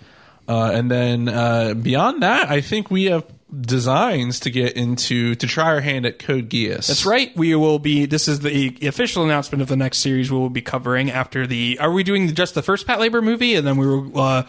Uh, 0.47 0.71
and 0.73 0.91
then 0.91 1.29
uh, 1.29 1.73
beyond 1.73 2.23
that, 2.23 2.49
I 2.49 2.61
think 2.61 2.91
we 2.91 3.05
have 3.05 3.25
designs 3.61 4.41
to 4.41 4.49
get 4.49 4.73
into 4.73 5.35
to 5.35 5.47
try 5.47 5.65
our 5.65 5.79
hand 5.79 6.05
at 6.05 6.19
Code 6.19 6.49
Geass. 6.49 6.87
That's 6.87 7.05
right. 7.05 7.35
We 7.35 7.55
will 7.55 7.79
be. 7.79 8.05
This 8.05 8.27
is 8.27 8.41
the 8.41 8.77
official 8.81 9.23
announcement 9.23 9.61
of 9.61 9.67
the 9.67 9.77
next 9.77 9.99
series 9.99 10.31
we 10.31 10.37
will 10.37 10.49
be 10.49 10.61
covering 10.61 11.09
after 11.09 11.47
the. 11.47 11.79
Are 11.79 11.91
we 11.91 12.03
doing 12.03 12.33
just 12.33 12.55
the 12.55 12.61
first 12.61 12.87
Patlabor 12.87 13.23
movie, 13.23 13.55
and 13.55 13.65
then 13.65 13.77
we 13.77 13.87
will 13.87 14.19
uh, 14.19 14.43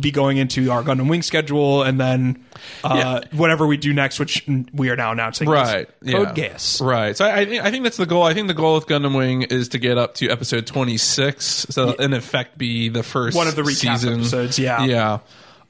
be 0.00 0.10
going 0.10 0.36
into 0.36 0.70
our 0.70 0.82
Gundam 0.82 1.08
Wing 1.08 1.22
schedule, 1.22 1.82
and 1.82 2.00
then 2.00 2.44
uh, 2.84 3.22
whatever 3.32 3.66
we 3.66 3.76
do 3.76 3.92
next, 3.92 4.18
which 4.18 4.46
we 4.72 4.90
are 4.90 4.96
now 4.96 5.12
announcing. 5.12 5.48
is 5.48 5.52
Right. 5.52 5.88
Code 6.06 6.36
yeah. 6.36 6.50
Geass. 6.50 6.80
Right. 6.80 7.16
So 7.16 7.24
I, 7.24 7.40
I 7.40 7.70
think 7.70 7.84
that's 7.84 7.96
the 7.96 8.06
goal. 8.06 8.22
I 8.22 8.34
think 8.34 8.48
the 8.48 8.54
goal 8.54 8.74
with 8.74 8.86
Gundam 8.86 9.16
Wing 9.16 9.42
is 9.42 9.70
to 9.70 9.78
get 9.78 9.98
up 9.98 10.14
to 10.16 10.28
episode 10.28 10.66
twenty 10.66 10.96
six. 10.96 11.44
So 11.70 11.92
in 11.92 12.12
effect, 12.12 12.58
be 12.58 12.88
the 12.88 13.02
first 13.02 13.36
One 13.36 13.48
of 13.48 13.56
the 13.56 13.62
recap 13.62 13.98
season. 13.98 14.20
episodes, 14.20 14.58
yeah. 14.58 14.84
Yeah. 14.84 15.18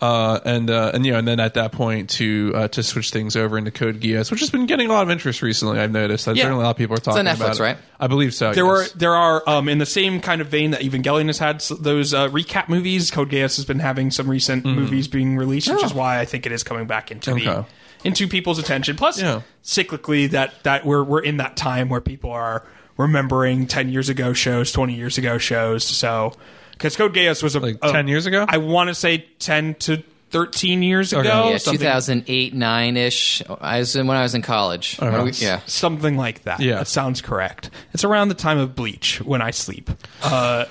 Uh, 0.01 0.41
and 0.47 0.71
uh, 0.71 0.93
and 0.95 1.05
you 1.05 1.13
know, 1.13 1.19
and 1.19 1.29
then 1.29 1.39
at 1.41 1.55
that 1.55 1.73
point 1.73 2.09
to 2.09 2.53
uh, 2.55 2.69
to 2.69 2.83
switch 2.83 3.11
things 3.11 3.37
over 3.37 3.59
into 3.59 3.71
Code 3.71 4.01
Geass, 4.01 4.31
which 4.31 4.41
has 4.41 4.49
been 4.49 4.65
getting 4.65 4.89
a 4.89 4.93
lot 4.93 5.03
of 5.03 5.11
interest 5.11 5.43
recently. 5.43 5.79
I've 5.79 5.93
noticed. 5.93 6.25
That 6.25 6.37
Yeah. 6.37 6.45
certainly 6.45 6.63
a 6.63 6.67
lot 6.67 6.71
of 6.71 6.77
people 6.79 6.95
are 6.97 7.01
talking 7.01 7.21
on 7.21 7.27
about. 7.27 7.51
Netflix, 7.53 7.55
it. 7.57 7.63
right? 7.63 7.79
I 7.99 8.07
believe 8.07 8.33
so. 8.33 8.55
There 8.55 8.65
were 8.65 8.87
there 8.95 9.15
are 9.15 9.43
um, 9.47 9.69
in 9.69 9.77
the 9.77 9.85
same 9.85 10.21
kind 10.23 10.41
of 10.41 10.47
vein 10.47 10.71
that 10.71 10.81
Evangelion 10.81 11.27
has 11.27 11.39
had 11.39 11.61
those 11.81 12.15
uh, 12.15 12.29
recap 12.31 12.69
movies. 12.71 13.11
Code 13.11 13.31
Geass 13.31 13.57
has 13.57 13.67
been 13.67 13.79
having 13.81 14.11
some 14.11 14.29
recent 14.31 14.65
movies 14.65 15.07
being 15.07 15.37
released, 15.37 15.71
which 15.71 15.85
is 15.85 15.93
why 15.93 16.19
I 16.19 16.25
think 16.25 16.47
it 16.47 16.53
is 16.53 16.63
coming 16.63 16.87
back 16.87 17.11
into 17.11 17.35
the 17.35 17.67
into 18.03 18.27
people's 18.27 18.59
attention. 18.59 18.97
Plus, 18.97 19.21
Yeah. 19.21 19.43
cyclically, 19.63 20.31
that 20.31 20.55
that 20.63 20.87
we're 20.87 21.05
we're 21.05 21.21
in 21.23 21.37
that 21.37 21.57
time 21.59 21.91
where 21.91 22.01
people 22.01 22.31
are 22.31 22.65
remembering 22.97 23.67
ten 23.67 23.91
years 23.91 24.09
ago 24.09 24.33
shows, 24.33 24.73
twenty 24.73 24.95
years 24.95 25.19
ago 25.19 25.37
shows. 25.37 25.85
So, 25.85 26.33
because 26.81 26.97
Code 26.97 27.15
Geass 27.15 27.43
was 27.43 27.55
a, 27.57 27.61
Like 27.61 27.77
a- 27.83 27.93
10 27.93 28.09
years 28.09 28.25
ago? 28.25 28.47
I 28.49 28.57
want 28.57 28.89
to 28.89 28.95
say 28.95 29.27
ten 29.39 29.75
to 29.81 30.03
thirteen 30.31 30.83
years 30.83 31.13
ago. 31.13 31.23
Yeah, 31.51 31.59
something- 31.59 31.79
2008, 31.81 32.55
9 32.55 32.97
ish. 32.97 33.43
I 33.61 33.81
was 33.81 33.97
in, 33.97 34.07
when 34.07 34.17
I 34.17 34.23
was 34.23 34.35
in 34.35 34.41
college. 34.43 34.97
Uh-huh. 34.99 35.25
we- 35.25 35.33
yeah. 35.33 35.61
something 35.67 36.17
like 36.17 36.45
that. 36.45 36.61
Yeah. 36.61 36.77
that 36.77 36.89
sounds 36.89 37.21
correct. 37.21 37.69
It's 37.93 38.03
around 38.05 38.29
the 38.29 38.35
time 38.35 38.57
of 38.59 38.75
Bleach 38.75 39.21
when 39.21 39.43
I 39.43 39.51
sleep. 39.51 39.91
Uh, 40.23 40.65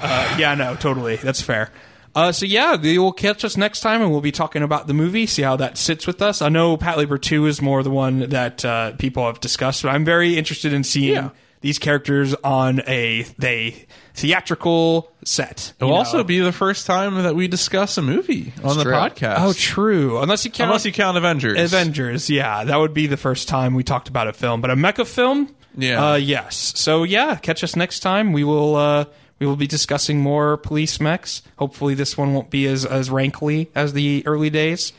uh, 0.00 0.36
yeah, 0.38 0.54
no, 0.54 0.76
totally. 0.76 1.16
That's 1.16 1.40
fair. 1.40 1.70
Uh, 2.14 2.30
so 2.30 2.44
yeah, 2.44 2.76
they 2.76 2.98
will 2.98 3.12
catch 3.12 3.44
us 3.44 3.56
next 3.56 3.80
time, 3.80 4.02
and 4.02 4.10
we'll 4.12 4.20
be 4.20 4.30
talking 4.32 4.62
about 4.62 4.86
the 4.86 4.94
movie, 4.94 5.26
see 5.26 5.42
how 5.42 5.56
that 5.56 5.78
sits 5.78 6.06
with 6.06 6.20
us. 6.22 6.42
I 6.42 6.50
know 6.50 6.76
Patlabor 6.76 7.20
Two 7.20 7.46
is 7.46 7.62
more 7.62 7.82
the 7.82 7.90
one 7.90 8.28
that 8.30 8.64
uh, 8.64 8.92
people 8.92 9.24
have 9.26 9.40
discussed, 9.40 9.82
but 9.82 9.88
I'm 9.88 10.04
very 10.04 10.36
interested 10.36 10.72
in 10.74 10.84
seeing 10.84 11.14
Yeah. 11.14 11.30
These 11.62 11.78
characters 11.78 12.34
on 12.44 12.82
a 12.86 13.22
they 13.38 13.86
theatrical 14.14 15.10
set. 15.24 15.72
It'll 15.78 15.90
know. 15.90 15.94
also 15.96 16.24
be 16.24 16.38
the 16.40 16.52
first 16.52 16.86
time 16.86 17.14
that 17.22 17.34
we 17.34 17.48
discuss 17.48 17.96
a 17.98 18.02
movie 18.02 18.52
on 18.62 18.76
the 18.76 18.84
true. 18.84 18.92
podcast. 18.92 19.36
oh 19.38 19.52
true, 19.52 20.18
unless 20.20 20.44
you 20.44 20.50
count 20.50 20.68
Unless 20.68 20.84
you 20.86 20.92
count 20.92 21.16
Avengers. 21.16 21.58
Avengers, 21.72 22.28
yeah, 22.30 22.64
that 22.64 22.76
would 22.76 22.94
be 22.94 23.06
the 23.06 23.16
first 23.16 23.48
time 23.48 23.74
we 23.74 23.82
talked 23.84 24.08
about 24.08 24.28
a 24.28 24.32
film, 24.32 24.60
but 24.60 24.70
a 24.70 24.74
mecha 24.76 25.06
film, 25.06 25.54
Yeah. 25.76 26.12
uh, 26.12 26.14
yes. 26.16 26.72
So 26.76 27.04
yeah, 27.04 27.36
catch 27.36 27.62
us 27.64 27.76
next 27.76 28.00
time. 28.00 28.32
We 28.32 28.44
will 28.44 28.76
uh, 28.76 29.04
we 29.38 29.46
will 29.46 29.56
be 29.56 29.66
discussing 29.66 30.20
more 30.20 30.56
police 30.56 31.00
mechs. 31.00 31.42
Hopefully, 31.56 31.94
this 31.94 32.16
one 32.18 32.34
won't 32.34 32.50
be 32.50 32.66
as 32.66 32.84
as 32.84 33.10
rankly 33.10 33.70
as 33.74 33.92
the 33.92 34.22
early 34.26 34.50
days. 34.50 34.92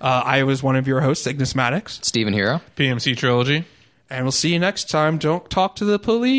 Uh, 0.00 0.22
I 0.24 0.42
was 0.42 0.62
one 0.64 0.74
of 0.76 0.88
your 0.88 1.00
hosts, 1.00 1.26
Ignis 1.28 1.54
Maddox, 1.54 2.00
Stephen 2.02 2.32
Hero. 2.32 2.60
PMC 2.76 3.16
trilogy. 3.16 3.64
And 4.12 4.24
we'll 4.26 4.32
see 4.32 4.52
you 4.52 4.58
next 4.58 4.90
time. 4.90 5.16
Don't 5.16 5.48
talk 5.48 5.76
to 5.76 5.86
the 5.86 5.98
police. 5.98 6.36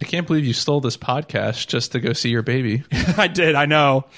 I 0.00 0.04
can't 0.06 0.26
believe 0.26 0.46
you 0.46 0.54
stole 0.54 0.80
this 0.80 0.96
podcast 0.96 1.66
just 1.68 1.92
to 1.92 2.00
go 2.00 2.14
see 2.14 2.30
your 2.30 2.40
baby. 2.40 2.84
I 3.18 3.28
did. 3.28 3.54
I 3.54 3.66
know. 3.66 4.06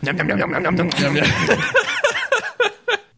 Nom, 0.00 0.16
nom, 0.16 0.28
nom, 0.28 0.38
nom, 0.38 0.62
nom, 0.62 0.76
nom, 0.76 0.88
nom. 0.88 1.14